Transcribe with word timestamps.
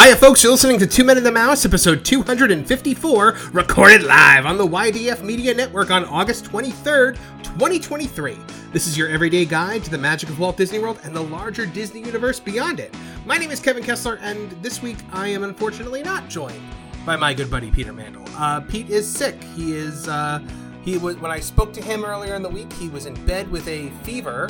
Hiya, 0.00 0.14
folks. 0.14 0.44
You're 0.44 0.52
listening 0.52 0.78
to 0.78 0.86
Two 0.86 1.02
Men 1.02 1.16
and 1.16 1.26
the 1.26 1.32
Mouse, 1.32 1.64
episode 1.64 2.04
254, 2.04 3.36
recorded 3.52 4.04
live 4.04 4.46
on 4.46 4.56
the 4.56 4.64
YDF 4.64 5.24
Media 5.24 5.52
Network 5.52 5.90
on 5.90 6.04
August 6.04 6.44
23rd, 6.44 7.16
2023. 7.42 8.38
This 8.72 8.86
is 8.86 8.96
your 8.96 9.08
everyday 9.08 9.44
guide 9.44 9.82
to 9.82 9.90
the 9.90 9.98
magic 9.98 10.28
of 10.28 10.38
Walt 10.38 10.56
Disney 10.56 10.78
World 10.78 11.00
and 11.02 11.16
the 11.16 11.20
larger 11.20 11.66
Disney 11.66 11.98
universe 11.98 12.38
beyond 12.38 12.78
it. 12.78 12.94
My 13.26 13.38
name 13.38 13.50
is 13.50 13.58
Kevin 13.58 13.82
Kessler, 13.82 14.20
and 14.22 14.52
this 14.62 14.80
week 14.80 14.98
I 15.10 15.26
am 15.26 15.42
unfortunately 15.42 16.04
not 16.04 16.28
joined 16.28 16.62
by 17.04 17.16
my 17.16 17.34
good 17.34 17.50
buddy 17.50 17.72
Peter 17.72 17.92
Mandel. 17.92 18.22
Uh, 18.36 18.60
Pete 18.60 18.90
is 18.90 19.04
sick. 19.04 19.42
He 19.56 19.74
is. 19.74 20.06
Uh, 20.06 20.38
he 20.84 20.96
was 20.96 21.16
when 21.16 21.32
I 21.32 21.40
spoke 21.40 21.72
to 21.72 21.82
him 21.82 22.04
earlier 22.04 22.36
in 22.36 22.42
the 22.42 22.48
week. 22.48 22.72
He 22.74 22.88
was 22.88 23.06
in 23.06 23.14
bed 23.26 23.50
with 23.50 23.66
a 23.66 23.90
fever 24.04 24.48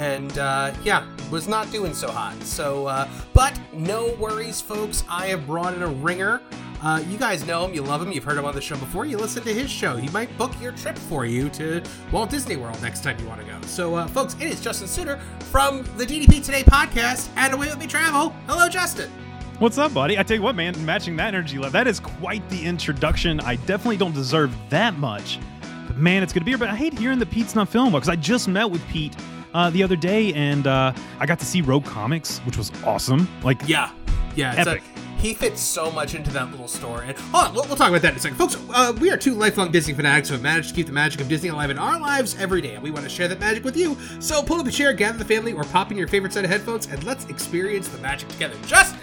and 0.00 0.38
uh, 0.38 0.72
yeah, 0.82 1.06
was 1.30 1.46
not 1.46 1.70
doing 1.70 1.94
so 1.94 2.10
hot. 2.10 2.42
So, 2.42 2.86
uh, 2.86 3.08
but 3.34 3.58
no 3.72 4.14
worries, 4.14 4.60
folks. 4.60 5.04
I 5.08 5.26
have 5.26 5.46
brought 5.46 5.74
in 5.74 5.82
a 5.82 5.86
ringer. 5.86 6.40
Uh, 6.82 7.04
you 7.08 7.18
guys 7.18 7.46
know 7.46 7.66
him, 7.66 7.74
you 7.74 7.82
love 7.82 8.00
him, 8.00 8.10
you've 8.10 8.24
heard 8.24 8.38
him 8.38 8.46
on 8.46 8.54
the 8.54 8.60
show 8.60 8.76
before. 8.76 9.04
You 9.04 9.18
listen 9.18 9.42
to 9.42 9.52
his 9.52 9.70
show. 9.70 9.98
He 9.98 10.08
might 10.08 10.36
book 10.38 10.50
your 10.62 10.72
trip 10.72 10.96
for 10.96 11.26
you 11.26 11.50
to 11.50 11.82
Walt 12.10 12.30
Disney 12.30 12.56
World 12.56 12.80
next 12.80 13.04
time 13.04 13.18
you 13.20 13.26
want 13.26 13.42
to 13.42 13.46
go. 13.46 13.60
So, 13.66 13.96
uh, 13.96 14.06
folks, 14.06 14.34
it 14.40 14.44
is 14.44 14.62
Justin 14.62 14.88
Suiter 14.88 15.20
from 15.50 15.82
the 15.98 16.06
DDP 16.06 16.42
Today 16.42 16.62
podcast 16.62 17.28
and 17.36 17.52
Away 17.52 17.66
With 17.66 17.78
Me 17.78 17.86
Travel. 17.86 18.30
Hello, 18.46 18.66
Justin. 18.66 19.10
What's 19.58 19.76
up, 19.76 19.92
buddy? 19.92 20.18
I 20.18 20.22
tell 20.22 20.38
you 20.38 20.42
what, 20.42 20.54
man, 20.54 20.82
matching 20.86 21.16
that 21.16 21.28
energy 21.34 21.58
level, 21.58 21.72
that 21.72 21.86
is 21.86 22.00
quite 22.00 22.48
the 22.48 22.64
introduction. 22.64 23.40
I 23.40 23.56
definitely 23.56 23.98
don't 23.98 24.14
deserve 24.14 24.56
that 24.70 24.96
much. 24.96 25.38
But 25.86 25.98
man, 25.98 26.22
it's 26.22 26.32
good 26.32 26.40
to 26.40 26.44
be 26.46 26.52
here. 26.52 26.58
But 26.58 26.70
I 26.70 26.76
hate 26.76 26.98
hearing 26.98 27.18
that 27.18 27.30
Pete's 27.30 27.54
not 27.54 27.68
feeling 27.68 27.92
well 27.92 28.00
because 28.00 28.08
I 28.08 28.16
just 28.16 28.48
met 28.48 28.70
with 28.70 28.82
Pete 28.88 29.14
uh, 29.54 29.70
the 29.70 29.82
other 29.82 29.96
day, 29.96 30.32
and 30.34 30.66
uh, 30.66 30.92
I 31.18 31.26
got 31.26 31.38
to 31.40 31.44
see 31.44 31.60
Rogue 31.60 31.84
Comics, 31.84 32.38
which 32.40 32.56
was 32.56 32.72
awesome. 32.84 33.28
Like, 33.42 33.60
Yeah, 33.66 33.90
yeah, 34.36 34.52
it's 34.56 34.66
Epic. 34.66 34.82
A, 34.96 35.00
he 35.20 35.34
fits 35.34 35.60
so 35.60 35.90
much 35.90 36.14
into 36.14 36.30
that 36.32 36.50
little 36.50 36.68
store. 36.68 37.02
And 37.02 37.16
hold 37.18 37.48
on, 37.48 37.54
we'll, 37.54 37.64
we'll 37.64 37.76
talk 37.76 37.90
about 37.90 38.00
that 38.02 38.12
in 38.12 38.16
a 38.16 38.20
second, 38.20 38.38
folks. 38.38 38.56
Uh, 38.70 38.94
we 39.00 39.10
are 39.10 39.18
two 39.18 39.34
lifelong 39.34 39.70
Disney 39.70 39.92
fanatics 39.92 40.28
who 40.28 40.34
have 40.34 40.42
managed 40.42 40.70
to 40.70 40.74
keep 40.74 40.86
the 40.86 40.92
magic 40.92 41.20
of 41.20 41.28
Disney 41.28 41.50
alive 41.50 41.70
in 41.70 41.78
our 41.78 42.00
lives 42.00 42.36
every 42.38 42.62
day, 42.62 42.74
and 42.74 42.82
we 42.82 42.90
want 42.90 43.04
to 43.04 43.10
share 43.10 43.28
that 43.28 43.38
magic 43.38 43.62
with 43.62 43.76
you. 43.76 43.96
So 44.18 44.42
pull 44.42 44.60
up 44.60 44.66
a 44.66 44.70
chair, 44.70 44.92
gather 44.94 45.18
the 45.18 45.24
family, 45.24 45.52
or 45.52 45.64
pop 45.64 45.90
in 45.90 45.98
your 45.98 46.08
favorite 46.08 46.32
set 46.32 46.44
of 46.44 46.50
headphones, 46.50 46.86
and 46.86 47.04
let's 47.04 47.26
experience 47.26 47.88
the 47.88 47.98
magic 47.98 48.28
together. 48.30 48.56
Justin. 48.66 49.00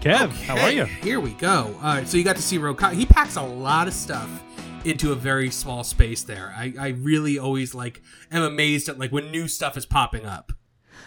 Kev, 0.00 0.30
how 0.44 0.56
are 0.60 0.70
you? 0.70 0.84
Here 0.84 1.18
we 1.18 1.32
go. 1.32 1.74
All 1.82 1.94
right, 1.94 2.06
so 2.06 2.16
you 2.16 2.22
got 2.22 2.36
to 2.36 2.42
see 2.42 2.58
Rogue. 2.58 2.80
He 2.92 3.04
packs 3.04 3.34
a 3.34 3.42
lot 3.42 3.88
of 3.88 3.94
stuff 3.94 4.30
into 4.86 5.12
a 5.12 5.16
very 5.16 5.50
small 5.50 5.82
space 5.84 6.22
there. 6.22 6.54
I, 6.56 6.72
I 6.78 6.88
really 6.88 7.38
always 7.38 7.74
like 7.74 8.00
am 8.30 8.42
amazed 8.42 8.88
at 8.88 8.98
like 8.98 9.10
when 9.10 9.30
new 9.30 9.48
stuff 9.48 9.76
is 9.76 9.84
popping 9.84 10.24
up. 10.24 10.52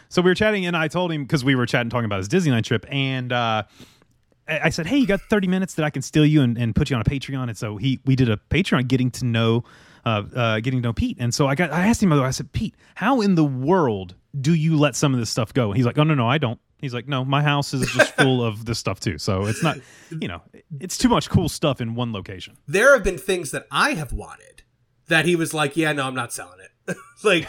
So 0.10 0.22
we 0.22 0.30
were 0.30 0.36
chatting, 0.36 0.66
and 0.66 0.76
I 0.76 0.88
told 0.88 1.12
him 1.12 1.24
because 1.24 1.46
we 1.46 1.56
were 1.56 1.66
chatting, 1.66 1.90
talking 1.90 2.06
about 2.06 2.18
his 2.18 2.30
Disneyland 2.30 2.64
trip, 2.64 2.86
and 2.90 3.32
uh, 3.32 3.64
I 4.48 4.70
said, 4.70 4.88
"Hey, 4.88 4.98
you 4.98 5.08
got 5.08 5.22
30 5.22 5.48
minutes 5.48 5.76
that 5.76 5.86
I 5.86 5.90
can 5.90 6.02
steal 6.02 6.26
you 6.26 6.42
and, 6.42 6.58
and 6.58 6.76
put 6.76 6.90
you 6.90 6.96
on 6.96 7.02
a 7.02 7.06
Patreon?" 7.06 7.48
And 7.48 7.58
so 7.58 7.78
he, 7.78 8.00
we 8.06 8.16
did 8.16 8.30
a 8.30 8.38
Patreon, 8.50 8.88
getting 8.88 9.12
to 9.12 9.26
know, 9.26 9.64
uh, 10.06 10.24
uh, 10.36 10.60
getting 10.60 10.82
to 10.82 10.88
know 10.88 10.94
Pete. 10.94 11.18
And 11.20 11.34
so 11.34 11.48
I 11.48 11.56
got, 11.56 11.72
I 11.72 11.88
asked 11.88 12.02
him, 12.04 12.12
I 12.12 12.32
said, 12.32 12.52
"Pete, 12.52 12.76
how 12.96 13.22
in 13.22 13.36
the 13.36 13.46
world 13.46 14.16
do 14.40 14.54
you 14.54 14.78
let 14.78 14.96
some 14.96 15.14
of 15.14 15.20
this 15.20 15.30
stuff 15.30 15.54
go?" 15.54 15.70
And 15.70 15.78
he's 15.78 15.86
like, 15.86 15.98
"Oh 15.98 16.04
no, 16.04 16.16
no, 16.16 16.28
I 16.28 16.38
don't." 16.38 16.60
He's 16.80 16.94
like, 16.94 17.08
"No, 17.08 17.26
my 17.26 17.42
house 17.42 17.74
is 17.74 17.90
just 17.92 18.14
full 18.16 18.44
of 18.50 18.66
this 18.66 18.80
stuff 18.80 19.00
too. 19.00 19.18
So 19.18 19.46
it's 19.46 19.64
not, 19.64 19.78
you 20.10 20.28
know, 20.28 20.42
it's 20.80 20.98
too 20.98 21.10
much 21.10 21.30
cool 21.30 21.50
stuff 21.50 21.82
in 21.82 21.96
one 21.96 22.14
location." 22.14 22.58
there 22.68 22.94
have 22.94 23.04
been 23.04 23.18
things 23.18 23.52
that 23.52 23.68
I 23.72 23.94
have 23.94 24.14
wanted 24.14 24.64
that 25.08 25.26
he 25.26 25.36
was 25.36 25.54
like, 25.54 25.76
yeah, 25.76 25.92
no, 25.92 26.06
I'm 26.06 26.16
not 26.16 26.32
selling 26.32 26.60
it. 26.60 26.98
like 27.24 27.48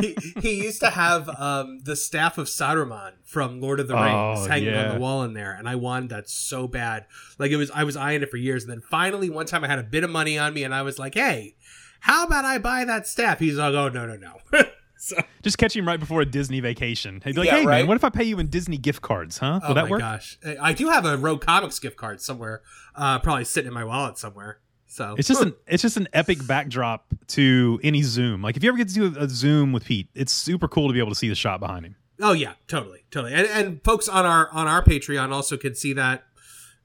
he, 0.00 0.16
he 0.40 0.62
used 0.62 0.80
to 0.80 0.90
have 0.90 1.28
um, 1.28 1.80
the 1.84 1.96
staff 1.96 2.38
of 2.38 2.46
Saruman 2.46 3.12
from 3.24 3.60
Lord 3.60 3.80
of 3.80 3.88
the 3.88 3.94
Rings 3.94 4.40
Oh, 4.40 4.46
hanging 4.48 4.74
on 4.74 4.94
the 4.94 5.00
wall 5.00 5.22
in 5.24 5.32
there, 5.32 5.52
and 5.52 5.68
I 5.68 5.74
wanted 5.74 6.10
that 6.10 6.28
so 6.28 6.68
bad. 6.68 7.06
Like 7.38 7.50
it 7.50 7.56
was, 7.56 7.70
I 7.70 7.84
was 7.84 7.96
eyeing 7.96 8.22
it 8.22 8.30
for 8.30 8.36
years, 8.36 8.64
and 8.64 8.72
then 8.72 8.80
finally 8.80 9.30
one 9.30 9.46
time 9.46 9.64
I 9.64 9.68
had 9.68 9.78
a 9.78 9.84
bit 9.84 10.04
of 10.04 10.10
money 10.10 10.38
on 10.38 10.54
me, 10.54 10.62
and 10.62 10.74
I 10.74 10.82
was 10.82 10.98
like, 10.98 11.14
hey, 11.14 11.56
how 12.00 12.26
about 12.26 12.44
I 12.44 12.58
buy 12.58 12.84
that 12.84 13.06
staff? 13.08 13.38
He's 13.40 13.56
like, 13.56 13.74
oh 13.74 13.88
no, 13.88 14.06
no, 14.06 14.16
no. 14.16 14.60
so, 14.98 15.16
Just 15.42 15.58
catch 15.58 15.76
him 15.76 15.86
right 15.86 16.00
before 16.00 16.20
a 16.20 16.26
Disney 16.26 16.60
vacation. 16.60 17.20
He'd 17.24 17.34
be 17.34 17.40
like, 17.40 17.46
Yeah, 17.46 17.58
"Hey 17.58 17.66
right. 17.66 17.78
man, 17.80 17.86
what 17.86 17.96
if 17.96 18.04
I 18.04 18.10
pay 18.10 18.24
you 18.24 18.38
in 18.38 18.48
Disney 18.48 18.78
gift 18.78 19.02
cards? 19.02 19.38
Huh? 19.38 19.60
Will 19.62 19.70
oh 19.70 19.74
that 19.74 19.84
my 19.84 19.90
work?" 19.90 20.00
gosh, 20.00 20.38
I 20.60 20.72
do 20.72 20.88
have 20.88 21.04
a 21.04 21.16
Rogue 21.16 21.40
Comics 21.40 21.78
gift 21.78 21.96
card 21.96 22.20
somewhere, 22.20 22.62
uh, 22.94 23.18
probably 23.18 23.44
sitting 23.44 23.68
in 23.68 23.74
my 23.74 23.84
wallet 23.84 24.18
somewhere. 24.18 24.60
So 24.86 25.14
It's 25.18 25.28
just 25.28 25.42
an 25.42 25.54
it's 25.66 25.82
just 25.82 25.96
an 25.96 26.08
epic 26.12 26.46
backdrop 26.46 27.06
to 27.28 27.80
any 27.82 28.02
Zoom. 28.02 28.42
Like 28.42 28.56
if 28.56 28.62
you 28.62 28.68
ever 28.70 28.78
get 28.78 28.88
to 28.88 28.94
do 28.94 29.14
a 29.18 29.28
Zoom 29.28 29.72
with 29.72 29.84
Pete, 29.84 30.08
it's 30.14 30.32
super 30.32 30.68
cool 30.68 30.88
to 30.88 30.92
be 30.92 30.98
able 31.00 31.10
to 31.10 31.16
see 31.16 31.28
the 31.28 31.34
shot 31.34 31.60
behind 31.60 31.84
him. 31.84 31.96
Oh 32.20 32.32
yeah, 32.32 32.54
totally, 32.66 33.04
totally. 33.10 33.34
And, 33.34 33.46
and 33.46 33.84
folks 33.84 34.08
on 34.08 34.24
our 34.24 34.48
on 34.50 34.66
our 34.68 34.82
Patreon 34.82 35.32
also 35.32 35.56
can 35.56 35.74
see 35.74 35.92
that 35.94 36.25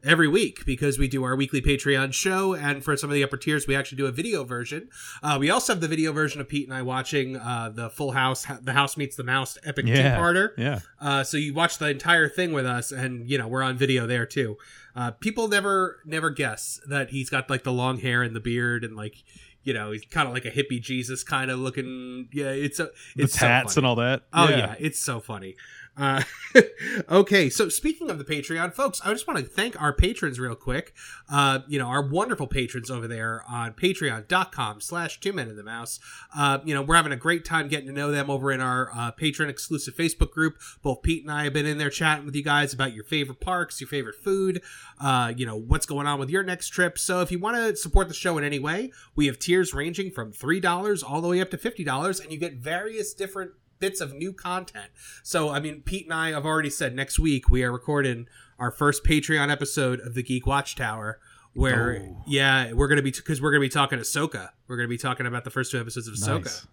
every 0.04 0.28
week 0.28 0.66
because 0.66 0.98
we 0.98 1.08
do 1.08 1.24
our 1.24 1.36
weekly 1.36 1.62
Patreon 1.62 2.14
show, 2.14 2.54
and 2.56 2.84
for 2.84 2.96
some 2.98 3.10
of 3.10 3.14
the 3.14 3.24
upper 3.24 3.38
tiers, 3.38 3.68
we 3.68 3.76
actually 3.76 3.98
do 3.98 4.06
a 4.08 4.12
video 4.12 4.44
version. 4.44 4.90
Uh, 5.22 5.38
we 5.40 5.50
also 5.50 5.74
have 5.74 5.82
the 5.82 5.88
video 5.88 6.12
version 6.12 6.42
of 6.42 6.48
Pete 6.50 6.68
and 6.68 6.76
I 6.76 6.82
watching 6.82 7.38
uh, 7.38 7.72
the 7.74 7.90
Full 7.90 8.12
House, 8.12 8.46
the 8.62 8.74
House 8.74 8.98
Meets 8.98 9.16
the 9.16 9.24
Mouse 9.24 9.58
epic 9.64 9.86
Yeah, 9.88 10.16
two-parter. 10.16 10.50
yeah. 10.58 10.80
Uh, 11.00 11.24
so 11.24 11.38
you 11.38 11.54
watch 11.54 11.78
the 11.78 11.90
entire 11.90 12.28
thing 12.30 12.52
with 12.54 12.66
us, 12.66 12.92
and 12.92 13.30
you 13.30 13.38
know 13.38 13.48
we're 13.48 13.64
on 13.64 13.78
video 13.78 14.08
there 14.08 14.26
too. 14.26 14.58
Uh, 14.96 15.12
people 15.12 15.48
never 15.48 16.00
never 16.06 16.30
guess 16.30 16.80
that 16.88 17.12
he's 17.12 17.30
got 17.30 17.50
like 17.50 17.64
the 17.64 17.72
long 17.72 18.00
hair 18.00 18.24
and 18.24 18.36
the 18.36 18.42
beard 18.42 18.84
and 18.84 18.96
like. 18.96 19.24
You 19.64 19.76
know, 19.76 19.92
he's 19.92 20.04
kind 20.06 20.28
of 20.28 20.34
like 20.34 20.46
a 20.46 20.50
hippie 20.50 20.82
Jesus 20.82 21.24
kind 21.24 21.52
of 21.52 21.60
looking. 21.60 22.30
Yeah, 22.34 22.48
it's 22.50 22.80
a 22.80 22.86
The 23.16 23.26
it's 23.26 23.34
so 23.38 23.46
tats 23.46 23.76
funny. 23.76 23.82
and 23.82 23.86
all 23.86 23.96
that. 23.98 24.24
Oh 24.34 24.50
yeah, 24.50 24.74
it's 24.80 25.00
so 25.00 25.20
funny. 25.20 25.56
Uh, 25.98 26.24
okay, 27.10 27.50
so 27.50 27.68
speaking 27.70 28.10
of 28.10 28.18
the 28.18 28.24
Patreon, 28.24 28.74
folks, 28.74 29.02
I 29.04 29.12
just 29.12 29.28
want 29.28 29.40
to 29.40 29.46
thank 29.46 29.80
our 29.82 29.94
patrons 29.94 30.40
real 30.40 30.56
quick. 30.56 30.94
Uh, 31.30 31.60
you 31.68 31.78
know, 31.78 31.88
our 31.88 32.02
wonderful 32.02 32.48
patrons 32.48 32.90
over 32.90 33.08
there 33.08 33.44
on 33.50 33.74
patreon.com 33.74 34.82
slash 34.82 35.20
two 35.20 35.34
men 35.34 35.50
in 35.50 35.58
the 35.58 35.64
mouse. 35.64 36.00
Uh, 36.36 36.60
you 36.64 36.74
know, 36.74 36.82
we're 36.82 36.96
having 36.96 37.12
a 37.12 37.18
great 37.18 37.44
time 37.44 37.68
getting 37.68 37.88
to 37.88 37.94
know 37.94 38.12
them 38.12 38.30
over 38.30 38.52
in 38.52 38.62
our 38.62 38.90
uh, 38.96 39.12
patron 39.12 39.50
exclusive 39.50 39.96
Facebook 39.96 40.32
group. 40.32 40.58
Both 40.82 41.02
Pete 41.02 41.24
and 41.24 41.32
I 41.32 41.44
have 41.44 41.54
been 41.54 41.66
in 41.66 41.78
there 41.78 41.90
chatting 41.90 42.26
with 42.26 42.36
you 42.36 42.44
guys 42.44 42.74
about 42.74 42.94
your 42.94 43.04
favorite 43.04 43.42
parks, 43.42 43.82
your 43.82 43.90
favorite 43.90 44.16
food, 44.16 44.62
uh, 45.00 45.34
you 45.36 45.46
know, 45.46 45.58
what's 45.58 45.86
going 45.86 46.08
on 46.08 46.20
with 46.20 46.30
your 46.30 46.44
next 46.44 46.70
trip. 46.70 46.98
So 46.98 47.22
if 47.22 47.32
you 47.32 47.40
want 47.40 47.58
to 47.58 47.76
support 47.76 48.08
the 48.08 48.14
show 48.14 48.38
in 48.38 48.44
any 48.44 48.60
way, 48.60 48.92
we 49.16 49.28
have 49.28 49.40
tiers 49.40 49.74
ranging 49.74 50.12
from 50.12 50.32
$3 50.32 51.04
all 51.08 51.22
the 51.22 51.28
way 51.28 51.42
up 51.42 51.52
to 51.52 51.58
$50, 51.58 52.22
and 52.22 52.32
you 52.32 52.38
get 52.38 52.56
various 52.56 53.14
different 53.14 53.52
bits 53.82 54.00
of 54.00 54.14
new 54.14 54.32
content. 54.32 54.92
So, 55.24 55.50
I 55.50 55.60
mean, 55.60 55.82
Pete 55.82 56.06
and 56.06 56.14
I 56.14 56.30
have 56.32 56.46
already 56.46 56.70
said 56.70 56.96
next 56.96 57.20
week 57.20 57.50
we 57.50 57.64
are 57.64 57.72
recording 57.74 58.28
our 58.58 58.72
first 58.72 59.04
Patreon 59.04 59.52
episode 59.52 60.00
of 60.00 60.14
the 60.14 60.24
Geek 60.24 60.48
Watchtower. 60.48 61.20
Where, 61.54 61.98
Oh. 62.02 62.24
yeah, 62.28 62.72
we're 62.72 62.88
gonna 62.88 63.02
be 63.02 63.12
because 63.12 63.42
we're 63.42 63.52
gonna 63.52 63.60
be 63.60 63.68
talking 63.68 64.00
Ahsoka. 64.00 64.52
We're 64.70 64.78
gonna 64.78 64.88
be 64.88 64.98
talking 64.98 65.26
about 65.26 65.44
the 65.44 65.50
first 65.50 65.70
two 65.72 65.82
episodes 65.82 66.08
of 66.08 66.14
Ahsoka, 66.14 66.46
Nice. 66.46 66.68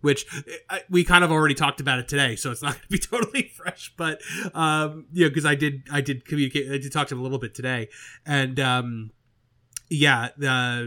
which 0.00 0.24
we 0.88 1.04
kind 1.04 1.22
of 1.22 1.30
already 1.30 1.54
talked 1.54 1.80
about 1.80 1.98
it 1.98 2.08
today, 2.08 2.34
so 2.36 2.50
it's 2.50 2.62
not 2.62 2.72
gonna 2.76 2.86
be 2.88 2.98
totally 2.98 3.42
fresh. 3.54 3.92
But 3.98 4.22
um, 4.54 5.04
you 5.12 5.24
know, 5.24 5.28
because 5.28 5.44
I 5.44 5.54
did, 5.54 5.82
I 5.92 6.00
did 6.00 6.24
communicate, 6.24 6.68
I 6.72 6.78
did 6.78 6.90
talk 6.90 7.08
to 7.08 7.14
him 7.14 7.20
a 7.20 7.22
little 7.22 7.38
bit 7.38 7.54
today, 7.54 7.90
and 8.24 8.58
um, 8.58 9.10
yeah, 9.90 10.28
uh, 10.42 10.84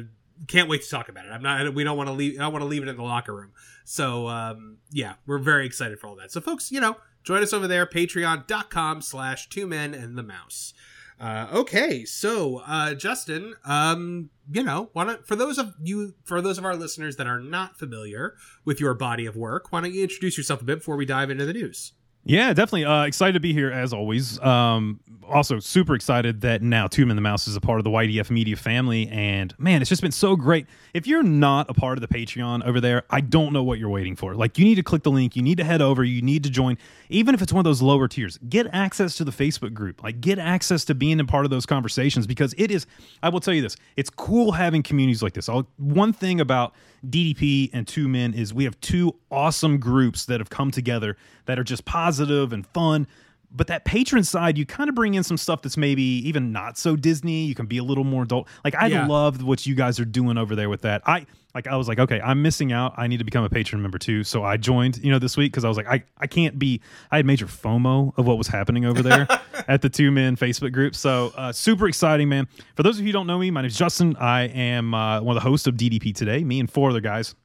can't 0.47 0.67
wait 0.67 0.81
to 0.81 0.89
talk 0.89 1.07
about 1.09 1.25
it. 1.27 1.29
I'm 1.29 1.43
not. 1.43 1.71
We 1.75 1.83
don't 1.83 1.97
want 1.97 2.07
to 2.09 2.13
leave. 2.13 2.39
I 2.39 2.43
don't 2.43 2.51
want 2.53 2.63
to 2.63 2.67
leave 2.67 2.81
it 2.81 2.87
in 2.87 2.95
the 2.97 3.03
locker 3.03 3.35
room. 3.35 3.51
So 3.85 4.27
um, 4.27 4.79
yeah, 4.91 5.13
we're 5.25 5.39
very 5.39 5.65
excited 5.65 5.99
for 5.99 6.07
all 6.07 6.15
that. 6.17 6.31
So 6.31 6.41
folks, 6.41 6.71
you 6.71 6.81
know, 6.81 6.97
join 7.23 7.41
us 7.41 7.53
over 7.53 7.67
there. 7.67 7.85
Patreon.com 7.85 9.01
slash 9.01 9.47
two 9.47 9.65
men 9.67 9.93
and 9.93 10.17
the 10.17 10.23
mouse. 10.23 10.73
Uh, 11.17 11.47
okay, 11.53 12.03
so 12.03 12.61
uh, 12.67 12.93
Justin, 12.93 13.55
um, 13.63 14.29
you 14.51 14.61
know, 14.61 14.89
why 14.91 15.05
don't 15.05 15.25
for 15.25 15.37
those 15.37 15.57
of 15.57 15.73
you 15.81 16.13
for 16.25 16.41
those 16.41 16.57
of 16.57 16.65
our 16.65 16.75
listeners 16.75 17.15
that 17.15 17.25
are 17.25 17.39
not 17.39 17.79
familiar 17.79 18.35
with 18.65 18.81
your 18.81 18.93
body 18.93 19.25
of 19.25 19.37
work, 19.37 19.71
why 19.71 19.79
don't 19.79 19.93
you 19.93 20.03
introduce 20.03 20.37
yourself 20.37 20.61
a 20.61 20.65
bit 20.65 20.79
before 20.79 20.97
we 20.97 21.05
dive 21.05 21.29
into 21.29 21.45
the 21.45 21.53
news? 21.53 21.93
Yeah, 22.27 22.53
definitely. 22.53 22.85
Uh, 22.85 23.03
excited 23.03 23.33
to 23.33 23.39
be 23.39 23.53
here 23.53 23.71
as 23.71 23.93
always. 23.93 24.39
Um, 24.41 24.99
also 25.29 25.59
super 25.59 25.95
excited 25.95 26.41
that 26.41 26.61
now 26.61 26.87
Two 26.87 27.05
Men 27.05 27.15
the 27.15 27.21
Mouse 27.21 27.47
is 27.47 27.55
a 27.55 27.61
part 27.61 27.79
of 27.79 27.83
the 27.83 27.89
YDF 27.89 28.29
Media 28.31 28.55
family, 28.55 29.07
and 29.09 29.53
man, 29.59 29.81
it's 29.81 29.89
just 29.89 30.01
been 30.01 30.11
so 30.11 30.35
great. 30.35 30.65
If 30.93 31.05
you're 31.07 31.23
not 31.23 31.69
a 31.69 31.73
part 31.73 31.97
of 31.97 32.01
the 32.01 32.07
Patreon 32.07 32.65
over 32.65 32.81
there, 32.81 33.03
I 33.11 33.21
don't 33.21 33.53
know 33.53 33.63
what 33.63 33.77
you're 33.77 33.89
waiting 33.89 34.15
for. 34.15 34.33
Like, 34.35 34.57
you 34.57 34.65
need 34.65 34.75
to 34.75 34.83
click 34.83 35.03
the 35.03 35.11
link, 35.11 35.35
you 35.35 35.41
need 35.41 35.57
to 35.57 35.63
head 35.63 35.81
over, 35.81 36.03
you 36.03 36.21
need 36.21 36.43
to 36.43 36.49
join, 36.49 36.77
even 37.09 37.35
if 37.35 37.41
it's 37.41 37.53
one 37.53 37.59
of 37.59 37.65
those 37.65 37.81
lower 37.81 38.07
tiers. 38.07 38.39
Get 38.49 38.67
access 38.73 39.15
to 39.17 39.23
the 39.23 39.31
Facebook 39.31 39.73
group, 39.73 40.03
like 40.03 40.21
get 40.21 40.39
access 40.39 40.85
to 40.85 40.95
being 40.95 41.19
a 41.19 41.25
part 41.25 41.45
of 41.45 41.51
those 41.51 41.65
conversations 41.65 42.25
because 42.27 42.53
it 42.57 42.71
is. 42.71 42.87
I 43.21 43.29
will 43.29 43.39
tell 43.39 43.53
you 43.53 43.61
this: 43.61 43.75
it's 43.97 44.09
cool 44.09 44.51
having 44.51 44.83
communities 44.83 45.21
like 45.21 45.33
this. 45.33 45.47
I'll, 45.47 45.67
one 45.77 46.13
thing 46.13 46.39
about 46.39 46.73
DDP 47.07 47.69
and 47.73 47.87
Two 47.87 48.07
Men 48.07 48.33
is 48.33 48.53
we 48.53 48.63
have 48.63 48.79
two 48.81 49.15
awesome 49.31 49.79
groups 49.79 50.25
that 50.25 50.39
have 50.39 50.49
come 50.49 50.71
together 50.71 51.17
that 51.45 51.59
are 51.59 51.63
just 51.63 51.85
positive 51.85 52.14
and 52.19 52.65
fun 52.67 53.07
but 53.51 53.67
that 53.67 53.85
patron 53.85 54.25
side, 54.25 54.57
you 54.57 54.65
kind 54.65 54.89
of 54.89 54.95
bring 54.95 55.13
in 55.13 55.23
some 55.23 55.37
stuff 55.37 55.61
that's 55.61 55.77
maybe 55.77 56.01
even 56.27 56.51
not 56.51 56.77
so 56.77 56.97
Disney. 56.97 57.45
You 57.45 57.55
can 57.55 57.67
be 57.67 57.77
a 57.77 57.83
little 57.85 58.03
more 58.03 58.23
adult. 58.23 58.49
Like 58.65 58.75
I 58.75 58.87
Yeah. 58.87 59.07
love 59.07 59.41
what 59.43 59.65
you 59.65 59.75
guys 59.75 59.97
are 59.97 60.03
doing 60.03 60.37
over 60.37 60.57
there 60.57 60.67
with 60.67 60.81
that. 60.81 61.03
I 61.05 61.25
like 61.53 61.65
I 61.65 61.77
was 61.77 61.87
like, 61.87 61.97
okay, 61.97 62.19
I'm 62.19 62.41
missing 62.41 62.73
out. 62.73 62.95
I 62.97 63.07
need 63.07 63.19
to 63.19 63.23
become 63.23 63.45
a 63.45 63.49
patron 63.49 63.81
member 63.81 63.97
too. 63.97 64.25
So 64.25 64.43
I 64.43 64.57
joined, 64.57 64.97
you 64.97 65.09
know, 65.09 65.19
this 65.19 65.37
week 65.37 65.53
because 65.53 65.63
I 65.63 65.69
was 65.69 65.77
like, 65.77 65.87
I, 65.87 66.03
I 66.17 66.27
can't 66.27 66.59
be. 66.59 66.81
I 67.11 67.17
had 67.17 67.25
major 67.25 67.45
FOMO 67.45 68.11
of 68.17 68.27
what 68.27 68.37
was 68.37 68.47
happening 68.47 68.83
over 68.83 69.01
there 69.01 69.25
at 69.69 69.81
the 69.81 69.89
two 69.89 70.11
men 70.11 70.35
Facebook 70.35 70.73
group. 70.73 70.93
So 70.93 71.31
uh, 71.37 71.53
super 71.53 71.87
exciting, 71.87 72.27
man. 72.27 72.49
For 72.75 72.83
those 72.83 72.95
of 72.97 73.01
you 73.03 73.07
who 73.07 73.13
don't 73.13 73.27
know 73.27 73.39
me, 73.39 73.51
my 73.51 73.61
name's 73.61 73.77
Justin. 73.77 74.17
I 74.17 74.47
am 74.47 74.93
uh, 74.93 75.21
one 75.21 75.37
of 75.37 75.41
the 75.41 75.47
hosts 75.49 75.65
of 75.65 75.75
DDP 75.75 76.13
today. 76.13 76.43
Me 76.43 76.59
and 76.59 76.69
four 76.69 76.89
other 76.89 76.99
guys 76.99 77.35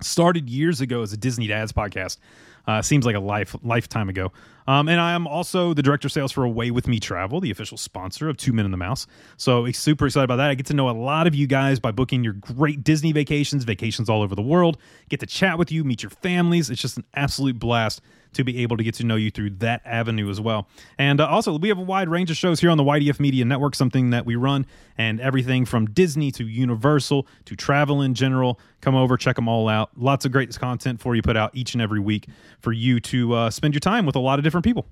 started 0.00 0.48
years 0.48 0.80
ago 0.80 1.02
as 1.02 1.12
a 1.12 1.16
Disney 1.16 1.48
Dads 1.48 1.72
podcast. 1.72 2.18
Uh, 2.66 2.82
seems 2.82 3.06
like 3.06 3.16
a 3.16 3.20
life 3.20 3.54
lifetime 3.62 4.08
ago. 4.08 4.32
Um, 4.66 4.88
and 4.88 5.00
I 5.00 5.12
am 5.12 5.26
also 5.26 5.74
the 5.74 5.82
director 5.82 6.06
of 6.06 6.12
sales 6.12 6.32
for 6.32 6.44
Away 6.44 6.70
with 6.70 6.88
Me 6.88 6.98
Travel, 6.98 7.40
the 7.40 7.50
official 7.50 7.76
sponsor 7.76 8.28
of 8.28 8.36
Two 8.36 8.52
Men 8.52 8.64
and 8.64 8.74
the 8.74 8.78
Mouse. 8.78 9.06
So 9.36 9.70
super 9.72 10.06
excited 10.06 10.24
about 10.24 10.36
that. 10.36 10.50
I 10.50 10.54
get 10.54 10.66
to 10.66 10.74
know 10.74 10.88
a 10.88 10.92
lot 10.92 11.26
of 11.26 11.34
you 11.34 11.46
guys 11.46 11.78
by 11.78 11.92
booking 11.92 12.24
your 12.24 12.34
great 12.34 12.82
Disney 12.82 13.12
vacations, 13.12 13.64
vacations 13.64 14.08
all 14.08 14.22
over 14.22 14.34
the 14.34 14.42
world. 14.42 14.78
Get 15.08 15.20
to 15.20 15.26
chat 15.26 15.58
with 15.58 15.70
you, 15.70 15.84
meet 15.84 16.02
your 16.02 16.10
families. 16.10 16.70
It's 16.70 16.80
just 16.80 16.96
an 16.96 17.04
absolute 17.14 17.58
blast 17.58 18.00
to 18.36 18.44
be 18.44 18.58
able 18.58 18.76
to 18.76 18.84
get 18.84 18.94
to 18.94 19.04
know 19.04 19.16
you 19.16 19.30
through 19.30 19.50
that 19.50 19.80
avenue 19.84 20.30
as 20.30 20.40
well. 20.40 20.68
And 20.98 21.20
uh, 21.20 21.26
also, 21.26 21.58
we 21.58 21.68
have 21.68 21.78
a 21.78 21.82
wide 21.82 22.08
range 22.08 22.30
of 22.30 22.36
shows 22.36 22.60
here 22.60 22.70
on 22.70 22.76
the 22.76 22.84
YDF 22.84 23.18
Media 23.18 23.44
Network, 23.44 23.74
something 23.74 24.10
that 24.10 24.26
we 24.26 24.36
run, 24.36 24.66
and 24.98 25.20
everything 25.20 25.64
from 25.64 25.86
Disney 25.86 26.30
to 26.32 26.46
Universal 26.46 27.26
to 27.46 27.56
travel 27.56 28.02
in 28.02 28.14
general. 28.14 28.60
Come 28.80 28.94
over, 28.94 29.16
check 29.16 29.36
them 29.36 29.48
all 29.48 29.68
out. 29.68 29.90
Lots 29.96 30.24
of 30.24 30.32
great 30.32 30.56
content 30.56 31.00
for 31.00 31.16
you 31.16 31.22
put 31.22 31.36
out 31.36 31.50
each 31.54 31.74
and 31.74 31.82
every 31.82 32.00
week 32.00 32.28
for 32.60 32.72
you 32.72 33.00
to 33.00 33.34
uh, 33.34 33.50
spend 33.50 33.74
your 33.74 33.80
time 33.80 34.06
with 34.06 34.16
a 34.16 34.20
lot 34.20 34.38
of 34.38 34.44
different 34.44 34.55
people. 34.62 34.86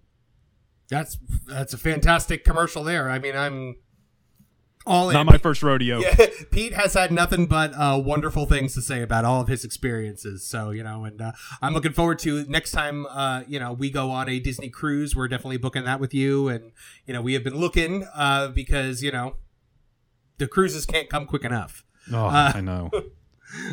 That's 0.88 1.19
that's 1.46 1.72
a 1.72 1.78
fantastic 1.78 2.44
commercial 2.44 2.84
there. 2.84 3.08
I 3.11 3.19
mean, 3.19 3.34
I'm 3.37 3.76
all 4.87 5.08
in. 5.08 5.14
Not 5.14 5.26
my 5.26 5.38
first 5.38 5.62
rodeo. 5.62 6.00
Yeah, 6.19 6.26
Pete 6.50 6.75
has 6.75 6.93
had 6.94 7.11
nothing 7.11 7.46
but 7.46 7.72
uh, 7.75 7.99
wonderful 8.05 8.44
things 8.44 8.75
to 8.75 8.82
say 8.82 9.00
about 9.00 9.25
all 9.25 9.40
of 9.40 9.49
his 9.49 9.64
experiences. 9.64 10.46
So 10.46 10.70
you 10.70 10.82
know, 10.82 11.05
and 11.05 11.20
uh, 11.22 11.32
I'm 11.62 11.72
looking 11.72 11.93
forward 11.93 12.19
to 12.20 12.44
next 12.49 12.72
time. 12.72 13.06
Uh, 13.06 13.43
you 13.49 13.58
know, 13.58 13.72
we 13.72 13.90
go 13.90 14.11
on 14.11 14.28
a 14.28 14.38
Disney 14.38 14.69
cruise. 14.69 15.16
We're 15.16 15.28
definitely 15.28 15.56
booking 15.56 15.84
that 15.84 16.00
with 16.00 16.12
you. 16.12 16.49
And 16.49 16.72
you 17.06 17.14
know, 17.14 17.22
we 17.22 17.32
have 17.32 17.43
been 17.44 17.56
looking 17.58 18.06
uh, 18.14 18.49
because 18.49 19.02
you 19.02 19.11
know 19.11 19.37
the 20.38 20.46
cruises 20.46 20.84
can't 20.84 21.08
come 21.08 21.25
quick 21.26 21.44
enough. 21.44 21.84
Oh, 22.12 22.26
Uh, 22.26 22.52
I 22.55 22.61
know. 22.61 22.90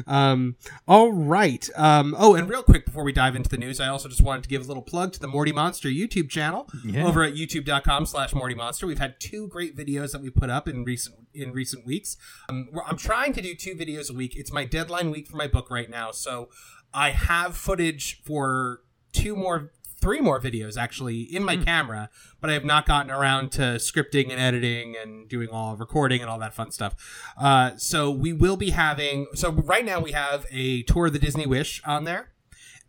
Um, 0.07 0.55
all 0.87 1.11
right. 1.11 1.69
Um, 1.75 2.15
oh, 2.17 2.35
and 2.35 2.49
real 2.49 2.63
quick 2.63 2.85
before 2.85 3.03
we 3.03 3.11
dive 3.11 3.35
into 3.35 3.49
the 3.49 3.57
news, 3.57 3.79
I 3.79 3.87
also 3.87 4.09
just 4.09 4.21
wanted 4.21 4.43
to 4.43 4.49
give 4.49 4.63
a 4.63 4.67
little 4.67 4.83
plug 4.83 5.13
to 5.13 5.19
the 5.19 5.27
Morty 5.27 5.51
Monster 5.51 5.89
YouTube 5.89 6.29
channel 6.29 6.67
Yeah. 6.85 7.05
over 7.05 7.23
at 7.23 7.33
youtube.com 7.33 8.05
slash 8.05 8.33
Morty 8.33 8.55
Monster. 8.55 8.87
We've 8.87 8.99
had 8.99 9.19
two 9.19 9.47
great 9.47 9.75
videos 9.75 10.11
that 10.11 10.21
we 10.21 10.29
put 10.29 10.49
up 10.49 10.67
in 10.67 10.83
recent 10.83 11.15
in 11.33 11.51
recent 11.53 11.85
weeks. 11.85 12.17
Um, 12.49 12.69
I'm 12.85 12.97
trying 12.97 13.33
to 13.33 13.41
do 13.41 13.55
two 13.55 13.73
videos 13.75 14.09
a 14.09 14.13
week. 14.13 14.35
It's 14.35 14.51
my 14.51 14.65
deadline 14.65 15.11
week 15.11 15.27
for 15.27 15.37
my 15.37 15.47
book 15.47 15.69
right 15.71 15.89
now, 15.89 16.11
so 16.11 16.49
I 16.93 17.11
have 17.11 17.55
footage 17.55 18.21
for 18.23 18.81
two 19.13 19.35
more 19.35 19.71
three 20.01 20.19
more 20.19 20.39
videos 20.39 20.77
actually 20.77 21.21
in 21.21 21.43
my 21.43 21.55
camera 21.55 22.09
but 22.39 22.49
i 22.49 22.53
have 22.53 22.65
not 22.65 22.85
gotten 22.85 23.11
around 23.11 23.51
to 23.51 23.61
scripting 23.61 24.29
and 24.29 24.39
editing 24.39 24.95
and 25.01 25.29
doing 25.29 25.49
all 25.49 25.75
recording 25.75 26.21
and 26.21 26.29
all 26.29 26.39
that 26.39 26.53
fun 26.53 26.71
stuff 26.71 26.95
uh, 27.37 27.71
so 27.77 28.09
we 28.11 28.33
will 28.33 28.57
be 28.57 28.71
having 28.71 29.27
so 29.33 29.51
right 29.51 29.85
now 29.85 29.99
we 29.99 30.11
have 30.11 30.45
a 30.51 30.83
tour 30.83 31.05
of 31.07 31.13
the 31.13 31.19
disney 31.19 31.45
wish 31.45 31.81
on 31.85 32.03
there 32.03 32.31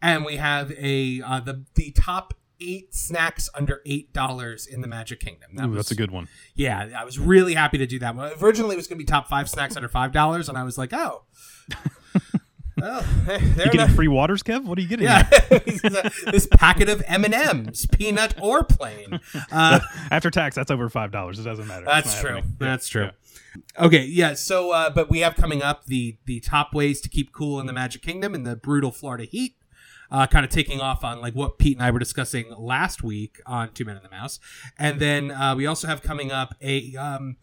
and 0.00 0.24
we 0.24 0.36
have 0.36 0.72
a 0.72 1.22
uh, 1.22 1.38
the 1.40 1.64
the 1.74 1.90
top 1.92 2.34
eight 2.60 2.94
snacks 2.94 3.48
under 3.54 3.82
eight 3.86 4.12
dollars 4.12 4.66
in 4.66 4.80
the 4.80 4.86
magic 4.86 5.20
kingdom 5.20 5.50
that 5.54 5.66
Ooh, 5.66 5.70
was 5.70 5.76
that's 5.78 5.90
a 5.90 5.94
good 5.94 6.10
one. 6.10 6.28
yeah, 6.54 6.90
I 6.96 7.04
was 7.04 7.18
really 7.18 7.54
happy 7.54 7.78
to 7.78 7.86
do 7.86 7.98
that. 7.98 8.14
Well, 8.14 8.32
originally, 8.40 8.74
it 8.74 8.76
was 8.76 8.86
going 8.86 8.98
to 8.98 9.02
be 9.02 9.06
top 9.06 9.28
five 9.28 9.48
snacks 9.48 9.76
under 9.76 9.88
five 9.88 10.12
dollars, 10.12 10.48
and 10.48 10.56
I 10.56 10.62
was 10.62 10.78
like, 10.78 10.92
oh, 10.92 11.24
oh, 12.82 13.06
they're 13.26 13.66
You 13.66 13.72
getting 13.72 13.94
free 13.94 14.08
waters, 14.08 14.42
Kev? 14.42 14.64
What 14.64 14.78
are 14.78 14.80
you 14.80 14.88
getting? 14.88 15.04
yeah, 15.06 15.22
this 16.30 16.46
packet 16.46 16.88
of 16.88 17.02
M 17.06 17.24
and 17.24 17.34
M's, 17.34 17.86
peanut 17.86 18.34
or 18.40 18.64
plain. 18.64 19.20
Uh, 19.50 19.80
After 20.10 20.30
tax, 20.30 20.56
that's 20.56 20.70
over 20.70 20.88
five 20.88 21.10
dollars. 21.12 21.38
It 21.38 21.42
doesn't 21.44 21.66
matter. 21.66 21.84
That's 21.84 22.18
true. 22.20 22.36
happening. 22.36 22.56
That's 22.58 22.88
true. 22.88 23.10
Okay, 23.78 24.04
yeah. 24.04 24.34
So, 24.34 24.70
uh, 24.72 24.90
but 24.90 25.10
we 25.10 25.20
have 25.20 25.34
coming 25.34 25.62
up 25.62 25.84
the 25.86 26.16
the 26.26 26.40
top 26.40 26.74
ways 26.74 27.00
to 27.02 27.08
keep 27.08 27.32
cool 27.32 27.60
in 27.60 27.66
the 27.66 27.72
Magic 27.72 28.02
Kingdom 28.02 28.34
in 28.34 28.44
the 28.44 28.56
brutal 28.56 28.90
Florida 28.90 29.24
heat. 29.24 29.56
Uh, 30.10 30.26
kind 30.26 30.44
of 30.44 30.50
taking 30.50 30.80
off 30.80 31.04
on 31.04 31.20
like 31.20 31.34
what 31.34 31.58
Pete 31.58 31.76
and 31.76 31.84
I 31.84 31.90
were 31.90 31.98
discussing 31.98 32.52
last 32.56 33.02
week 33.02 33.40
on 33.46 33.72
Two 33.72 33.84
Men 33.84 33.96
and 33.96 34.04
the 34.04 34.10
Mouse, 34.10 34.38
and 34.78 35.00
then 35.00 35.30
uh, 35.30 35.54
we 35.54 35.66
also 35.66 35.86
have 35.88 36.02
coming 36.02 36.30
up 36.30 36.54
a 36.60 36.94
um, 36.96 37.36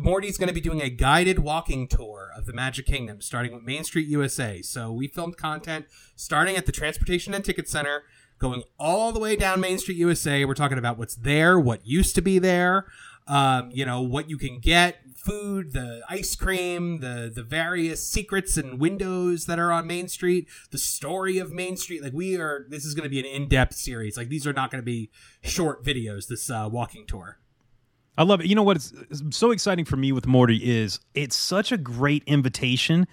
Morty's 0.00 0.38
going 0.38 0.48
to 0.48 0.54
be 0.54 0.60
doing 0.60 0.82
a 0.82 0.90
guided 0.90 1.38
walking 1.38 1.88
tour 1.88 2.30
of 2.36 2.46
the 2.46 2.52
Magic 2.52 2.86
Kingdom, 2.86 3.20
starting 3.20 3.52
with 3.52 3.62
Main 3.62 3.84
Street 3.84 4.08
USA. 4.08 4.62
So 4.62 4.92
we 4.92 5.08
filmed 5.08 5.36
content 5.36 5.86
starting 6.16 6.56
at 6.56 6.66
the 6.66 6.72
Transportation 6.72 7.34
and 7.34 7.44
Ticket 7.44 7.68
Center, 7.68 8.04
going 8.38 8.62
all 8.78 9.12
the 9.12 9.20
way 9.20 9.36
down 9.36 9.60
Main 9.60 9.78
Street 9.78 9.96
USA. 9.98 10.44
We're 10.44 10.54
talking 10.54 10.78
about 10.78 10.98
what's 10.98 11.16
there, 11.16 11.58
what 11.58 11.86
used 11.86 12.14
to 12.14 12.22
be 12.22 12.38
there, 12.38 12.86
um, 13.26 13.70
you 13.72 13.84
know, 13.84 14.00
what 14.00 14.30
you 14.30 14.38
can 14.38 14.58
get, 14.58 15.00
food, 15.14 15.72
the 15.72 16.02
ice 16.08 16.34
cream, 16.34 17.00
the 17.00 17.30
the 17.34 17.42
various 17.42 18.06
secrets 18.06 18.56
and 18.56 18.80
windows 18.80 19.46
that 19.46 19.58
are 19.58 19.70
on 19.70 19.86
Main 19.86 20.08
Street, 20.08 20.48
the 20.70 20.78
story 20.78 21.38
of 21.38 21.52
Main 21.52 21.76
Street. 21.76 22.02
Like 22.02 22.14
we 22.14 22.36
are, 22.36 22.66
this 22.68 22.84
is 22.84 22.94
going 22.94 23.04
to 23.04 23.10
be 23.10 23.20
an 23.20 23.26
in 23.26 23.48
depth 23.48 23.74
series. 23.74 24.16
Like 24.16 24.28
these 24.28 24.46
are 24.46 24.52
not 24.52 24.70
going 24.70 24.80
to 24.80 24.86
be 24.86 25.10
short 25.42 25.84
videos. 25.84 26.26
This 26.28 26.50
uh, 26.50 26.68
walking 26.70 27.06
tour. 27.06 27.38
I 28.18 28.24
love 28.24 28.40
it. 28.40 28.46
You 28.46 28.56
know 28.56 28.64
what 28.64 28.76
is 28.76 28.92
is 29.10 29.22
so 29.30 29.52
exciting 29.52 29.84
for 29.84 29.96
me 29.96 30.10
with 30.10 30.26
Morty 30.26 30.56
is 30.56 30.98
it's 31.14 31.36
such 31.36 31.70
a 31.70 31.78
great 31.78 32.24
invitation 32.26 33.06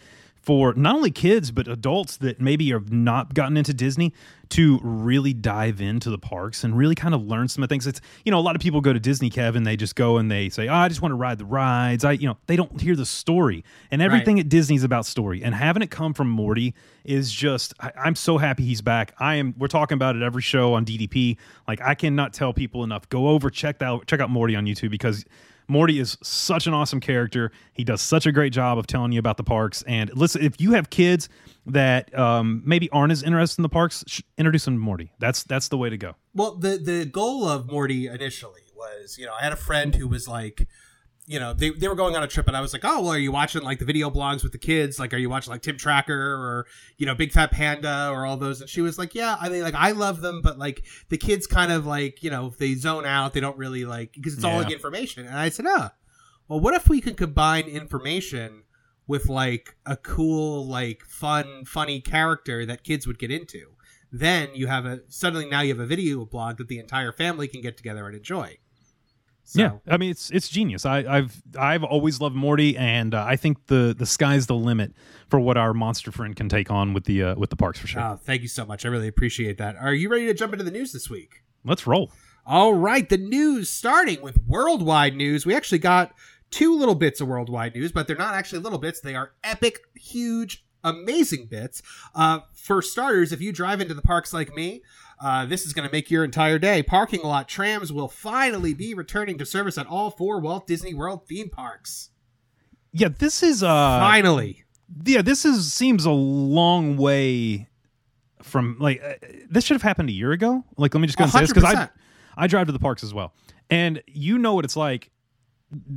for 0.46 0.75
not 0.75 0.96
only 0.96 1.10
kids 1.10 1.50
but 1.50 1.68
adults 1.68 2.18
that 2.18 2.40
maybe 2.40 2.70
have 2.70 2.92
not 2.92 3.34
gotten 3.34 3.58
into 3.58 3.74
Disney 3.74 4.14
to 4.50 4.80
really 4.84 5.34
dive 5.34 5.82
into 5.82 6.12
the 6.12 6.20
parks 6.20 6.64
and 6.64 6.78
really 6.78 6.94
kind 6.94 7.16
of 7.16 7.25
learn 7.25 7.48
some 7.48 7.64
of 7.64 7.70
the 7.70 7.74
things. 7.74 7.88
It's 7.88 8.00
you 8.24 8.32
know 8.32 8.38
a 8.38 8.42
lot 8.42 8.56
of 8.56 8.62
people 8.62 8.80
go 8.80 8.94
to 8.94 9.00
Disney, 9.00 9.32
Kevin. 9.32 9.64
They 9.64 9.75
just 9.75 9.96
go 9.96 10.18
and 10.18 10.30
they 10.30 10.50
say, 10.50 10.68
"Oh, 10.68 10.75
I 10.75 10.88
just 10.88 11.02
want 11.02 11.14
to 11.14 11.16
ride 11.16 11.40
the 11.40 11.46
rides." 11.46 12.06
I 12.06 12.12
you 12.12 12.28
know 12.28 12.38
they 12.46 12.56
don't 12.56 12.80
hear 12.80 12.96
the 12.96 13.08
story, 13.08 13.64
and 13.90 14.04
everything 14.04 14.40
at 14.40 14.48
Disney's 14.48 14.84
about 14.84 15.08
story. 15.08 15.44
And 15.44 15.56
having 15.56 15.82
it 15.82 15.90
come 15.90 16.14
from 16.14 16.30
Morty 16.30 16.75
is 17.04 17.32
just 17.32 17.74
I, 17.80 17.92
I'm 17.98 18.16
so 18.16 18.38
happy 18.38 18.64
he's 18.64 18.82
back. 18.82 19.16
I 19.18 19.36
am. 19.36 19.56
We're 19.58 19.68
talking 19.68 19.96
about 19.96 20.16
it 20.16 20.22
every 20.22 20.44
show 20.44 20.75
on 20.75 20.86
DDP. 20.86 21.38
Like 21.68 21.82
I 21.82 21.96
cannot 21.96 22.34
tell 22.34 22.54
people 22.54 22.84
enough. 22.84 23.10
Go 23.10 23.30
over 23.30 23.50
check 23.50 23.80
that 23.80 24.06
check 24.06 24.20
out 24.20 24.30
Morty 24.30 24.56
on 24.56 24.66
YouTube 24.66 24.92
because 24.92 25.25
Morty 25.67 26.00
is 26.00 26.17
such 26.22 26.67
an 26.67 26.74
awesome 26.74 27.00
character. 27.00 27.51
He 27.74 27.84
does 27.84 28.01
such 28.01 28.25
a 28.25 28.31
great 28.31 28.53
job 28.53 28.77
of 28.77 28.88
telling 28.88 29.12
you 29.12 29.19
about 29.19 29.38
the 29.38 29.43
parks. 29.43 29.84
And 29.88 30.15
listen, 30.15 30.43
if 30.43 30.60
you 30.60 30.74
have 30.74 30.89
kids 30.89 31.29
that 31.65 32.17
um, 32.17 32.62
maybe 32.65 32.89
aren't 32.91 33.12
as 33.12 33.24
interested 33.24 33.60
in 33.60 33.63
the 33.63 33.69
parks, 33.69 34.22
introduce 34.38 34.65
them 34.65 34.75
to 34.75 34.79
Morty. 34.79 35.12
That's 35.19 35.43
that's 35.43 35.67
the 35.69 35.77
way 35.77 35.89
to 35.89 35.98
go. 35.98 36.15
Well, 36.34 36.55
the 36.55 36.77
the 36.77 37.05
goal 37.05 37.48
of 37.48 37.72
Morty 37.72 38.07
initially 38.07 38.62
was, 38.75 39.17
you 39.17 39.25
know, 39.25 39.34
I 39.34 39.43
had 39.43 39.53
a 39.53 39.57
friend 39.57 39.95
who 39.95 40.07
was 40.07 40.27
like, 40.27 40.67
you 41.27 41.39
know, 41.39 41.53
they, 41.53 41.72
they 41.72 41.88
were 41.88 41.96
going 41.96 42.15
on 42.15 42.22
a 42.22 42.27
trip, 42.27 42.48
and 42.48 42.55
I 42.55 42.62
was 42.62 42.72
like, 42.72 42.86
oh, 42.86 43.01
well, 43.01 43.12
are 43.12 43.17
you 43.17 43.32
watching 43.32 43.63
like 43.63 43.79
the 43.79 43.86
video 43.86 44.12
blogs 44.12 44.44
with 44.44 44.51
the 44.51 44.60
kids? 44.60 45.00
Like, 45.00 45.13
are 45.13 45.17
you 45.17 45.29
watching 45.29 45.51
like 45.51 45.63
Tim 45.63 45.77
Tracker 45.77 46.13
or 46.13 46.67
you 46.98 47.05
know 47.05 47.15
Big 47.15 47.32
Fat 47.32 47.51
Panda 47.51 48.10
or 48.12 48.25
all 48.25 48.38
those? 48.38 48.62
And 48.62 48.70
she 48.70 48.82
was 48.82 49.00
like, 49.00 49.15
yeah, 49.15 49.36
I 49.39 49.50
mean, 49.50 49.63
like 49.63 49.74
I 49.74 49.91
love 49.91 50.22
them, 50.22 50.41
but 50.41 50.60
like 50.60 50.86
the 51.10 51.17
kids 51.17 51.48
kind 51.48 51.72
of 51.72 51.86
like 51.86 52.22
you 52.22 52.29
know 52.29 52.53
they 52.58 52.75
zone 52.75 53.05
out, 53.05 53.34
they 53.34 53.39
don't 53.39 53.58
really 53.58 53.86
like 53.86 54.13
because 54.13 54.36
it's 54.36 54.44
all 54.44 54.58
like 54.58 54.72
information. 54.72 55.25
And 55.25 55.38
I 55.38 55.50
said, 55.50 55.65
ah, 55.67 55.94
well, 56.48 56.60
what 56.60 56.75
if 56.75 56.88
we 56.88 57.01
could 57.01 57.17
combine 57.17 57.65
information 57.65 58.63
with 59.08 59.27
like 59.27 59.75
a 59.86 59.98
cool, 59.98 60.67
like 60.67 61.03
fun, 61.05 61.65
funny 61.65 62.01
character 62.01 62.65
that 62.67 62.84
kids 62.84 63.08
would 63.08 63.17
get 63.17 63.32
into? 63.32 63.72
Then 64.12 64.50
you 64.53 64.67
have 64.67 64.86
a 64.86 65.01
suddenly 65.08 65.50
now 65.50 65.62
you 65.62 65.70
have 65.74 65.79
a 65.79 65.88
video 65.88 66.24
blog 66.24 66.58
that 66.58 66.67
the 66.67 66.77
entire 66.77 67.12
family 67.12 67.48
can 67.48 67.62
get 67.62 67.77
together 67.77 68.05
and 68.05 68.15
enjoy. 68.15 68.58
So, 69.48 69.62
Yeah, 69.62 69.72
I 69.88 69.98
mean 69.98 70.10
it's 70.10 70.32
it's 70.32 70.50
genius. 70.50 70.86
I, 70.86 70.98
I've 71.08 71.42
I've 71.58 71.84
always 71.84 72.20
loved 72.20 72.36
Morty, 72.36 72.75
and 72.75 73.14
uh, 73.14 73.24
I 73.24 73.36
think 73.36 73.68
the 73.68 73.96
the 73.98 74.06
sky's 74.08 74.48
the 74.48 74.56
limit 74.56 74.92
for 75.30 75.40
what 75.40 75.56
our 75.56 75.72
monster 75.74 76.12
friend 76.12 76.36
can 76.36 76.50
take 76.50 76.72
on 76.72 76.94
with 76.94 77.06
the 77.06 77.22
uh, 77.24 77.36
with 77.36 77.52
the 77.52 77.56
parks 77.56 77.80
for 77.80 77.86
sure. 77.86 78.02
Oh, 78.02 78.20
thank 78.22 78.42
you 78.42 78.48
so 78.48 78.66
much. 78.66 78.86
I 78.86 78.90
really 78.90 79.08
appreciate 79.08 79.60
that. 79.60 79.75
Are 79.75 79.94
you 79.94 80.10
ready 80.10 80.25
to 80.25 80.34
jump 80.34 80.54
into 80.54 80.66
the 80.66 80.72
news 80.72 80.92
this 80.92 81.10
week? 81.12 81.44
Let's 81.64 81.86
roll. 81.86 82.12
All 82.48 82.74
right, 82.74 83.08
the 83.08 83.18
news 83.18 83.70
starting 83.70 84.22
with 84.22 84.40
worldwide 84.48 85.16
news. 85.16 85.46
We 85.46 85.56
actually 85.56 85.80
got 85.80 86.14
two 86.50 86.75
little 86.78 86.96
bits 86.96 87.22
of 87.22 87.28
worldwide 87.28 87.75
news, 87.75 87.92
but 87.92 88.08
they're 88.08 88.16
not 88.16 88.34
actually 88.34 88.60
little 88.60 88.80
bits. 88.80 89.00
They 89.00 89.16
are 89.16 89.34
epic, 89.44 89.80
huge, 89.96 90.66
amazing 90.84 91.48
bits. 91.48 91.82
Uh, 92.14 92.40
for 92.54 92.82
starters, 92.82 93.32
if 93.32 93.42
you 93.42 93.52
drive 93.52 93.82
into 93.82 93.94
the 93.94 94.02
parks 94.02 94.34
like 94.34 94.56
me, 94.56 94.82
uh, 95.19 95.45
this 95.45 95.65
is 95.65 95.74
going 95.74 95.88
to 95.88 95.91
make 95.91 96.12
your 96.12 96.24
entire 96.24 96.60
day. 96.60 96.84
Parking 96.84 97.22
lot 97.24 97.48
trams 97.48 97.91
will 97.91 98.07
finally 98.10 98.74
be 98.74 98.93
returning 98.93 99.38
to 99.38 99.45
service 99.45 99.77
at 99.77 99.88
all 99.88 100.12
four 100.12 100.39
Walt 100.39 100.67
Disney 100.67 100.93
World 100.93 101.27
theme 101.27 101.50
parks. 101.50 102.10
Yeah, 102.91 103.10
this 103.10 103.43
is 103.43 103.62
uh 103.63 104.00
finally. 104.00 104.63
Yeah, 105.05 105.22
this 105.22 105.45
is 105.45 105.74
seems 105.74 106.05
a 106.05 106.12
long 106.12 106.95
way 106.98 107.67
from 108.41 108.77
like 108.79 109.01
uh, 109.03 109.13
this 109.50 109.65
should 109.65 109.75
have 109.75 109.81
happened 109.81 110.10
a 110.10 110.13
year 110.13 110.31
ago. 110.31 110.63
Like 110.77 110.93
let 110.93 111.01
me 111.01 111.07
just 111.07 111.17
go 111.17 111.24
and 111.25 111.34
say 111.34 111.41
this 111.41 111.51
because 111.53 111.63
I 111.75 111.89
I 112.38 112.48
drive 112.48 112.67
to 112.67 112.72
the 112.74 112.79
parks 112.79 113.03
as 113.03 113.13
well, 113.13 113.34
and 113.69 114.01
you 114.07 114.38
know 114.38 114.53
what 114.53 114.65
it's 114.65 114.75
like 114.77 115.12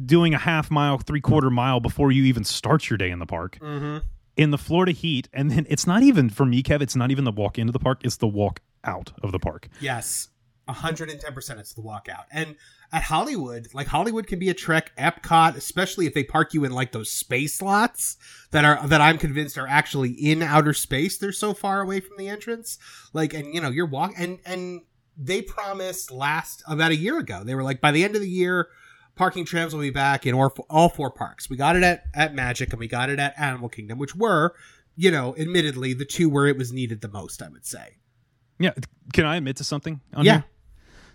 doing 0.07 0.35
a 0.35 0.39
half 0.39 0.71
mile, 0.71 0.99
three 0.99 1.21
quarter 1.21 1.51
mile 1.51 1.79
before 1.81 2.11
you 2.11 2.25
even 2.25 2.43
start 2.45 2.89
your 2.91 2.97
day 2.97 3.11
in 3.11 3.19
the 3.19 3.27
park 3.27 3.59
Mm-hmm. 3.61 3.99
in 4.37 4.51
the 4.51 4.59
Florida 4.59 4.93
heat, 4.93 5.29
and 5.33 5.51
then 5.51 5.67
it's 5.69 5.87
not 5.87 6.03
even 6.03 6.31
for 6.31 6.47
me, 6.47 6.63
Kev. 6.63 6.81
It's 6.81 6.97
not 6.97 7.11
even 7.11 7.25
the 7.25 7.33
walk 7.33 7.59
into 7.59 7.73
the 7.73 7.79
park; 7.79 8.01
it's 8.03 8.17
the 8.17 8.27
walk 8.27 8.61
out 8.85 9.13
of 9.23 9.33
the 9.33 9.39
park. 9.39 9.69
Yes, 9.81 10.29
110% 10.69 11.59
it's 11.59 11.73
the 11.73 11.83
walkout. 11.83 12.25
And 12.31 12.57
at 12.93 13.03
Hollywood, 13.03 13.69
like 13.73 13.87
Hollywood 13.87 14.27
can 14.27 14.39
be 14.39 14.49
a 14.49 14.55
trek. 14.55 14.93
Epcot, 14.99 15.57
especially 15.57 16.07
if 16.07 16.15
they 16.15 16.25
park 16.25 16.55
you 16.55 16.65
in 16.65 16.73
like 16.73 16.93
those 16.93 17.11
space 17.11 17.63
lots 17.63 18.17
that 18.51 18.65
are 18.65 18.87
that 18.87 19.01
I'm 19.01 19.19
convinced 19.19 19.59
are 19.59 19.67
actually 19.67 20.11
in 20.11 20.43
outer 20.43 20.73
space. 20.73 21.19
They're 21.19 21.33
so 21.33 21.55
far 21.55 21.81
away 21.81 22.01
from 22.01 22.17
the 22.17 22.29
entrance. 22.29 22.79
Like, 23.13 23.35
and 23.35 23.55
you 23.55 23.61
know, 23.61 23.71
you're 23.71 23.87
walk 23.87 24.13
and 24.17 24.39
and 24.45 24.83
they 25.17 25.43
promised 25.43 26.11
last 26.11 26.63
about 26.67 26.93
a 26.93 26.97
year 26.97 27.19
ago. 27.19 27.43
They 27.45 27.55
were 27.55 27.65
like 27.65 27.81
by 27.81 27.93
the 27.93 28.05
end 28.05 28.15
of 28.15 28.23
the 28.23 28.31
year. 28.31 28.69
Parking 29.17 29.45
trams 29.45 29.75
will 29.75 29.81
be 29.81 29.91
back 29.91 30.27
in 30.27 30.35
all, 30.37 30.55
all 30.71 30.89
four 30.89 31.11
parks. 31.11 31.51
We 31.51 31.57
got 31.57 31.75
it 31.75 31.83
at, 31.83 32.05
at 32.15 32.37
Magic 32.37 32.71
and 32.71 32.79
we 32.79 32.87
got 32.87 33.11
it 33.11 33.19
at 33.19 33.35
Animal 33.37 33.69
Kingdom, 33.69 33.99
which 33.99 34.15
were, 34.15 34.55
you 34.95 35.11
know, 35.11 35.35
admittedly 35.37 35.93
the 35.93 36.05
two 36.05 36.29
where 36.29 36.47
it 36.47 36.57
was 36.57 36.73
needed 36.73 37.01
the 37.01 37.09
most, 37.09 37.43
I 37.43 37.49
would 37.49 37.67
say. 37.67 37.97
Yeah, 38.59 38.71
can 39.13 39.25
I 39.25 39.37
admit 39.37 39.57
to 39.57 39.65
something? 39.65 40.01
On 40.15 40.25
Yeah. 40.25 40.33
here? 40.33 40.45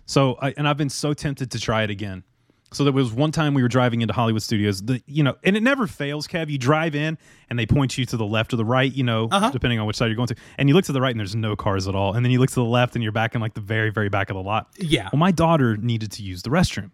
So, 0.06 0.36
I, 0.40 0.52
and 0.56 0.68
I've 0.68 0.76
been 0.76 0.90
so 0.90 1.14
tempted 1.14 1.50
to 1.52 1.58
try 1.60 1.82
it 1.82 1.90
again. 1.90 2.24
So 2.72 2.82
there 2.82 2.92
was 2.92 3.12
one 3.12 3.30
time 3.30 3.54
we 3.54 3.62
were 3.62 3.68
driving 3.68 4.00
into 4.02 4.12
Hollywood 4.12 4.42
Studios. 4.42 4.82
The 4.82 5.00
you 5.06 5.22
know, 5.22 5.36
and 5.44 5.56
it 5.56 5.62
never 5.62 5.86
fails, 5.86 6.26
Kev. 6.26 6.50
You 6.50 6.58
drive 6.58 6.96
in 6.96 7.16
and 7.48 7.56
they 7.56 7.66
point 7.66 7.96
you 7.96 8.04
to 8.06 8.16
the 8.16 8.26
left 8.26 8.52
or 8.52 8.56
the 8.56 8.64
right, 8.64 8.92
you 8.92 9.04
know, 9.04 9.28
Uh-huh. 9.30 9.50
depending 9.50 9.78
on 9.78 9.86
which 9.86 9.94
side 9.96 10.06
you're 10.06 10.16
going 10.16 10.26
to. 10.28 10.34
And 10.58 10.68
you 10.68 10.74
look 10.74 10.84
to 10.86 10.92
the 10.92 11.00
right 11.00 11.12
and 11.12 11.20
there's 11.20 11.36
no 11.36 11.54
cars 11.54 11.86
at 11.86 11.94
all. 11.94 12.14
And 12.14 12.24
then 12.24 12.32
you 12.32 12.40
look 12.40 12.48
to 12.50 12.54
the 12.56 12.64
left 12.64 12.96
and 12.96 13.02
you're 13.04 13.12
back 13.12 13.36
in 13.36 13.40
like 13.40 13.54
the 13.54 13.60
very, 13.60 13.90
very 13.90 14.08
back 14.08 14.28
of 14.28 14.34
the 14.34 14.42
lot. 14.42 14.70
Yeah. 14.78 15.08
Well, 15.12 15.20
my 15.20 15.30
daughter 15.30 15.76
needed 15.76 16.10
to 16.12 16.22
use 16.24 16.42
the 16.42 16.50
restroom. 16.50 16.90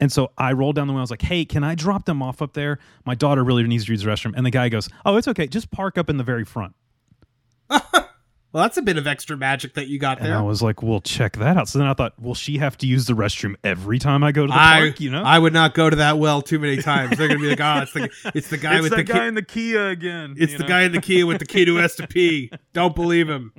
And 0.00 0.10
so 0.10 0.32
I 0.36 0.52
rolled 0.52 0.74
down 0.74 0.88
the 0.88 0.92
window. 0.92 1.02
I 1.02 1.04
was 1.04 1.10
like, 1.12 1.22
hey, 1.22 1.44
can 1.44 1.62
I 1.62 1.76
drop 1.76 2.06
them 2.06 2.20
off 2.20 2.42
up 2.42 2.54
there? 2.54 2.80
My 3.06 3.14
daughter 3.14 3.44
really 3.44 3.62
needs 3.62 3.84
to 3.86 3.92
use 3.92 4.02
the 4.02 4.08
restroom. 4.10 4.32
And 4.36 4.44
the 4.44 4.50
guy 4.50 4.68
goes, 4.68 4.88
oh, 5.06 5.16
it's 5.16 5.28
okay. 5.28 5.46
Just 5.46 5.70
park 5.70 5.96
up 5.96 6.10
in 6.10 6.16
the 6.16 6.24
very 6.24 6.44
front. 6.44 6.74
Well, 8.54 8.62
that's 8.62 8.76
a 8.76 8.82
bit 8.82 8.96
of 8.96 9.08
extra 9.08 9.36
magic 9.36 9.74
that 9.74 9.88
you 9.88 9.98
got 9.98 10.20
there. 10.20 10.28
And 10.28 10.34
I 10.36 10.42
was 10.42 10.62
like, 10.62 10.80
well, 10.80 11.00
check 11.00 11.38
that 11.38 11.56
out. 11.56 11.66
So 11.66 11.80
then 11.80 11.88
I 11.88 11.94
thought, 11.94 12.16
will 12.22 12.36
she 12.36 12.58
have 12.58 12.78
to 12.78 12.86
use 12.86 13.06
the 13.06 13.12
restroom 13.12 13.56
every 13.64 13.98
time 13.98 14.22
I 14.22 14.30
go 14.30 14.46
to 14.46 14.52
the 14.52 14.56
I, 14.56 14.78
park? 14.78 15.00
You 15.00 15.10
know? 15.10 15.24
I 15.24 15.40
would 15.40 15.52
not 15.52 15.74
go 15.74 15.90
to 15.90 15.96
that 15.96 16.18
well 16.20 16.40
too 16.40 16.60
many 16.60 16.80
times. 16.80 17.18
They're 17.18 17.26
gonna 17.26 17.40
be 17.40 17.48
like, 17.48 17.60
oh, 17.60 17.82
it's 17.82 17.92
the 17.92 18.30
it's 18.32 18.50
the 18.50 18.56
guy 18.56 18.74
it's 18.76 18.84
with 18.84 18.94
the 18.94 19.02
guy 19.02 19.18
key, 19.18 19.26
in 19.26 19.34
the 19.34 19.42
Kia 19.42 19.88
again. 19.88 20.36
it's 20.38 20.52
the 20.52 20.60
know? 20.60 20.68
guy 20.68 20.82
in 20.82 20.92
the 20.92 21.00
Kia 21.00 21.26
with 21.26 21.40
the 21.40 21.46
key 21.46 21.64
to 21.64 21.80
S 21.80 21.96
to 21.96 22.06
P. 22.06 22.48
Don't 22.72 22.94
believe 22.94 23.28
him. 23.28 23.52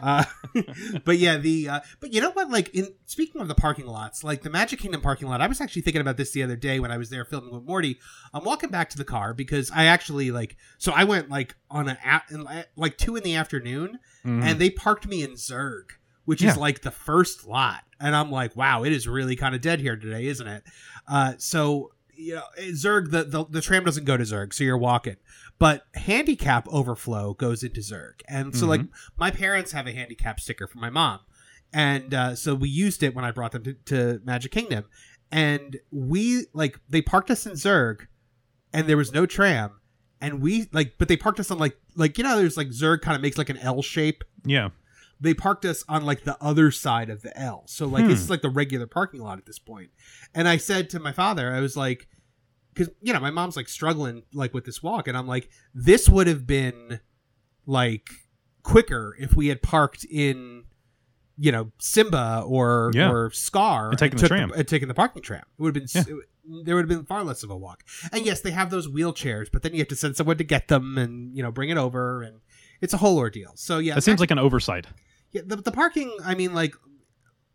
Uh, 0.00 0.24
but 1.04 1.18
yeah, 1.18 1.36
the 1.36 1.68
uh, 1.68 1.80
but 2.00 2.12
you 2.12 2.20
know 2.20 2.30
what? 2.30 2.50
Like 2.50 2.68
in 2.74 2.88
speaking 3.06 3.40
of 3.40 3.48
the 3.48 3.54
parking 3.54 3.86
lots, 3.86 4.22
like 4.24 4.42
the 4.42 4.50
Magic 4.50 4.78
Kingdom 4.80 5.00
parking 5.00 5.28
lot, 5.28 5.40
I 5.40 5.46
was 5.46 5.60
actually 5.60 5.82
thinking 5.82 6.00
about 6.00 6.16
this 6.16 6.30
the 6.32 6.42
other 6.42 6.56
day 6.56 6.80
when 6.80 6.90
I 6.90 6.96
was 6.98 7.10
there 7.10 7.24
filming 7.24 7.52
with 7.52 7.64
Morty. 7.64 7.98
I'm 8.34 8.44
walking 8.44 8.70
back 8.70 8.90
to 8.90 8.98
the 8.98 9.04
car 9.04 9.34
because 9.34 9.70
I 9.70 9.84
actually 9.86 10.30
like 10.30 10.56
so 10.78 10.92
I 10.92 11.04
went 11.04 11.30
like 11.30 11.54
on 11.70 11.88
a 11.88 11.98
a- 12.04 12.22
in, 12.34 12.46
like 12.76 12.98
two 12.98 13.16
in 13.16 13.22
the 13.22 13.34
afternoon, 13.34 13.98
Mhm. 14.24 14.42
and 14.44 14.60
they 14.60 14.70
parked 14.70 15.06
me 15.06 15.22
in 15.22 15.32
Zurg, 15.32 15.84
which 16.24 16.42
Yeah. 16.42 16.50
is 16.52 16.56
like 16.56 16.82
the 16.82 16.90
first 16.90 17.46
lot, 17.46 17.82
and 18.00 18.14
I'm 18.14 18.30
like, 18.30 18.56
wow, 18.56 18.82
it 18.84 18.92
is 18.92 19.06
really 19.08 19.36
kind 19.36 19.54
of 19.54 19.60
dead 19.60 19.80
here 19.80 19.96
today, 19.96 20.26
isn't 20.26 20.46
it? 20.46 20.64
Uh, 21.08 21.34
so 21.38 21.92
you 22.18 22.34
know, 22.36 22.44
Zurg, 22.70 23.10
the, 23.10 23.24
the 23.24 23.44
the 23.44 23.60
tram 23.60 23.84
doesn't 23.84 24.04
go 24.04 24.16
to 24.16 24.24
Zurg, 24.24 24.54
so 24.54 24.64
you're 24.64 24.78
walking. 24.78 25.16
But 25.58 25.86
handicap 25.94 26.68
overflow 26.68 27.32
goes 27.34 27.62
into 27.62 27.80
Zurg, 27.80 28.20
and 28.28 28.54
so 28.54 28.66
like 28.66 28.82
my 29.16 29.30
parents 29.30 29.72
have 29.72 29.86
a 29.86 29.92
handicap 29.92 30.38
sticker 30.38 30.66
for 30.66 30.78
my 30.78 30.90
mom, 30.90 31.20
and 31.72 32.12
uh, 32.12 32.34
so 32.34 32.54
we 32.54 32.68
used 32.68 33.02
it 33.02 33.14
when 33.14 33.24
I 33.24 33.30
brought 33.30 33.52
them 33.52 33.64
to, 33.64 33.72
to 33.86 34.20
Magic 34.22 34.52
Kingdom, 34.52 34.84
and 35.32 35.78
we 35.90 36.46
like 36.52 36.78
they 36.90 37.00
parked 37.00 37.30
us 37.30 37.46
in 37.46 37.52
Zurg, 37.52 38.06
and 38.74 38.86
there 38.86 38.98
was 38.98 39.12
no 39.14 39.24
tram, 39.24 39.80
and 40.20 40.42
we 40.42 40.68
like, 40.72 40.96
but 40.98 41.08
they 41.08 41.16
parked 41.16 41.40
us 41.40 41.50
on 41.50 41.58
like 41.58 41.78
like 41.94 42.18
you 42.18 42.24
know, 42.24 42.36
there's 42.36 42.58
like 42.58 42.68
Zurg 42.68 43.00
kind 43.00 43.16
of 43.16 43.22
makes 43.22 43.38
like 43.38 43.48
an 43.48 43.56
L 43.58 43.80
shape, 43.80 44.24
yeah. 44.44 44.68
they 45.18 45.32
parked 45.32 45.64
us 45.64 45.84
on 45.88 46.04
like 46.04 46.24
the 46.24 46.36
other 46.38 46.70
side 46.70 47.08
of 47.08 47.22
the 47.22 47.34
L. 47.40 47.62
So 47.66 47.86
like 47.86 48.02
Hmm. 48.04 48.10
this 48.10 48.20
is 48.20 48.28
like 48.28 48.42
the 48.42 48.50
regular 48.50 48.86
parking 48.86 49.22
lot 49.22 49.38
at 49.38 49.46
this 49.46 49.58
point. 49.58 49.88
And 50.34 50.46
I 50.46 50.58
said 50.58 50.90
to 50.90 51.00
my 51.00 51.12
father, 51.12 51.54
I 51.54 51.60
was 51.60 51.78
like, 51.78 52.08
because 52.76 52.92
you 53.02 53.12
know 53.12 53.20
my 53.20 53.30
mom's 53.30 53.56
like 53.56 53.68
struggling 53.68 54.22
like 54.32 54.52
with 54.54 54.64
this 54.64 54.82
walk, 54.82 55.08
and 55.08 55.16
I'm 55.16 55.26
like, 55.26 55.48
this 55.74 56.08
would 56.08 56.26
have 56.26 56.46
been 56.46 57.00
like 57.66 58.08
quicker 58.62 59.16
if 59.18 59.34
we 59.34 59.48
had 59.48 59.62
parked 59.62 60.04
in. 60.04 60.64
You 61.38 61.52
know, 61.52 61.70
Simba 61.78 62.44
or 62.46 62.90
Yeah. 62.94 63.10
or 63.10 63.30
Scar 63.30 63.90
And 63.90 63.98
taken 63.98 64.16
the 64.18 64.26
tram. 64.26 64.52
and 64.52 64.66
taken 64.66 64.88
the 64.88 64.94
parking 64.94 65.20
tram. 65.22 65.42
It 65.58 65.62
would 65.62 65.76
have 65.76 65.84
been 65.86 66.04
Yeah. 66.08 66.16
it 66.16 66.64
there 66.64 66.74
would 66.76 66.88
have 66.88 66.98
been 66.98 67.04
far 67.04 67.24
less 67.24 67.42
of 67.42 67.50
a 67.50 67.56
walk. 67.56 67.82
And 68.10 68.24
yes, 68.24 68.40
they 68.40 68.52
have 68.52 68.70
those 68.70 68.88
wheelchairs, 68.88 69.48
but 69.52 69.62
then 69.62 69.72
you 69.72 69.80
have 69.80 69.88
to 69.88 69.96
send 69.96 70.16
someone 70.16 70.38
to 70.38 70.44
get 70.44 70.68
them 70.68 70.96
and 70.96 71.36
you 71.36 71.42
know 71.42 71.50
bring 71.52 71.68
it 71.68 71.76
over, 71.76 72.22
and 72.22 72.40
it's 72.80 72.94
a 72.94 72.96
whole 72.96 73.18
ordeal. 73.18 73.52
So 73.56 73.76
yeah, 73.80 73.96
That 73.96 74.00
seems 74.00 74.18
like 74.18 74.30
an 74.30 74.38
oversight. 74.38 74.86
yeah, 75.32 75.42
the, 75.44 75.56
the 75.56 75.72
parking. 75.72 76.10
I 76.24 76.34
mean, 76.34 76.54
like, 76.54 76.74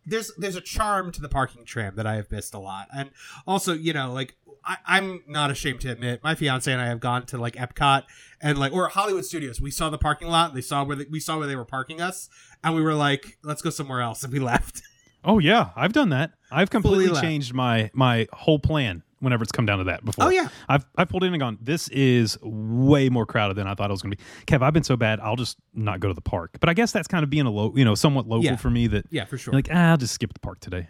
there's 0.06 0.32
there's 0.38 0.56
a 0.56 0.62
charm 0.62 1.12
to 1.13 1.20
the 1.22 1.30
parking 1.30 1.66
tram 1.66 1.96
that 1.96 2.06
I 2.06 2.18
have 2.18 2.30
missed 2.32 2.54
a 2.54 2.60
lot, 2.60 2.88
and 2.96 3.10
also, 3.48 3.74
you 3.74 3.94
know, 3.94 4.13
like 4.13 4.36
I, 4.63 4.77
I'm 4.86 5.24
not 5.27 5.50
ashamed 5.51 5.82
to 5.82 5.91
admit, 5.91 6.24
my 6.24 6.36
fiance 6.36 6.72
and 6.72 6.82
I 6.82 6.86
have 6.88 7.00
gone 7.00 7.25
to 7.27 7.38
like 7.38 7.56
Epcot 7.56 8.03
and 8.41 8.58
like 8.58 8.72
or 8.74 8.88
Hollywood 8.89 9.25
Studios. 9.25 9.60
We 9.60 9.72
saw 9.72 9.89
the 9.89 9.98
parking 9.98 10.27
lot. 10.27 10.53
They 10.53 10.62
saw 10.62 10.84
where 10.84 10.96
they, 10.96 11.06
we 11.10 11.20
saw 11.20 11.38
where 11.38 11.48
they 11.48 11.56
were 11.56 11.65
parking 11.65 12.01
us, 12.01 12.30
and 12.63 12.75
we 12.75 12.82
were 12.82 12.94
like, 12.96 13.38
let's 13.44 13.62
go 13.62 13.70
somewhere 13.70 14.01
else, 14.01 14.24
and 14.24 14.32
we 14.32 14.39
left. 14.53 14.82
Oh 15.24 15.39
yeah, 15.39 15.70
I've 15.75 15.94
done 15.94 16.10
that. 16.10 16.32
I've 16.51 16.70
completely 16.70 17.20
changed 17.20 17.53
my 17.53 17.91
my 17.94 18.27
whole 18.34 18.60
plan 18.60 19.03
whenever 19.20 19.44
it's 19.44 19.51
come 19.51 19.68
down 19.68 19.77
to 19.77 19.84
that 19.84 20.03
before. 20.03 20.25
Oh, 20.25 20.30
yeah. 20.30 20.48
I've 20.68 20.84
I 20.98 21.06
pulled 21.06 21.24
in 21.24 21.32
and 21.32 21.39
gone. 21.39 21.60
This 21.62 21.88
is 21.89 22.39
way 22.41 23.08
more 23.10 23.27
crowded 23.27 23.56
than 23.56 23.68
I 23.68 23.75
thought 23.75 23.91
it 23.91 23.94
was 23.94 24.01
going 24.01 24.13
to 24.13 24.18
be. 24.18 24.24
Kev, 24.48 24.63
I've 24.63 24.74
been 24.74 24.82
so 24.84 24.98
bad. 24.98 25.20
I'll 25.20 25.36
just 25.36 25.58
not 25.75 26.00
go 26.00 26.08
to 26.08 26.13
the 26.15 26.22
park. 26.22 26.58
But 26.60 26.70
I 26.70 26.74
guess 26.74 26.91
that's 26.91 27.08
kind 27.08 27.24
of 27.24 27.30
being 27.30 27.46
a 27.46 27.51
low, 27.51 27.72
you 27.75 27.86
know, 27.86 27.94
somewhat 27.94 28.27
local 28.27 28.46
Yeah. 28.46 28.56
for 28.56 28.72
me. 28.72 28.88
That 28.88 29.06
Yeah, 29.12 29.25
for 29.25 29.38
sure. 29.38 29.53
like, 29.53 29.68
ah, 29.72 29.91
I'll 29.91 29.98
just 29.98 30.15
skip 30.15 30.34
the 30.34 30.39
park 30.39 30.60
today. 30.60 30.88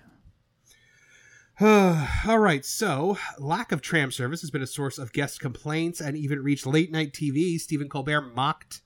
All 1.63 2.39
right, 2.39 2.65
so 2.65 3.20
lack 3.38 3.72
of 3.72 3.84
tram 3.84 4.10
service 4.10 4.41
has 4.41 4.50
been 4.50 4.63
a 4.63 4.68
source 4.68 4.98
of 4.98 5.13
guest 5.13 5.39
complaints 5.39 6.01
and 6.01 6.18
even 6.18 6.41
reached 6.41 6.65
late 6.65 6.91
night 6.91 7.13
TV. 7.13 7.60
Stephen 7.60 7.88
Colbert 7.88 8.34
mocked 8.34 8.82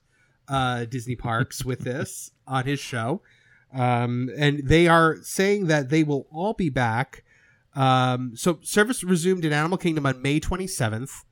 uh, 0.46 0.84
Disney 0.84 1.16
parks 1.16 1.64
with 1.64 1.80
this 1.80 2.32
on 2.46 2.66
his 2.66 2.78
show. 2.78 3.22
Um, 3.72 4.28
and 4.36 4.60
they 4.68 4.88
are 4.88 5.16
saying 5.22 5.68
that 5.68 5.88
they 5.88 6.04
will 6.04 6.26
all 6.30 6.52
be 6.52 6.68
back. 6.68 7.24
Um, 7.74 8.32
so 8.36 8.58
service 8.60 9.02
resumed 9.02 9.46
in 9.46 9.54
Animal 9.54 9.78
Kingdom 9.78 10.04
on 10.04 10.20
May 10.20 10.38
27th 10.38 11.24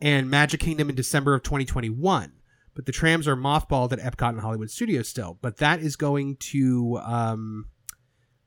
and 0.00 0.30
Magic 0.30 0.60
Kingdom 0.60 0.88
in 0.88 0.94
December 0.94 1.34
of 1.34 1.42
2021. 1.42 2.32
But 2.76 2.86
the 2.86 2.92
trams 2.92 3.26
are 3.26 3.34
mothballed 3.34 3.92
at 3.92 3.98
Epcot 3.98 4.28
and 4.28 4.40
Hollywood 4.40 4.70
Studios 4.70 5.08
still. 5.08 5.36
But 5.42 5.56
that 5.56 5.80
is 5.80 5.96
going 5.96 6.36
to 6.52 7.00
um, 7.02 7.66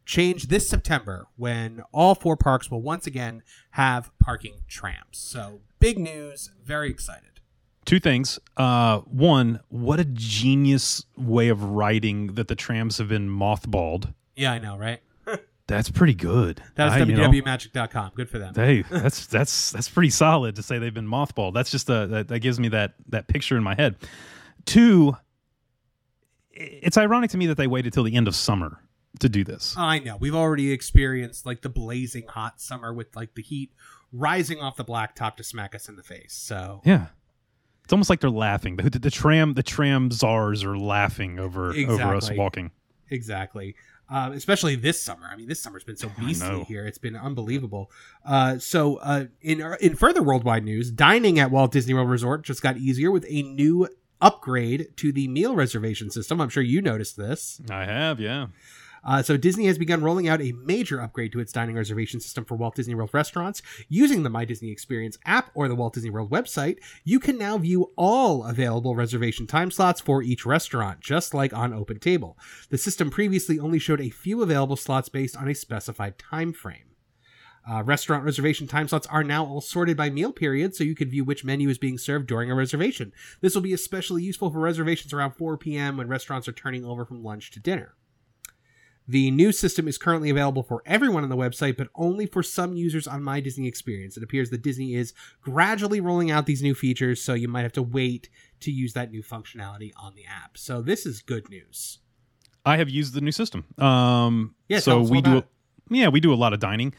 change 0.10 0.48
this 0.48 0.68
September 0.68 1.28
when 1.38 1.84
all 1.92 2.16
four 2.16 2.36
parks 2.36 2.72
will 2.72 2.82
once 2.82 3.06
again 3.06 3.44
have 3.72 4.10
parking 4.18 4.64
trams. 4.68 5.18
So 5.20 5.62
big 5.80 6.00
news, 6.00 6.50
very 6.66 6.90
excited. 6.90 7.42
Two 7.86 8.00
things. 8.00 8.40
Uh, 8.58 9.00
one, 9.02 9.60
what 9.70 10.00
a 10.00 10.06
genius 10.06 11.06
way 11.16 11.50
of 11.50 11.64
writing 11.64 12.34
that 12.34 12.48
the 12.48 12.56
trams 12.56 12.98
have 12.98 13.08
been 13.08 13.30
mothballed. 13.30 14.14
Yeah, 14.36 14.52
I 14.52 14.58
know, 14.58 14.78
right? 14.78 15.00
That's 15.68 15.92
pretty 15.92 16.16
good. 16.16 16.64
That's 16.74 16.96
I- 16.96 17.00
you 17.00 17.16
know, 17.16 17.30
WDWMagic.com. 17.30 18.14
Good 18.16 18.30
for 18.32 18.40
them. 18.40 18.56
Hey, 18.56 18.82
that's 18.90 19.28
that's 19.28 19.70
that's 19.72 19.88
pretty 19.90 20.10
solid 20.10 20.56
to 20.56 20.64
say 20.64 20.80
they've 20.80 20.92
been 20.92 21.08
mothballed. 21.08 21.54
That's 21.54 21.70
just 21.70 21.88
a 21.92 22.08
that, 22.08 22.28
that 22.30 22.40
gives 22.40 22.60
me 22.60 22.70
that 22.70 22.96
that 23.10 23.28
picture 23.28 23.56
in 23.56 23.62
my 23.62 23.76
head. 23.76 23.96
Two, 24.66 25.16
it's 26.52 26.98
ironic 26.98 27.30
to 27.32 27.38
me 27.38 27.46
that 27.48 27.58
they 27.58 27.68
waited 27.68 27.94
till 27.94 28.04
the 28.04 28.16
end 28.16 28.28
of 28.28 28.36
summer 28.36 28.80
to 29.20 29.30
do 29.30 29.44
this. 29.44 29.76
I 29.78 30.00
know. 30.00 30.18
We've 30.18 30.36
already 30.36 30.72
experienced 30.72 31.46
like 31.46 31.62
the 31.62 31.70
blazing 31.70 32.28
hot 32.28 32.62
summer 32.62 32.94
with 32.94 33.16
like 33.16 33.34
the 33.36 33.42
heat 33.42 33.72
rising 34.12 34.60
off 34.60 34.76
the 34.76 34.86
blacktop 34.86 35.36
to 35.38 35.44
smack 35.44 35.74
us 35.76 35.90
in 35.90 35.96
the 35.96 36.04
face. 36.04 36.34
So 36.34 36.82
Yeah, 36.86 37.08
it's 37.84 37.94
almost 37.94 38.10
like 38.10 38.20
they're 38.22 38.30
laughing. 38.30 38.76
The, 38.78 38.90
the, 38.90 39.00
the 39.00 39.12
tram 39.12 39.54
the 39.56 39.64
tram 39.64 40.12
czars 40.12 40.64
are 40.64 40.78
laughing 40.78 41.40
over 41.40 41.74
over 41.74 42.16
us 42.16 42.30
walking. 42.32 42.72
exactly. 43.10 43.76
Uh, 44.12 44.32
especially 44.34 44.76
this 44.76 45.00
summer. 45.00 45.28
I 45.32 45.36
mean, 45.36 45.48
this 45.48 45.60
summer's 45.62 45.84
been 45.84 45.96
so 45.96 46.10
beastly 46.18 46.64
here; 46.64 46.88
it's 46.88 46.98
been 46.98 47.16
unbelievable. 47.16 47.92
Uh, 48.26 48.58
so, 48.58 48.96
uh, 48.98 49.26
in 49.42 49.62
in 49.82 49.96
further 49.96 50.24
worldwide 50.24 50.64
news, 50.66 50.90
dining 50.90 51.38
at 51.38 51.52
Walt 51.52 51.72
Disney 51.72 51.94
World 51.94 52.10
Resort 52.10 52.42
just 52.44 52.64
got 52.64 52.78
easier 52.78 53.12
with 53.12 53.24
a 53.30 53.44
new 53.44 53.88
upgrade 54.20 54.88
to 54.98 55.12
the 55.12 55.28
meal 55.28 55.56
reservation 55.56 56.10
system. 56.10 56.42
I'm 56.42 56.50
sure 56.50 56.64
you 56.64 56.82
noticed 56.82 57.18
this. 57.18 57.62
I 57.70 57.86
have, 57.86 58.20
yeah. 58.20 58.48
Uh, 59.04 59.22
so 59.22 59.38
Disney 59.38 59.66
has 59.66 59.78
begun 59.78 60.02
rolling 60.02 60.28
out 60.28 60.42
a 60.42 60.52
major 60.54 61.02
upgrade 61.02 61.32
to 61.32 61.40
its 61.40 61.52
dining 61.52 61.76
reservation 61.76 62.20
system 62.20 62.46
for 62.46 62.56
Walt 62.56 62.76
Disney 62.76 62.96
World 62.96 63.12
restaurants. 63.14 63.62
Using 63.88 64.24
the 64.24 64.30
My 64.30 64.46
Disney 64.46 64.72
Experience 64.72 65.18
app 65.26 65.52
or 65.54 65.68
the 65.68 65.76
Walt 65.76 65.94
Disney 65.94 66.10
World 66.10 66.30
website, 66.30 66.78
you 67.04 67.20
can 67.20 67.38
now 67.38 67.58
view 67.58 67.92
all 67.96 68.44
available 68.44 68.96
reservation 68.96 69.48
time 69.48 69.72
slots 69.72 70.02
for 70.02 70.22
each 70.22 70.46
restaurant, 70.46 71.00
just 71.00 71.34
like 71.34 71.54
on 71.54 71.74
Open 71.74 72.00
Table. 72.00 72.38
The 72.70 72.78
system 72.78 73.10
previously 73.10 73.60
only 73.60 73.80
showed 73.80 74.02
a 74.02 74.10
few 74.10 74.42
available 74.42 74.76
slots 74.76 75.10
based 75.10 75.38
on 75.38 75.48
a 75.48 75.56
specified 75.56 76.18
time 76.18 76.54
frame. 76.54 76.90
Uh, 77.70 77.84
restaurant 77.84 78.24
reservation 78.24 78.68
time 78.68 78.88
slots 78.88 79.06
are 79.08 79.24
now 79.24 79.46
all 79.46 79.62
sorted 79.62 79.96
by 79.96 80.10
meal 80.10 80.32
period, 80.32 80.76
so 80.76 80.84
you 80.84 80.96
can 80.96 81.10
view 81.10 81.24
which 81.24 81.44
menu 81.44 81.70
is 81.70 81.78
being 81.78 81.98
served 81.98 82.26
during 82.26 82.50
a 82.50 82.56
reservation. 82.56 83.12
This 83.42 83.54
will 83.54 83.62
be 83.62 83.74
especially 83.74 84.24
useful 84.24 84.50
for 84.50 84.60
reservations 84.60 85.14
around 85.14 85.34
4 85.34 85.58
p.m. 85.58 85.98
when 85.98 86.08
restaurants 86.08 86.48
are 86.48 86.54
turning 86.54 86.84
over 86.84 87.06
from 87.06 87.24
lunch 87.24 87.52
to 87.52 87.60
dinner. 87.60 87.96
The 89.10 89.32
new 89.32 89.52
system 89.52 89.88
is 89.88 89.98
currently 89.98 90.30
available 90.30 90.62
for 90.62 90.84
everyone 90.86 91.24
on 91.24 91.30
the 91.30 91.36
website, 91.36 91.78
but 91.78 91.88
only 91.96 92.28
for 92.28 92.44
some 92.44 92.76
users 92.76 93.08
on 93.08 93.24
My 93.24 93.40
Disney 93.40 93.68
Experience. 93.68 94.16
It 94.16 94.22
appears 94.22 94.52
that 94.52 94.62
Disney 94.62 94.94
is 94.94 95.16
gradually 95.42 96.00
rolling 96.00 96.30
out 96.30 96.46
these 96.46 96.62
new 96.62 96.76
features, 96.76 97.20
so 97.20 97.34
you 97.34 97.48
might 97.48 97.64
have 97.64 97.74
to 97.74 97.82
wait 97.82 98.30
to 98.60 98.70
use 98.70 98.94
that 98.94 99.10
new 99.10 99.24
functionality 99.24 99.94
on 99.98 100.14
the 100.14 100.26
app. 100.26 100.60
So 100.60 100.84
this 100.84 101.08
is 101.08 101.24
good 101.24 101.50
news. 101.50 101.98
I 102.64 102.78
have 102.78 102.88
used 102.88 103.16
the 103.16 103.22
new 103.22 103.32
system. 103.32 103.66
Um, 103.80 104.54
Yeah, 104.68 104.78
so 104.78 105.02
we 105.02 105.22
do. 105.22 105.44
Yeah, 105.90 106.10
we 106.10 106.20
do 106.20 106.32
a 106.32 106.36
lot 106.36 106.54
of 106.54 106.60
dining. 106.60 106.94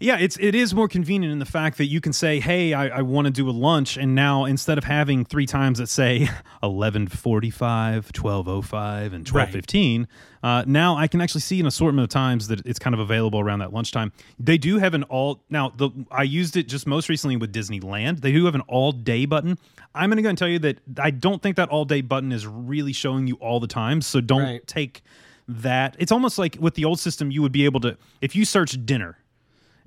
Yeah, 0.00 0.16
it's 0.18 0.36
it 0.38 0.54
is 0.54 0.74
more 0.74 0.86
convenient 0.86 1.32
in 1.32 1.40
the 1.40 1.44
fact 1.44 1.76
that 1.78 1.86
you 1.86 2.00
can 2.00 2.12
say, 2.12 2.38
"Hey, 2.38 2.72
I, 2.72 2.98
I 2.98 3.02
want 3.02 3.24
to 3.26 3.32
do 3.32 3.48
a 3.48 3.52
lunch," 3.52 3.96
and 3.96 4.14
now 4.14 4.44
instead 4.44 4.78
of 4.78 4.84
having 4.84 5.24
three 5.24 5.46
times 5.46 5.78
that 5.78 5.88
say 5.88 6.28
eleven 6.62 7.08
forty 7.08 7.50
five, 7.50 8.12
twelve 8.12 8.46
oh 8.46 8.62
five, 8.62 9.12
and 9.12 9.26
twelve 9.26 9.50
fifteen, 9.50 10.06
uh, 10.44 10.62
now 10.68 10.96
I 10.96 11.08
can 11.08 11.20
actually 11.20 11.40
see 11.40 11.58
an 11.58 11.66
assortment 11.66 12.04
of 12.04 12.10
times 12.10 12.46
that 12.46 12.64
it's 12.64 12.78
kind 12.78 12.94
of 12.94 13.00
available 13.00 13.40
around 13.40 13.58
that 13.58 13.72
lunchtime. 13.72 14.12
They 14.38 14.56
do 14.56 14.78
have 14.78 14.94
an 14.94 15.02
all 15.04 15.42
now. 15.50 15.70
The 15.70 15.90
I 16.12 16.22
used 16.22 16.56
it 16.56 16.68
just 16.68 16.86
most 16.86 17.08
recently 17.08 17.36
with 17.36 17.52
Disneyland. 17.52 18.20
They 18.20 18.30
do 18.30 18.44
have 18.44 18.54
an 18.54 18.62
all 18.68 18.92
day 18.92 19.26
button. 19.26 19.58
I'm 19.96 20.10
going 20.10 20.18
to 20.18 20.22
go 20.22 20.28
and 20.28 20.38
tell 20.38 20.48
you 20.48 20.60
that 20.60 20.78
I 21.00 21.10
don't 21.10 21.42
think 21.42 21.56
that 21.56 21.70
all 21.70 21.84
day 21.84 22.02
button 22.02 22.30
is 22.30 22.46
really 22.46 22.92
showing 22.92 23.26
you 23.26 23.34
all 23.36 23.58
the 23.58 23.66
times. 23.66 24.06
So 24.06 24.20
don't 24.20 24.42
Right. 24.42 24.66
take 24.66 25.02
that. 25.48 25.96
It's 25.98 26.12
almost 26.12 26.38
like 26.38 26.56
with 26.60 26.74
the 26.74 26.84
old 26.84 27.00
system, 27.00 27.32
you 27.32 27.42
would 27.42 27.50
be 27.52 27.64
able 27.64 27.80
to 27.80 27.96
if 28.20 28.36
you 28.36 28.44
search 28.44 28.76
dinner 28.86 29.18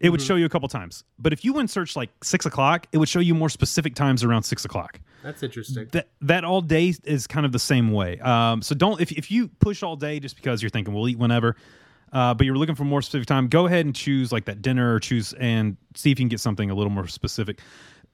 it 0.01 0.09
would 0.09 0.21
show 0.21 0.35
you 0.35 0.45
a 0.45 0.49
couple 0.49 0.67
times. 0.67 1.03
But 1.19 1.33
if 1.33 1.45
you 1.45 1.53
went 1.53 1.69
search 1.69 1.95
like 1.95 2.09
six 2.23 2.45
o'clock, 2.45 2.87
it 2.91 2.97
would 2.97 3.09
show 3.09 3.19
you 3.19 3.35
more 3.35 3.49
specific 3.49 3.95
times 3.95 4.23
around 4.23 4.43
six 4.43 4.65
o'clock. 4.65 4.99
That's 5.23 5.43
interesting. 5.43 5.87
That 5.91 6.07
that 6.21 6.43
all 6.43 6.61
day 6.61 6.93
is 7.03 7.27
kind 7.27 7.45
of 7.45 7.51
the 7.51 7.59
same 7.59 7.91
way. 7.91 8.19
Um, 8.19 8.61
so 8.61 8.75
don't 8.75 8.99
if 8.99 9.11
if 9.11 9.29
you 9.31 9.47
push 9.47 9.83
all 9.83 9.95
day 9.95 10.19
just 10.19 10.35
because 10.35 10.61
you're 10.61 10.69
thinking 10.69 10.93
we'll 10.93 11.07
eat 11.07 11.19
whenever, 11.19 11.55
uh, 12.11 12.33
but 12.33 12.45
you're 12.45 12.57
looking 12.57 12.75
for 12.75 12.83
more 12.83 13.01
specific 13.01 13.27
time, 13.27 13.47
go 13.47 13.67
ahead 13.67 13.85
and 13.85 13.95
choose 13.95 14.31
like 14.31 14.45
that 14.45 14.61
dinner 14.61 14.95
or 14.95 14.99
choose 14.99 15.33
and 15.33 15.77
see 15.95 16.11
if 16.11 16.19
you 16.19 16.23
can 16.23 16.29
get 16.29 16.39
something 16.39 16.69
a 16.69 16.75
little 16.75 16.91
more 16.91 17.07
specific. 17.07 17.59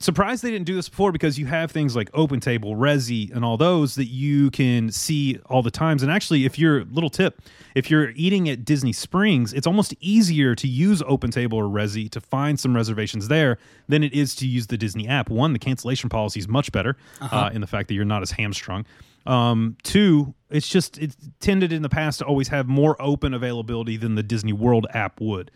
Surprised 0.00 0.44
they 0.44 0.52
didn't 0.52 0.66
do 0.66 0.76
this 0.76 0.88
before 0.88 1.10
because 1.10 1.40
you 1.40 1.46
have 1.46 1.72
things 1.72 1.96
like 1.96 2.08
Open 2.14 2.38
Table, 2.38 2.76
Resy, 2.76 3.34
and 3.34 3.44
all 3.44 3.56
those 3.56 3.96
that 3.96 4.06
you 4.06 4.48
can 4.52 4.92
see 4.92 5.40
all 5.46 5.60
the 5.60 5.72
times. 5.72 6.04
And 6.04 6.12
actually, 6.12 6.44
if 6.44 6.56
you're 6.56 6.84
little 6.84 7.10
tip, 7.10 7.42
if 7.74 7.90
you're 7.90 8.10
eating 8.10 8.48
at 8.48 8.64
Disney 8.64 8.92
Springs, 8.92 9.52
it's 9.52 9.66
almost 9.66 9.94
easier 9.98 10.54
to 10.54 10.68
use 10.68 11.02
Open 11.04 11.32
Table 11.32 11.58
or 11.58 11.64
Resy 11.64 12.08
to 12.10 12.20
find 12.20 12.60
some 12.60 12.76
reservations 12.76 13.26
there 13.26 13.58
than 13.88 14.04
it 14.04 14.12
is 14.12 14.36
to 14.36 14.46
use 14.46 14.68
the 14.68 14.76
Disney 14.76 15.08
app. 15.08 15.30
One, 15.30 15.52
the 15.52 15.58
cancellation 15.58 16.08
policy 16.08 16.38
is 16.38 16.46
much 16.46 16.70
better 16.70 16.96
uh, 17.20 17.50
in 17.52 17.60
the 17.60 17.66
fact 17.66 17.88
that 17.88 17.94
you're 17.94 18.04
not 18.04 18.22
as 18.22 18.30
hamstrung. 18.30 18.86
Um, 19.26 19.76
two, 19.82 20.32
it's 20.48 20.68
just 20.68 20.96
it's 20.98 21.16
tended 21.40 21.72
in 21.72 21.82
the 21.82 21.88
past 21.88 22.20
to 22.20 22.24
always 22.24 22.46
have 22.48 22.68
more 22.68 22.96
open 23.02 23.34
availability 23.34 23.96
than 23.96 24.14
the 24.14 24.22
Disney 24.22 24.52
World 24.52 24.86
app 24.94 25.20
would. 25.20 25.50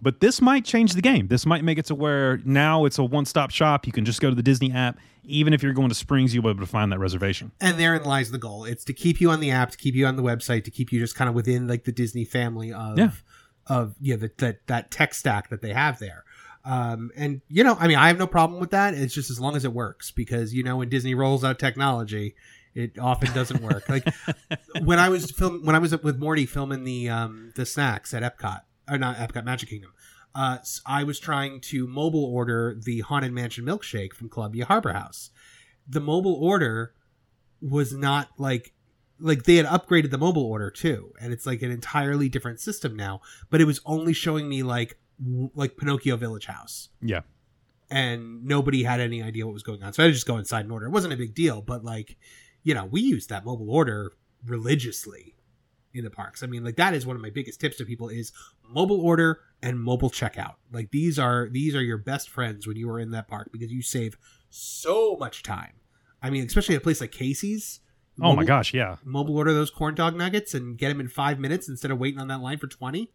But 0.00 0.20
this 0.20 0.40
might 0.40 0.64
change 0.64 0.94
the 0.94 1.02
game. 1.02 1.26
This 1.26 1.44
might 1.44 1.64
make 1.64 1.76
it 1.78 1.86
to 1.86 1.94
where 1.94 2.38
now 2.44 2.84
it's 2.84 2.98
a 2.98 3.04
one-stop 3.04 3.50
shop. 3.50 3.84
You 3.86 3.92
can 3.92 4.04
just 4.04 4.20
go 4.20 4.28
to 4.30 4.34
the 4.36 4.42
Disney 4.44 4.72
app. 4.72 4.98
Even 5.24 5.52
if 5.52 5.62
you're 5.62 5.72
going 5.72 5.88
to 5.88 5.94
Springs, 5.94 6.32
you'll 6.32 6.44
be 6.44 6.50
able 6.50 6.60
to 6.60 6.66
find 6.66 6.90
that 6.92 6.98
reservation. 7.00 7.50
and 7.60 7.78
therein 7.78 8.04
lies 8.04 8.30
the 8.30 8.38
goal. 8.38 8.64
It's 8.64 8.84
to 8.84 8.92
keep 8.92 9.20
you 9.20 9.30
on 9.30 9.40
the 9.40 9.50
app, 9.50 9.70
to 9.72 9.76
keep 9.76 9.94
you 9.94 10.06
on 10.06 10.16
the 10.16 10.22
website, 10.22 10.64
to 10.64 10.70
keep 10.70 10.92
you 10.92 11.00
just 11.00 11.16
kind 11.16 11.28
of 11.28 11.34
within 11.34 11.66
like 11.66 11.84
the 11.84 11.92
Disney 11.92 12.24
family 12.24 12.72
of 12.72 12.96
Yeah. 12.98 13.10
of 13.66 13.94
yeah 14.00 14.16
that 14.16 14.38
that 14.38 14.66
that 14.68 14.90
tech 14.90 15.14
stack 15.14 15.50
that 15.50 15.60
they 15.62 15.72
have 15.72 15.98
there. 15.98 16.24
Um, 16.64 17.10
and 17.16 17.40
you 17.48 17.64
know, 17.64 17.76
I 17.78 17.88
mean, 17.88 17.98
I 17.98 18.08
have 18.08 18.18
no 18.18 18.26
problem 18.26 18.60
with 18.60 18.70
that. 18.70 18.94
It's 18.94 19.12
just 19.14 19.30
as 19.30 19.40
long 19.40 19.56
as 19.56 19.64
it 19.64 19.72
works, 19.72 20.10
because 20.12 20.54
you 20.54 20.62
know, 20.62 20.76
when 20.76 20.88
Disney 20.88 21.14
rolls 21.14 21.42
out 21.44 21.58
technology, 21.58 22.34
it 22.74 22.98
often 22.98 23.32
doesn't 23.34 23.62
work. 23.62 23.88
like 23.88 24.06
when 24.82 24.98
I 24.98 25.08
was 25.08 25.30
film 25.30 25.64
when 25.64 25.74
I 25.74 25.78
was 25.78 25.90
with 26.02 26.18
Morty 26.18 26.46
filming 26.46 26.84
the 26.84 27.08
um 27.10 27.52
the 27.56 27.66
snacks 27.66 28.14
at 28.14 28.22
Epcot 28.22 28.60
or 28.90 28.98
not 28.98 29.16
Epcot 29.16 29.44
Magic 29.44 29.68
Kingdom. 29.68 29.92
Uh, 30.34 30.58
I 30.86 31.04
was 31.04 31.18
trying 31.18 31.60
to 31.62 31.86
mobile 31.86 32.24
order 32.24 32.78
the 32.80 33.00
Haunted 33.00 33.32
Mansion 33.32 33.64
milkshake 33.64 34.12
from 34.12 34.28
Columbia 34.28 34.66
Harbor 34.66 34.92
House. 34.92 35.30
The 35.88 36.00
mobile 36.00 36.34
order 36.34 36.94
was 37.60 37.92
not 37.92 38.28
like 38.38 38.72
like 39.20 39.44
they 39.44 39.56
had 39.56 39.66
upgraded 39.66 40.10
the 40.10 40.18
mobile 40.18 40.44
order 40.44 40.70
too, 40.70 41.12
and 41.20 41.32
it's 41.32 41.44
like 41.46 41.62
an 41.62 41.70
entirely 41.72 42.28
different 42.28 42.60
system 42.60 42.94
now. 42.94 43.20
But 43.50 43.60
it 43.60 43.64
was 43.64 43.80
only 43.84 44.12
showing 44.12 44.48
me 44.48 44.62
like 44.62 44.98
w- 45.20 45.50
like 45.54 45.76
Pinocchio 45.76 46.16
Village 46.16 46.46
Haus, 46.46 46.90
Yeah. 47.02 47.22
and 47.90 48.44
nobody 48.44 48.84
had 48.84 49.00
any 49.00 49.20
idea 49.22 49.44
what 49.46 49.54
was 49.54 49.62
going 49.64 49.82
on. 49.82 49.92
So 49.92 50.02
I 50.02 50.06
had 50.06 50.10
to 50.10 50.14
just 50.14 50.26
go 50.26 50.36
inside 50.36 50.60
and 50.60 50.72
order. 50.72 50.86
It 50.86 50.90
wasn't 50.92 51.14
a 51.14 51.16
big 51.16 51.34
deal, 51.34 51.62
but 51.62 51.84
like 51.84 52.16
you 52.62 52.74
know, 52.74 52.84
we 52.84 53.00
used 53.00 53.30
that 53.30 53.44
mobile 53.44 53.70
order 53.70 54.12
religiously 54.44 55.34
in 55.94 56.04
the 56.04 56.10
parks. 56.10 56.42
I 56.42 56.46
mean, 56.46 56.64
like 56.64 56.76
that 56.76 56.94
is 56.94 57.06
one 57.06 57.16
of 57.16 57.22
my 57.22 57.30
biggest 57.30 57.60
tips 57.60 57.76
to 57.78 57.84
people 57.84 58.08
is 58.08 58.32
mobile 58.68 59.00
order 59.00 59.40
and 59.62 59.80
mobile 59.80 60.10
checkout. 60.10 60.54
Like 60.72 60.90
these 60.90 61.18
are 61.18 61.48
these 61.50 61.74
are 61.74 61.82
your 61.82 61.98
best 61.98 62.28
friends 62.28 62.66
when 62.66 62.76
you 62.76 62.90
are 62.90 63.00
in 63.00 63.10
that 63.12 63.28
park 63.28 63.50
because 63.52 63.72
you 63.72 63.82
save 63.82 64.16
so 64.50 65.16
much 65.18 65.42
time. 65.42 65.72
I 66.22 66.30
mean, 66.30 66.46
especially 66.46 66.74
at 66.74 66.80
a 66.80 66.84
place 66.84 67.00
like 67.00 67.12
Casey's. 67.12 67.80
Oh 68.20 68.34
my 68.34 68.44
gosh, 68.44 68.74
yeah. 68.74 68.96
Mobile 69.04 69.36
order 69.36 69.52
those 69.52 69.70
corn 69.70 69.94
dog 69.94 70.16
nuggets 70.16 70.52
and 70.52 70.76
get 70.76 70.88
them 70.88 70.98
in 70.98 71.08
five 71.08 71.38
minutes 71.38 71.68
instead 71.68 71.92
of 71.92 71.98
waiting 71.98 72.20
on 72.20 72.28
that 72.28 72.40
line 72.40 72.58
for 72.58 72.66
twenty. 72.66 73.12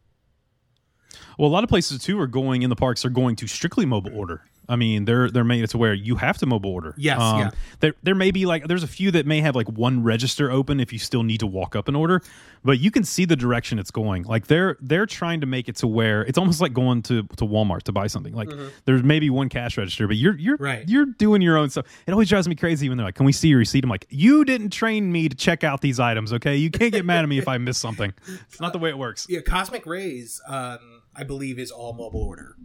Well, 1.38 1.50
a 1.50 1.52
lot 1.52 1.64
of 1.64 1.70
places 1.70 2.02
too 2.02 2.20
are 2.20 2.28
going 2.28 2.62
in 2.62 2.70
the 2.70 2.76
parks 2.76 3.04
are 3.06 3.10
going 3.10 3.36
to 3.38 3.48
strictly 3.48 3.86
mobile 3.86 4.18
order. 4.18 4.46
I 4.70 4.76
mean, 4.78 5.06
they're 5.06 5.30
they're 5.30 5.44
made 5.44 5.64
it 5.64 5.70
to 5.72 5.78
where 5.78 5.94
you 5.94 6.16
have 6.16 6.38
to 6.38 6.46
mobile 6.46 6.72
order. 6.72 6.90
Um, 6.90 6.94
Yes, 6.98 7.20
yeah. 7.20 7.50
There 7.82 7.94
there 8.04 8.16
may 8.16 8.32
be 8.32 8.46
like 8.46 8.68
there's 8.68 8.84
a 8.84 8.88
few 8.88 9.12
that 9.12 9.26
may 9.26 9.42
have 9.42 9.56
like 9.56 9.68
one 9.70 10.04
register 10.04 10.50
open 10.52 10.80
if 10.80 10.94
you 10.94 11.00
still 11.00 11.24
need 11.24 11.40
to 11.42 11.48
walk 11.48 11.76
up 11.76 11.88
an 11.88 11.96
order, 11.96 12.22
but 12.64 12.80
you 12.80 12.90
can 12.90 13.04
see 13.04 13.26
the 13.26 13.36
direction 13.36 13.78
it's 13.80 13.92
going. 13.92 14.24
Like 14.24 14.48
they're 14.48 14.78
they're 14.82 15.06
trying 15.06 15.42
to 15.42 15.48
make 15.48 15.68
it 15.68 15.76
to 15.78 15.88
where 15.88 16.22
it's 16.24 16.38
almost 16.38 16.62
like 16.62 16.74
going 16.74 17.02
to 17.04 17.24
to 17.24 17.46
Walmart 17.46 17.84
to 17.84 17.92
buy 17.92 18.08
something. 18.08 18.34
Like 18.34 18.50
there's 18.86 19.04
maybe 19.04 19.30
one 19.30 19.50
cash 19.50 19.78
register, 19.78 20.08
but 20.08 20.16
you're 20.18 20.36
you're 20.38 20.54
Mm-hmm. 20.56 20.64
Right. 20.64 20.88
you're 20.90 21.06
doing 21.08 21.42
your 21.42 21.58
own 21.58 21.70
stuff. 21.70 21.86
It 22.08 22.12
always 22.12 22.30
drives 22.30 22.48
me 22.48 22.56
crazy 22.56 22.88
when 22.88 22.98
they're 22.98 23.06
like, 23.08 23.16
"Can 23.16 23.26
we 23.26 23.32
see 23.34 23.50
your 23.50 23.60
receipt?" 23.60 23.84
I'm 23.84 23.90
like, 23.90 24.06
"You 24.10 24.46
didn't 24.46 24.70
train 24.70 25.12
me 25.12 25.28
to 25.30 25.36
check 25.36 25.64
out 25.64 25.82
these 25.82 26.00
items, 26.00 26.32
okay? 26.34 26.56
You 26.56 26.70
can't 26.72 26.94
get 26.94 27.04
mad 27.06 27.24
at 27.24 27.28
me 27.30 27.38
if 27.38 27.48
I 27.48 27.58
miss 27.58 27.78
something. 27.78 28.14
It's 28.48 28.62
not 28.62 28.72
the 28.72 28.80
way 28.80 28.90
it 28.90 28.98
works." 28.98 29.26
Yeah, 29.30 29.42
Cosmic 29.42 29.86
Rays, 29.86 30.40
um, 30.48 31.02
I 31.16 31.24
believe, 31.24 31.60
is 31.60 31.72
all 31.72 31.94
mobile 31.94 32.24
order. 32.24 32.56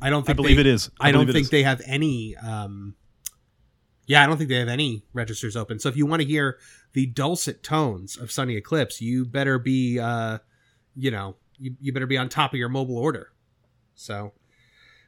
I 0.00 0.10
don't. 0.10 0.22
I 0.22 0.26
Think 0.26 0.36
believe 0.36 0.56
they- 0.56 0.60
it 0.60 0.66
is. 0.66 0.90
I, 1.00 1.12
don't 1.12 1.26
think 1.26 1.44
is. 1.44 1.50
they 1.50 1.62
have 1.62 1.80
any. 1.86 2.36
Um, 2.36 2.94
yeah, 4.06 4.22
I 4.22 4.26
don't 4.26 4.36
think 4.36 4.48
they 4.50 4.58
have 4.60 4.68
any 4.68 5.02
registers 5.12 5.56
open. 5.56 5.78
So 5.80 5.88
if 5.88 5.96
you 5.96 6.06
want 6.06 6.22
to 6.22 6.28
hear 6.28 6.58
the 6.92 7.06
dulcet 7.06 7.62
tones 7.64 8.16
of 8.16 8.30
Sonny 8.30 8.56
Eclipse, 8.56 9.00
you 9.00 9.24
better 9.24 9.58
be, 9.58 9.98
uh, 9.98 10.38
you 10.94 11.10
know, 11.10 11.34
you, 11.58 11.74
you 11.80 11.92
better 11.92 12.06
be 12.06 12.16
on 12.16 12.28
top 12.28 12.52
of 12.52 12.58
your 12.58 12.68
mobile 12.68 12.98
order. 12.98 13.32
So, 13.96 14.32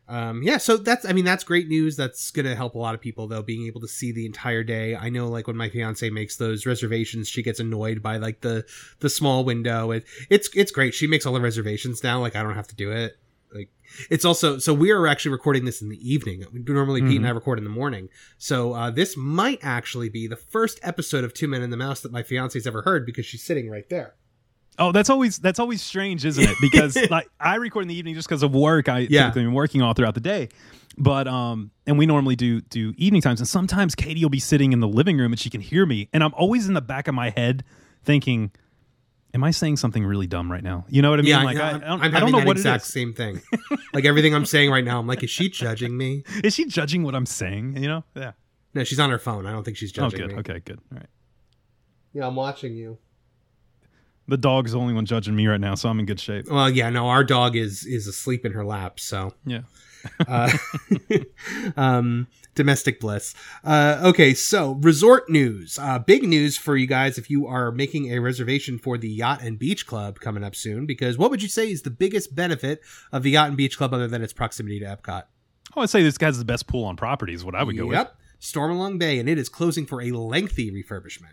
um, 0.09 0.43
yeah, 0.43 0.57
so 0.57 0.77
that's, 0.79 1.05
I 1.05 1.13
mean, 1.13 1.25
that's 1.25 1.45
great 1.45 1.69
news. 1.69 1.97
That's 1.97 2.31
going 2.31 2.47
to 2.47 2.55
help 2.55 2.75
a 2.75 2.79
lot 2.79 2.95
of 2.95 3.01
people, 3.01 3.27
though, 3.27 3.43
being 3.43 3.67
able 3.67 3.81
to 3.83 3.89
see 3.89 4.11
the 4.11 4.25
entire 4.25 4.65
day. 4.65 4.97
I 4.97 5.11
know, 5.11 5.29
like, 5.29 5.47
when 5.47 5.57
my 5.57 5.69
fiance 5.69 6.09
makes 6.11 6.37
those 6.37 6.65
reservations, 6.65 7.29
she 7.29 7.43
gets 7.43 7.61
annoyed 7.61 8.03
by, 8.03 8.17
like, 8.17 8.41
the, 8.41 8.65
the 9.01 9.11
small 9.11 9.45
window. 9.45 9.91
It, 9.91 10.05
it's, 10.31 10.49
it's 10.55 10.73
great. 10.73 10.95
She 10.95 11.07
makes 11.07 11.27
all 11.27 11.35
the 11.35 11.41
reservations 11.41 12.03
now. 12.03 12.21
Like, 12.21 12.37
I 12.37 12.43
don't 12.43 12.55
have 12.55 12.69
to 12.69 12.75
do 12.75 12.91
it. 12.91 13.19
Like, 13.55 13.71
it's 14.11 14.25
also, 14.25 14.59
so 14.59 14.75
we 14.75 14.91
are 14.91 15.07
actually 15.07 15.33
recording 15.33 15.65
this 15.65 15.81
in 15.81 15.89
the 15.89 16.11
evening. 16.11 16.45
Normally, 16.53 17.01
Pete 17.03 17.17
and 17.17 17.27
I 17.27 17.31
record 17.31 17.59
in 17.59 17.65
the 17.65 17.71
morning. 17.71 18.09
So, 18.37 18.75
uh, 18.75 18.91
this 18.91 19.17
might 19.17 19.61
actually 19.63 20.09
be 20.09 20.27
the 20.27 20.37
first 20.37 20.81
episode 20.83 21.25
of 21.25 21.33
Two 21.33 21.49
Men 21.49 21.63
and 21.63 21.73
the 21.73 21.77
Mouse 21.77 22.01
that 22.01 22.13
my 22.13 22.23
fiance's 22.23 22.67
ever 22.67 22.83
heard 22.83 23.07
because 23.07 23.25
she's 23.25 23.43
sitting 23.43 23.71
right 23.71 23.89
there. 23.89 24.15
Oh, 24.79 24.93
that's 24.93 25.11
always 25.11 25.39
that's 25.39 25.59
always 25.59 25.83
strange, 25.83 26.25
isn't 26.25 26.43
it? 26.45 26.57
Because 26.61 26.97
like 27.11 27.29
I 27.41 27.57
record 27.57 27.83
in 27.83 27.89
the 27.89 27.95
evening 27.95 28.15
just 28.15 28.29
because 28.29 28.43
of 28.43 28.55
work. 28.55 28.89
I 28.89 29.01
Yeah. 29.11 29.25
typically 29.25 29.45
am 29.45 29.55
working 29.55 29.83
all 29.83 29.93
throughout 29.95 30.15
the 30.15 30.21
day, 30.21 30.49
but 30.97 31.27
um, 31.27 31.71
and 31.87 31.99
we 31.99 32.07
normally 32.07 32.37
do 32.37 32.61
do 32.61 32.95
evening 32.97 33.23
times. 33.23 33.41
And 33.41 33.49
sometimes 33.49 33.95
Katie 33.95 34.25
will 34.25 34.31
be 34.31 34.39
sitting 34.41 34.73
in 34.73 34.81
the 34.81 34.89
living 34.89 35.19
room 35.19 35.33
and 35.33 35.39
she 35.41 35.51
can 35.51 35.61
hear 35.61 35.85
me, 35.87 36.09
and 36.13 36.23
I'm 36.23 36.35
always 36.35 36.69
in 36.69 36.75
the 36.75 36.81
back 36.81 37.09
of 37.09 37.15
my 37.15 37.31
head 37.31 37.65
thinking, 38.05 38.51
Am 39.35 39.45
I 39.45 39.51
saying 39.51 39.77
something 39.77 40.07
really 40.07 40.27
dumb 40.27 40.51
right 40.51 40.63
now? 40.65 40.87
You 40.89 41.03
know 41.03 41.11
what 41.11 41.19
I 41.19 41.23
mean? 41.23 41.31
Yeah, 41.31 41.43
like 41.45 41.59
I, 41.59 41.61
I, 41.61 41.65
I 41.71 41.73
am 41.75 41.81
don't, 41.81 41.91
I'm 41.91 42.01
I 42.01 42.05
don't 42.05 42.13
having 42.15 42.33
know 42.33 42.39
that 42.39 42.47
what 42.47 42.57
exact 42.57 42.85
same 42.87 43.13
thing. 43.13 43.43
like 43.93 44.07
everything 44.07 44.35
I'm 44.35 44.47
saying 44.47 44.71
right 44.71 44.85
now, 44.85 44.99
I'm 44.99 45.07
like, 45.07 45.23
is 45.23 45.29
she 45.29 45.51
judging 45.51 45.97
me? 45.97 46.23
Is 46.43 46.55
she 46.55 46.65
judging 46.65 47.03
what 47.03 47.15
I'm 47.15 47.27
saying? 47.27 47.77
You 47.77 47.89
know? 47.89 48.05
Yeah. 48.17 48.33
No, 48.73 48.85
she's 48.85 48.99
on 48.99 49.11
her 49.11 49.19
phone. 49.19 49.45
I 49.45 49.53
don't 49.53 49.65
think 49.65 49.77
she's 49.77 49.93
judging. 49.93 50.23
Oh, 50.23 50.27
good. 50.29 50.33
me. 50.35 50.41
Okay, 50.41 50.61
good. 50.65 50.79
All 50.91 50.97
right. 50.99 51.07
Yeah, 52.15 52.27
I'm 52.27 52.37
watching 52.37 52.75
you. 52.75 52.97
The 54.29 54.37
dog's 54.37 54.73
the 54.73 54.79
only 54.79 54.95
one 54.95 55.07
judging 55.07 55.35
me 55.35 55.47
right 55.47 55.61
now, 55.61 55.75
so 55.75 55.89
I'm 55.89 55.99
in 55.99 56.07
good 56.07 56.21
shape. 56.21 56.47
Well, 56.51 56.69
yeah, 56.69 56.91
no, 56.91 57.09
our 57.09 57.25
dog 57.25 57.57
is 57.57 57.85
is 57.85 58.07
asleep 58.07 58.45
in 58.45 58.53
her 58.53 58.65
lap, 58.65 59.01
so 59.01 59.33
Yeah. 59.47 59.63
uh, 60.29 60.51
um, 61.77 62.29
domestic 62.55 63.01
bliss. 63.01 63.35
Uh, 63.65 64.01
okay, 64.05 64.35
so 64.35 64.73
resort 64.81 65.29
news. 65.29 65.79
Uh, 65.81 65.99
big 65.99 66.23
news 66.23 66.57
for 66.57 66.77
you 66.77 66.87
guys 66.87 67.19
if 67.19 67.31
you 67.31 67.47
are 67.47 67.73
making 67.73 68.13
a 68.13 68.21
reservation 68.21 68.79
for 68.79 68.97
the 68.99 69.09
Yacht 69.09 69.43
and 69.43 69.59
Beach 69.59 69.87
Club 69.87 70.21
coming 70.21 70.45
up 70.45 70.55
soon. 70.55 70.87
Because 70.87 71.19
what 71.19 71.31
would 71.31 71.43
you 71.43 71.49
say 71.49 71.71
is 71.71 71.83
the 71.83 71.91
biggest 71.91 72.35
benefit 72.35 72.81
of 73.13 73.23
the 73.23 73.31
Yacht 73.31 73.49
and 73.49 73.57
Beach 73.57 73.77
Club 73.77 73.93
other 73.93 74.07
than 74.09 74.23
its 74.23 74.33
proximity 74.33 74.79
to 74.81 74.87
Epcot? 74.87 75.25
Oh, 75.77 75.81
I'd 75.83 75.91
say 75.91 76.03
this 76.03 76.19
guy's 76.19 76.39
the 76.39 76.45
best 76.45 76.67
pool 76.67 76.85
on 76.85 76.97
property 76.97 77.35
is 77.35 77.45
what 77.45 77.55
I 77.55 77.63
would 77.63 77.77
go 77.77 77.87
with. 77.87 77.97
Yep, 77.97 78.17
Stormalong 78.41 78.99
Bay, 78.99 79.19
and 79.19 79.29
it 79.29 79.39
is 79.39 79.49
closing 79.49 79.85
for 79.87 80.01
a 80.01 80.11
lengthy 80.13 80.71
refurbishment. 80.71 81.33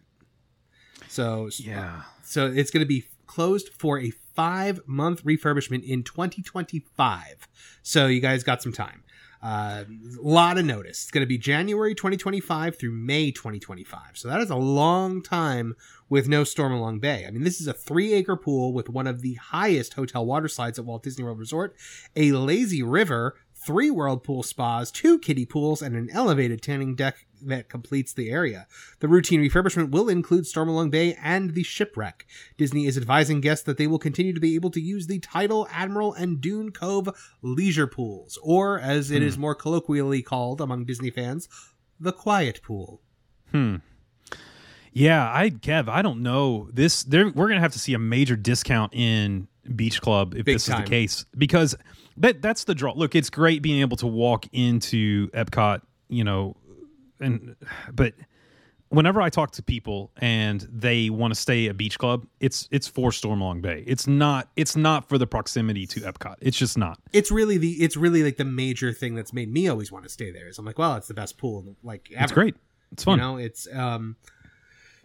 So 1.08 1.48
uh, 1.48 1.52
Yeah. 1.60 2.02
So 2.24 2.48
it's 2.48 2.72
going 2.72 2.84
to 2.84 2.88
be 2.88 3.06
closed 3.28 3.70
for 3.70 4.00
a 4.00 4.12
five 4.36 4.82
month 4.88 5.24
refurbishment 5.24 5.84
in 5.84 6.04
2025. 6.04 7.48
So 7.82 8.08
you 8.08 8.20
guys 8.20 8.44
got 8.44 8.62
some 8.62 8.74
time. 8.74 9.04
Uh, 9.44 9.84
a 10.18 10.28
lot 10.28 10.58
of 10.58 10.66
notice. 10.66 11.04
It's 11.04 11.12
going 11.12 11.22
to 11.22 11.28
be 11.28 11.38
January 11.38 11.94
2025 11.94 12.80
through 12.80 12.92
May 12.94 13.30
2025. 13.30 14.00
So 14.16 14.28
that 14.28 14.42
is 14.42 14.50
a 14.50 14.56
long 14.56 15.22
time 15.22 15.76
with 16.10 16.28
no 16.28 16.42
Stormalong 16.42 17.00
Bay. 17.00 17.26
I 17.28 17.32
mean, 17.32 17.44
this 17.44 17.62
is 17.62 17.68
a 17.68 17.74
three 17.74 18.14
acre 18.14 18.36
pool 18.36 18.74
with 18.74 18.90
one 18.90 19.06
of 19.06 19.22
the 19.22 19.36
highest 19.36 19.94
hotel 19.94 20.26
water 20.26 20.48
slides 20.48 20.80
at 20.80 20.86
Walt 20.86 21.04
Disney 21.04 21.24
World 21.24 21.38
Resort, 21.38 21.76
a 22.16 22.32
lazy 22.32 22.82
river, 22.82 23.36
three 23.54 23.92
whirlpool 23.92 24.42
spas, 24.42 24.92
two 24.92 25.20
kiddie 25.20 25.46
pools, 25.46 25.82
and 25.82 25.96
an 25.96 26.10
elevated 26.12 26.64
tanning 26.64 26.96
deck 26.96 27.25
that 27.48 27.70
completes 27.70 28.14
the 28.14 28.30
area. 28.30 28.68
The 29.00 29.08
routine 29.08 29.42
refurbishment 29.42 29.92
will 29.92 30.10
include 30.10 30.46
Stormalong 30.46 30.92
Bay 30.92 31.18
and 31.22 31.54
the 31.54 31.64
shipwreck. 31.64 32.26
Disney 32.58 32.86
is 32.86 32.98
advising 32.98 33.42
guests 33.42 33.64
that 33.66 33.78
they 33.78 33.88
will 33.88 34.00
continue 34.00 34.34
to 34.34 34.40
be 34.40 34.56
able 34.56 34.72
to 34.72 34.82
use 34.82 35.08
the 35.08 35.20
Tidal, 35.20 35.68
Admiral, 35.72 36.14
and 36.14 36.42
Dune 36.42 36.72
Cove 36.72 37.10
leisure 37.42 37.88
pools, 37.88 38.38
or 38.44 38.80
as 38.80 39.12
it 39.12 39.22
is 39.22 39.38
more 39.38 39.56
colloquially 39.56 40.22
called 40.22 40.62
among 40.62 40.86
Disney 40.86 41.10
fans, 41.10 41.48
the 42.00 42.12
quiet 42.12 42.62
pool. 42.64 43.02
Hmm. 43.52 43.78
Yeah, 44.92 45.30
I 45.30 45.50
Kev, 45.50 45.90
I 45.90 46.02
don't 46.02 46.22
know. 46.24 46.70
This 46.72 47.04
there 47.04 47.30
we're 47.30 47.50
gonna 47.50 47.60
have 47.60 47.74
to 47.74 47.80
see 47.80 47.94
a 47.94 48.00
major 48.00 48.38
discount 48.38 48.94
in 48.94 49.50
Beach 49.76 50.02
Club 50.02 50.34
if 50.36 50.46
Big 50.46 50.56
this 50.56 50.70
is 50.70 50.76
the 50.76 50.84
case. 50.84 51.26
Because 51.38 51.76
that 52.18 52.42
that's 52.42 52.64
the 52.64 52.74
draw. 52.74 52.94
Look, 52.94 53.14
it's 53.14 53.30
great 53.30 53.62
being 53.62 53.82
able 53.82 53.98
to 53.98 54.08
walk 54.08 54.46
into 54.54 55.28
Epcot, 55.32 55.82
you 56.08 56.24
know, 56.24 56.56
and 57.20 57.56
but 57.94 58.14
whenever 58.90 59.22
I 59.22 59.30
talk 59.30 59.52
to 59.52 59.64
people 59.64 60.12
and 60.18 60.62
they 60.72 61.10
want 61.10 61.34
to 61.34 61.40
stay 61.40 61.68
at 61.68 61.78
Beach 61.78 61.98
Club, 61.98 62.26
it's 62.40 62.68
it's 62.72 62.88
for 62.88 63.12
Stormalong 63.12 63.62
Bay. 63.62 63.84
It's 63.86 64.08
not 64.08 64.50
it's 64.56 64.76
not 64.76 65.08
for 65.08 65.18
the 65.18 65.28
proximity 65.28 65.86
to 65.88 66.02
Epcot. 66.02 66.36
It's 66.42 66.58
just 66.58 66.78
not. 66.78 67.00
It's 67.14 67.32
really 67.32 67.58
the 67.58 67.72
it's 67.84 67.98
really 67.98 68.24
like 68.24 68.38
the 68.38 68.46
major 68.46 68.94
thing 68.94 69.16
that's 69.16 69.34
made 69.34 69.52
me 69.52 69.68
always 69.68 69.92
want 69.92 70.06
to 70.06 70.10
stay 70.10 70.32
there. 70.32 70.48
Is 70.48 70.58
I'm 70.58 70.66
like, 70.66 70.80
well, 70.80 70.96
it's 70.96 71.08
the 71.08 71.14
best 71.14 71.38
pool, 71.38 71.76
like 71.84 72.10
ever. 72.14 72.24
It's 72.24 72.32
great. 72.32 72.56
It's 72.92 73.04
fun. 73.04 73.20
You 73.20 73.24
know, 73.24 73.38
it's 73.38 73.68
um. 73.74 74.16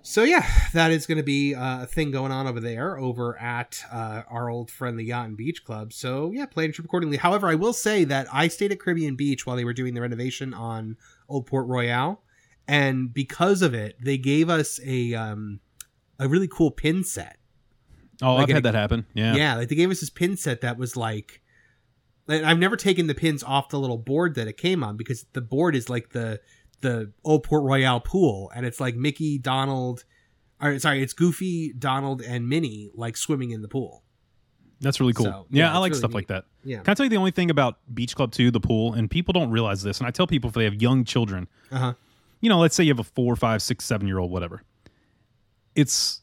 So 0.03 0.23
yeah, 0.23 0.47
that 0.73 0.91
is 0.93 1.05
going 1.05 1.19
to 1.19 1.25
be 1.25 1.55
uh, 1.55 1.83
a 1.83 1.87
thing 1.87 2.11
going 2.11 2.33
on 2.33 2.47
over 2.47 2.59
there, 2.59 2.99
over 2.99 3.39
at 3.39 3.85
uh, 3.93 4.23
our 4.31 4.49
old 4.49 4.71
friend 4.71 4.99
the 4.99 5.05
Yacht 5.05 5.27
and 5.27 5.37
Beach 5.37 5.63
Club. 5.63 5.93
So 5.93 6.31
yeah, 6.33 6.47
plan 6.47 6.67
your 6.67 6.73
trip 6.73 6.87
accordingly. 6.87 7.19
However, 7.19 7.49
I 7.49 7.55
will 7.55 7.75
say 7.75 8.05
that 8.05 8.27
I 8.33 8.49
stayed 8.49 8.73
at 8.73 8.81
Caribbean 8.81 9.15
Beach 9.15 9.45
while 9.45 9.57
they 9.57 9.65
were 9.65 9.75
doing 9.75 9.93
the 9.93 10.01
renovation 10.01 10.55
on 10.55 10.97
Old 11.31 11.47
Port 11.47 11.67
Royale, 11.67 12.21
and 12.69 13.13
because 13.15 13.63
of 13.63 13.73
it, 13.73 13.97
they 14.03 14.19
gave 14.19 14.51
us 14.51 14.79
a 14.85 15.15
um, 15.15 15.61
a 16.19 16.29
really 16.29 16.49
cool 16.49 16.71
pin 16.71 17.05
set. 17.05 17.39
oh, 18.23 18.35
like 18.35 18.43
I've 18.45 18.49
had 18.57 18.59
a- 18.59 18.73
that 18.73 18.75
happen. 18.75 19.07
Yeah. 19.15 19.35
Yeah, 19.35 19.57
like 19.57 19.69
they 19.69 19.75
gave 19.77 19.91
us 19.91 20.01
this 20.01 20.11
pin 20.11 20.37
set 20.37 20.61
that 20.61 20.77
was 20.77 20.97
like, 20.97 21.41
and 22.29 22.45
I've 22.45 22.59
never 22.59 22.77
taken 22.77 23.07
the 23.07 23.15
pins 23.15 23.43
off 23.43 23.71
the 23.71 23.79
little 23.81 23.99
board 23.99 24.35
that 24.35 24.47
it 24.49 24.57
came 24.57 24.85
on 24.85 24.97
because 24.97 25.25
the 25.33 25.41
board 25.41 25.75
is 25.75 25.89
like 25.89 26.11
the 26.11 26.41
the 26.81 27.13
old 27.25 27.45
Port 27.45 27.63
Royale 27.65 28.01
pool, 28.01 28.51
and 28.55 28.67
it's 28.67 28.81
like 28.81 28.97
Mickey, 28.97 29.39
Donald, 29.39 30.05
or 30.61 30.79
sorry, 30.79 31.03
it's 31.03 31.13
Goofy, 31.13 31.73
Donald, 31.73 32.21
and 32.23 32.49
Minnie 32.49 32.91
like 32.95 33.17
swimming 33.17 33.51
in 33.51 33.63
the 33.63 33.69
pool. 33.69 34.03
That's 34.81 34.99
really 34.99 35.13
cool. 35.13 35.27
So, 35.27 35.47
yeah, 35.51 35.67
yeah, 35.67 35.75
I 35.75 35.79
like 35.79 35.91
really 35.91 35.99
stuff 35.99 36.11
neat. 36.11 36.15
like 36.15 36.27
that. 36.29 36.45
Yeah. 36.65 36.81
Can 36.81 36.91
I 36.93 36.95
tell 36.95 37.05
you 37.07 37.11
the 37.11 37.17
only 37.17 37.31
thing 37.31 37.51
about 37.51 37.79
Beach 37.95 38.15
Club 38.15 38.33
2, 38.33 38.51
the 38.51 38.61
pool, 38.61 38.93
and 38.95 39.11
people 39.11 39.33
don't 39.33 39.51
realize 39.51 39.83
this, 39.83 39.99
and 39.99 40.07
I 40.07 40.11
tell 40.11 40.27
people 40.27 40.49
if 40.49 40.55
they 40.55 40.65
have 40.65 40.81
young 40.81 41.05
children, 41.05 41.49
Uh 41.73 41.79
huh. 41.79 41.95
you 42.41 42.49
know, 42.49 42.59
let's 42.59 42.75
say 42.77 42.85
you 42.85 42.91
have 42.93 42.99
a 42.99 43.05
four, 43.05 43.35
five, 43.37 43.63
six, 43.63 43.85
seven 43.85 44.07
year 44.07 44.19
old, 44.19 44.31
whatever. 44.31 44.63
It's 45.75 46.21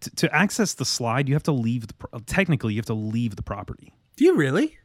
t- 0.00 0.10
to 0.16 0.34
access 0.34 0.74
the 0.74 0.84
slide, 0.84 1.28
you 1.28 1.34
have 1.34 1.42
to 1.44 1.52
leave 1.52 1.86
the 1.86 1.94
pro- 1.94 2.18
technically 2.20 2.74
you 2.74 2.78
have 2.78 2.86
to 2.86 2.94
leave 2.94 3.36
the 3.36 3.42
property. 3.42 3.92
Do 4.16 4.24
you 4.24 4.34
really? 4.36 4.76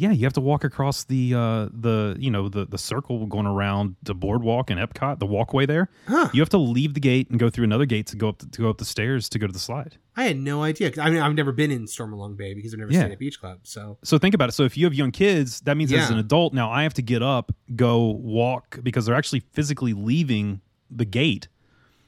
Yeah, 0.00 0.12
you 0.12 0.24
have 0.26 0.32
to 0.34 0.40
walk 0.40 0.62
across 0.62 1.02
the 1.04 1.34
uh 1.34 1.68
the 1.72 2.16
you 2.20 2.30
know 2.30 2.48
the 2.48 2.64
the 2.66 2.78
circle 2.78 3.26
going 3.26 3.46
around 3.46 3.96
the 4.04 4.14
boardwalk 4.14 4.70
and 4.70 4.78
Epcot, 4.78 5.18
the 5.18 5.26
walkway 5.26 5.66
there. 5.66 5.90
Huh. 6.06 6.28
You 6.32 6.40
have 6.40 6.48
to 6.50 6.58
leave 6.58 6.94
the 6.94 7.00
gate 7.00 7.28
and 7.30 7.38
go 7.40 7.50
through 7.50 7.64
another 7.64 7.84
gate 7.84 8.06
to 8.08 8.16
go 8.16 8.28
up 8.28 8.38
the, 8.38 8.46
to 8.46 8.62
go 8.62 8.70
up 8.70 8.78
the 8.78 8.84
stairs 8.84 9.28
to 9.30 9.38
go 9.40 9.46
to 9.48 9.52
the 9.52 9.58
slide. 9.58 9.96
I 10.16 10.22
had 10.24 10.36
no 10.38 10.62
idea. 10.62 10.92
I 11.00 11.10
mean, 11.10 11.20
I've 11.20 11.34
never 11.34 11.50
been 11.52 11.70
in 11.72 11.86
Stormalong 11.86 12.36
Bay 12.36 12.54
because 12.54 12.72
I've 12.72 12.78
never 12.80 12.92
Yeah. 12.92 13.00
stayed 13.00 13.12
at 13.12 13.18
Beach 13.18 13.40
Club. 13.40 13.58
So 13.64 13.98
So 14.04 14.18
think 14.18 14.34
about 14.36 14.48
it. 14.48 14.52
So 14.52 14.62
if 14.62 14.76
you 14.76 14.84
have 14.86 14.94
young 14.94 15.10
kids, 15.10 15.60
that 15.62 15.76
means 15.76 15.92
as 15.92 16.10
an 16.10 16.18
adult 16.18 16.54
now 16.54 16.70
I 16.70 16.84
have 16.84 16.94
to 16.94 17.02
get 17.02 17.22
up, 17.22 17.50
go 17.74 18.06
walk 18.10 18.78
because 18.84 19.06
they're 19.06 19.16
actually 19.16 19.40
physically 19.52 19.94
leaving 19.94 20.60
the 20.90 21.04
gate 21.04 21.48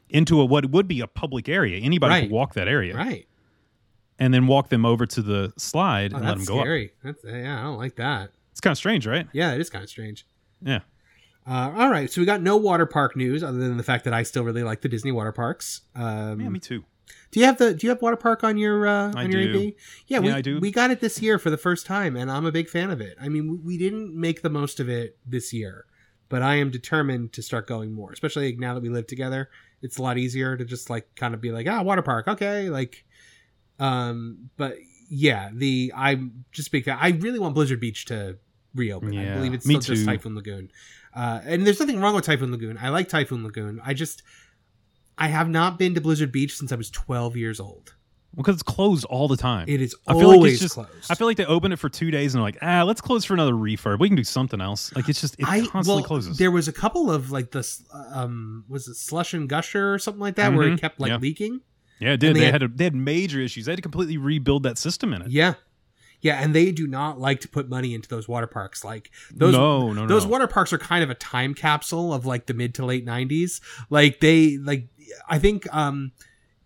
into 0.09 0.41
a 0.41 0.45
what 0.45 0.71
would 0.71 0.89
be 0.89 1.01
a 1.01 1.07
public 1.07 1.49
area. 1.49 1.79
Anybody 1.81 2.13
Right. 2.15 2.21
could 2.23 2.31
walk 2.31 2.55
that 2.55 2.67
area 2.69 2.95
right, 2.97 3.27
and 4.21 4.33
then 4.33 4.47
walk 4.47 4.69
them 4.69 4.87
over 4.87 5.07
to 5.07 5.23
the 5.23 5.53
slide 5.57 6.13
oh, 6.13 6.17
and 6.17 6.25
let 6.25 6.37
them 6.37 6.45
go 6.45 6.59
up. 6.59 6.65
scary. 6.65 6.93
That's, 7.03 7.25
yeah, 7.25 7.59
I 7.59 7.63
don't 7.63 7.79
like 7.79 7.97
that. 7.97 8.31
It's 8.53 8.61
kind 8.61 8.73
of 8.73 8.79
strange, 8.79 9.07
right? 9.07 9.27
Yeah, 9.33 9.55
it 9.55 9.61
is 9.61 9.71
kind 9.71 9.83
of 9.83 9.91
strange. 9.91 10.27
Yeah. 10.63 10.81
Uh, 11.47 11.73
all 11.75 11.91
right, 11.91 12.11
so 12.11 12.21
we 12.21 12.27
got 12.27 12.43
no 12.43 12.57
water 12.57 12.85
park 12.87 13.17
news 13.17 13.43
other 13.43 13.59
than 13.59 13.77
the 13.79 13.83
fact 13.83 14.05
that 14.05 14.13
I 14.13 14.23
still 14.23 14.45
really 14.45 14.63
like 14.63 14.83
the 14.83 14.89
Disney 14.89 15.11
water 15.11 15.33
parks. 15.33 15.81
Um, 15.97 16.41
Yeah, 16.41 16.51
me 16.51 16.59
too. 16.61 16.85
do 17.31 17.41
you 17.41 17.47
have 17.47 17.57
the 17.57 17.73
Do 17.75 17.87
you 17.87 17.89
have 17.89 18.03
water 18.03 18.17
park 18.17 18.45
on 18.45 18.59
your 18.59 18.87
uh, 18.87 19.11
I 19.17 19.25
on 19.25 19.33
your 19.33 19.53
do. 19.53 19.69
AP? 19.69 19.75
Yeah, 20.07 20.19
we, 20.19 20.31
I 20.31 20.43
do. 20.43 20.61
We 20.61 20.71
got 20.71 20.91
it 20.91 21.01
this 21.01 21.23
year 21.23 21.39
for 21.39 21.49
the 21.49 21.57
first 21.57 21.87
time, 21.87 22.15
and 22.15 22.31
I'm 22.31 22.45
a 22.45 22.53
big 22.53 22.69
fan 22.69 22.91
of 22.91 23.01
it. 23.01 23.17
I 23.21 23.29
mean, 23.29 23.63
we 23.65 23.79
didn't 23.79 24.15
make 24.15 24.43
the 24.43 24.51
most 24.51 24.79
of 24.81 24.89
it 24.91 25.17
this 25.27 25.53
year, 25.53 25.87
but 26.29 26.43
I 26.43 26.57
am 26.57 26.71
determined 26.71 27.33
to 27.33 27.43
start 27.43 27.67
going 27.67 27.93
more. 27.93 28.13
Especially 28.13 28.55
now 28.57 28.75
that 28.75 28.83
we 28.83 28.91
live 28.91 29.07
together, 29.07 29.49
it's 29.81 29.97
a 29.97 30.03
lot 30.03 30.19
easier 30.19 30.57
to 30.59 30.65
just 30.65 30.91
like 30.91 31.15
kind 31.17 31.33
of 31.33 31.41
be 31.41 31.51
like, 31.53 31.67
ah, 31.67 31.83
water 31.83 32.03
park, 32.03 32.29
okay, 32.29 32.69
like. 32.69 33.05
Um, 33.81 34.51
but 34.57 34.77
yeah, 35.09 35.51
the 35.53 35.93
I'm 35.97 36.45
just 36.53 36.71
big 36.71 36.85
fan. 36.85 36.99
I 37.01 37.11
really 37.11 37.39
want 37.39 37.55
Blizzard 37.55 37.81
Beach 37.81 38.05
to 38.07 38.39
reopen. 38.75 39.17
I 39.19 39.35
believe 39.35 39.55
it's 39.55 39.65
still 39.65 39.81
just. 39.81 40.05
Typhoon 40.05 40.35
Lagoon. 40.37 40.71
Uh, 41.15 41.41
and 41.45 41.67
there's 41.67 41.81
nothing 41.81 42.01
wrong 42.01 42.15
with 42.15 42.25
Typhoon 42.25 42.53
Lagoon. 42.53 42.79
I 42.81 42.91
like 42.91 43.09
Typhoon 43.09 43.43
Lagoon. 43.43 43.81
I 43.85 43.95
just 43.95 44.23
I 45.19 45.27
have 45.29 45.49
not 45.49 45.79
been 45.79 45.95
to 45.95 46.01
Blizzard 46.01 46.31
Beach 46.31 46.57
since 46.57 46.71
I 46.73 46.77
was 46.77 46.91
12 46.91 47.37
years 47.37 47.59
old. 47.59 47.95
Well, 48.33 48.45
because 48.45 48.55
it's 48.55 48.63
closed 48.63 49.05
all 49.07 49.27
the 49.27 49.37
time. 49.37 49.69
It 49.69 49.83
is 49.83 49.97
I 50.07 50.13
feel 50.13 50.29
like 50.29 50.37
always 50.37 50.53
it's 50.53 50.63
just. 50.63 50.75
closed. 50.75 51.11
I 51.11 51.17
feel 51.17 51.27
like 51.27 51.37
they 51.37 51.47
open 51.47 51.73
it 51.73 51.81
for 51.81 51.89
two 51.89 52.13
days 52.13 52.33
and 52.33 52.39
they're 52.39 52.47
like, 52.47 52.59
ah, 52.63 52.85
let's 52.85 53.01
close 53.01 53.25
for 53.25 53.35
another 53.35 53.55
refurb. 53.55 53.99
We 53.99 54.09
can 54.09 54.15
do 54.17 54.23
something 54.23 54.61
else. 54.61 54.95
Like 54.95 55.09
it's 55.09 55.21
just 55.21 55.35
it 55.41 55.47
I 55.49 55.67
constantly 55.67 56.03
well, 56.03 56.05
closes. 56.05 56.39
There 56.39 56.53
was 56.53 56.69
a 56.69 56.73
couple 56.73 57.11
of 57.11 57.33
like 57.33 57.51
this 57.51 57.83
um 58.13 58.65
was 58.69 58.87
it 58.87 58.95
Slush 58.95 59.35
and 59.35 59.49
Gusher 59.49 59.93
or 59.95 59.99
something 59.99 60.21
like 60.21 60.37
that 60.37 60.55
where 60.55 60.69
it 60.69 60.75
Mhm, 60.77 60.81
kept 60.81 61.01
like 61.01 61.09
yeah. 61.11 61.17
leaking. 61.17 61.61
Yeah, 62.01 62.13
it 62.13 62.21
did. 62.21 62.35
They, 62.35 62.41
they 62.41 62.47
had 62.47 62.63
had- 62.63 62.71
to, 62.73 62.77
they 62.77 62.85
had 62.85 62.95
major 62.95 63.41
issues. 63.41 63.67
They 63.67 63.73
had 63.73 63.77
to 63.77 63.83
completely 63.83 64.17
rebuild 64.17 64.63
that 64.65 64.79
system 64.79 65.13
in 65.13 65.23
it. 65.23 65.31
Yeah. 65.31 65.55
Yeah, 66.23 66.35
and 66.43 66.55
they 66.55 66.71
do 66.71 66.87
not 66.87 67.19
like 67.19 67.41
to 67.41 67.49
put 67.49 67.71
money 67.71 67.95
into 67.95 68.07
those 68.09 68.29
water 68.29 68.47
parks. 68.47 68.85
Like 68.85 69.11
those 69.33 69.55
no, 69.55 69.93
no, 69.93 70.03
no. 70.03 70.07
those 70.07 70.27
water 70.27 70.47
parks 70.47 70.71
are 70.73 70.79
kind 70.79 71.03
of 71.03 71.09
a 71.09 71.15
time 71.15 71.55
capsule 71.55 72.13
of 72.13 72.27
like 72.27 72.45
the 72.47 72.53
mid 72.53 72.75
to 72.75 72.85
late 72.85 73.07
90s 73.07 73.61
like 73.89 74.21
they 74.21 74.59
like 74.59 74.89
i 75.29 75.39
think 75.39 75.67
um 75.75 76.13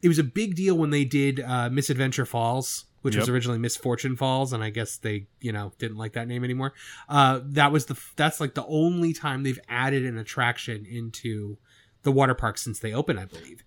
it 0.02 0.08
was 0.08 0.18
a 0.18 0.24
big 0.24 0.54
deal 0.56 0.76
when 0.76 0.90
they 0.90 1.04
did 1.04 1.38
uh 1.40 1.70
miss 1.70 1.88
adventure 1.88 2.26
falls 2.26 2.84
which 3.02 3.16
was 3.16 3.28
originally 3.28 3.58
miss 3.58 3.76
fortune 3.76 4.16
falls 4.16 4.52
and 4.52 4.62
i 4.64 4.70
guess 4.70 4.96
they 4.98 5.26
you 5.40 5.52
know 5.52 5.72
didn't 5.78 5.96
like 5.96 6.12
that 6.14 6.26
name 6.28 6.42
anymore 6.44 6.72
uh 7.08 7.40
that 7.44 7.70
was 7.72 7.86
the 7.86 7.96
that's 8.16 8.40
like 8.40 8.54
the 8.54 8.66
only 8.66 9.12
time 9.12 9.44
they've 9.44 9.60
added 9.68 10.04
an 10.04 10.18
attraction 10.18 10.84
into 10.84 11.56
the 12.02 12.10
water 12.12 12.34
park 12.34 12.58
since 12.58 12.80
they 12.80 12.92
opened 12.92 13.18
i 13.20 13.24
believe 13.24 13.62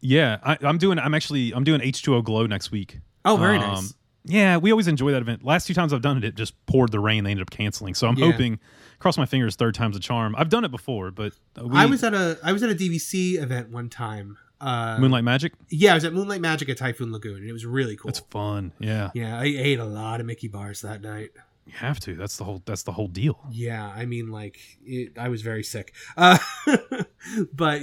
Yeah, 0.00 0.38
I, 0.42 0.56
I'm 0.62 0.78
doing. 0.78 0.98
I'm 0.98 1.14
actually. 1.14 1.52
I'm 1.52 1.64
doing 1.64 1.80
H2O 1.80 2.24
Glow 2.24 2.46
next 2.46 2.70
week. 2.70 3.00
oh 3.24 3.36
very 3.36 3.56
Um, 3.58 3.62
nice 3.74 3.94
Yeah, 4.24 4.56
we 4.58 4.70
always 4.70 4.88
enjoy 4.88 5.12
that 5.12 5.22
event. 5.22 5.44
Last 5.44 5.66
two 5.66 5.74
times 5.74 5.92
I've 5.92 6.02
done 6.02 6.16
it, 6.18 6.24
it 6.24 6.34
just 6.34 6.54
poured 6.66 6.90
the 6.92 7.00
rain. 7.00 7.24
They 7.24 7.30
ended 7.32 7.42
up 7.42 7.50
canceling. 7.50 7.94
So 7.94 8.06
I'm 8.06 8.16
Yeah. 8.16 8.30
hoping, 8.30 8.58
cross 8.98 9.16
my 9.18 9.26
fingers, 9.26 9.56
third 9.56 9.74
time's 9.74 9.96
a 9.96 10.00
charm. 10.00 10.34
I've 10.38 10.48
done 10.48 10.64
it 10.64 10.70
before, 10.70 11.10
but 11.10 11.32
we, 11.60 11.76
I 11.76 11.86
was 11.86 12.02
at 12.04 12.14
a 12.14 12.38
I 12.42 12.52
was 12.52 12.62
at 12.62 12.70
a 12.70 12.74
DVC 12.74 13.34
event 13.42 13.70
one 13.70 13.88
time, 13.88 14.36
uh, 14.60 14.96
Moonlight 15.00 15.24
Magic. 15.24 15.52
Yeah, 15.70 15.92
I 15.92 15.94
was 15.94 16.04
at 16.04 16.12
Moonlight 16.12 16.40
Magic 16.40 16.68
at 16.68 16.76
Typhoon 16.78 17.12
Lagoon, 17.12 17.36
and 17.36 17.48
it 17.48 17.52
was 17.52 17.64
really 17.66 17.96
cool. 17.96 18.08
It's 18.10 18.20
fun. 18.20 18.72
Yeah, 18.78 19.10
yeah, 19.14 19.38
I 19.38 19.44
ate 19.44 19.78
a 19.78 19.84
lot 19.84 20.20
of 20.20 20.26
Mickey 20.26 20.48
bars 20.48 20.80
that 20.82 21.00
night. 21.02 21.30
you 21.66 21.72
have 21.76 22.00
to. 22.00 22.14
That's 22.14 22.36
the 22.36 22.44
whole. 22.44 22.62
That's 22.66 22.82
the 22.84 22.92
whole 22.92 23.08
deal. 23.08 23.38
Yeah, 23.50 23.86
I 23.94 24.04
mean, 24.06 24.30
like, 24.30 24.58
it, 24.84 25.18
I 25.18 25.28
was 25.28 25.40
very 25.42 25.62
sick. 25.62 25.94
Uh, 26.16 26.38
but 27.52 27.82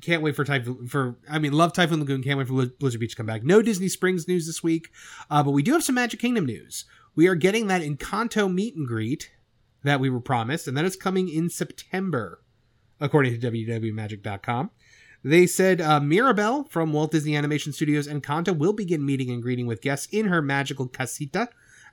can't 0.00 0.22
wait 0.22 0.36
for 0.36 0.44
Typhoon. 0.44 0.86
For 0.86 1.16
I 1.28 1.38
mean, 1.38 1.52
love 1.52 1.72
Typhoon 1.72 2.00
Lagoon. 2.00 2.22
Can't 2.22 2.38
wait 2.38 2.48
for 2.48 2.66
Blizzard 2.66 3.00
Beach 3.00 3.10
to 3.12 3.16
come 3.16 3.26
back. 3.26 3.44
No 3.44 3.62
Disney 3.62 3.88
Springs 3.88 4.28
news 4.28 4.46
this 4.46 4.62
week, 4.62 4.90
uh, 5.30 5.42
but 5.42 5.52
we 5.52 5.62
do 5.62 5.72
have 5.72 5.84
some 5.84 5.94
Magic 5.94 6.20
Kingdom 6.20 6.46
news. 6.46 6.84
We 7.14 7.28
are 7.28 7.34
getting 7.34 7.68
that 7.68 7.82
Encanto 7.82 8.52
meet 8.52 8.74
and 8.74 8.86
greet 8.86 9.30
that 9.84 10.00
we 10.00 10.10
were 10.10 10.20
promised, 10.20 10.66
and 10.66 10.76
that 10.76 10.84
is 10.84 10.96
coming 10.96 11.28
in 11.28 11.48
September, 11.48 12.42
according 13.00 13.38
to 13.38 13.50
WDWMagic.com. 13.50 14.70
They 15.22 15.46
said 15.46 15.80
uh, 15.80 16.00
Mirabel 16.00 16.64
from 16.64 16.92
Walt 16.92 17.12
Disney 17.12 17.34
Animation 17.34 17.72
Studios 17.72 18.06
and 18.06 18.22
Encanto 18.22 18.56
will 18.56 18.74
begin 18.74 19.06
meeting 19.06 19.30
and 19.30 19.42
greeting 19.42 19.66
with 19.66 19.80
guests 19.80 20.06
in 20.12 20.26
her 20.26 20.42
magical 20.42 20.86
casita 20.86 21.48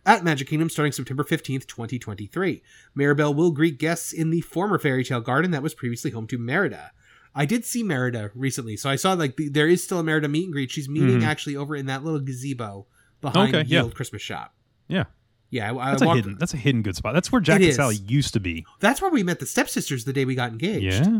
at 0.05 0.23
Magic 0.23 0.47
Kingdom 0.47 0.69
starting 0.69 0.91
September 0.91 1.23
15th, 1.23 1.65
2023. 1.67 2.61
Mirabel 2.95 3.33
will 3.33 3.51
greet 3.51 3.77
guests 3.77 4.11
in 4.13 4.29
the 4.29 4.41
former 4.41 4.79
fairy 4.79 5.03
tale 5.03 5.21
garden 5.21 5.51
that 5.51 5.61
was 5.63 5.73
previously 5.73 6.11
home 6.11 6.27
to 6.27 6.37
Merida. 6.37 6.91
I 7.33 7.45
did 7.45 7.63
see 7.65 7.81
Merida 7.83 8.31
recently, 8.35 8.75
so 8.75 8.89
I 8.89 8.95
saw 8.97 9.13
like 9.13 9.37
the, 9.37 9.47
there 9.49 9.67
is 9.67 9.83
still 9.83 9.99
a 9.99 10.03
Merida 10.03 10.27
meet 10.27 10.45
and 10.45 10.53
greet. 10.53 10.71
She's 10.71 10.89
meeting 10.89 11.19
Mhm. 11.21 11.25
actually 11.25 11.55
over 11.55 11.75
in 11.75 11.85
that 11.85 12.03
little 12.03 12.19
gazebo 12.19 12.87
behind 13.21 13.55
Okay, 13.55 13.63
the 13.63 13.69
yeah. 13.69 13.79
Ye 13.79 13.83
Olde 13.83 13.95
Christmas 13.95 14.21
Shoppe. 14.21 14.49
Yeah, 14.89 15.05
Yeah, 15.49 15.71
I, 15.71 15.77
I 15.77 15.89
that's 15.91 16.01
a 16.01 16.05
walked- 16.05 16.15
hidden. 16.17 16.37
That's 16.39 16.53
a 16.53 16.57
hidden 16.57 16.81
good 16.81 16.95
spot. 16.97 17.13
That's 17.13 17.31
where 17.31 17.39
Jack 17.39 17.61
and. 17.61 17.73
Sally 17.73 17.95
used 17.95 18.33
to 18.33 18.39
be. 18.41 18.65
That's 18.81 19.01
where 19.01 19.11
we 19.11 19.23
met 19.23 19.39
the 19.39 19.45
stepsisters 19.45 20.03
the 20.03 20.11
day 20.13 20.25
we 20.25 20.35
got 20.35 20.51
engaged. 20.51 21.05
Yeah, 21.05 21.19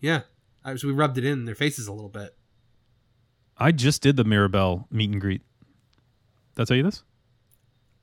yeah. 0.00 0.20
I, 0.64 0.76
so 0.76 0.88
we 0.88 0.94
rubbed 0.94 1.18
it 1.18 1.24
in 1.24 1.44
their 1.44 1.54
faces 1.54 1.86
a 1.88 1.92
little 1.92 2.08
bit. 2.10 2.34
I 3.58 3.72
just 3.72 4.00
did 4.00 4.16
the 4.16 4.24
Mirabel 4.24 4.86
meet 4.90 5.10
and 5.10 5.20
greet. 5.20 5.42
Did 6.56 6.62
I 6.62 6.64
tell 6.64 6.76
you 6.78 6.82
this? 6.84 7.02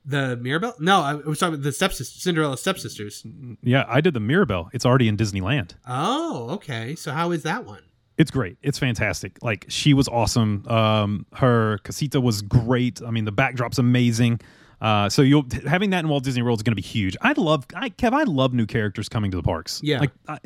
The 0.08 0.38
Mirabel? 0.38 0.74
No, 0.80 1.02
I 1.02 1.16
was 1.16 1.38
talking 1.38 1.56
about 1.56 1.64
the 1.64 1.74
stepsisters, 1.74 2.24
Cinderella 2.24 2.58
stepsisters. 2.58 3.26
Yeah, 3.62 3.84
I 3.90 4.00
did 4.00 4.14
the 4.14 4.22
Mirabel. 4.22 4.70
It's 4.74 4.86
already 4.86 5.10
in 5.10 5.18
Disneyland. 5.18 5.74
Oh, 5.88 6.50
okay. 6.52 6.96
So 6.96 7.12
how 7.12 7.32
is 7.32 7.44
that 7.44 7.66
one? 7.66 7.84
It's 8.18 8.32
great. 8.32 8.58
It's 8.64 8.80
fantastic. 8.80 9.38
Like 9.44 9.66
she 9.68 9.94
was 9.94 10.08
awesome. 10.08 10.66
Um, 10.68 11.26
her 11.36 11.80
casita 11.84 12.22
was 12.22 12.42
great. 12.42 13.02
I 13.06 13.12
mean, 13.12 13.26
the 13.26 13.32
backdrop's 13.34 13.78
amazing. 13.78 14.40
Uh, 14.80 15.10
so 15.10 15.22
you'll 15.22 15.46
having 15.68 15.90
that 15.90 16.00
in 16.00 16.10
Walt 16.10 16.24
Disney 16.24 16.42
World 16.42 16.60
is 16.60 16.64
going 16.64 16.72
to 16.72 16.82
be 16.82 16.82
huge. 16.82 17.18
I 17.22 17.34
love, 17.34 17.66
I 17.76 17.90
Kev, 17.90 18.14
I 18.14 18.24
love 18.24 18.54
new 18.54 18.66
characters 18.66 19.10
coming 19.10 19.30
to 19.32 19.38
the 19.38 19.44
parks. 19.44 19.82
Yeah. 19.84 20.00
like 20.00 20.12
I, 20.28 20.40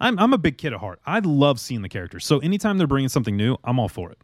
I'm 0.00 0.18
I'm 0.18 0.32
a 0.32 0.38
big 0.38 0.58
kid 0.58 0.72
at 0.72 0.80
heart. 0.80 1.00
I 1.06 1.18
love 1.20 1.60
seeing 1.60 1.82
the 1.82 1.88
characters. 1.88 2.24
So 2.24 2.38
anytime 2.38 2.78
they're 2.78 2.86
bringing 2.86 3.08
something 3.08 3.36
new, 3.36 3.56
I'm 3.62 3.78
all 3.78 3.88
for 3.88 4.10
it. 4.10 4.18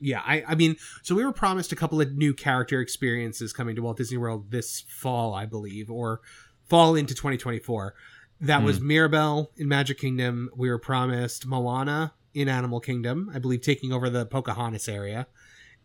Yeah, 0.00 0.22
I, 0.24 0.44
I 0.46 0.54
mean, 0.54 0.76
so 1.02 1.14
we 1.14 1.24
were 1.24 1.32
promised 1.32 1.72
a 1.72 1.76
couple 1.76 2.00
of 2.00 2.12
new 2.14 2.34
character 2.34 2.80
experiences 2.80 3.52
coming 3.52 3.76
to 3.76 3.82
Walt 3.82 3.96
Disney 3.96 4.18
World 4.18 4.50
this 4.50 4.82
fall, 4.88 5.34
I 5.34 5.46
believe, 5.46 5.90
or 5.90 6.20
fall 6.68 6.94
into 6.94 7.14
2024. 7.14 7.94
That 8.42 8.62
was 8.62 8.78
hmm. 8.78 8.88
Mirabel 8.88 9.50
in 9.56 9.68
Magic 9.68 9.98
Kingdom. 9.98 10.50
We 10.54 10.68
were 10.68 10.78
promised 10.78 11.46
Moana 11.46 12.12
in 12.34 12.48
Animal 12.48 12.80
Kingdom, 12.80 13.30
I 13.34 13.38
believe, 13.38 13.62
taking 13.62 13.92
over 13.92 14.10
the 14.10 14.26
Pocahontas 14.26 14.88
area, 14.88 15.26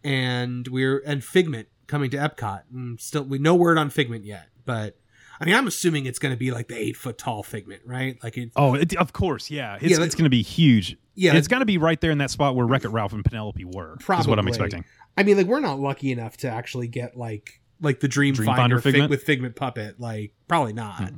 and 0.04 0.67
we're 0.67 1.02
and 1.06 1.24
Figment 1.24 1.69
coming 1.88 2.10
to 2.12 2.17
Epcot. 2.17 2.63
And 2.74 3.00
still, 3.00 3.24
we 3.24 3.39
no 3.39 3.56
word 3.56 3.78
on 3.78 3.89
Figment 3.89 4.26
yet, 4.26 4.50
but 4.65 4.97
I 5.41 5.45
mean, 5.45 5.56
I'm 5.56 5.65
assuming 5.65 6.06
it's 6.06 6.19
going 6.19 6.34
to 6.34 6.38
be 6.38 6.52
like 6.52 6.67
the 6.67 6.78
eight 6.78 6.95
foot 6.95 7.17
tall 7.17 7.41
Figment, 7.41 7.82
right? 7.84 8.21
Like 8.24 8.38
it. 8.38 8.52
Oh, 8.56 8.76
it, 8.76 8.95
of 8.97 9.12
course, 9.12 9.50
yeah. 9.50 9.78
It's, 9.82 9.97
Yeah, 9.97 10.06
it's 10.06 10.13
going 10.13 10.26
to 10.26 10.30
be 10.30 10.43
huge. 10.43 10.97
Yeah, 11.15 11.32
And 11.32 11.38
it's 11.38 11.47
that- 11.47 11.52
got 11.56 11.60
to 11.60 11.65
be 11.65 11.78
right 11.78 12.00
there 12.00 12.12
in 12.12 12.17
that 12.19 12.32
spot 12.32 12.56
where 12.56 12.65
Wreck 12.65 12.86
It 12.86 12.89
Ralph 12.89 13.13
and 13.13 13.24
Penelope 13.26 13.63
were. 13.65 13.97
Probably. 14.00 14.21
Is 14.21 14.28
what 14.28 14.39
I'm 14.39 14.45
Probably. 14.45 14.65
expecting. 14.65 14.86
I 15.17 15.24
mean, 15.24 15.38
like 15.38 15.47
we're 15.47 15.60
not 15.60 15.80
lucky 15.80 16.12
enough 16.12 16.38
to 16.38 16.50
actually 16.50 16.88
get 16.88 17.17
like 17.17 17.60
like 17.82 18.00
the 18.00 18.08
Dream, 18.08 18.34
Dream 18.34 18.45
Finder, 18.45 18.80
Finder 18.80 19.00
Fig- 19.02 19.10
with 19.10 19.24
Figment 19.24 19.56
puppet. 19.56 20.00
Like 20.00 20.34
probably 20.47 20.74
not. 20.74 21.12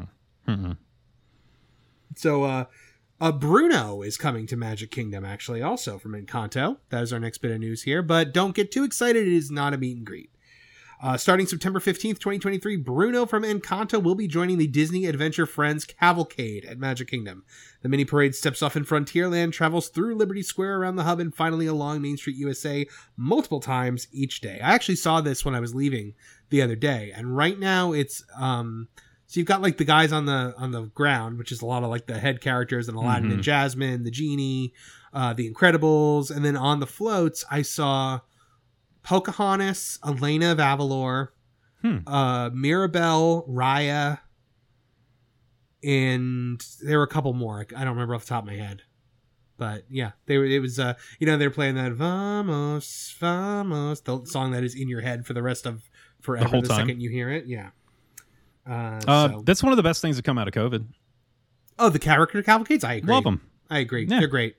Mm-mm. 0.47 0.77
So, 2.15 2.43
uh, 2.43 2.65
uh, 3.21 3.31
Bruno 3.31 4.01
is 4.01 4.17
coming 4.17 4.47
to 4.47 4.55
Magic 4.57 4.91
Kingdom 4.91 5.23
actually, 5.25 5.61
also 5.61 5.97
from 5.97 6.13
Encanto. 6.13 6.77
That 6.89 7.03
is 7.03 7.13
our 7.13 7.19
next 7.19 7.39
bit 7.39 7.51
of 7.51 7.59
news 7.59 7.83
here. 7.83 8.01
But 8.01 8.33
don't 8.33 8.55
get 8.55 8.71
too 8.71 8.83
excited; 8.83 9.27
it 9.27 9.33
is 9.33 9.49
not 9.51 9.73
a 9.73 9.77
meet 9.77 9.97
and 9.97 10.05
greet. 10.05 10.29
Uh, 11.03 11.17
starting 11.17 11.45
September 11.45 11.81
15th, 11.81 12.17
2023, 12.17 12.77
Bruno 12.77 13.25
from 13.25 13.43
Encanto 13.43 14.01
will 14.01 14.15
be 14.15 14.25
joining 14.25 14.57
the 14.57 14.67
Disney 14.67 15.05
Adventure 15.05 15.45
Friends 15.45 15.83
Cavalcade 15.83 16.63
at 16.63 16.77
Magic 16.79 17.09
Kingdom. 17.09 17.43
The 17.81 17.89
mini 17.89 18.05
parade 18.05 18.33
steps 18.35 18.63
off 18.63 18.77
in 18.77 18.85
Frontierland, 18.85 19.51
travels 19.51 19.89
through 19.89 20.15
Liberty 20.15 20.41
Square 20.41 20.79
around 20.79 20.95
the 20.95 21.03
hub, 21.03 21.19
and 21.19 21.35
finally 21.35 21.65
along 21.65 22.01
Main 22.01 22.15
Street, 22.15 22.37
USA, 22.37 22.87
multiple 23.17 23.59
times 23.59 24.07
each 24.13 24.39
day. 24.39 24.61
I 24.63 24.71
actually 24.73 24.95
saw 24.95 25.19
this 25.19 25.43
when 25.43 25.55
I 25.55 25.59
was 25.59 25.75
leaving 25.75 26.13
the 26.51 26.61
other 26.61 26.77
day, 26.77 27.11
and 27.13 27.35
right 27.35 27.59
now 27.59 27.91
it's 27.91 28.23
um, 28.39 28.87
so 29.27 29.41
you've 29.41 29.47
got 29.47 29.61
like 29.61 29.75
the 29.75 29.83
guys 29.83 30.13
on 30.13 30.25
the 30.25 30.53
on 30.57 30.71
the 30.71 30.83
ground, 30.83 31.37
which 31.37 31.51
is 31.51 31.61
a 31.61 31.65
lot 31.65 31.83
of 31.83 31.89
like 31.89 32.05
the 32.05 32.17
head 32.17 32.39
characters 32.39 32.87
and 32.87 32.95
Aladdin 32.95 33.29
Mhm. 33.29 33.33
and 33.33 33.43
Jasmine, 33.43 34.03
the 34.05 34.11
genie, 34.11 34.73
uh, 35.11 35.33
the 35.33 35.51
Incredibles, 35.51 36.33
and 36.33 36.45
then 36.45 36.55
on 36.55 36.79
the 36.79 36.87
floats 36.87 37.43
I 37.51 37.61
saw 37.61 38.21
Pocahontas, 39.03 39.99
Elena 40.05 40.53
of 40.53 40.57
Avalor, 40.59 41.29
Hmm. 41.81 41.97
uh, 42.07 42.49
Mirabel, 42.53 43.45
Raya, 43.49 44.19
and 45.83 46.63
there 46.81 46.97
were 46.97 47.03
a 47.03 47.07
couple 47.07 47.33
more. 47.33 47.65
I 47.75 47.83
don't 47.83 47.93
remember 47.93 48.15
off 48.15 48.23
the 48.23 48.29
top 48.29 48.43
of 48.43 48.47
my 48.47 48.55
head. 48.55 48.83
But 49.57 49.83
yeah, 49.89 50.11
they 50.25 50.37
were. 50.37 50.45
It 50.45 50.59
was 50.61 50.79
uh, 50.79 50.93
you 51.19 51.27
know, 51.27 51.37
they're 51.37 51.51
playing 51.51 51.75
that 51.75 51.91
"Vamos, 51.93 53.15
Vamos," 53.19 54.01
the 54.01 54.25
song 54.25 54.51
that 54.51 54.63
is 54.63 54.75
in 54.75 54.87
your 54.89 55.01
head 55.01 55.25
for 55.25 55.33
the 55.33 55.43
rest 55.43 55.65
of 55.65 55.89
forever. 56.21 56.47
whole 56.47 56.61
the 56.61 56.69
time. 56.69 56.87
second 56.87 57.01
you 57.01 57.09
hear 57.09 57.29
it, 57.29 57.45
yeah. 57.45 57.69
Uh, 58.67 58.99
Uh, 59.07 59.29
so- 59.29 59.43
That's 59.45 59.61
one 59.61 59.71
of 59.73 59.77
the 59.77 59.83
best 59.83 60.01
things 60.01 60.15
that 60.15 60.23
come 60.23 60.37
out 60.37 60.47
of 60.47 60.53
COVID. 60.53 60.85
oh, 61.79 61.89
the 61.89 61.99
character 61.99 62.41
cavalcades. 62.41 62.83
I 62.83 62.93
agree. 62.95 63.13
Love 63.13 63.25
them. 63.25 63.41
I 63.69 63.79
agree. 63.79 64.05
Yeah. 64.07 64.19
They're 64.19 64.27
great. 64.27 64.55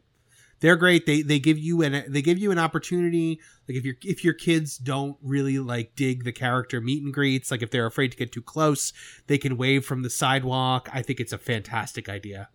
They're 0.60 0.76
great. 0.76 1.06
They 1.06 1.22
they 1.22 1.38
give 1.38 1.58
you 1.58 1.82
an 1.82 2.04
they 2.08 2.22
give 2.22 2.38
you 2.38 2.50
an 2.50 2.58
opportunity. 2.58 3.40
Like 3.68 3.76
if 3.76 3.84
your 3.84 3.94
if 4.02 4.24
your 4.24 4.34
kids 4.34 4.78
don't 4.78 5.16
really 5.22 5.58
like 5.58 5.94
dig 5.96 6.24
the 6.24 6.32
character 6.32 6.80
meet 6.80 7.02
and 7.02 7.12
greets, 7.12 7.50
like 7.50 7.62
if 7.62 7.70
they're 7.70 7.86
afraid 7.86 8.12
to 8.12 8.16
get 8.16 8.32
too 8.32 8.42
close, 8.42 8.92
they 9.26 9.38
can 9.38 9.56
wave 9.56 9.84
from 9.84 10.02
the 10.02 10.10
sidewalk. 10.10 10.88
I 10.92 11.02
think 11.02 11.20
it's 11.20 11.32
a 11.32 11.38
fantastic 11.38 12.08
idea. 12.08 12.48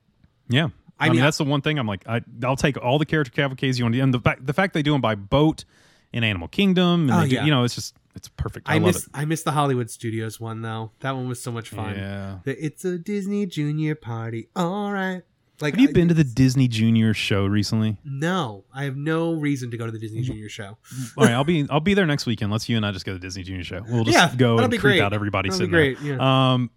Yeah. 0.47 0.69
I 0.99 1.07
I, 1.07 1.09
mean, 1.11 1.21
that's 1.21 1.37
the 1.37 1.45
one 1.45 1.61
thing 1.61 1.79
I'm 1.79 1.87
like, 1.87 2.05
I, 2.09 2.21
I'll 2.43 2.57
take 2.57 2.77
all 2.77 2.99
the 2.99 3.05
character 3.05 3.31
cavalcades 3.31 3.79
you 3.79 3.85
want 3.85 3.95
to, 3.95 4.01
and 4.01 4.13
the 4.13 4.19
fact 4.19 4.45
the 4.45 4.53
fact 4.53 4.73
they 4.73 4.81
do 4.81 4.91
them 4.91 5.01
by 5.01 5.15
boat 5.15 5.63
in 6.11 6.23
Animal 6.23 6.47
Kingdom, 6.49 7.09
and 7.09 7.11
Oh, 7.11 7.27
do, 7.27 7.35
yeah. 7.35 7.45
you 7.45 7.51
know, 7.51 7.63
it's 7.63 7.75
just 7.75 7.95
it's 8.15 8.27
perfect. 8.27 8.67
I, 8.67 8.75
I, 8.75 8.79
miss 8.79 9.05
it. 9.05 9.09
I 9.13 9.25
miss 9.25 9.43
the 9.43 9.51
Hollywood 9.51 9.89
Studios 9.89 10.39
one 10.39 10.61
though. 10.61 10.91
That 10.99 11.15
one 11.15 11.29
was 11.29 11.41
so 11.41 11.51
much 11.51 11.69
fun. 11.69 11.95
Yeah. 11.95 12.39
The, 12.43 12.65
it's 12.65 12.83
a 12.83 12.97
Disney 12.97 13.45
Junior 13.45 13.95
party. 13.95 14.49
All 14.55 14.91
right. 14.91 15.21
Like 15.61 15.73
Have 15.73 15.81
you 15.81 15.89
I- 15.89 15.91
been 15.91 16.07
to 16.07 16.13
the 16.13 16.23
Disney 16.23 16.67
Junior 16.67 17.13
show 17.13 17.45
recently? 17.45 17.97
No, 18.05 18.63
I 18.73 18.83
have 18.85 18.95
no 18.95 19.33
reason 19.33 19.71
to 19.71 19.77
go 19.77 19.85
to 19.85 19.91
the 19.91 19.99
Disney 19.99 20.21
Junior 20.21 20.49
show. 20.49 20.77
All 21.17 21.25
right, 21.25 21.31
I'll 21.33 21.43
be 21.43 21.67
I'll 21.69 21.79
be 21.79 21.93
there 21.93 22.05
next 22.05 22.25
weekend. 22.25 22.51
Let's 22.51 22.69
you 22.69 22.77
and 22.77 22.85
I 22.85 22.91
just 22.91 23.05
go 23.05 23.11
to 23.13 23.19
the 23.19 23.25
Disney 23.27 23.43
Junior 23.43 23.63
show. 23.63 23.83
We'll 23.87 24.03
just 24.05 24.15
Yeah, 24.17 24.33
go 24.35 24.57
and 24.59 24.69
creep 24.71 24.81
great. 24.81 25.01
out 25.01 25.13
everybody 25.13 25.49
That'll 25.49 25.57
sitting 25.59 25.71
great, 25.71 25.97
there. 26.01 26.21
Um, 26.21 26.71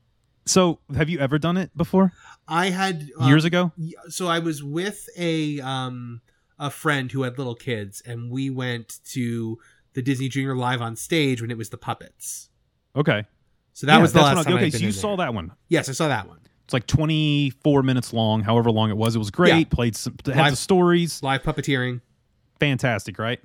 so 0.47 0.81
have 0.97 1.09
you 1.09 1.21
ever 1.21 1.39
done 1.39 1.57
it 1.57 1.71
before? 1.77 2.13
I 2.49 2.71
had 2.71 3.09
um, 3.19 3.29
Years 3.29 3.45
ago? 3.45 3.71
so 4.09 4.27
I 4.27 4.41
was 4.41 4.63
with 4.63 5.09
a 5.17 5.61
um 5.61 6.21
a 6.59 6.71
friend 6.71 7.11
who 7.13 7.23
had 7.23 7.39
little 7.39 7.55
kids, 7.55 8.03
and 8.05 8.31
we 8.31 8.51
went 8.51 8.99
to 9.11 9.59
the 9.95 10.03
Disney 10.03 10.29
Junior 10.29 10.57
live 10.57 10.81
on 10.83 10.97
stage 10.97 11.41
when 11.41 11.51
it 11.51 11.57
was 11.59 11.71
the 11.71 11.77
puppets. 11.79 12.49
Okay. 12.97 13.25
So 13.75 13.87
that 13.87 13.97
Yeah, 13.97 14.03
was 14.03 14.13
the 14.13 14.21
last 14.21 14.39
I- 14.39 14.43
time. 14.45 14.55
Okay, 14.55 14.71
so 14.71 14.79
you 14.79 14.93
saw 14.93 15.17
there. 15.17 15.27
that 15.27 15.35
one. 15.35 15.53
Yes, 15.69 15.89
I 15.89 15.93
saw 15.93 16.09
that 16.09 16.29
one. 16.29 16.41
It's 16.65 16.73
like 16.73 16.87
24 16.87 17.83
minutes 17.83 18.13
long, 18.13 18.43
however 18.43 18.71
long 18.71 18.91
it 18.91 18.97
was. 18.97 19.15
It 19.17 19.19
was 19.19 19.31
great. 19.31 19.55
Yeah. 19.55 19.65
Played 19.69 19.97
some, 19.97 20.17
had 20.27 20.37
Live- 20.37 20.53
the 20.53 20.57
stories. 20.57 21.23
Live 21.23 21.43
puppeteering. 21.43 22.01
Fantastic, 22.61 23.19
right? 23.19 23.41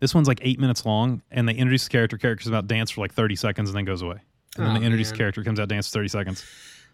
This 0.00 0.14
one's 0.14 0.28
like 0.28 0.40
eight 0.42 0.58
minutes 0.58 0.84
long, 0.84 1.22
and 1.30 1.48
they 1.48 1.54
introduce 1.54 1.84
the 1.84 1.90
character. 1.90 2.18
Character's 2.18 2.48
about 2.48 2.66
dance 2.66 2.90
for 2.90 3.00
like 3.00 3.12
30 3.12 3.36
seconds 3.36 3.68
and 3.70 3.76
then 3.76 3.84
goes 3.84 4.02
away. 4.02 4.16
And 4.56 4.66
then 4.66 4.76
Oh, 4.76 4.78
they 4.80 4.84
introduce 4.86 5.10
man. 5.10 5.18
character, 5.18 5.42
comes 5.44 5.60
out, 5.60 5.68
dance 5.68 5.88
for 5.88 5.94
30 5.98 6.08
seconds. 6.08 6.44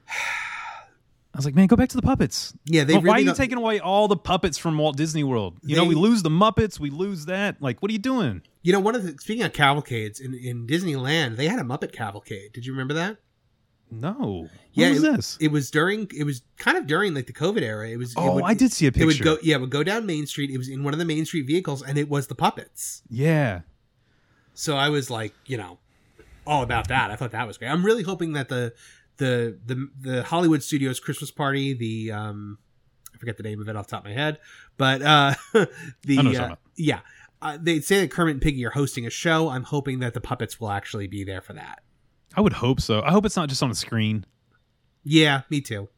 I 1.33 1.39
was 1.39 1.45
like, 1.45 1.55
man, 1.55 1.69
go 1.69 1.77
back 1.77 1.89
to 1.91 1.97
the 1.97 2.03
puppets. 2.03 2.53
Yeah, 2.67 2.83
they 2.83 2.95
But 2.95 3.05
why 3.05 3.15
are 3.15 3.21
you 3.21 3.33
taking 3.35 3.57
away 3.57 3.79
all 3.79 4.09
the 4.09 4.17
puppets 4.17 4.59
from 4.59 4.77
Walt 4.77 4.97
Disney 4.97 5.23
World? 5.23 5.59
You 5.63 5.77
know, 5.77 5.85
we 5.85 5.95
lose 5.95 6.23
the 6.25 6.29
Muppets, 6.31 6.81
we 6.81 6.91
lose 6.91 7.27
that. 7.27 7.63
Like, 7.63 7.81
what 7.81 7.91
are 7.91 7.93
you 7.93 8.01
doing? 8.01 8.43
You 8.63 8.73
know, 8.73 8.81
one 8.81 8.97
of 8.97 9.05
the 9.05 9.13
speaking 9.21 9.45
of 9.45 9.53
cavalcades 9.53 10.19
in, 10.19 10.35
in 10.35 10.67
Disneyland, 10.67 11.37
they 11.37 11.47
had 11.47 11.61
a 11.61 11.63
Muppet 11.63 11.93
cavalcade. 11.93 12.53
Did 12.53 12.67
you 12.67 12.73
remember 12.73 12.95
that? 12.95 13.19
No. 13.90 14.48
Yeah, 14.72 14.90
was 14.90 15.03
it, 15.03 15.16
this? 15.16 15.38
It 15.40 15.50
was 15.50 15.70
during. 15.70 16.11
It 16.16 16.24
was 16.24 16.42
kind 16.59 16.79
of 16.79 16.87
during 16.87 17.14
like 17.14 17.26
the 17.26 17.33
COVID 17.33 17.62
era. 17.62 17.88
It 17.88 17.96
was. 17.96 18.12
it 18.12 18.18
oh, 18.18 18.35
would- 18.37 18.44
I 18.44 18.55
did 18.55 18.72
see 18.72 18.87
a 18.87 18.88
It 18.88 18.94
picture. 18.94 19.07
would 19.07 19.22
go. 19.22 19.38
Yeah, 19.42 19.57
it 19.57 19.61
would 19.61 19.70
go 19.70 19.83
down 19.83 20.07
Main 20.07 20.26
Street. 20.26 20.50
It 20.50 20.59
was 20.59 20.68
in 20.68 20.85
one 20.85 20.92
of 20.92 20.98
the 20.98 21.05
Main 21.05 21.24
Street 21.26 21.46
vehicles, 21.46 21.83
and 21.83 21.98
it 21.98 22.09
was 22.09 22.26
the 22.29 22.35
puppets. 22.35 23.03
yeah. 23.09 23.61
So 24.53 24.76
I 24.76 24.90
was 24.90 25.09
like, 25.09 25.33
you 25.46 25.57
know, 25.57 25.79
all 26.46 26.62
about 26.62 26.88
that. 26.88 27.11
I 27.11 27.16
thought 27.16 27.31
that 27.31 27.46
was 27.46 27.57
great. 27.57 27.68
I'm 27.68 27.85
really 27.85 28.03
hoping 28.03 28.35
that 28.35 28.48
the 28.48 28.74
the 29.16 29.59
the 29.64 29.88
the 30.00 30.22
Hollywood 30.22 30.62
Studios 30.62 31.00
Christmas 31.00 31.31
party, 31.31 31.72
the 31.72 32.12
um, 32.12 32.59
I 33.14 33.18
forget 33.18 33.37
the 33.37 33.42
name 33.42 33.61
of 33.61 33.68
it 33.68 33.76
off 33.76 33.87
the 33.87 33.92
top 33.92 34.05
of 34.05 34.11
my 34.11 34.12
head, 34.14 34.38
but 34.76 35.00
uh, 35.03 35.35
the 36.03 36.37
uh, 36.38 36.57
yeah, 36.76 37.00
uh, 37.40 37.59
they 37.61 37.81
say 37.81 38.00
that 38.00 38.11
Kermit 38.11 38.35
and 38.35 38.42
Piggy 38.42 38.64
are 38.66 38.70
hosting 38.70 39.07
a 39.07 39.11
show. 39.11 39.48
I'm 39.48 39.64
hoping 39.64 40.00
that 40.00 40.14
the 40.14 40.20
puppets 40.20 40.61
will 40.61 40.70
actually 40.70 41.07
be 41.07 41.24
there 41.24 41.40
for 41.40 41.53
that. 41.55 41.83
I 42.37 42.40
would 42.40 42.53
hope 42.55 42.81
so. 42.81 43.03
I 43.03 43.11
hope 43.11 43.27
it's 43.27 43.37
not 43.37 43.49
just 43.49 43.62
on 43.62 43.71
a 43.71 43.75
screen. 43.75 44.25
Yeah, 45.05 45.43
me 45.51 45.61
too. 45.61 45.88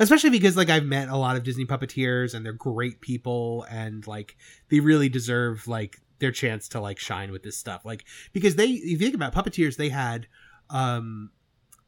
Especially 0.00 0.30
because 0.30 0.56
like 0.56 0.68
I've 0.70 0.84
met 0.84 1.08
a 1.08 1.16
lot 1.16 1.36
of 1.36 1.42
Disney 1.44 1.64
puppeteers 1.64 2.34
and 2.34 2.44
they're 2.44 2.52
great 2.52 3.00
people 3.00 3.64
and 3.70 4.04
like 4.06 4.36
they 4.68 4.80
really 4.80 5.08
deserve 5.08 5.68
like 5.68 6.00
their 6.18 6.32
chance 6.32 6.68
to 6.70 6.80
like 6.80 6.98
shine 6.98 7.30
with 7.30 7.42
this 7.42 7.56
stuff. 7.56 7.84
Like 7.84 8.04
because 8.32 8.56
they 8.56 8.66
if 8.66 8.84
you 8.84 8.98
think 8.98 9.14
about 9.14 9.34
puppeteers, 9.34 9.76
they 9.76 9.88
had 9.90 10.26
um 10.70 11.30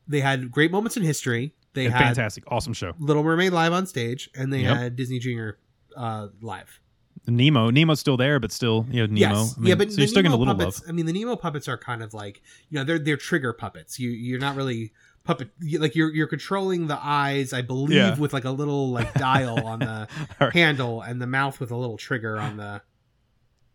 they 0.06 0.20
had 0.20 0.50
great 0.50 0.70
moments 0.70 0.96
in 0.96 1.02
history. 1.02 1.54
They 1.74 1.86
And 1.86 1.94
had 1.94 2.04
fantastic, 2.06 2.44
awesome 2.48 2.72
show. 2.72 2.92
Little 2.98 3.22
Mermaid 3.24 3.52
live 3.52 3.72
on 3.72 3.86
stage 3.86 4.30
and 4.36 4.52
they 4.52 4.60
Yep. 4.62 4.76
had 4.76 4.96
Disney 4.96 5.18
Junior 5.18 5.58
uh 5.96 6.28
live. 6.40 6.80
Nemo, 7.26 7.70
Nemo's 7.70 8.00
still 8.00 8.16
there, 8.16 8.38
but 8.40 8.52
still, 8.52 8.86
you 8.90 9.06
know, 9.06 9.12
Nemo. 9.12 9.40
Yes. 9.40 9.54
I 9.56 9.60
mean, 9.60 9.68
yeah, 9.68 9.74
but 9.74 9.92
so 9.92 9.98
you're 9.98 10.06
still 10.08 10.22
Nemo 10.22 10.36
getting 10.36 10.36
a 10.36 10.36
little 10.38 10.54
puppets. 10.54 10.80
love. 10.80 10.88
I 10.88 10.92
mean, 10.92 11.06
the 11.06 11.12
Nemo 11.12 11.36
puppets 11.36 11.68
are 11.68 11.76
kind 11.78 12.02
of 12.02 12.14
like 12.14 12.42
you 12.70 12.78
know 12.78 12.84
they're 12.84 12.98
they're 12.98 13.16
trigger 13.16 13.52
puppets. 13.52 13.98
You 13.98 14.10
you're 14.10 14.40
not 14.40 14.56
really 14.56 14.92
puppet 15.24 15.50
like 15.78 15.94
you're 15.94 16.10
you're 16.14 16.26
controlling 16.26 16.86
the 16.86 16.98
eyes, 17.02 17.52
I 17.52 17.62
believe, 17.62 17.96
Yeah. 17.96 18.16
with 18.18 18.32
like 18.32 18.44
a 18.44 18.50
little 18.50 18.90
like 18.90 19.12
dial 19.14 19.66
on 19.66 19.80
the 19.80 20.08
Alright. 20.40 20.54
handle 20.54 21.02
and 21.02 21.20
the 21.20 21.26
mouth 21.26 21.60
with 21.60 21.70
a 21.70 21.76
little 21.76 21.96
trigger 21.98 22.38
on 22.38 22.56
the 22.56 22.80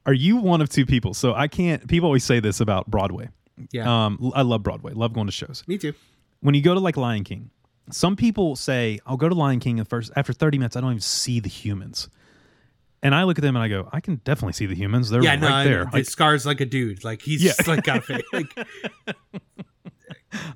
Are 0.05 0.13
you 0.13 0.37
one 0.37 0.61
of 0.61 0.69
two 0.69 0.85
people? 0.85 1.13
So 1.13 1.33
I 1.33 1.47
can't. 1.47 1.87
People 1.87 2.07
always 2.07 2.23
say 2.23 2.39
this 2.39 2.59
about 2.59 2.87
Broadway. 2.89 3.29
yeah. 3.71 4.05
Um, 4.05 4.31
I 4.35 4.41
love 4.41 4.63
Broadway. 4.63 4.93
Love 4.93 5.13
going 5.13 5.27
to 5.27 5.31
shows. 5.31 5.63
Me 5.67 5.77
too. 5.77 5.93
When 6.41 6.55
you 6.55 6.61
go 6.61 6.73
to 6.73 6.79
like 6.79 6.97
Lion 6.97 7.23
King, 7.23 7.51
some 7.91 8.15
people 8.15 8.55
say, 8.55 8.99
"I'll 9.05 9.17
go 9.17 9.29
to 9.29 9.35
Lion 9.35 9.59
King 9.59 9.79
and 9.79 9.87
first 9.87 10.11
after 10.15 10.33
30 10.33 10.57
minutes, 10.57 10.75
I 10.75 10.81
don't 10.81 10.91
even 10.91 11.01
see 11.01 11.39
the 11.39 11.49
humans." 11.49 12.09
And 13.03 13.13
I 13.13 13.23
look 13.25 13.37
at 13.37 13.41
them 13.43 13.55
and 13.55 13.63
I 13.63 13.67
go, 13.67 13.87
"I 13.91 13.99
can 13.99 14.15
definitely 14.23 14.53
see 14.53 14.65
the 14.65 14.75
humans. 14.75 15.09
They're 15.09 15.21
yeah, 15.21 15.31
right 15.31 15.39
no, 15.41 15.63
there." 15.63 15.85
the 15.85 15.97
Like, 15.97 16.05
Scar's 16.05 16.45
like 16.45 16.61
a 16.61 16.65
dude. 16.65 17.03
Like 17.03 17.21
he's 17.21 17.43
Yeah. 17.43 17.51
just 17.57 17.67
like 17.67 17.83
got 17.83 17.97
a 17.97 18.01
face. 18.01 18.23
Like 18.33 18.51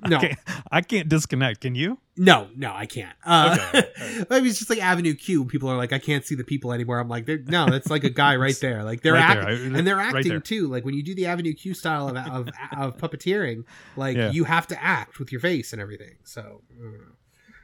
no, 0.08 0.16
I, 0.16 0.20
can't, 0.20 0.38
I 0.72 0.80
can't 0.80 1.08
disconnect. 1.08 1.60
Can 1.60 1.74
you? 1.74 1.98
no, 2.16 2.48
no, 2.56 2.72
I 2.74 2.86
can't. 2.86 3.14
Uh, 3.24 3.56
Okay, 3.74 3.88
mean, 4.30 4.46
it's 4.46 4.58
just 4.58 4.70
like 4.70 4.82
Avenue 4.82 5.14
Q. 5.14 5.44
People 5.44 5.68
are 5.68 5.76
like, 5.76 5.92
I 5.92 5.98
can't 6.00 6.24
see 6.24 6.34
the 6.34 6.42
people 6.42 6.72
anymore. 6.72 6.98
I'm 6.98 7.08
like, 7.08 7.28
no, 7.28 7.66
that's 7.70 7.88
like 7.90 8.02
a 8.02 8.10
guy 8.10 8.34
right 8.46 8.58
there. 8.60 8.82
Like 8.82 9.02
they're 9.02 9.12
Right 9.12 9.22
act- 9.22 9.40
there, 9.42 9.50
I- 9.50 9.78
and 9.78 9.86
they're 9.86 10.00
acting 10.00 10.28
there. 10.28 10.40
too. 10.40 10.66
Like 10.66 10.84
when 10.84 10.94
you 10.94 11.02
do 11.04 11.14
the 11.14 11.26
Avenue 11.26 11.52
Q 11.54 11.74
style 11.74 12.08
of 12.08 12.16
of, 12.16 12.48
of 12.76 12.96
puppeteering, 12.96 13.64
like 13.96 14.16
Yeah. 14.16 14.30
you 14.32 14.44
have 14.44 14.66
to 14.68 14.82
act 14.82 15.18
with 15.20 15.30
your 15.30 15.40
face 15.40 15.72
and 15.72 15.80
everything. 15.82 16.16
So. 16.24 16.62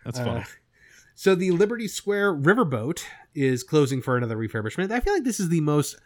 That's 0.04 0.18
Uh, 0.20 0.24
funny. 0.24 0.44
So 1.14 1.34
the 1.34 1.50
Liberty 1.50 1.88
Square 1.88 2.34
Riverboat 2.36 3.04
is 3.34 3.62
closing 3.62 4.02
for 4.02 4.16
another 4.16 4.36
refurbishment. 4.36 4.90
I 4.90 5.00
feel 5.00 5.12
like 5.12 5.24
this 5.24 5.40
is 5.40 5.48
the 5.48 5.60
most 5.60 5.96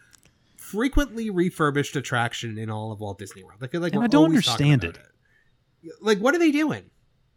frequently 0.57 1.31
refurbished 1.31 1.97
attraction 1.97 2.59
in 2.59 2.71
all 2.71 2.93
of 2.93 3.01
Walt 3.01 3.19
Disney 3.19 3.43
World. 3.43 3.61
I 3.63 3.69
feel 3.69 3.81
like 3.81 3.95
And 3.95 4.05
I 4.05 4.07
don't 4.07 4.27
understand 4.27 4.85
about 4.85 4.97
it. 4.97 5.93
Like, 6.01 6.19
what 6.19 6.35
are 6.35 6.39
they 6.39 6.51
doing? 6.51 6.91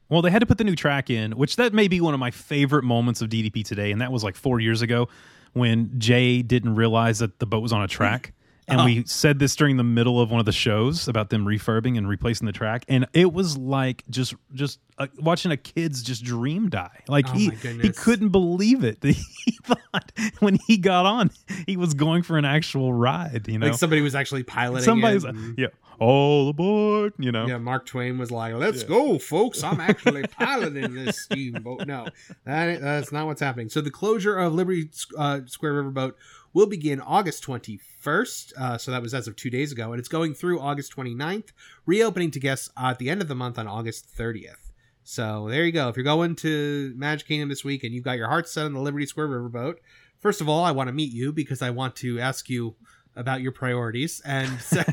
Well, 0.10 0.22
they 0.22 0.32
had 0.32 0.40
to 0.40 0.46
put 0.46 0.58
the 0.58 0.66
new 0.66 0.76
track 0.76 1.10
in, 1.10 1.32
which 1.38 1.56
that 1.56 1.74
may 1.74 1.88
be 1.88 2.02
one 2.02 2.14
of 2.14 2.20
my 2.20 2.32
favorite 2.32 2.84
moments 2.84 3.22
of 3.22 3.30
DDP 3.30 3.64
today, 3.64 3.92
and 3.92 4.02
that 4.02 4.12
was 4.12 4.24
like 4.24 4.36
four 4.36 4.60
years 4.60 4.82
ago 4.82 5.08
when 5.54 5.98
Jay 5.98 6.42
didn't 6.42 6.76
realize 6.76 7.20
that 7.20 7.40
the 7.40 7.46
boat 7.46 7.62
was 7.62 7.72
on 7.72 7.82
a 7.82 7.88
track. 7.88 8.34
And 8.68 8.80
Uh-huh. 8.80 8.86
we 8.86 9.04
said 9.06 9.40
this 9.40 9.56
during 9.56 9.78
the 9.78 9.84
middle 9.84 10.22
of 10.22 10.30
one 10.32 10.40
of 10.40 10.46
the 10.46 10.52
shows 10.52 11.08
about 11.08 11.30
them 11.30 11.46
refurbing 11.46 11.98
and 11.98 12.08
replacing 12.08 12.46
the 12.46 12.52
track, 12.54 12.86
and 12.88 13.06
it 13.14 13.34
was 13.34 13.58
like 13.58 14.04
just 14.10 14.36
just 14.54 14.80
uh, 14.98 15.08
watching 15.20 15.52
a 15.52 15.58
kid's 15.58 16.04
just 16.04 16.24
dream 16.24 16.70
die. 16.70 17.00
Like 17.08 17.28
Oh 17.30 17.34
he 17.34 17.50
he 17.50 17.90
couldn't 17.92 18.30
believe 18.30 18.84
it. 18.84 19.00
He 19.04 19.52
thought 19.64 20.12
when 20.40 20.60
he 20.68 20.78
got 20.78 21.06
on, 21.06 21.32
he 21.66 21.76
was 21.76 21.94
going 21.96 22.22
for 22.24 22.38
an 22.38 22.46
actual 22.46 22.94
ride. 22.94 23.48
You 23.48 23.58
know, 23.60 23.68
Like 23.68 23.76
somebody 23.78 24.02
was 24.02 24.14
actually 24.16 24.44
piloting 24.44 24.84
somebody's 24.86 25.24
it. 25.24 25.30
and- 25.32 25.58
yeah, 25.58 25.68
all 26.00 26.50
aboard. 26.50 27.14
You 27.18 27.32
know, 27.32 27.48
Yeah, 27.48 27.58
Mark 27.58 27.86
Twain 27.88 28.18
was 28.20 28.30
like, 28.32 28.54
"Let's 28.54 28.84
go, 28.84 29.18
folks! 29.18 29.64
I'm 29.64 29.80
actually 29.80 30.24
piloting 30.28 30.94
this 30.94 31.20
steamboat." 31.24 31.88
No, 31.88 32.08
that, 32.46 32.82
that's 32.82 33.12
not 33.12 33.26
what's 33.26 33.42
happening. 33.42 33.70
So 33.70 33.82
the 33.82 33.92
closure 33.92 34.38
of 34.38 34.54
Liberty 34.54 34.90
uh, 35.18 35.42
Square 35.48 35.84
Riverboat 35.84 36.14
will 36.54 36.68
begin 36.68 37.00
August 37.00 37.44
21st. 37.46 38.54
Uh, 38.58 38.78
so 38.78 38.92
that 38.92 39.02
was 39.02 39.14
as 39.14 39.28
of 39.28 39.36
two 39.36 39.50
days 39.50 39.72
ago, 39.72 39.92
and 39.92 40.00
it's 40.00 40.10
going 40.10 40.34
through 40.34 40.60
August 40.60 40.96
29th, 40.96 41.50
reopening 41.86 42.32
to 42.32 42.40
guests 42.40 42.70
at 42.78 43.00
the 43.00 43.10
end 43.10 43.22
of 43.22 43.28
the 43.28 43.36
month 43.36 43.58
on 43.58 43.68
August 43.68 44.08
30th. 44.18 44.72
So 45.04 45.48
there 45.50 45.66
you 45.66 45.72
go. 45.72 45.90
If 45.90 45.98
you're 45.98 46.04
going 46.04 46.36
to 46.38 46.94
Magic 46.96 47.28
Kingdom 47.28 47.50
this 47.50 47.64
week 47.64 47.84
and 47.84 47.94
you've 47.94 48.04
got 48.04 48.18
your 48.18 48.28
heart 48.28 48.48
set 48.48 48.66
on 48.66 48.74
the 48.74 48.80
Liberty 48.80 49.06
Square 49.06 49.30
Riverboat, 49.30 49.76
first 50.20 50.42
of 50.42 50.50
all, 50.50 50.64
I 50.64 50.72
want 50.72 50.88
to 50.88 50.94
meet 50.94 51.12
you 51.12 51.34
because 51.34 51.62
I 51.62 51.70
want 51.72 51.96
to 51.98 52.20
ask 52.20 52.50
you 52.50 52.76
about 53.16 53.42
your 53.42 53.52
priorities, 53.52 54.22
and. 54.24 54.62
Se- 54.62 54.86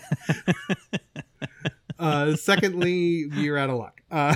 uh, 1.99 2.35
secondly, 2.37 3.27
you're 3.35 3.59
out 3.59 3.71
of 3.71 3.77
luck. 3.77 4.01
Uh, 4.11 4.35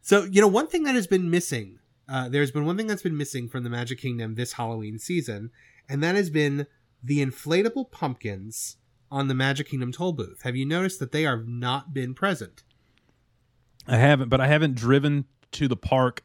so, 0.00 0.24
you 0.24 0.40
know, 0.40 0.48
one 0.48 0.66
thing 0.68 0.84
that 0.84 0.94
has 0.94 1.06
been 1.06 1.30
missing, 1.30 1.78
uh, 2.08 2.28
there's 2.28 2.50
been 2.50 2.64
one 2.64 2.76
thing 2.76 2.86
that's 2.86 3.02
been 3.02 3.16
missing 3.16 3.48
from 3.48 3.64
the 3.64 3.70
Magic 3.70 3.98
Kingdom 3.98 4.34
this 4.34 4.52
Halloween 4.54 4.98
season, 4.98 5.50
and 5.88 6.02
that 6.02 6.14
has 6.14 6.30
been 6.30 6.66
the 7.02 7.24
inflatable 7.24 7.90
pumpkins 7.90 8.76
on 9.10 9.28
the 9.28 9.34
Magic 9.34 9.68
Kingdom 9.68 9.92
toll 9.92 10.12
booth. 10.12 10.42
Have 10.42 10.56
you 10.56 10.66
noticed 10.66 10.98
that 10.98 11.12
they 11.12 11.22
have 11.22 11.46
not 11.46 11.94
been 11.94 12.14
present? 12.14 12.64
I 13.86 13.96
haven't, 13.96 14.28
but 14.28 14.40
I 14.40 14.48
haven't 14.48 14.74
driven 14.74 15.26
to 15.52 15.68
the 15.68 15.76
park 15.76 16.24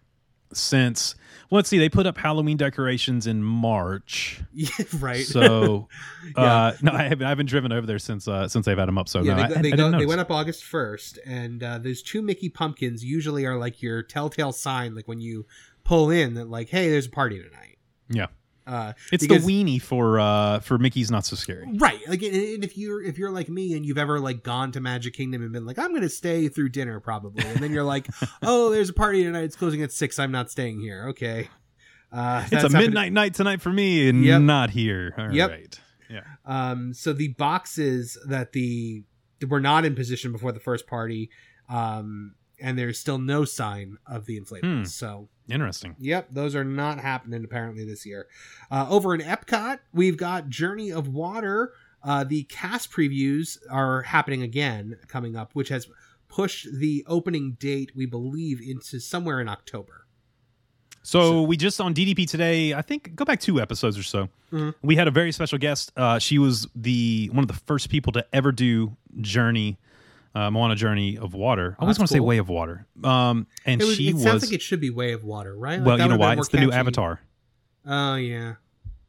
since. 0.54 1.16
Well, 1.50 1.58
let's 1.58 1.70
see, 1.70 1.78
they 1.78 1.90
put 1.90 2.08
up 2.08 2.18
Halloween 2.18 2.58
decorations 2.58 3.28
in 3.28 3.44
March. 3.44 4.42
Yeah, 4.54 4.70
right. 5.00 5.26
So, 5.26 5.88
Yeah. 6.38 6.44
uh, 6.44 6.78
no, 6.82 6.92
I 6.92 7.04
haven't. 7.04 7.26
I 7.26 7.30
haven't 7.30 7.46
driven 7.48 7.72
over 7.72 7.86
there 7.88 8.00
since 8.00 8.28
uh, 8.28 8.48
since 8.48 8.66
they've 8.66 8.78
had 8.78 8.88
them 8.88 8.98
up. 8.98 9.08
So 9.08 9.22
yeah, 9.22 9.34
no, 9.34 9.36
they, 9.36 9.42
I, 9.42 9.46
I 9.46 9.62
they, 9.62 9.72
didn't 9.72 9.92
go, 9.92 10.00
they 10.00 10.06
went 10.06 10.22
up 10.22 10.32
August 10.32 10.64
1st, 10.64 11.20
and 11.26 11.64
uh, 11.64 11.78
those 11.78 12.02
two 12.02 12.22
Mickey 12.22 12.50
pumpkins 12.50 13.04
usually 13.04 13.46
are 13.46 13.58
like 13.58 13.82
your 13.82 14.04
telltale 14.04 14.52
sign, 14.52 14.96
like 14.96 15.08
when 15.08 15.22
you 15.22 15.46
pull 15.84 16.10
in 16.10 16.34
that, 16.36 16.50
like, 16.50 16.70
hey, 16.70 16.90
there's 16.90 17.06
a 17.08 17.10
party 17.12 17.42
tonight. 17.42 17.78
Yeah, 18.10 18.28
Uh, 18.68 18.94
it's 19.12 19.26
because- 19.26 19.46
the 19.46 19.64
weenie 19.64 19.82
for 19.82 20.20
uh 20.20 20.60
for 20.60 20.78
Mickey's 20.78 21.10
Not 21.10 21.26
So 21.26 21.36
Scary. 21.36 21.68
right 21.78 22.00
like 22.08 22.22
and- 22.22 22.64
if 22.64 22.78
you're 22.78 23.02
if 23.04 23.18
you're 23.18 23.32
like 23.32 23.50
me 23.50 23.74
and 23.74 23.86
you've 23.86 23.98
ever 23.98 24.20
like 24.20 24.44
gone 24.44 24.72
to 24.74 24.80
magic 24.80 25.14
kingdom 25.16 25.42
and 25.42 25.52
been 25.52 25.66
like 25.66 25.80
i'm 25.80 25.94
gonna 25.94 26.08
stay 26.10 26.48
through 26.48 26.70
dinner 26.70 27.00
probably 27.00 27.44
and 27.44 27.58
then 27.60 27.72
you're 27.72 27.84
like 27.84 28.08
oh 28.44 28.70
there's 28.70 28.90
a 28.90 28.94
party 28.94 29.24
tonight 29.24 29.44
it's 29.46 29.56
closing 29.56 29.82
at 29.82 29.92
six 29.92 30.20
i'm 30.20 30.32
not 30.32 30.52
staying 30.52 30.80
here 30.80 31.08
okay 31.10 31.50
uh 32.12 32.46
It's 32.52 32.64
a 32.64 32.70
midnight 32.70 33.14
night 33.14 33.34
tonight 33.34 33.62
for 33.62 33.72
me, 33.72 34.08
and 34.10 34.24
Yep. 34.26 34.42
not 34.42 34.70
here. 34.72 35.14
All 35.18 35.26
right. 35.28 35.34
Yep. 35.34 35.62
Yeah. 36.10 36.22
um 36.46 36.94
so 36.94 37.14
the 37.14 37.30
boxes 37.30 38.18
that 38.28 38.52
the 38.52 39.04
that 39.40 39.50
were 39.50 39.62
not 39.62 39.86
in 39.86 39.96
position 39.96 40.32
before 40.32 40.52
the 40.52 40.60
first 40.60 40.86
party 40.88 41.30
um 41.70 42.36
and 42.60 42.78
there's 42.78 43.00
still 43.00 43.18
no 43.18 43.44
sign 43.46 43.98
of 44.06 44.26
the 44.26 44.40
inflatables 44.40 44.78
Hmm. 44.80 44.84
so 44.86 45.30
Interesting. 45.52 45.96
Yep, 46.00 46.30
those 46.32 46.56
are 46.56 46.64
not 46.64 47.00
happening 47.00 47.44
apparently 47.44 47.86
this 47.86 48.06
year. 48.06 48.28
Uh, 48.70 48.88
over 48.90 49.14
in 49.14 49.22
Epcot, 49.22 49.80
we've 49.94 50.18
got 50.18 50.50
Journey 50.50 50.92
of 50.92 51.08
Water. 51.08 51.74
Uh, 52.04 52.24
the 52.24 52.44
cast 52.44 52.92
previews 52.92 53.58
are 53.70 54.02
happening 54.04 54.42
again 54.42 54.98
coming 55.08 55.36
up, 55.36 55.52
which 55.54 55.70
has 55.70 55.88
pushed 56.28 56.68
the 56.74 57.04
opening 57.08 57.58
date, 57.60 57.92
we 57.96 58.06
believe, 58.06 58.62
into 58.62 59.00
somewhere 59.00 59.40
in 59.42 59.48
October. 59.50 60.08
So, 61.04 61.22
So- 61.22 61.42
we 61.44 61.58
just 61.58 61.82
on 61.82 61.94
DDP 61.94 62.26
today. 62.28 62.74
I 62.74 62.82
think 62.82 63.16
go 63.16 63.26
back 63.26 63.40
two 63.40 63.60
episodes 63.60 63.98
or 63.98 64.04
so. 64.04 64.30
Mhm. 64.52 64.74
We 64.82 64.96
had 64.96 65.08
a 65.08 65.12
very 65.12 65.32
special 65.32 65.58
guest. 65.58 65.92
Uh, 65.98 66.20
she 66.20 66.38
was 66.38 66.68
the 66.76 67.30
one 67.34 67.44
of 67.44 67.48
the 67.48 67.60
first 67.66 67.90
people 67.90 68.12
to 68.14 68.26
ever 68.34 68.52
do 68.52 68.96
Journey, 69.20 69.78
uh, 70.36 70.50
a 70.52 70.76
Journey 70.76 71.18
of 71.18 71.34
Water. 71.34 71.76
I 71.80 71.82
always 71.84 72.00
want 72.00 72.08
to 72.10 72.14
say. 72.14 72.20
Way 72.20 72.38
of 72.38 72.50
Water. 72.50 72.88
Um, 73.04 73.48
and 73.66 73.82
It, 73.82 73.86
was, 73.86 73.96
she 73.96 74.10
it 74.10 74.14
was, 74.14 74.24
sounds 74.24 74.44
like 74.44 74.54
it 74.54 74.62
should 74.62 74.80
be 74.82 74.90
Way 74.90 75.12
of 75.14 75.24
Water, 75.24 75.56
right? 75.56 75.80
Like, 75.80 75.86
well, 75.86 76.00
you 76.00 76.08
know 76.08 76.18
why? 76.18 76.34
It's 76.34 76.48
the 76.50 76.60
new. 76.60 76.72
Avatar. 76.72 77.20
Oh 77.86 78.16
yeah. 78.16 78.54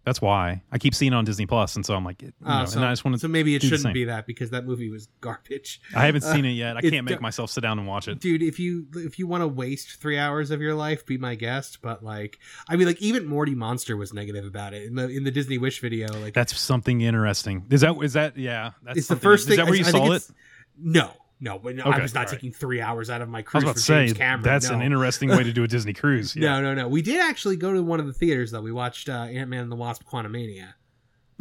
That's 0.04 0.20
why 0.20 0.62
I 0.72 0.78
keep 0.78 0.96
seeing 0.96 1.12
it 1.12 1.14
on 1.16 1.24
Disney 1.24 1.46
Plus, 1.46 1.76
and 1.76 1.86
so 1.86 1.94
I'm 1.94 2.04
like, 2.04 2.22
you 2.22 2.32
Oh, 2.44 2.58
know, 2.58 2.64
so, 2.64 2.78
and 2.78 2.86
I 2.88 2.90
just 2.90 3.04
want 3.04 3.14
to. 3.14 3.20
so 3.20 3.28
maybe 3.28 3.54
it 3.54 3.62
shouldn't 3.62 3.94
be 3.94 4.06
that 4.06 4.26
because 4.26 4.50
that 4.50 4.66
movie 4.66 4.90
was 4.90 5.06
garbage. 5.20 5.80
I 5.94 6.06
haven't 6.06 6.24
Uh, 6.24 6.32
seen 6.32 6.44
it 6.44 6.50
yet. 6.54 6.76
I 6.76 6.80
can't 6.80 7.04
make 7.04 7.18
d- 7.18 7.22
myself 7.22 7.50
sit 7.52 7.60
down 7.60 7.78
and 7.78 7.86
watch 7.86 8.08
it. 8.08 8.18
dude 8.18 8.42
if 8.42 8.58
you 8.58 8.88
if 8.96 9.20
you 9.20 9.28
want 9.28 9.42
to 9.42 9.46
waste 9.46 10.00
three 10.00 10.18
hours 10.18 10.50
of 10.50 10.60
your 10.60 10.74
life 10.74 11.06
be 11.06 11.18
my 11.18 11.36
guest 11.36 11.78
but 11.82 12.02
like 12.02 12.40
i 12.68 12.74
mean 12.74 12.88
like 12.88 13.00
even 13.00 13.26
morty 13.26 13.54
monster 13.54 13.96
was 13.96 14.12
negative 14.12 14.44
about 14.44 14.74
it 14.74 14.82
in 14.88 14.96
the 14.96 15.06
in 15.08 15.22
the 15.22 15.30
disney 15.30 15.56
wish 15.56 15.80
video 15.80 16.08
like 16.20 16.34
That's 16.34 16.58
something 16.58 17.00
interesting. 17.00 17.64
Is 17.70 17.82
that 17.82 17.94
is 18.02 18.14
that 18.14 18.36
yeah? 18.36 18.72
That's 18.82 18.98
it's 18.98 19.06
the 19.06 19.14
first 19.14 19.48
Is 19.50 19.56
that 19.56 19.66
where 19.66 19.74
I- 19.74 19.78
you 19.78 19.84
I 19.84 19.90
saw 19.90 20.10
it? 20.12 20.28
no 20.76 21.10
no 21.42 21.58
but 21.58 21.74
no, 21.76 21.82
i 21.84 21.98
was 22.00 22.14
not 22.14 22.20
all 22.20 22.24
right. 22.26 22.32
taking 22.32 22.52
three 22.52 22.80
hours 22.80 23.10
out 23.10 23.20
of 23.20 23.28
my 23.28 23.38
I 23.38 23.42
was 23.42 23.46
cruise 23.48 23.62
about 23.64 23.74
for 23.74 23.80
to 23.80 23.84
say 23.84 24.06
james 24.06 24.16
cameron 24.18 24.42
that's 24.44 24.70
no. 24.70 24.76
an 24.76 24.82
interesting 24.82 25.28
way 25.28 25.42
to 25.42 25.52
do 25.52 25.62
a 25.64 25.68
Disney 25.76 25.92
cruise. 25.92 26.34
Yeah. 26.34 26.60
no 26.60 26.62
no 26.62 26.74
no 26.82 26.88
we 26.88 27.02
did 27.02 27.20
actually 27.20 27.56
go 27.56 27.72
to 27.74 27.82
one 27.82 28.00
of 28.00 28.06
the 28.06 28.12
theaters 28.14 28.50
though 28.52 28.62
we 28.62 28.72
watched 28.72 29.08
uh, 29.10 29.12
ant-man 29.24 29.64
and 29.64 29.72
the 29.72 29.76
wasp 29.76 30.04
quantumania 30.04 30.74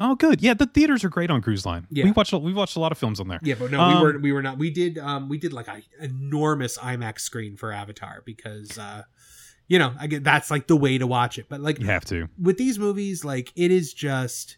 Oh, 0.04 0.16
good. 0.16 0.41
Yeah, 0.41 0.56
the 0.56 0.66
theaters 0.66 1.04
are 1.04 1.10
great 1.10 1.30
on 1.30 1.43
Cruise 1.43 1.64
Line. 1.64 1.86
Yeah. 1.91 2.06
We 2.06 2.12
watched 2.14 2.34
a- 2.34 2.39
we 2.39 2.54
watched 2.54 2.76
a 2.76 2.80
lot 2.80 2.91
of 2.91 2.97
films 2.97 3.20
on 3.20 3.28
there. 3.28 3.39
yeah 3.43 3.54
but 3.60 3.70
no 3.70 3.80
Um, 3.80 3.95
we 3.97 4.02
were 4.02 4.20
we 4.20 4.32
were 4.32 4.41
not 4.41 4.58
we 4.58 4.72
did 4.72 4.97
um 4.97 5.30
we 5.30 5.38
did 5.38 5.54
like 5.54 5.68
a 5.68 5.82
enormous 5.99 6.78
imax 6.80 7.20
screen 7.20 7.56
for 7.56 7.72
avatar 7.72 8.24
because 8.26 8.80
uh 8.80 9.04
you 9.68 9.78
know, 9.78 9.93
I 9.99 10.08
get 10.08 10.24
that's 10.24 10.49
like 10.49 10.66
the 10.66 10.76
way 10.76 10.97
to 10.97 11.06
watch 11.06 11.38
it. 11.38 11.45
But 11.47 11.62
like 11.62 11.80
You 11.80 11.86
have 11.86 12.04
to. 12.06 12.28
with 12.41 12.58
these 12.58 12.80
movies, 12.80 13.24
like 13.24 13.52
it 13.56 13.70
is 13.70 13.93
just 13.93 14.58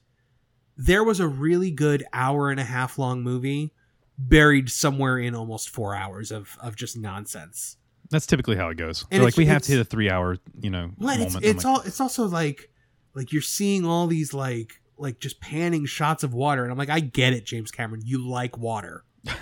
there 0.77 1.03
was 1.03 1.19
a 1.19 1.27
really 1.27 1.71
good 1.71 2.05
hour 2.13 2.49
and 2.49 2.59
a 2.59 2.63
half 2.63 2.97
long 2.97 3.21
movie 3.21 3.73
buried 4.17 4.69
somewhere 4.69 5.17
in 5.17 5.35
almost 5.35 5.69
four 5.69 5.95
hours 5.95 6.31
of 6.31 6.57
of 6.61 6.75
just 6.75 6.97
nonsense. 6.97 7.77
That's 8.09 8.27
typically 8.27 8.55
how 8.55 8.69
it 8.69 8.77
goes. 8.77 9.05
And 9.11 9.23
like 9.23 9.37
we 9.37 9.45
have 9.47 9.61
to 9.63 9.71
hit 9.71 9.81
a 9.81 9.85
three 9.85 10.09
hour, 10.09 10.37
you 10.59 10.69
know, 10.69 10.91
Well, 10.99 11.19
it's 11.21 11.35
it's 11.35 11.63
like, 11.63 11.73
all 11.73 11.81
it's 11.81 11.99
also 11.99 12.25
like 12.25 12.69
like 13.15 13.31
you're 13.31 13.41
seeing 13.41 13.85
all 13.85 14.07
these 14.07 14.33
like 14.33 14.81
like 14.97 15.19
just 15.19 15.41
panning 15.41 15.85
shots 15.85 16.23
of 16.23 16.33
water, 16.33 16.63
and 16.63 16.71
I'm 16.71 16.77
like, 16.77 16.89
I 16.89 16.99
get 16.99 17.33
it, 17.33 17.45
James 17.45 17.71
Cameron, 17.71 18.01
you 18.05 18.27
like 18.27 18.57
water. 18.57 19.03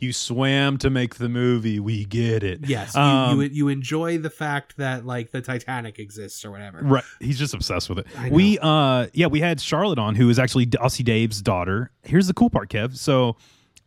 you 0.00 0.12
swam 0.12 0.76
to 0.78 0.90
make 0.90 1.16
the 1.16 1.28
movie. 1.28 1.80
We 1.80 2.04
get 2.04 2.42
it. 2.42 2.66
Yes, 2.66 2.94
you, 2.94 3.00
Um, 3.00 3.40
you 3.40 3.48
you 3.48 3.68
enjoy 3.68 4.18
the 4.18 4.30
fact 4.30 4.76
that 4.76 5.06
like 5.06 5.30
the 5.30 5.40
Titanic 5.40 5.98
exists 5.98 6.44
or 6.44 6.50
whatever. 6.50 6.80
Right. 6.82 7.04
He's 7.20 7.38
just 7.38 7.54
obsessed 7.54 7.88
with 7.88 7.98
it. 7.98 8.06
We 8.30 8.58
uh 8.60 9.06
yeah, 9.12 9.26
we 9.26 9.40
had 9.40 9.60
Charlotte 9.60 9.98
on 9.98 10.14
who 10.16 10.28
is 10.28 10.38
actually 10.38 10.66
Aussie 10.66 11.04
Dave's 11.04 11.40
daughter. 11.40 11.92
Here's 12.02 12.26
the 12.26 12.34
cool 12.34 12.50
part, 12.50 12.70
Kev. 12.70 12.96
So 12.96 13.36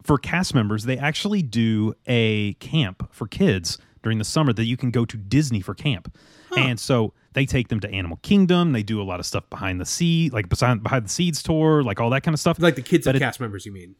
for 0.05 0.17
cast 0.17 0.53
members, 0.55 0.85
they 0.85 0.97
actually 0.97 1.41
do 1.41 1.93
a 2.07 2.53
camp 2.55 3.07
for 3.11 3.27
kids 3.27 3.77
during 4.03 4.17
the 4.19 4.23
summer 4.25 4.53
that 4.53 4.65
you 4.65 4.77
can 4.77 4.91
go 4.91 5.03
to 5.05 5.17
Disney 5.17 5.61
for 5.61 5.73
camp. 5.73 6.15
And 6.55 6.79
so 6.79 7.13
they 7.33 7.45
take 7.45 7.67
them 7.67 7.81
to 7.81 7.89
Animal 7.89 8.17
Kingdom. 8.21 8.71
They 8.71 8.83
do 8.83 9.01
a 9.01 9.03
lot 9.03 9.19
of 9.19 9.25
stuff 9.25 9.49
behind 9.49 9.81
the 9.81 9.85
sea, 9.85 10.29
like 10.31 10.47
behind 10.47 10.83
behind 10.83 11.03
the 11.05 11.09
seeds 11.09 11.43
tour, 11.43 11.83
like 11.83 11.99
all 11.99 12.09
that 12.11 12.23
kind 12.23 12.33
of 12.33 12.39
stuff. 12.39 12.57
Like 12.59 12.75
the 12.75 12.81
kids 12.81 13.03
But 13.05 13.15
of 13.15 13.21
it- 13.21 13.25
cast 13.25 13.39
members, 13.41 13.65
you 13.65 13.73
mean? 13.73 13.95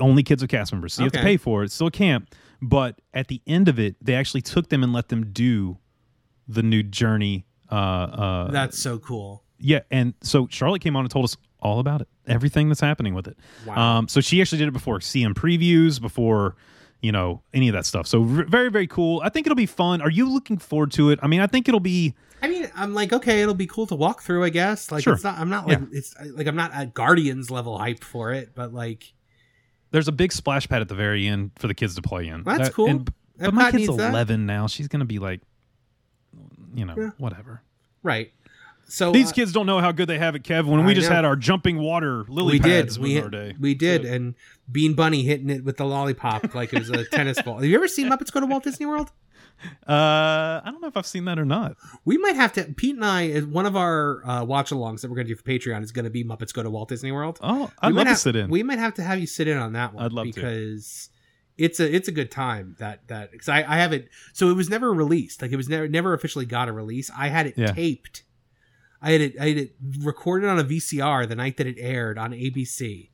only 0.00 0.22
kids 0.22 0.42
of 0.42 0.48
cast 0.48 0.72
members. 0.72 0.94
So 0.94 1.02
you 1.02 1.06
have 1.06 1.12
to 1.14 1.22
pay 1.22 1.36
for 1.36 1.62
it. 1.62 1.66
It's 1.66 1.74
still 1.74 1.88
a 1.88 1.90
camp. 1.90 2.32
But 2.62 3.00
at 3.12 3.26
the 3.28 3.42
end 3.46 3.66
of 3.68 3.78
it, 3.80 3.96
they 4.00 4.14
actually 4.14 4.40
took 4.42 4.68
them 4.68 4.82
and 4.84 4.92
let 4.92 5.08
them 5.08 5.32
do 5.32 5.78
the 6.48 6.62
new 6.62 6.82
journey. 6.84 7.44
Uh, 7.70 7.74
uh, 7.74 8.50
That's 8.52 8.78
so 8.78 8.98
cool. 9.00 9.42
yeah, 9.58 9.80
and 9.90 10.14
so 10.22 10.46
Charlotte 10.48 10.80
came 10.80 10.94
on 10.96 11.04
and 11.04 11.10
told 11.10 11.24
us 11.24 11.36
all 11.60 11.80
about 11.80 12.00
it, 12.02 12.08
everything 12.26 12.68
that's 12.68 12.80
happening 12.80 13.14
with 13.14 13.28
it. 13.28 13.36
Wow. 13.66 13.98
Um, 13.98 14.08
so 14.08 14.20
she 14.20 14.40
actually 14.40 14.58
did 14.58 14.68
it 14.68 14.72
before 14.72 14.98
CM 15.00 15.34
previews, 15.34 16.00
before 16.00 16.56
you 17.02 17.12
know 17.12 17.42
any 17.52 17.68
of 17.68 17.74
that 17.74 17.86
stuff. 17.86 18.06
So 18.06 18.22
v- 18.22 18.44
very 18.44 18.70
very 18.70 18.86
cool. 18.86 19.20
I 19.24 19.28
think 19.28 19.46
it'll 19.46 19.54
be 19.56 19.66
fun. 19.66 20.00
Are 20.02 20.10
you 20.10 20.28
looking 20.28 20.58
forward 20.58 20.92
to 20.92 21.10
it? 21.10 21.18
I 21.22 21.26
mean, 21.26 21.40
I 21.40 21.46
think 21.46 21.68
it'll 21.68 21.80
be. 21.80 22.14
I 22.42 22.48
mean, 22.48 22.70
I'm 22.76 22.92
like, 22.94 23.12
okay, 23.12 23.40
it'll 23.42 23.54
be 23.54 23.66
cool 23.66 23.86
to 23.86 23.94
walk 23.94 24.22
through, 24.22 24.44
I 24.44 24.50
guess. 24.50 24.92
Like, 24.92 25.04
Sure. 25.04 25.14
it's 25.14 25.24
not. 25.24 25.38
I'm 25.38 25.48
not 25.50 25.66
like 25.66 25.80
it's 25.92 26.14
like 26.32 26.46
I'm 26.46 26.56
not 26.56 26.72
at 26.74 26.92
Guardians 26.94 27.50
level 27.50 27.78
hype 27.78 28.04
for 28.04 28.32
it, 28.32 28.50
but 28.54 28.72
like, 28.74 29.12
There's 29.90 30.08
a 30.08 30.12
big 30.12 30.32
splash 30.32 30.68
pad 30.68 30.82
at 30.82 30.88
the 30.88 30.94
very 30.94 31.26
end 31.26 31.52
for 31.56 31.66
the 31.66 31.74
kids 31.74 31.94
to 31.94 32.02
play 32.02 32.28
in. 32.28 32.42
That's 32.44 32.64
That- 32.68 32.74
cool. 32.74 32.88
and- 32.88 33.12
but 33.38 33.52
my 33.54 33.70
kid's 33.70 33.88
needs 33.88 33.96
that. 33.98 34.10
11 34.10 34.46
now. 34.46 34.66
She's 34.66 34.88
gonna 34.88 35.04
be 35.04 35.18
like, 35.18 35.40
you 36.74 36.84
know, 36.86 36.94
Yeah. 36.96 37.10
whatever. 37.18 37.62
right. 38.02 38.32
So 38.88 39.10
These 39.12 39.30
uh, 39.32 39.34
kids 39.34 39.52
don't 39.52 39.66
know 39.66 39.80
how 39.80 39.90
good 39.92 40.08
they 40.08 40.18
have 40.18 40.34
it, 40.36 40.44
Kev. 40.44 40.64
When 40.66 40.84
we 40.84 40.92
I 40.92 40.94
just 40.94 41.08
know. 41.10 41.16
had 41.16 41.24
our 41.24 41.34
jumping 41.36 41.78
water 41.78 42.24
lily 42.28 42.52
we 42.54 42.58
did. 42.60 42.84
pads 42.86 42.98
We 42.98 43.14
was 43.16 43.24
our 43.24 43.30
day. 43.30 43.54
we 43.58 43.74
did, 43.74 44.02
So- 44.04 44.08
and 44.12 44.34
Bean 44.70 44.94
Bunny 44.94 45.22
hitting 45.24 45.50
it 45.50 45.64
with 45.64 45.76
the 45.76 45.84
lollipop 45.84 46.54
like 46.54 46.72
it 46.72 46.78
was 46.80 46.90
a 46.90 47.04
tennis 47.04 47.40
ball. 47.42 47.56
Have 47.56 47.64
you 47.64 47.74
ever 47.76 47.88
seen 47.88 48.08
Muppets 48.08 48.30
Go 48.32 48.40
to 48.40 48.46
Walt 48.46 48.62
Disney 48.64 48.86
World? 48.86 49.10
Uh, 49.88 50.60
I 50.62 50.62
don't 50.66 50.80
know 50.82 50.88
if 50.88 50.96
I've 50.96 51.06
seen 51.06 51.24
that 51.26 51.38
or 51.38 51.44
not. 51.44 51.76
We 52.04 52.18
might 52.18 52.36
have 52.36 52.52
to. 52.54 52.64
Pete 52.64 52.94
and 52.94 53.04
I, 53.04 53.22
is 53.22 53.44
one 53.46 53.64
of 53.66 53.74
our 53.76 54.22
uh, 54.26 54.44
watch-alongs 54.44 55.00
that 55.00 55.08
we're 55.10 55.16
going 55.16 55.26
to 55.26 55.34
do 55.34 55.36
for 55.36 55.44
Patreon 55.44 55.82
is 55.82 55.92
going 55.92 56.04
to 56.04 56.10
be 56.10 56.24
Muppets 56.24 56.52
Go 56.52 56.62
to 56.62 56.70
Walt 56.70 56.88
Disney 56.88 57.10
World. 57.12 57.38
Oh, 57.42 57.70
I'd 57.80 57.88
might 57.88 57.96
love 57.96 58.04
to 58.04 58.08
have- 58.10 58.18
sit 58.18 58.36
in. 58.36 58.50
We 58.50 58.62
might 58.62 58.78
have 58.78 58.94
to 58.94 59.02
have 59.02 59.18
you 59.18 59.26
sit 59.26 59.48
in 59.48 59.56
on 59.56 59.72
that 59.72 59.94
one. 59.94 60.04
I'd 60.04 60.12
love 60.12 60.26
to. 60.26 60.32
because 60.34 61.08
it's 61.56 61.80
a 61.80 61.92
it's 61.94 62.06
a 62.08 62.12
good 62.12 62.30
time. 62.30 62.76
That 62.80 63.08
that 63.08 63.32
because 63.32 63.48
I 63.48 63.58
I 63.60 63.78
have 63.78 63.92
it. 63.94 64.10
So 64.34 64.50
it 64.50 64.54
was 64.54 64.68
never 64.68 64.92
released. 64.92 65.40
Like 65.42 65.52
it 65.52 65.56
was 65.56 65.68
never 65.70 65.88
never 65.88 66.12
officially 66.12 66.44
got 66.44 66.68
a 66.68 66.72
release. 66.72 67.10
I 67.16 67.28
had 67.28 67.46
it 67.46 67.54
Yeah. 67.56 67.72
taped. 67.72 68.24
I 69.00 69.12
had 69.12 69.20
it 69.20 69.40
I 69.40 69.48
had 69.48 69.56
it 69.58 69.74
recorded 70.00 70.48
on 70.48 70.58
a 70.58 70.64
VCR 70.64 71.28
the 71.28 71.36
night 71.36 71.56
that 71.58 71.66
it 71.66 71.76
aired 71.78 72.18
on 72.18 72.32
ABC, 72.32 73.10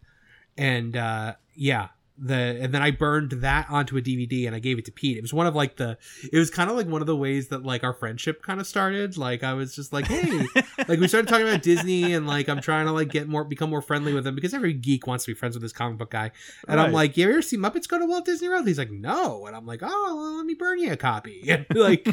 and 0.57 0.97
uh 0.97 1.35
yeah. 1.55 1.89
The 2.19 2.35
and 2.35 2.75
then 2.75 2.83
I 2.83 2.91
burned 2.91 3.31
that 3.33 3.67
onto 3.71 3.97
a 3.97 4.01
DVD 4.03 4.47
and 4.47 4.55
I 4.55 4.59
gave 4.59 4.79
it 4.79 4.85
to 4.85 4.93
Pete. 4.93 5.17
It 5.17 5.23
was 5.23 5.33
one 5.33 5.47
of 5.47 5.55
like 5.55 5.77
the 5.77 5.97
it 6.33 6.39
was 6.39 6.51
kind 6.51 6.71
of 6.71 6.77
like 6.77 6.87
one 6.87 7.01
of 7.01 7.07
the 7.07 7.17
ways 7.17 7.49
that 7.49 7.65
like 7.65 7.83
our 7.85 7.95
friendship 7.95 8.43
kind 8.43 8.61
of 8.61 8.67
started. 8.67 9.17
Like 9.17 9.43
I 9.43 9.55
was 9.55 9.75
just 9.75 9.93
like, 9.93 10.07
hey, 10.07 10.47
like 10.89 11.01
we 11.01 11.09
started 11.09 11.27
talking 11.29 11.49
about 11.49 11.63
Disney 11.63 12.13
and 12.13 12.27
like 12.27 12.49
I'm 12.49 12.61
trying 12.61 12.87
to 12.87 12.93
like 12.93 13.09
get 13.09 13.29
more 13.29 13.45
become 13.45 13.71
more 13.71 13.83
friendly 13.83 14.13
with 14.13 14.27
him 14.27 14.35
because 14.35 14.53
every 14.55 14.73
geek 14.75 15.07
wants 15.07 15.25
to 15.25 15.31
be 15.31 15.35
friends 15.35 15.55
with 15.57 15.63
this 15.63 15.73
comic 15.73 15.99
book 15.99 16.11
guy. 16.11 16.31
And 16.69 16.79
I'm 16.79 16.87
Right. 16.87 16.95
like, 16.95 17.17
you 17.17 17.29
ever 17.31 17.41
see 17.43 17.57
Muppets 17.57 17.89
go 17.89 17.99
to 17.99 18.05
Walt 18.07 18.25
Disney 18.27 18.49
World? 18.49 18.67
He's 18.67 18.79
like, 18.79 18.91
no. 18.91 19.47
And 19.47 19.57
I'm 19.57 19.67
like, 19.67 19.81
oh, 19.83 20.15
well, 20.17 20.37
let 20.37 20.47
me 20.47 20.55
burn 20.55 20.79
you 20.81 20.93
a 20.93 20.97
copy. 20.97 21.43
And 21.49 21.67
like, 21.75 22.07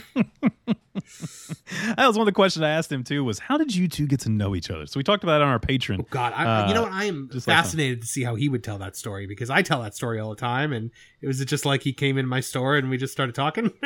that 1.96 2.08
was 2.08 2.16
one 2.18 2.22
of 2.22 2.26
the 2.26 2.32
questions 2.34 2.64
I 2.64 2.70
asked 2.70 2.92
him 2.92 3.04
too. 3.04 3.24
Was 3.24 3.40
how 3.40 3.58
did 3.58 3.76
you 3.76 3.88
two 3.88 4.06
get 4.08 4.20
to 4.22 4.30
know 4.30 4.56
each 4.56 4.70
other? 4.70 4.86
So 4.86 5.00
we 5.00 5.04
talked 5.04 5.24
about 5.24 5.42
it 5.42 5.44
on 5.44 5.50
our 5.50 5.60
Patreon. 5.60 6.00
oh 6.02 6.08
God, 6.10 6.34
I, 6.36 6.68
you 6.68 6.74
know 6.74 6.82
Uh, 6.82 6.86
what? 6.86 6.94
I 6.94 7.06
am 7.06 7.30
just 7.32 7.48
like 7.48 7.58
fascinated 7.58 8.02
to 8.02 8.08
see 8.08 8.24
how 8.24 8.36
he 8.36 8.50
would 8.50 8.64
tell 8.64 8.78
that 8.80 8.96
story 8.96 9.28
because 9.28 9.50
I 9.50 9.62
tell 9.62 9.82
that 9.84 9.89
story 9.96 10.20
all 10.20 10.30
the 10.30 10.36
time. 10.36 10.74
And 10.74 10.92
it 11.22 11.28
was 11.28 11.44
just 11.46 11.66
like 11.66 11.84
he 11.84 11.94
came 11.94 12.18
in 12.18 12.26
my 12.28 12.40
store 12.40 12.76
and 12.78 12.90
we 12.90 12.98
just 12.98 13.14
started 13.14 13.36
talking. 13.36 13.72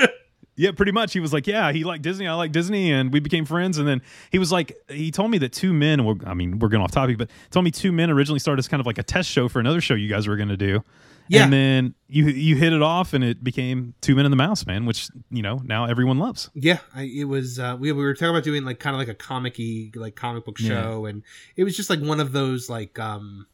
Yeah, 0.56 0.70
pretty 0.72 0.92
much. 0.92 1.14
He 1.14 1.20
was 1.20 1.34
like, 1.34 1.48
"Yeah, 1.48 1.72
he 1.72 1.84
liked 1.84 2.04
Disney. 2.04 2.28
I 2.28 2.36
like 2.36 2.52
Disney," 2.52 2.92
and 2.92 3.12
we 3.12 3.20
became 3.20 3.44
friends. 3.44 3.80
And 3.80 3.88
then 3.88 4.04
he 4.32 4.38
was 4.38 4.52
like, 4.52 4.78
he 4.88 5.10
told 5.10 5.32
me 5.32 5.40
that 5.40 5.52
two 5.52 5.74
men. 5.74 6.06
Well, 6.06 6.18
I 6.28 6.36
mean, 6.36 6.60
we're 6.60 6.68
going 6.68 6.84
off 6.84 6.92
topic, 6.92 7.18
but 7.18 7.32
told 7.50 7.66
me 7.66 7.72
two 7.72 7.92
men 7.92 8.12
originally 8.12 8.38
started 8.38 8.60
as 8.60 8.68
kind 8.68 8.80
of 8.80 8.86
like 8.86 9.00
a 9.00 9.04
test 9.04 9.32
show 9.32 9.48
for 9.50 9.60
another 9.60 9.82
show 9.82 9.96
you 9.96 10.08
guys 10.08 10.28
were 10.28 10.36
going 10.36 10.50
to 10.50 10.58
do. 10.58 10.84
Yeah. 11.28 11.46
And 11.46 11.54
then 11.54 11.96
you 12.08 12.26
you 12.28 12.56
hit 12.56 12.72
it 12.72 12.84
off, 12.84 13.14
and 13.14 13.24
it 13.24 13.44
became 13.44 13.96
Two 14.02 14.14
Men 14.16 14.26
and 14.28 14.32
the 14.32 14.36
Mouse, 14.38 14.68
man. 14.68 14.86
Which 14.86 15.08
you 15.32 15.42
know 15.42 15.60
now 15.64 15.86
everyone 15.86 16.20
loves. 16.20 16.52
Yeah, 16.54 16.78
I, 16.94 17.04
it 17.04 17.24
was. 17.24 17.58
Uh, 17.58 17.76
we 17.80 17.92
we 17.92 18.04
were 18.04 18.14
talking 18.14 18.30
about 18.30 18.44
doing 18.44 18.64
like 18.64 18.78
kind 18.80 18.94
of 18.96 19.00
like 19.00 19.08
a 19.08 19.16
comic-y 19.16 19.90
like 19.96 20.16
comic 20.16 20.46
book 20.46 20.60
Yeah. 20.60 20.84
show, 20.84 21.06
and 21.08 21.24
it 21.56 21.64
was 21.64 21.76
just 21.76 21.90
like 21.90 22.00
one 22.02 22.20
of 22.20 22.32
those 22.32 22.70
like 22.70 23.00
um, 23.00 23.48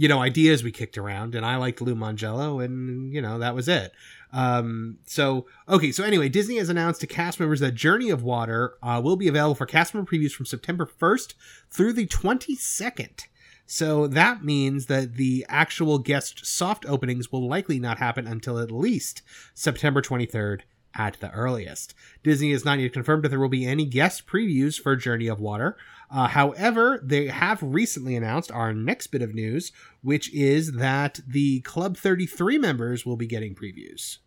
you 0.00 0.08
know, 0.08 0.22
ideas 0.22 0.64
we 0.64 0.72
kicked 0.72 0.96
around, 0.96 1.34
and 1.34 1.44
I 1.44 1.56
liked 1.56 1.82
Lou 1.82 1.94
Mongello, 1.94 2.64
and 2.64 3.12
you 3.12 3.20
know 3.20 3.38
that 3.38 3.54
was 3.54 3.68
it. 3.68 3.92
Um, 4.32 4.96
so 5.04 5.44
okay, 5.68 5.92
so 5.92 6.04
anyway, 6.04 6.30
Disney 6.30 6.56
has 6.56 6.70
announced 6.70 7.02
to 7.02 7.06
cast 7.06 7.38
members 7.38 7.60
that 7.60 7.74
Journey 7.74 8.08
of 8.08 8.22
Water 8.22 8.76
uh, 8.82 8.98
will 9.04 9.16
be 9.16 9.28
available 9.28 9.56
for 9.56 9.66
cast 9.66 9.92
member 9.92 10.10
previews 10.10 10.32
from 10.32 10.46
September 10.46 10.86
1st 10.86 11.34
through 11.68 11.92
the 11.92 12.06
22nd. 12.06 13.26
So 13.66 14.06
that 14.06 14.42
means 14.42 14.86
that 14.86 15.16
the 15.16 15.44
actual 15.50 15.98
guest 15.98 16.46
soft 16.46 16.86
openings 16.88 17.30
will 17.30 17.46
likely 17.46 17.78
not 17.78 17.98
happen 17.98 18.26
until 18.26 18.58
at 18.58 18.72
least 18.72 19.20
September 19.52 20.00
23rd 20.00 20.62
at 20.94 21.20
the 21.20 21.30
earliest. 21.32 21.94
Disney 22.22 22.52
has 22.52 22.64
not 22.64 22.78
yet 22.78 22.94
confirmed 22.94 23.22
that 23.22 23.28
there 23.28 23.38
will 23.38 23.50
be 23.50 23.66
any 23.66 23.84
guest 23.84 24.26
previews 24.26 24.80
for 24.80 24.96
Journey 24.96 25.28
of 25.28 25.40
Water. 25.40 25.76
Uh, 26.10 26.26
however, 26.26 27.00
they 27.02 27.28
have 27.28 27.62
recently 27.62 28.16
announced 28.16 28.50
our 28.50 28.72
next 28.72 29.08
bit 29.08 29.22
of 29.22 29.34
news, 29.34 29.70
which 30.02 30.32
is 30.34 30.72
that 30.72 31.20
the 31.26 31.60
Club 31.60 31.96
33 31.96 32.58
members 32.58 33.06
will 33.06 33.16
be 33.16 33.26
getting 33.28 33.54
previews. 33.54 34.18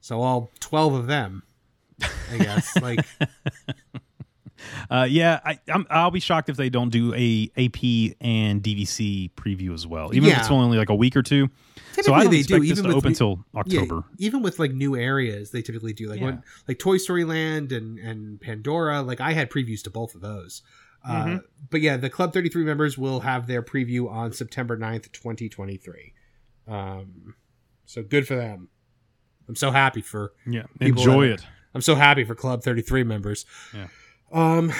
So 0.00 0.20
all 0.20 0.50
12 0.60 0.94
of 0.94 1.06
them, 1.06 1.42
I 2.32 2.38
guess. 2.38 2.76
like, 2.82 3.00
Uh, 4.90 5.06
yeah, 5.08 5.38
I, 5.44 5.58
I'm, 5.72 5.86
I'll 5.88 6.10
be 6.10 6.18
shocked 6.20 6.48
if 6.48 6.56
they 6.56 6.68
don't 6.68 6.88
do 6.90 7.14
a 7.14 7.50
AP 7.56 8.16
and 8.20 8.60
DVC 8.62 9.30
preview 9.34 9.72
as 9.72 9.86
well, 9.86 10.12
even 10.14 10.30
if 10.30 10.38
it's 10.38 10.50
only 10.50 10.78
like 10.78 10.88
a 10.88 10.94
week 10.94 11.16
or 11.16 11.22
two. 11.22 11.48
So 12.00 12.12
I 12.12 12.22
don't 12.22 12.32
they 12.32 12.38
expect 12.40 12.62
do, 12.62 12.68
this 12.68 12.78
even 12.78 12.84
to 12.84 12.88
with 12.88 12.96
open 12.96 13.08
until 13.12 13.44
October. 13.54 14.04
Yeah, 14.16 14.26
even 14.26 14.42
with 14.42 14.58
like 14.58 14.72
new 14.72 14.96
areas, 14.96 15.52
they 15.52 15.62
typically 15.62 15.92
do 15.92 16.08
like 16.08 16.18
Yeah. 16.20 16.26
when 16.26 16.42
like 16.66 16.78
Toy 16.78 16.96
Story 16.96 17.24
Land 17.24 17.70
and 17.72 17.98
and 17.98 18.40
Pandora. 18.40 19.02
Like 19.02 19.20
I 19.20 19.32
had 19.32 19.50
previews 19.50 19.82
to 19.84 19.90
both 19.90 20.14
of 20.14 20.20
those. 20.20 20.62
Uh, 21.04 21.24
Mhm. 21.24 21.40
but 21.70 21.80
yeah, 21.80 21.96
the 21.96 22.10
Club 22.10 22.32
33 22.32 22.64
members 22.64 22.98
will 22.98 23.20
have 23.20 23.46
their 23.46 23.62
preview 23.62 24.10
on 24.10 24.32
September 24.32 24.76
9th, 24.76 25.10
2023. 25.12 26.12
Um, 26.66 27.34
so 27.86 28.02
good 28.02 28.26
for 28.26 28.34
them. 28.36 28.68
I'm 29.48 29.56
so 29.56 29.70
happy 29.70 30.02
for 30.02 30.32
Yeah, 30.46 30.64
enjoy 30.80 31.28
that- 31.28 31.40
it. 31.40 31.46
I'm 31.74 31.80
so 31.80 31.94
happy 31.94 32.24
for 32.24 32.34
Club 32.34 32.62
33 32.62 33.04
members. 33.04 33.46
Yeah. 33.72 33.88
Um 34.30 34.72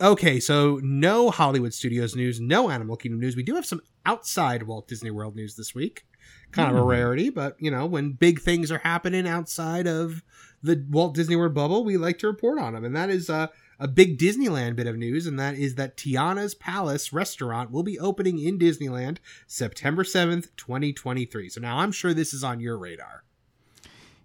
okay, 0.00 0.38
so 0.38 0.78
no 0.84 1.30
Hollywood 1.30 1.74
Studios 1.74 2.14
news, 2.14 2.38
no 2.40 2.70
Animal 2.70 2.96
Kingdom 2.96 3.18
news. 3.20 3.34
We 3.34 3.42
do 3.42 3.56
have 3.56 3.66
some 3.66 3.80
outside 4.06 4.62
Walt 4.64 4.86
Disney 4.86 5.10
World 5.10 5.34
news 5.34 5.56
this 5.56 5.74
week. 5.74 6.06
Kind 6.52 6.70
of 6.70 6.76
a 6.76 6.82
Hmm. 6.82 6.86
rarity, 6.88 7.30
but 7.30 7.56
you 7.58 7.70
know, 7.72 7.86
when 7.86 8.12
big 8.12 8.40
things 8.40 8.70
are 8.70 8.78
happening 8.78 9.26
outside 9.26 9.88
of 9.88 10.22
the 10.62 10.84
Walt 10.90 11.14
Disney 11.16 11.34
World 11.34 11.54
bubble, 11.54 11.84
we 11.84 11.96
like 11.96 12.18
to 12.18 12.28
report 12.28 12.60
on 12.60 12.74
them. 12.74 12.84
And 12.84 12.94
that 12.94 13.10
is 13.10 13.28
uh, 13.28 13.48
a 13.78 13.88
big 13.88 14.18
Disneyland 14.18 14.76
bit 14.76 14.86
of 14.86 14.96
news, 14.96 15.26
and 15.26 15.38
that 15.38 15.54
is 15.54 15.76
that 15.76 15.96
Tiana's 15.96 16.54
Palace 16.54 17.12
restaurant 17.12 17.70
will 17.70 17.82
be 17.82 17.98
opening 17.98 18.38
in 18.38 18.58
Disneyland 18.58 19.18
September 19.46 20.02
7th, 20.02 20.48
2023. 20.56 21.48
So 21.48 21.60
now 21.60 21.78
I'm 21.78 21.92
sure 21.92 22.12
this 22.12 22.34
is 22.34 22.42
on 22.42 22.60
your 22.60 22.76
radar. 22.76 23.24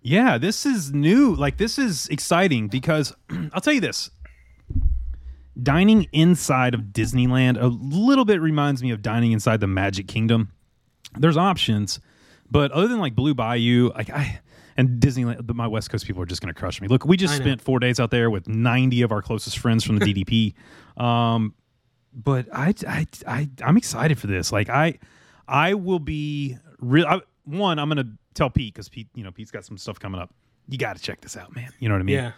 Yeah, 0.02 0.38
this 0.38 0.66
is 0.66 0.92
new. 0.92 1.34
Like 1.34 1.58
this 1.58 1.78
is 1.78 2.08
exciting 2.08 2.68
because 2.68 3.16
I'll 3.54 3.62
tell 3.62 3.74
you 3.74 3.82
this. 3.82 4.10
Dining 5.62 6.08
inside 6.12 6.74
of 6.74 6.82
Disneyland 6.82 7.62
a 7.62 7.68
little 7.68 8.26
bit 8.26 8.42
reminds 8.42 8.82
me 8.82 8.90
of 8.90 9.04
dining 9.04 9.32
inside 9.32 9.60
the 9.60 9.68
Magic 9.68 10.08
Kingdom. 10.08 10.52
There's 11.16 11.38
options, 11.38 12.00
but 12.50 12.72
other 12.72 12.88
than 12.88 13.00
like 13.00 13.16
Blue 13.16 13.36
Bayou, 13.36 13.92
like 13.94 14.10
I 14.10 14.42
and 14.78 15.00
Disneyland. 15.00 15.46
But 15.46 15.56
my 15.56 15.68
West 15.68 15.90
Coast 15.90 16.06
people 16.06 16.22
are 16.22 16.26
just 16.26 16.42
going 16.42 16.54
to 16.54 16.60
crush 16.60 16.82
me. 16.82 16.88
Look, 16.88 17.06
we 17.06 17.18
just 17.18 17.36
spent 17.36 17.62
four 17.62 17.80
days 17.80 18.00
out 18.00 18.12
there 18.12 18.30
with 18.30 18.48
ninety 18.48 19.02
of 19.02 19.12
our 19.12 19.22
closest 19.22 19.60
friends 19.60 19.84
from 19.84 19.98
the 19.98 20.06
DDP. 20.14 21.02
Um, 21.02 21.54
but 22.14 22.48
I, 22.54 22.74
I, 22.88 23.08
I, 23.28 23.50
I'm 23.64 23.78
excited 23.78 24.20
for 24.20 24.28
this. 24.28 24.52
Like 24.52 24.70
I, 24.70 25.00
I 25.48 25.74
will 25.74 26.00
be 26.00 26.58
real. 26.80 27.06
I, 27.08 27.22
one, 27.46 27.80
I'm 27.80 27.90
going 27.90 28.06
to 28.06 28.12
tell 28.34 28.50
Pete 28.50 28.74
because 28.74 28.90
Pete, 28.90 29.08
you 29.16 29.24
know, 29.24 29.32
Pete's 29.32 29.52
got 29.52 29.66
some 29.66 29.78
stuff 29.78 30.00
coming 30.00 30.22
up. 30.22 30.34
You 30.70 30.78
got 30.78 30.96
to 30.96 31.02
check 31.02 31.22
this 31.22 31.36
out, 31.36 31.56
man. 31.56 31.72
You 31.80 31.90
know 31.90 31.96
what 31.96 32.02
I 32.02 32.04
mean? 32.04 32.16
Yeah. 32.16 32.32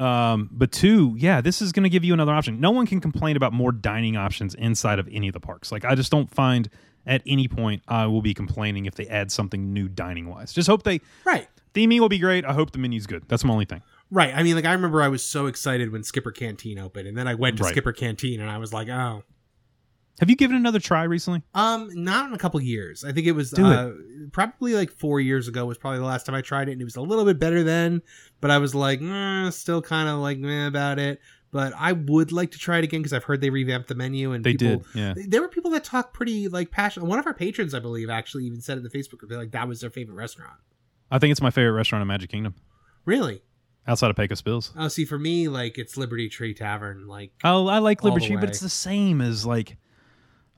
Um, 0.00 0.48
but 0.52 0.72
two, 0.72 1.14
yeah, 1.18 1.40
this 1.40 1.60
is 1.60 1.72
going 1.72 1.84
to 1.84 1.88
give 1.88 2.04
you 2.04 2.12
another 2.14 2.32
option. 2.32 2.60
No 2.60 2.70
one 2.70 2.86
can 2.86 3.00
complain 3.00 3.36
about 3.36 3.52
more 3.52 3.72
dining 3.72 4.16
options 4.16 4.54
inside 4.54 4.98
of 4.98 5.08
any 5.10 5.28
of 5.28 5.34
the 5.34 5.40
parks. 5.40 5.70
Like, 5.72 5.84
I 5.84 5.94
just 5.94 6.10
don't 6.10 6.30
find 6.30 6.68
at 7.06 7.22
any 7.26 7.48
point 7.48 7.82
I 7.88 8.06
will 8.06 8.22
be 8.22 8.34
complaining 8.34 8.86
if 8.86 8.94
they 8.94 9.06
add 9.06 9.32
something 9.32 9.72
new 9.72 9.88
dining 9.88 10.28
wise. 10.28 10.52
Just 10.52 10.68
hope 10.68 10.82
they 10.84 11.00
Right. 11.24 11.48
Theming 11.74 12.00
will 12.00 12.08
be 12.08 12.18
great. 12.18 12.44
I 12.44 12.52
hope 12.52 12.72
the 12.72 12.78
menu's 12.78 13.06
good. 13.06 13.24
That's 13.28 13.44
my 13.44 13.52
only 13.52 13.64
thing. 13.64 13.82
Right. 14.10 14.34
I 14.34 14.42
mean, 14.42 14.54
like 14.56 14.64
I 14.64 14.72
remember 14.72 15.02
I 15.02 15.08
was 15.08 15.22
so 15.24 15.46
excited 15.46 15.92
when 15.92 16.02
Skipper 16.02 16.30
Canteen 16.32 16.78
opened, 16.78 17.08
and 17.08 17.16
then 17.16 17.28
I 17.28 17.34
went 17.34 17.58
to 17.58 17.64
Right. 17.64 17.70
Skipper 17.72 17.92
Canteen, 17.92 18.40
and 18.40 18.50
I 18.50 18.56
was 18.58 18.72
like, 18.72 18.88
oh, 18.88 19.22
Have 20.20 20.30
you 20.30 20.36
given 20.36 20.56
it 20.56 20.60
another 20.60 20.80
try 20.80 21.02
recently? 21.04 21.42
um, 21.54 21.90
not 21.94 22.26
in 22.26 22.32
a 22.34 22.38
couple 22.38 22.60
years. 22.62 23.04
I 23.04 23.12
think 23.12 23.26
it 23.26 23.32
was 23.32 23.50
Do 23.50 23.66
uh, 23.66 23.92
probably 24.32 24.74
like 24.74 24.90
four 24.90 25.20
years 25.20 25.46
ago 25.46 25.66
was 25.66 25.76
probably 25.78 25.98
the 25.98 26.06
last 26.06 26.24
time 26.26 26.34
I 26.34 26.40
tried 26.40 26.68
it, 26.68 26.72
and 26.72 26.80
it 26.80 26.84
was 26.84 26.96
a 26.96 27.02
little 27.02 27.24
bit 27.24 27.38
better 27.38 27.62
then. 27.62 28.00
But 28.40 28.50
I 28.50 28.58
was 28.58 28.74
like, 28.74 29.00
mm, 29.00 29.52
still 29.52 29.82
kind 29.82 30.08
of 30.08 30.18
like 30.20 30.38
meh 30.38 30.66
about 30.66 30.98
it. 30.98 31.20
But 31.50 31.72
I 31.78 31.92
would 31.92 32.30
like 32.30 32.50
to 32.50 32.58
try 32.58 32.76
it 32.78 32.84
again 32.84 33.00
because 33.00 33.14
I've 33.14 33.24
heard 33.24 33.40
they 33.40 33.48
revamped 33.48 33.88
the 33.88 33.94
menu 33.94 34.32
and 34.32 34.44
They 34.44 34.52
people, 34.54 34.84
did. 34.94 34.94
Yeah. 34.94 35.14
There 35.28 35.40
were 35.40 35.48
people 35.48 35.70
that 35.70 35.82
talk 35.82 36.12
pretty 36.12 36.46
like 36.48 36.70
passionate. 36.70 37.06
One 37.06 37.18
of 37.18 37.26
our 37.26 37.32
patrons, 37.32 37.72
I 37.72 37.78
believe, 37.78 38.10
actually 38.10 38.44
even 38.44 38.60
said 38.60 38.76
in 38.76 38.84
the 38.84 38.90
Facebook 38.90 39.18
group 39.18 39.32
like 39.32 39.52
that 39.52 39.66
was 39.66 39.80
their 39.80 39.88
favorite 39.90 40.14
restaurant. 40.16 40.58
I 41.10 41.18
think 41.18 41.32
it's 41.32 41.40
my 41.42 41.50
favorite 41.50 41.72
restaurant 41.72 42.02
in 42.02 42.08
Magic 42.08 42.30
Kingdom 42.30 42.54
Really? 43.04 43.42
outside 43.86 44.10
of 44.10 44.16
Pecos 44.16 44.42
Bills. 44.42 44.72
Oh, 44.76 44.88
see, 44.88 45.04
for 45.04 45.18
me, 45.18 45.48
like 45.48 45.78
it's 45.78 45.96
Liberty 45.96 46.28
Tree 46.28 46.54
Tavern, 46.54 47.06
like 47.06 47.32
Oh, 47.44 47.66
I 47.68 47.78
like 47.78 48.02
All 48.04 48.10
the 48.10 48.14
Liberty, 48.14 48.36
but 48.36 48.48
it's 48.48 48.60
the 48.60 48.68
same 48.68 49.20
as 49.20 49.46
like 49.46 49.76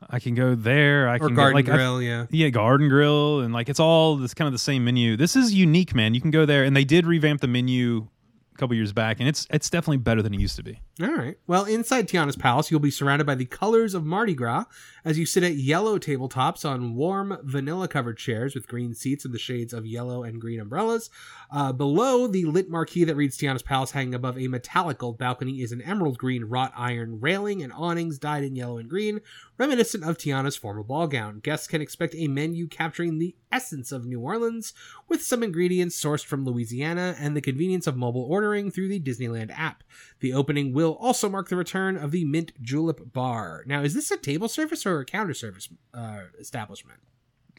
I 0.08 0.18
can 0.18 0.34
go 0.34 0.54
there. 0.54 1.08
I 1.08 1.16
or 1.16 1.28
can 1.28 1.34
Garden 1.34 1.52
go, 1.52 1.54
like 1.56 1.68
I- 1.68 1.76
Grill, 1.76 2.02
yeah. 2.02 2.26
yeah, 2.30 2.48
Garden 2.48 2.88
Grill, 2.88 3.40
and 3.40 3.52
like 3.52 3.68
it's 3.68 3.78
all 3.80 4.16
this 4.16 4.32
kind 4.34 4.46
of 4.46 4.52
the 4.52 4.58
same 4.58 4.84
menu. 4.84 5.16
This 5.16 5.36
is 5.36 5.52
unique, 5.54 5.94
man. 5.94 6.14
You 6.14 6.20
can 6.22 6.30
go 6.30 6.46
there, 6.46 6.64
and 6.64 6.74
they 6.74 6.84
did 6.84 7.06
revamp 7.06 7.40
the 7.42 7.46
menu 7.48 8.08
a 8.54 8.58
couple 8.58 8.74
years 8.74 8.92
back, 8.94 9.20
and 9.20 9.28
it's 9.28 9.46
it's 9.50 9.68
definitely 9.68 9.98
better 9.98 10.22
than 10.22 10.32
it 10.34 10.40
used 10.40 10.56
to 10.56 10.62
be. 10.62 10.80
All 11.02 11.14
right. 11.14 11.38
Well, 11.46 11.64
inside 11.64 12.08
Tiana's 12.08 12.36
Palace, 12.36 12.70
you'll 12.70 12.78
be 12.78 12.90
surrounded 12.90 13.24
by 13.24 13.34
the 13.34 13.46
colors 13.46 13.94
of 13.94 14.04
Mardi 14.04 14.34
Gras 14.34 14.66
as 15.02 15.18
you 15.18 15.24
sit 15.24 15.42
at 15.42 15.54
yellow 15.54 15.98
tabletops 15.98 16.68
on 16.68 16.94
warm 16.94 17.38
vanilla 17.42 17.88
covered 17.88 18.18
chairs 18.18 18.54
with 18.54 18.68
green 18.68 18.92
seats 18.92 19.24
and 19.24 19.32
the 19.32 19.38
shades 19.38 19.72
of 19.72 19.86
yellow 19.86 20.24
and 20.24 20.42
green 20.42 20.60
umbrellas. 20.60 21.08
Uh, 21.50 21.72
below 21.72 22.26
the 22.26 22.44
lit 22.44 22.68
marquee 22.68 23.04
that 23.04 23.16
reads 23.16 23.38
Tiana's 23.38 23.62
Palace, 23.62 23.92
hanging 23.92 24.14
above 24.14 24.38
a 24.38 24.48
metallic 24.48 24.98
gold 24.98 25.16
balcony, 25.16 25.62
is 25.62 25.72
an 25.72 25.80
emerald 25.80 26.18
green 26.18 26.44
wrought 26.44 26.72
iron 26.76 27.18
railing 27.18 27.62
and 27.62 27.72
awnings 27.72 28.18
dyed 28.18 28.44
in 28.44 28.54
yellow 28.54 28.76
and 28.76 28.90
green, 28.90 29.20
reminiscent 29.56 30.04
of 30.04 30.18
Tiana's 30.18 30.56
formal 30.56 30.84
ball 30.84 31.06
gown. 31.06 31.40
Guests 31.40 31.66
can 31.66 31.80
expect 31.80 32.14
a 32.14 32.28
menu 32.28 32.66
capturing 32.66 33.18
the 33.18 33.34
essence 33.50 33.90
of 33.90 34.06
New 34.06 34.20
Orleans, 34.20 34.74
with 35.08 35.22
some 35.22 35.42
ingredients 35.42 36.00
sourced 36.00 36.24
from 36.24 36.44
Louisiana 36.44 37.16
and 37.18 37.34
the 37.34 37.40
convenience 37.40 37.86
of 37.86 37.96
mobile 37.96 38.22
ordering 38.22 38.70
through 38.70 38.88
the 38.88 39.00
Disneyland 39.00 39.50
app. 39.56 39.82
The 40.20 40.34
opening 40.34 40.72
will 40.72 40.89
also 40.92 41.28
mark 41.28 41.48
the 41.48 41.56
return 41.56 41.96
of 41.96 42.10
the 42.10 42.24
Mint 42.24 42.52
Julep 42.60 43.12
Bar. 43.12 43.64
Now, 43.66 43.82
is 43.82 43.94
this 43.94 44.10
a 44.10 44.16
table 44.16 44.48
service 44.48 44.86
or 44.86 45.00
a 45.00 45.04
counter 45.04 45.34
service 45.34 45.68
uh, 45.94 46.22
establishment? 46.38 47.00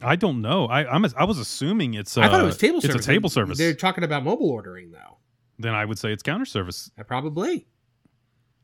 I 0.00 0.16
don't 0.16 0.40
know. 0.40 0.66
I 0.66 0.84
I'm 0.84 1.04
I 1.16 1.24
was 1.24 1.38
assuming 1.38 1.94
it's. 1.94 2.16
Uh, 2.16 2.22
I 2.22 2.28
thought 2.28 2.40
it 2.40 2.44
was 2.44 2.58
table 2.58 2.78
it's 2.78 2.86
service. 2.86 3.04
a 3.04 3.08
table 3.08 3.30
service. 3.30 3.58
They're 3.58 3.74
talking 3.74 4.04
about 4.04 4.24
mobile 4.24 4.50
ordering, 4.50 4.90
though. 4.90 5.18
Then 5.58 5.74
I 5.74 5.84
would 5.84 5.98
say 5.98 6.12
it's 6.12 6.22
counter 6.22 6.44
service. 6.44 6.90
Uh, 6.98 7.04
probably. 7.04 7.66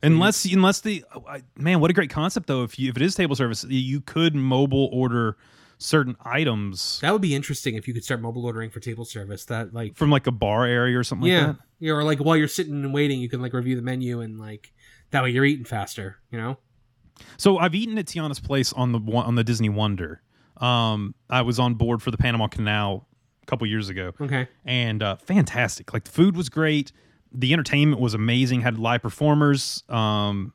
Unless 0.01 0.45
unless 0.45 0.81
the 0.81 1.03
oh, 1.13 1.25
I, 1.27 1.43
man, 1.57 1.79
what 1.79 1.91
a 1.91 1.93
great 1.93 2.09
concept 2.09 2.47
though. 2.47 2.63
If 2.63 2.79
you 2.79 2.89
if 2.89 2.95
it 2.95 3.01
is 3.01 3.15
table 3.15 3.35
service, 3.35 3.65
you 3.67 4.01
could 4.01 4.33
mobile 4.35 4.89
order 4.93 5.37
certain 5.81 6.15
items 6.25 6.99
That 6.99 7.13
would 7.13 7.21
be 7.21 7.33
interesting 7.33 7.75
if 7.75 7.87
you 7.87 7.93
could 7.93 8.03
start 8.03 8.21
mobile 8.21 8.45
ordering 8.45 8.69
for 8.69 8.79
table 8.81 9.05
service. 9.05 9.45
That 9.45 9.73
like 9.73 9.95
from 9.95 10.09
like 10.11 10.27
a 10.27 10.31
bar 10.31 10.65
area 10.65 10.99
or 10.99 11.03
something 11.03 11.29
yeah, 11.31 11.47
like 11.47 11.57
that. 11.57 11.65
yeah, 11.79 11.93
or 11.93 12.03
like 12.03 12.19
while 12.19 12.35
you're 12.37 12.47
sitting 12.49 12.73
and 12.83 12.93
waiting, 12.93 13.19
you 13.21 13.29
can 13.29 13.41
like 13.41 13.53
review 13.53 13.75
the 13.75 13.81
menu 13.81 14.19
and 14.21 14.37
like 14.39 14.73
that 15.11 15.23
way 15.23 15.29
you're 15.31 15.45
eating 15.45 15.65
faster. 15.65 16.17
You 16.31 16.37
know. 16.37 16.57
So 17.37 17.57
I've 17.57 17.75
eaten 17.75 17.97
at 17.97 18.05
Tiana's 18.05 18.39
place 18.39 18.71
on 18.73 18.91
the 18.91 18.99
on 18.99 19.35
the 19.35 19.43
Disney 19.43 19.69
Wonder. 19.69 20.21
Um, 20.57 21.15
I 21.29 21.41
was 21.41 21.59
on 21.59 21.75
board 21.75 22.01
for 22.01 22.11
the 22.11 22.17
Panama 22.17 22.47
Canal 22.47 23.07
a 23.41 23.45
couple 23.45 23.65
years 23.67 23.87
ago, 23.87 24.11
Okay. 24.19 24.47
and 24.65 25.01
uh, 25.01 25.15
fantastic. 25.15 25.93
Like 25.93 26.03
the 26.03 26.11
food 26.11 26.35
was 26.35 26.49
great, 26.49 26.91
the 27.31 27.53
entertainment 27.53 28.01
was 28.01 28.13
amazing. 28.13 28.61
Had 28.61 28.77
live 28.77 29.01
performers. 29.01 29.83
Um, 29.87 30.51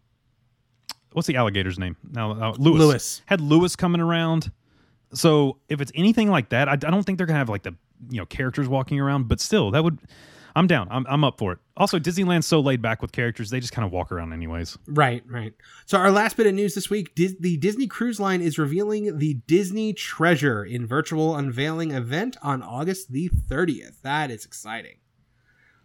what's 1.12 1.26
the 1.28 1.36
alligator's 1.36 1.78
name? 1.78 1.96
Now, 2.12 2.32
uh, 2.32 2.54
Louis. 2.58 2.78
Louis. 2.78 3.22
had 3.26 3.40
Louis 3.40 3.74
coming 3.76 4.00
around. 4.02 4.50
So 5.14 5.58
if 5.68 5.80
it's 5.80 5.92
anything 5.94 6.30
like 6.30 6.50
that, 6.50 6.68
I, 6.68 6.72
I 6.72 6.76
don't 6.76 7.02
think 7.04 7.18
they're 7.18 7.26
gonna 7.26 7.38
have 7.38 7.48
like 7.48 7.62
the 7.62 7.74
you 8.10 8.18
know 8.18 8.26
characters 8.26 8.68
walking 8.68 9.00
around, 9.00 9.28
but 9.28 9.40
still, 9.40 9.70
that 9.72 9.82
would. 9.84 9.98
I'm 10.56 10.68
down. 10.68 10.86
I'm, 10.88 11.04
I'm 11.08 11.24
up 11.24 11.36
for 11.36 11.50
it. 11.50 11.58
Also, 11.76 11.98
Disneyland's 11.98 12.46
so 12.46 12.60
laid 12.60 12.80
back 12.80 13.02
with 13.02 13.10
characters; 13.10 13.50
they 13.50 13.58
just 13.58 13.72
kind 13.72 13.84
of 13.84 13.90
walk 13.90 14.12
around 14.12 14.32
anyways. 14.32 14.78
Right, 14.86 15.24
right. 15.26 15.52
So 15.86 15.98
our 15.98 16.12
last 16.12 16.36
bit 16.36 16.46
of 16.46 16.54
news 16.54 16.76
this 16.76 16.88
week: 16.88 17.16
the 17.16 17.56
Disney 17.56 17.88
Cruise 17.88 18.20
Line 18.20 18.40
is 18.40 18.56
revealing 18.56 19.18
the 19.18 19.34
Disney 19.48 19.92
Treasure 19.92 20.64
in 20.64 20.86
virtual 20.86 21.34
unveiling 21.34 21.90
event 21.90 22.36
on 22.40 22.62
August 22.62 23.10
the 23.10 23.28
30th. 23.30 24.02
That 24.02 24.30
is 24.30 24.44
exciting. 24.44 24.98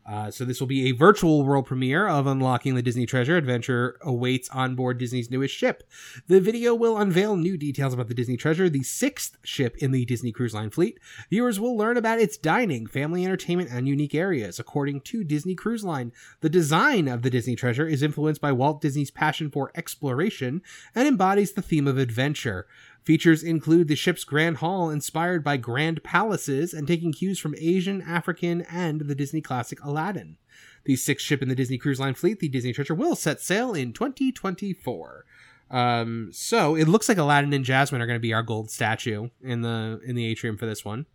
Uh, 0.10 0.32
so 0.32 0.44
this 0.44 0.60
will 0.60 0.68
be 0.68 0.90
a 0.90 0.94
virtual 0.94 1.46
world 1.46 1.68
premiere 1.68 2.08
of 2.08 2.26
unlocking 2.26 2.74
the 2.74 2.82
Disney 2.82 3.06
Treasure. 3.06 3.38
Adventure 3.38 3.98
awaits 4.02 4.50
on 4.50 4.74
board 4.74 4.98
Disney's 4.98 5.30
newest 5.30 5.54
ship. 5.54 5.84
The 6.28 6.42
video 6.42 6.74
will 6.74 6.98
unveil 6.98 7.36
new 7.36 7.58
details 7.58 7.94
about 7.94 8.08
the 8.08 8.16
Disney 8.16 8.36
Treasure, 8.36 8.70
the 8.70 8.82
sixth 8.82 9.38
ship 9.44 9.78
in 9.78 9.92
the 9.92 10.06
Disney 10.06 10.32
Cruise 10.32 10.56
Line 10.56 10.72
fleet. 10.72 11.00
Viewers 11.30 11.60
will 11.60 11.78
learn 11.78 11.96
about 11.96 12.20
its 12.20 12.38
dining, 12.38 12.88
family 12.88 13.24
entertainment, 13.24 13.70
and 13.72 13.88
unique 13.88 14.16
areas. 14.16 14.58
According 14.58 15.02
to 15.02 15.24
Disney 15.24 15.54
Cruise 15.54 15.84
Line, 15.84 16.12
the 16.42 16.50
design 16.50 17.08
of 17.08 17.22
the 17.22 17.30
Disney 17.30 17.56
Treasure 17.56 17.86
is 17.86 18.02
influenced 18.02 18.42
by 18.42 18.52
Walt 18.52 18.82
Disney's 18.82 19.12
passion 19.12 19.52
for 19.52 19.72
exploration 19.76 20.64
and 20.96 21.08
embodies 21.08 21.52
the 21.52 21.62
theme 21.62 21.88
of 21.88 22.00
adventure. 22.00 22.66
Features 23.04 23.44
include 23.44 23.88
the 23.88 23.96
ship's 23.96 24.24
Grand 24.24 24.58
Hall, 24.58 24.90
inspired 24.90 25.44
by 25.44 25.58
grand 25.58 26.04
palaces 26.04 26.74
and 26.74 26.88
taking 26.88 27.12
cues 27.12 27.40
from 27.40 27.56
Asian, 27.58 28.02
African, 28.02 28.62
and 28.64 29.02
the 29.02 29.16
Disney 29.16 29.42
classic 29.42 29.84
Aladdin. 29.84 30.38
The 30.86 30.96
sixth 30.96 31.26
ship 31.26 31.42
in 31.42 31.50
the 31.50 31.56
Disney 31.56 31.78
Cruise 31.78 32.00
Line 32.00 32.14
fleet, 32.14 32.40
the 32.40 32.50
Disney 32.50 32.74
Treasure, 32.74 32.96
will 32.96 33.16
set 33.16 33.42
sail 33.42 33.74
in 33.74 33.94
2024. 33.94 35.26
Um, 35.72 36.30
so 36.34 36.76
it 36.76 36.88
looks 36.88 37.08
like 37.08 37.18
Aladdin 37.18 37.54
and 37.54 37.64
Jasmine 37.64 38.02
are 38.02 38.08
going 38.08 38.18
to 38.18 38.22
be 38.22 38.34
our 38.34 38.44
gold 38.44 38.72
statue 38.72 39.30
in 39.42 39.62
the 39.62 40.02
in 40.06 40.16
the 40.16 40.26
atrium 40.26 40.58
for 40.58 40.66
this 40.66 40.84
one. 40.84 41.06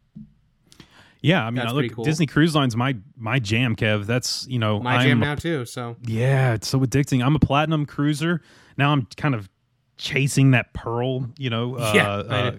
Yeah, 1.20 1.47
I 1.47 1.51
mean, 1.51 1.66
I 1.66 1.70
look, 1.70 1.91
cool. 1.93 2.05
Disney 2.05 2.26
Cruise 2.26 2.55
Line's 2.55 2.76
my 2.76 2.97
my 3.16 3.39
jam, 3.39 3.76
Kev. 3.76 4.05
That's 4.05 4.47
you 4.47 4.59
know, 4.59 4.78
My 4.78 4.97
I'm 4.97 5.09
jam 5.09 5.20
now 5.20 5.35
too. 5.35 5.64
So 5.64 5.97
Yeah, 6.03 6.53
it's 6.53 6.68
so 6.68 6.78
addicting. 6.80 7.24
I'm 7.24 7.35
a 7.35 7.39
platinum 7.39 7.87
cruiser 7.87 8.43
now. 8.76 8.93
I'm 8.93 9.07
kind 9.16 9.35
of 9.35 9.49
chasing 9.97 10.51
that 10.53 10.72
pearl. 10.72 11.28
You 11.38 11.51
know, 11.51 11.76
uh, 11.78 11.92
Yeah, 11.95 12.09
I 12.28 12.38
uh, 12.49 12.57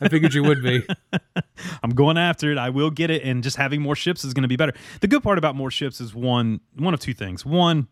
I 0.00 0.08
figured 0.08 0.34
you 0.34 0.42
would 0.44 0.62
be. 0.62 0.86
I'm 1.82 1.90
going 1.90 2.18
after 2.18 2.50
it. 2.52 2.58
I 2.58 2.70
will 2.70 2.90
get 2.90 3.10
it, 3.10 3.22
and 3.22 3.42
just 3.42 3.56
having 3.56 3.80
more 3.82 3.96
ships 3.96 4.24
is 4.24 4.34
going 4.34 4.42
to 4.42 4.48
be 4.48 4.56
better. 4.56 4.72
The 5.00 5.08
good 5.08 5.22
part 5.22 5.38
about 5.38 5.54
more 5.56 5.70
ships 5.70 6.00
is 6.00 6.14
one 6.14 6.60
one 6.76 6.94
of 6.94 7.00
two 7.00 7.14
things. 7.14 7.44
One, 7.46 7.88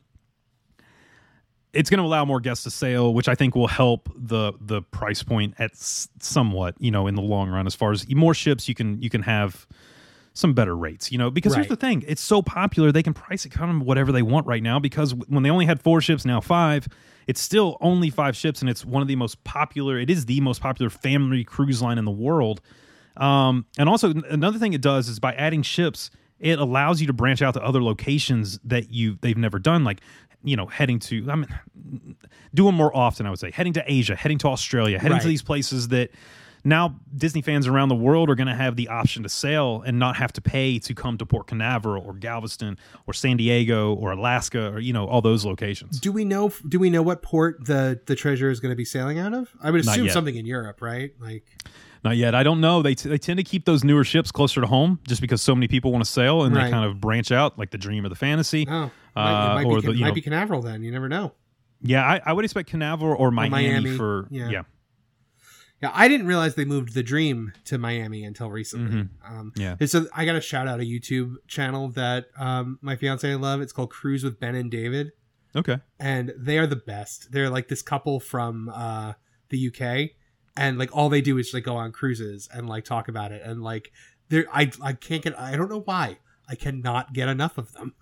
it's 1.73 1.89
going 1.89 1.99
to 1.99 2.05
allow 2.05 2.25
more 2.25 2.41
guests 2.41 2.65
to 2.65 2.71
sail, 2.71 3.15
which 3.15 3.29
I 3.29 3.35
think 3.35 3.55
will 3.55 3.69
help 3.69 4.09
the 4.17 4.53
the 4.61 4.83
price 4.83 5.23
point 5.23 5.55
at 5.59 5.71
s- 5.73 6.09
somewhat, 6.21 6.75
you 6.81 6.91
know, 6.91 7.07
in 7.07 7.15
the 7.15 7.23
long 7.23 7.49
run. 7.49 7.67
As 7.67 7.75
far 7.75 7.93
as 7.93 8.09
more 8.13 8.35
ships, 8.35 8.69
you 8.69 8.75
can 8.75 9.01
you 9.01 9.09
can 9.11 9.23
have 9.23 9.67
some 10.33 10.55
better 10.55 10.77
rates, 10.77 11.11
you 11.11 11.19
know, 11.19 11.31
because 11.31 11.55
here's 11.55 11.69
the 11.69 11.77
thing: 11.77 12.05
it's 12.07 12.23
so 12.23 12.43
popular 12.43 12.93
they 12.93 13.03
can 13.03 13.15
price 13.15 13.45
it 13.45 13.51
kind 13.51 13.71
of 13.71 13.87
whatever 13.87 14.13
they 14.13 14.23
want 14.23 14.47
right 14.47 14.63
now. 14.63 14.79
Because 14.79 15.15
when 15.15 15.43
they 15.43 15.51
only 15.51 15.67
had 15.67 15.81
four 15.81 16.01
ships, 16.01 16.25
now 16.25 16.41
five, 16.41 16.89
it's 17.27 17.41
still 17.41 17.77
only 17.81 18.11
five 18.11 18.37
ships, 18.37 18.61
and 18.61 18.71
it's 18.71 18.85
one 18.85 19.03
of 19.03 19.09
the 19.09 19.17
most 19.17 19.43
popular. 19.45 19.99
It 19.99 20.11
is 20.11 20.27
the 20.27 20.41
most 20.41 20.61
popular 20.61 20.91
family 20.91 21.45
cruise 21.45 21.83
line 21.83 21.99
in 21.99 22.05
the 22.05 22.11
world. 22.11 22.61
Um, 23.17 23.67
and 23.79 23.89
also 23.89 24.13
another 24.31 24.59
thing 24.59 24.73
it 24.73 24.81
does 24.81 25.09
is 25.09 25.19
by 25.19 25.35
adding 25.35 25.63
ships, 25.63 26.11
it 26.39 26.59
allows 26.59 27.01
you 27.01 27.07
to 27.09 27.13
branch 27.13 27.43
out 27.43 27.55
to 27.55 27.63
other 27.63 27.83
locations 27.83 28.59
that 28.65 28.91
you 28.91 29.19
they've 29.21 29.37
never 29.37 29.59
done, 29.59 29.85
like 29.85 30.01
you 30.43 30.57
know 30.57 30.67
heading 30.67 30.99
to 30.99 31.27
I 31.31 31.35
mean 31.35 32.17
do 32.55 32.65
them 32.65 32.75
more 32.75 32.97
often. 32.97 33.27
I 33.27 33.31
would 33.31 33.39
say 33.39 33.51
heading 33.51 33.75
to 33.75 33.85
Asia, 33.87 34.17
heading 34.17 34.39
to 34.39 34.49
Australia, 34.49 34.99
heading 34.99 35.19
to 35.19 35.29
these 35.29 35.43
places 35.43 35.89
that 35.89 36.11
now 36.65 36.97
Disney 37.17 37.43
fans 37.43 37.67
around 37.67 37.89
the 37.89 37.95
world 37.95 38.29
are 38.31 38.35
going 38.35 38.47
to 38.49 38.55
have 38.55 38.77
the 38.77 38.89
option 38.89 39.23
to 39.23 39.29
sail 39.29 39.83
and 39.87 39.99
not 39.99 40.17
have 40.17 40.33
to 40.35 40.41
pay 40.41 40.79
to 40.81 40.95
come 40.95 41.17
to 41.19 41.27
Port 41.27 41.47
Canaveral 41.47 42.05
or 42.05 42.13
Galveston 42.15 42.77
or 43.07 43.13
San 43.15 43.37
Diego 43.37 43.95
or 43.95 44.13
Alaska 44.13 44.73
or 44.73 44.79
you 44.81 44.93
know 44.93 45.07
all 45.07 45.21
those 45.23 45.45
locations. 45.45 46.01
Do 46.01 46.13
we 46.13 46.25
know? 46.25 46.53
Do 46.69 46.79
we 46.79 46.91
know 46.91 47.03
what 47.03 47.23
port 47.23 47.65
the 47.65 48.01
the 48.07 48.15
treasure 48.15 48.51
is 48.51 48.61
going 48.61 48.73
to 48.73 48.77
be 48.77 48.85
sailing 48.85 49.19
out 49.19 49.33
of? 49.35 49.51
I 49.63 49.71
would 49.71 49.81
assume 49.81 50.09
something 50.11 50.37
in 50.37 50.47
Europe, 50.47 50.83
right? 50.83 51.13
Like 51.21 51.45
Not 52.05 52.17
yet. 52.17 52.35
I 52.35 52.43
don't 52.43 52.61
know. 52.61 52.83
They 52.83 52.95
t- 52.95 53.09
they 53.09 53.19
tend 53.19 53.39
to 53.39 53.45
keep 53.45 53.65
those 53.65 53.85
newer 53.85 54.05
ships 54.05 54.31
closer 54.33 54.61
to 54.61 54.67
home, 54.67 54.99
just 55.07 55.21
because 55.21 55.43
so 55.43 55.55
many 55.55 55.69
people 55.69 55.93
want 55.93 56.05
to 56.05 56.11
sail, 56.11 56.43
and 56.45 56.55
Right. 56.55 56.65
they 56.65 56.71
kind 56.71 56.85
of 56.85 57.01
branch 57.01 57.31
out, 57.33 57.59
like 57.59 57.71
the 57.71 57.79
Dream 57.79 58.05
or 58.07 58.09
the 58.09 58.15
Fantasy. 58.15 58.67
Oh, 58.69 58.73
might, 58.73 58.91
Uh, 59.17 59.51
it 59.51 59.55
might, 59.55 59.67
or 59.67 59.81
be, 59.81 59.87
the, 59.87 59.95
you 59.95 60.01
might 60.03 60.09
know- 60.09 60.15
be 60.15 60.21
Canaveral 60.23 60.63
then. 60.63 60.83
You 60.83 60.93
never 60.93 61.09
know. 61.09 61.33
Yeah, 61.83 62.05
I, 62.07 62.21
I 62.27 62.33
would 62.35 62.45
expect 62.45 62.69
Canaveral 62.71 63.17
or 63.19 63.31
Miami, 63.31 63.51
Miami, 63.71 63.97
for 63.97 64.27
yeah. 64.31 64.51
yeah. 64.51 64.63
Yeah, 65.83 65.91
I 65.95 66.09
didn't 66.09 66.27
realize 66.27 66.55
they 66.57 66.65
moved 66.67 66.93
the 66.93 67.03
Dream 67.03 67.53
to 67.65 67.79
Miami 67.79 68.25
until 68.25 68.51
recently. 68.51 69.09
Um, 69.27 69.53
Yeah. 69.57 69.77
so 69.87 70.07
I 70.15 70.25
got 70.27 70.35
to 70.35 70.41
shout 70.41 70.69
out 70.69 70.79
a 70.81 70.83
YouTube 70.85 71.37
channel 71.49 71.89
that 71.91 72.27
um, 72.37 72.79
my 72.83 72.97
fiance 72.97 73.27
and 73.31 73.43
I 73.45 73.49
love. 73.49 73.61
It's 73.63 73.73
called 73.73 73.91
Cruise 73.91 74.23
with 74.23 74.39
Ben 74.39 74.55
and 74.55 74.71
David, 74.71 75.13
Okay. 75.57 75.79
and 75.99 76.33
they 76.37 76.59
are 76.59 76.67
the 76.67 76.77
best. 76.77 77.33
They're 77.33 77.49
like 77.51 77.69
this 77.69 77.81
couple 77.83 78.21
from 78.21 78.69
uh, 78.75 79.15
the 79.49 79.69
UK, 79.69 80.11
and 80.57 80.79
like 80.79 80.95
all 80.95 81.09
they 81.09 81.23
do 81.23 81.39
is 81.39 81.55
like 81.55 81.65
go 81.65 81.77
on 81.77 81.93
cruises 81.93 82.49
and 82.53 82.69
like 82.69 82.85
talk 82.85 83.09
about 83.09 83.33
it, 83.33 83.41
and 83.43 83.63
like 83.63 83.91
they're 84.29 84.47
I 84.53 84.71
I 84.83 84.93
can't 84.93 85.23
get 85.23 85.39
I 85.39 85.57
don't 85.57 85.71
know 85.71 85.81
why 85.81 86.19
I 86.49 86.57
cannot 86.57 87.15
get 87.15 87.29
enough 87.29 87.57
of 87.57 87.73
them. 87.73 87.95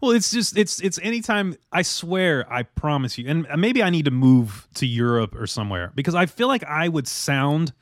Well, 0.00 0.12
it's 0.12 0.30
just 0.30 0.56
it's 0.56 0.80
it's 0.80 0.98
anytime 1.02 1.56
I 1.72 1.82
swear, 1.82 2.50
I 2.50 2.62
promise 2.62 3.18
you, 3.18 3.28
and 3.28 3.46
maybe 3.56 3.82
I 3.82 3.90
need 3.90 4.06
to 4.06 4.10
move 4.10 4.66
to 4.74 4.86
Europe 4.86 5.34
or 5.34 5.46
somewhere 5.46 5.92
because 5.94 6.14
I 6.14 6.26
feel 6.26 6.48
like 6.48 6.64
I 6.64 6.88
would 6.88 7.06
sound 7.06 7.72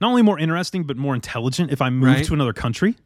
not 0.00 0.08
only 0.10 0.22
more 0.22 0.38
interesting 0.38 0.84
but 0.84 0.96
more 0.96 1.14
intelligent 1.14 1.72
if 1.72 1.82
I 1.82 1.90
moved 1.90 2.04
Right. 2.18 2.24
to 2.26 2.34
another 2.34 2.52
country. 2.52 2.96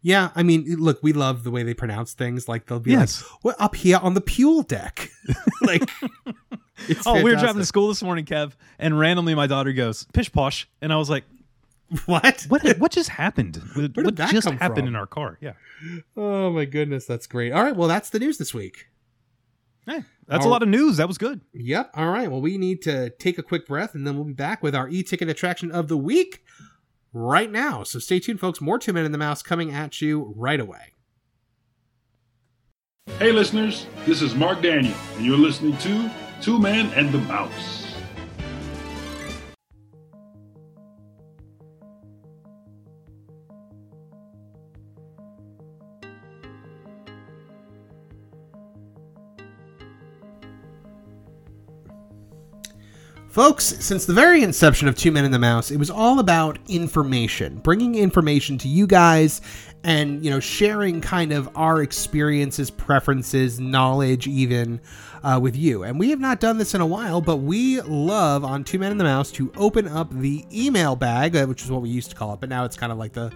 Yeah, 0.00 0.30
I 0.36 0.44
mean, 0.44 0.64
look, 0.78 1.02
we 1.02 1.12
love 1.12 1.42
the 1.42 1.50
way 1.50 1.64
they 1.64 1.74
pronounce 1.74 2.14
things. 2.14 2.48
Like 2.48 2.66
they'll 2.66 2.78
be 2.80 2.92
Yes. 2.92 3.20
like, 3.22 3.44
"We're 3.44 3.64
up 3.64 3.74
here 3.74 3.98
on 4.00 4.14
the 4.14 4.20
Pule 4.20 4.62
deck." 4.62 5.10
like, 5.60 5.90
it's 6.88 7.04
Oh, 7.06 7.14
we 7.22 7.24
were 7.24 7.36
driving 7.36 7.60
to 7.60 7.66
school 7.66 7.88
this 7.88 8.02
morning, 8.02 8.24
Kev, 8.24 8.52
and 8.78 8.98
randomly 8.98 9.34
my 9.34 9.46
daughter 9.48 9.72
goes 9.72 10.04
pish 10.14 10.30
posh, 10.32 10.68
and 10.80 10.92
I 10.92 10.96
was 10.96 11.10
like, 11.10 11.24
What? 12.06 12.44
"What? 12.48 12.78
what 12.78 12.90
just 12.92 13.08
happened? 13.08 13.56
What, 13.74 13.92
did 13.94 14.04
what 14.04 14.16
that 14.16 14.30
just 14.30 14.46
come 14.46 14.58
happened 14.58 14.80
from? 14.86 14.88
in 14.88 14.96
our 14.96 15.06
car?" 15.06 15.38
Yeah, 15.40 15.54
Oh 16.16 16.50
my 16.50 16.64
goodness, 16.66 17.06
that's 17.06 17.26
great. 17.26 17.52
All 17.52 17.62
right, 17.62 17.74
well, 17.74 17.88
that's 17.88 18.10
the 18.10 18.18
news 18.18 18.36
this 18.38 18.52
week. 18.52 18.88
hey, 19.86 20.04
that's 20.26 20.42
Our- 20.44 20.48
a 20.48 20.50
lot 20.50 20.62
of 20.62 20.68
news. 20.68 20.98
That 20.98 21.08
was 21.08 21.16
good. 21.18 21.40
Yep. 21.54 21.92
All 21.94 22.10
right. 22.10 22.30
Well, 22.30 22.42
we 22.42 22.58
need 22.58 22.82
to 22.82 23.08
take 23.10 23.38
a 23.38 23.42
quick 23.42 23.66
breath, 23.66 23.94
and 23.94 24.06
then 24.06 24.16
we'll 24.16 24.24
be 24.24 24.32
back 24.34 24.62
with 24.62 24.74
our 24.74 24.88
e-ticket 24.88 25.28
attraction 25.30 25.70
of 25.72 25.88
the 25.88 25.96
week 25.96 26.42
right 27.14 27.50
now. 27.50 27.84
So 27.84 27.98
stay 27.98 28.20
tuned, 28.20 28.38
folks. 28.40 28.60
More 28.60 28.78
Two 28.78 28.92
Men 28.92 29.06
and 29.06 29.14
the 29.14 29.18
Mouse 29.18 29.42
coming 29.42 29.72
at 29.72 30.02
you 30.02 30.34
right 30.36 30.60
away. 30.60 30.92
Hey, 33.18 33.32
listeners, 33.32 33.86
this 34.04 34.20
is 34.20 34.34
Mark 34.34 34.60
Daniel, 34.60 34.94
and 35.16 35.24
you're 35.24 35.38
listening 35.38 35.76
to 35.78 36.10
Two 36.42 36.58
Men 36.58 36.90
and 36.92 37.10
the 37.10 37.18
Mouse. 37.20 37.77
Folks, 53.38 53.66
since 53.66 54.04
the 54.04 54.12
very 54.12 54.42
inception 54.42 54.88
of 54.88 54.96
Two 54.96 55.12
Men 55.12 55.24
and 55.24 55.32
the 55.32 55.38
Mouse, 55.38 55.70
it 55.70 55.76
was 55.76 55.92
all 55.92 56.18
about 56.18 56.58
information, 56.66 57.58
bringing 57.58 57.94
information 57.94 58.58
to 58.58 58.66
you 58.66 58.84
guys 58.84 59.40
and, 59.84 60.24
you 60.24 60.30
know, 60.32 60.40
sharing 60.40 61.00
kind 61.00 61.30
of 61.30 61.48
our 61.54 61.80
experiences, 61.80 62.68
preferences, 62.68 63.60
knowledge, 63.60 64.26
even 64.26 64.80
uh, 65.22 65.38
with 65.40 65.54
you. 65.54 65.84
And 65.84 66.00
we 66.00 66.10
have 66.10 66.18
not 66.18 66.40
done 66.40 66.58
this 66.58 66.74
in 66.74 66.80
a 66.80 66.86
while, 66.86 67.20
but 67.20 67.36
we 67.36 67.80
love 67.82 68.44
on 68.44 68.64
Two 68.64 68.80
Men 68.80 68.90
and 68.90 68.98
the 68.98 69.04
Mouse 69.04 69.30
to 69.30 69.52
open 69.56 69.86
up 69.86 70.12
the 70.12 70.44
email 70.52 70.96
bag, 70.96 71.36
uh, 71.36 71.46
which 71.46 71.62
is 71.62 71.70
what 71.70 71.80
we 71.80 71.90
used 71.90 72.10
to 72.10 72.16
call 72.16 72.34
it, 72.34 72.40
but 72.40 72.48
now 72.48 72.64
it's 72.64 72.76
kind 72.76 72.90
of 72.90 72.98
like 72.98 73.12
the 73.12 73.32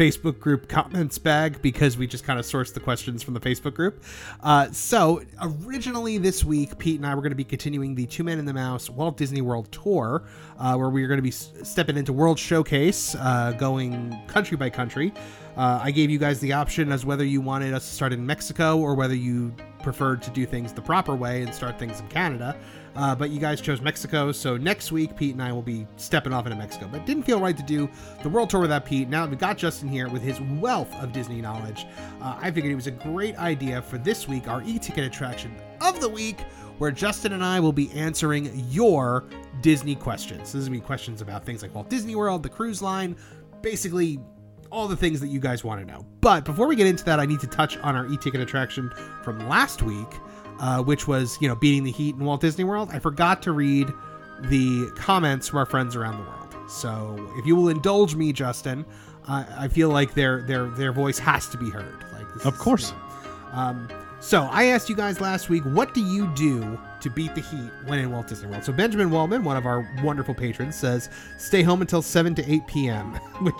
Facebook 0.00 0.40
group 0.40 0.66
comments 0.66 1.18
bag 1.18 1.60
because 1.60 1.98
we 1.98 2.06
just 2.06 2.24
kind 2.24 2.38
of 2.38 2.46
source 2.46 2.70
the 2.70 2.80
questions 2.80 3.22
from 3.22 3.34
the 3.34 3.40
Facebook 3.40 3.74
group. 3.74 4.02
Uh, 4.42 4.70
so 4.72 5.20
originally 5.42 6.16
this 6.16 6.42
week, 6.42 6.78
Pete 6.78 6.96
and 6.96 7.06
I 7.06 7.14
were 7.14 7.20
going 7.20 7.32
to 7.32 7.36
be 7.36 7.44
continuing 7.44 7.94
the 7.94 8.06
Two 8.06 8.24
Men 8.24 8.38
and 8.38 8.48
the 8.48 8.54
Mouse 8.54 8.88
Walt 8.88 9.18
Disney 9.18 9.42
World 9.42 9.70
tour, 9.70 10.22
uh, 10.58 10.74
where 10.76 10.88
we 10.88 11.04
are 11.04 11.06
going 11.06 11.18
to 11.18 11.22
be 11.22 11.30
stepping 11.30 11.98
into 11.98 12.14
World 12.14 12.38
Showcase, 12.38 13.14
uh, 13.16 13.52
going 13.58 14.18
country 14.26 14.56
by 14.56 14.70
country. 14.70 15.12
Uh, 15.58 15.80
I 15.82 15.90
gave 15.90 16.08
you 16.08 16.18
guys 16.18 16.40
the 16.40 16.54
option 16.54 16.92
as 16.92 17.04
whether 17.04 17.24
you 17.24 17.42
wanted 17.42 17.74
us 17.74 17.86
to 17.86 17.94
start 17.94 18.14
in 18.14 18.24
Mexico 18.24 18.78
or 18.78 18.94
whether 18.94 19.14
you 19.14 19.54
preferred 19.82 20.22
to 20.22 20.30
do 20.30 20.46
things 20.46 20.72
the 20.72 20.80
proper 20.80 21.14
way 21.14 21.42
and 21.42 21.54
start 21.54 21.78
things 21.78 22.00
in 22.00 22.08
Canada. 22.08 22.56
Uh, 22.96 23.14
but 23.14 23.30
you 23.30 23.38
guys 23.38 23.60
chose 23.60 23.80
Mexico, 23.80 24.32
so 24.32 24.56
next 24.56 24.90
week 24.90 25.16
Pete 25.16 25.34
and 25.34 25.42
I 25.42 25.52
will 25.52 25.62
be 25.62 25.86
stepping 25.96 26.32
off 26.32 26.46
into 26.46 26.58
Mexico. 26.58 26.88
But 26.90 27.06
didn't 27.06 27.22
feel 27.22 27.40
right 27.40 27.56
to 27.56 27.62
do 27.62 27.88
the 28.22 28.28
world 28.28 28.50
tour 28.50 28.60
without 28.60 28.84
Pete. 28.84 29.08
Now 29.08 29.24
that 29.24 29.30
we 29.30 29.36
got 29.36 29.56
Justin 29.56 29.88
here 29.88 30.08
with 30.08 30.22
his 30.22 30.40
wealth 30.40 30.92
of 30.96 31.12
Disney 31.12 31.40
knowledge, 31.40 31.86
uh, 32.20 32.36
I 32.40 32.50
figured 32.50 32.72
it 32.72 32.76
was 32.76 32.88
a 32.88 32.92
great 32.92 33.36
idea 33.36 33.80
for 33.82 33.98
this 33.98 34.26
week, 34.26 34.48
our 34.48 34.62
e-ticket 34.64 35.04
attraction 35.04 35.54
of 35.80 36.00
the 36.00 36.08
week, 36.08 36.40
where 36.78 36.90
Justin 36.90 37.32
and 37.32 37.44
I 37.44 37.60
will 37.60 37.72
be 37.72 37.90
answering 37.92 38.50
your 38.70 39.24
Disney 39.60 39.94
questions. 39.94 40.52
This 40.52 40.54
is 40.56 40.68
gonna 40.68 40.80
be 40.80 40.84
questions 40.84 41.20
about 41.20 41.44
things 41.44 41.62
like 41.62 41.74
Walt 41.74 41.88
Disney 41.90 42.14
World, 42.16 42.42
the 42.42 42.48
cruise 42.48 42.82
line, 42.82 43.16
basically 43.62 44.18
all 44.70 44.88
the 44.88 44.96
things 44.96 45.20
that 45.20 45.28
you 45.28 45.40
guys 45.40 45.64
want 45.64 45.80
to 45.80 45.92
know. 45.92 46.06
But 46.20 46.44
before 46.44 46.66
we 46.68 46.76
get 46.76 46.86
into 46.86 47.04
that, 47.04 47.18
I 47.18 47.26
need 47.26 47.40
to 47.40 47.46
touch 47.46 47.76
on 47.78 47.96
our 47.96 48.06
e-ticket 48.06 48.40
attraction 48.40 48.90
from 49.22 49.48
last 49.48 49.82
week, 49.82 50.08
uh, 50.60 50.82
which 50.82 51.08
was 51.08 51.36
you 51.40 51.48
know 51.48 51.54
beating 51.56 51.84
the 51.84 51.90
heat 51.90 52.14
in 52.14 52.24
Walt 52.24 52.40
Disney 52.40 52.64
World. 52.64 52.90
I 52.92 52.98
forgot 52.98 53.42
to 53.42 53.52
read 53.52 53.88
the 54.42 54.90
comments 54.96 55.48
from 55.48 55.58
our 55.58 55.66
friends 55.66 55.96
around 55.96 56.16
the 56.18 56.30
world. 56.30 56.70
So 56.70 57.16
if 57.36 57.46
you 57.46 57.56
will 57.56 57.68
indulge 57.68 58.14
me, 58.14 58.32
Justin, 58.32 58.84
I 59.26 59.44
I 59.58 59.68
feel 59.68 59.88
like 59.90 60.14
their 60.14 60.42
their 60.42 60.66
their 60.68 60.92
voice 60.92 61.18
has 61.18 61.48
to 61.48 61.58
be 61.58 61.68
heard. 61.70 62.04
Like 62.12 62.32
this 62.34 62.44
Of 62.46 62.58
course. 62.58 62.92
um, 63.52 63.88
so 64.20 64.42
I 64.52 64.64
asked 64.66 64.90
you 64.90 64.94
guys 64.96 65.18
last 65.18 65.48
week, 65.48 65.64
what 65.64 65.94
do 65.94 66.02
you 66.02 66.26
do 66.34 66.78
to 67.00 67.08
beat 67.08 67.34
the 67.34 67.40
heat 67.40 67.70
when 67.86 67.98
in 67.98 68.10
Walt 68.10 68.28
Disney 68.28 68.50
World? 68.50 68.62
So 68.64 68.72
Benjamin 68.72 69.10
Wellman, 69.10 69.42
one 69.44 69.56
of 69.56 69.64
our 69.64 69.88
wonderful 70.02 70.34
patrons, 70.34 70.76
says 70.76 71.08
stay 71.38 71.62
home 71.62 71.80
until 71.80 72.02
7 72.02 72.34
to 72.34 72.52
8 72.52 72.66
p.m., 72.66 73.14
which, 73.40 73.54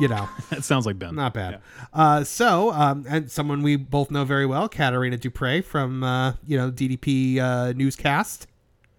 you 0.00 0.08
know, 0.08 0.28
That 0.50 0.64
sounds 0.64 0.86
like 0.86 0.98
Ben. 0.98 1.14
not 1.14 1.34
bad. 1.34 1.60
Uh, 1.92 2.24
so, 2.24 2.72
um, 2.72 3.04
and 3.08 3.30
someone 3.30 3.62
we 3.62 3.76
both 3.76 4.10
know 4.10 4.24
very 4.24 4.46
well, 4.46 4.68
Katarina 4.68 5.16
Dupre 5.16 5.62
from, 5.62 6.02
uh, 6.02 6.34
you 6.46 6.56
know, 6.56 6.70
DDP 6.70 7.38
uh, 7.38 7.72
Newscast. 7.72 8.46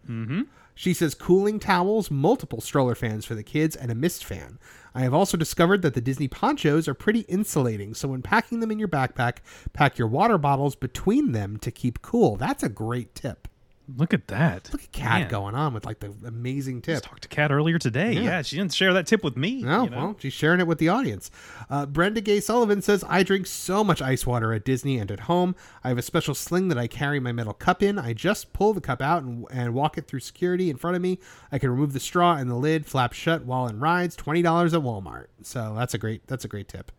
Mm-hmm. 0.10 0.44
She 0.78 0.94
says 0.94 1.16
cooling 1.16 1.60
towels, 1.60 2.12
multiple 2.12 2.60
stroller 2.60 2.96
fans 2.96 3.26
for 3.26 3.34
the 3.34 3.44
kids, 3.44 3.76
and 3.76 3.90
a 3.92 3.96
mist 3.96 4.26
fan. 4.26 4.60
I 4.94 5.02
have 5.02 5.14
also 5.14 5.38
discovered 5.38 5.82
that 5.82 5.94
the 5.94 6.02
Disney 6.02 6.28
ponchos 6.28 6.88
are 6.88 6.94
pretty 6.94 7.22
insulating, 7.22 7.94
so 7.94 8.10
when 8.10 8.22
packing 8.22 8.60
them 8.60 8.72
in 8.72 8.80
your 8.80 8.88
backpack, 8.88 9.38
pack 9.74 9.98
your 9.98 10.08
water 10.08 10.38
bottles 10.38 10.76
between 10.76 11.32
them 11.32 11.58
to 11.58 11.72
keep 11.72 12.02
cool. 12.02 12.36
That's 12.36 12.64
a 12.64 12.70
great 12.70 13.16
tip. 13.16 13.48
Look 13.98 14.14
at 14.14 14.28
that. 14.28 14.70
Look 14.72 14.84
at 14.84 14.92
Kat 14.92 15.22
Man. 15.22 15.30
going 15.30 15.56
on 15.56 15.74
with 15.74 15.86
like 15.86 16.00
the 16.00 16.14
amazing 16.26 16.82
tip. 16.82 16.96
Just 16.96 17.04
talked 17.04 17.22
to 17.24 17.28
Kat 17.28 17.52
earlier 17.52 17.78
today. 17.78 18.14
Yeah. 18.14 18.22
Yeah. 18.22 18.42
she 18.42 18.56
didn't 18.58 18.74
share 18.74 18.94
that 18.94 19.06
tip 19.08 19.24
with 19.24 19.38
me. 19.38 19.62
No, 19.62 19.84
you 19.84 19.90
know? 19.90 19.98
well, 19.98 20.16
she's 20.20 20.34
sharing 20.34 20.60
it 20.60 20.68
with 20.68 20.80
the 20.80 20.90
audience. 20.90 21.30
Uh, 21.70 21.86
Brenda 21.86 22.22
Gay 22.22 22.40
Sullivan 22.40 22.82
says, 22.82 23.04
I 23.08 23.24
drink 23.24 23.46
so 23.48 23.84
much 23.84 24.02
ice 24.02 24.26
water 24.26 24.54
at 24.54 24.66
Disney 24.66 24.98
and 24.98 25.12
at 25.12 25.22
home. 25.22 25.56
I 25.84 25.90
have 25.90 25.98
a 25.98 26.02
special 26.02 26.34
sling 26.34 26.68
that 26.70 26.78
I 26.78 26.88
carry 26.88 27.20
my 27.20 27.32
metal 27.32 27.54
cup 27.54 27.84
in. 27.84 28.00
I 28.00 28.14
just 28.14 28.54
pull 28.54 28.74
the 28.74 28.82
cup 28.82 29.02
out 29.02 29.24
and, 29.24 29.46
and 29.52 29.74
walk 29.74 29.98
it 29.98 30.08
through 30.08 30.22
security 30.22 30.70
in 30.70 30.78
front 30.78 30.96
of 30.96 31.02
me. 31.02 31.20
I 31.52 31.60
can 31.60 31.70
remove 31.70 31.94
the 31.94 32.00
straw 32.00 32.36
and 32.36 32.50
the 32.50 32.56
lid, 32.56 32.86
flap 32.86 33.14
shut 33.14 33.46
while 33.46 33.68
in 33.68 33.80
rides. 33.80 34.18
$20 34.18 34.44
at 34.74 34.82
Walmart. 34.82 35.28
So 35.44 35.74
that's 35.78 35.94
a 35.94 35.98
great, 35.98 36.26
that's 36.28 36.44
a 36.46 36.48
great 36.48 36.68
tip. 36.68 36.92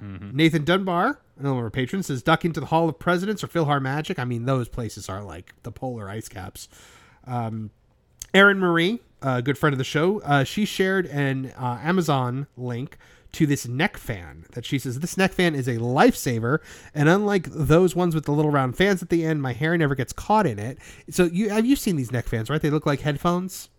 Nathan 0.00 0.64
Dunbar, 0.64 1.20
another 1.38 1.54
one 1.54 1.60
of 1.60 1.64
our 1.64 1.70
patrons, 1.70 2.06
says 2.06 2.22
duck 2.22 2.44
into 2.44 2.60
the 2.60 2.66
Hall 2.66 2.88
of 2.88 2.98
Presidents 2.98 3.42
or 3.42 3.48
PhilharMagic. 3.48 4.18
I 4.18 4.24
mean, 4.24 4.44
those 4.44 4.68
places 4.68 5.08
are 5.08 5.22
like 5.22 5.54
the 5.62 5.72
polar 5.72 6.08
ice 6.08 6.28
caps. 6.28 6.68
Um, 7.26 7.70
Erin 8.34 8.58
Marie, 8.58 9.00
a 9.20 9.42
good 9.42 9.58
friend 9.58 9.74
of 9.74 9.78
the 9.78 9.84
show, 9.84 10.20
uh, 10.22 10.44
she 10.44 10.64
shared 10.64 11.06
an 11.06 11.52
uh, 11.58 11.78
Amazon 11.82 12.46
link 12.56 12.98
to 13.32 13.46
this 13.46 13.66
neck 13.66 13.96
fan 13.96 14.44
that 14.52 14.64
she 14.64 14.78
says 14.78 15.00
this 15.00 15.16
neck 15.16 15.32
fan 15.32 15.54
is 15.54 15.66
a 15.66 15.76
lifesaver 15.76 16.58
and 16.94 17.08
unlike 17.08 17.44
those 17.50 17.96
ones 17.96 18.14
with 18.14 18.26
the 18.26 18.32
little 18.32 18.50
round 18.50 18.76
fans 18.76 19.02
at 19.02 19.08
the 19.08 19.24
end 19.24 19.40
my 19.40 19.54
hair 19.54 19.74
never 19.78 19.94
gets 19.94 20.12
caught 20.12 20.46
in 20.46 20.58
it 20.58 20.76
so 21.08 21.24
you 21.24 21.48
have 21.48 21.64
you 21.64 21.74
seen 21.74 21.96
these 21.96 22.12
neck 22.12 22.26
fans 22.26 22.50
right 22.50 22.60
they 22.60 22.68
look 22.68 22.84
like 22.84 23.00
headphones 23.00 23.70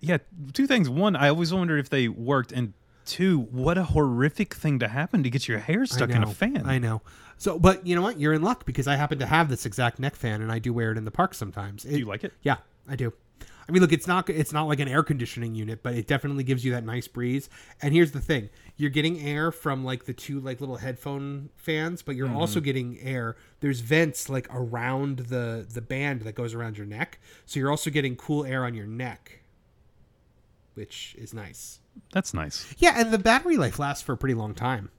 Yeah, 0.00 0.16
two 0.52 0.66
things. 0.66 0.88
One, 0.88 1.14
I 1.14 1.28
always 1.28 1.52
wondered 1.52 1.78
if 1.78 1.88
they 1.88 2.08
worked, 2.08 2.50
and 2.52 2.72
two, 3.04 3.40
what 3.50 3.78
a 3.78 3.84
horrific 3.84 4.54
thing 4.54 4.78
to 4.80 4.88
happen 4.88 5.22
to 5.22 5.30
get 5.30 5.48
your 5.48 5.58
hair 5.58 5.84
stuck 5.86 6.10
in 6.10 6.22
a 6.22 6.26
fan. 6.26 6.62
I 6.66 6.78
know. 6.78 7.02
So, 7.38 7.58
but 7.58 7.86
you 7.86 7.94
know 7.96 8.02
what? 8.02 8.20
You're 8.20 8.32
in 8.34 8.42
luck 8.42 8.64
because 8.64 8.86
I 8.86 8.96
happen 8.96 9.18
to 9.18 9.26
have 9.26 9.48
this 9.48 9.66
exact 9.66 9.98
neck 9.98 10.14
fan, 10.14 10.42
and 10.42 10.52
I 10.52 10.58
do 10.58 10.72
wear 10.72 10.92
it 10.92 10.98
in 10.98 11.04
the 11.04 11.10
park 11.10 11.34
sometimes. 11.34 11.82
Do 11.82 11.98
you 11.98 12.06
like 12.06 12.22
it? 12.24 12.32
Yeah, 12.42 12.58
I 12.88 12.94
do. 12.96 13.12
I 13.68 13.70
mean, 13.72 13.80
look, 13.80 13.92
it's 13.92 14.06
not 14.08 14.28
it's 14.28 14.52
not 14.52 14.64
like 14.64 14.80
an 14.80 14.88
air 14.88 15.02
conditioning 15.02 15.54
unit, 15.54 15.82
but 15.82 15.94
it 15.94 16.06
definitely 16.06 16.42
gives 16.44 16.64
you 16.64 16.72
that 16.72 16.84
nice 16.84 17.06
breeze. 17.08 17.48
And 17.80 17.94
here's 17.94 18.10
the 18.12 18.20
thing: 18.20 18.48
you're 18.76 18.90
getting 18.90 19.20
air 19.20 19.50
from 19.52 19.84
like 19.84 20.04
the 20.04 20.12
two 20.12 20.40
like 20.40 20.60
little 20.60 20.76
headphone 20.76 21.48
fans, 21.56 22.02
but 22.02 22.16
you're 22.16 22.28
also 22.32 22.58
Mm-hmm. 22.58 22.64
getting 22.64 22.98
air. 23.00 23.36
There's 23.60 23.80
vents 23.80 24.28
like 24.28 24.48
around 24.52 25.18
the 25.20 25.66
the 25.72 25.80
band 25.80 26.22
that 26.22 26.34
goes 26.34 26.54
around 26.54 26.76
your 26.76 26.86
neck, 26.86 27.18
so 27.46 27.60
you're 27.60 27.70
also 27.70 27.90
getting 27.90 28.16
cool 28.16 28.44
air 28.44 28.64
on 28.64 28.74
your 28.74 28.86
neck. 28.86 29.40
which 30.74 31.14
is 31.18 31.34
nice. 31.34 31.80
That's 32.12 32.34
nice. 32.34 32.74
Yeah, 32.78 32.94
and 32.96 33.12
the 33.12 33.18
battery 33.18 33.56
life 33.56 33.78
lasts 33.78 34.02
for 34.02 34.12
a 34.12 34.16
pretty 34.16 34.34
long 34.34 34.54
time. 34.54 34.90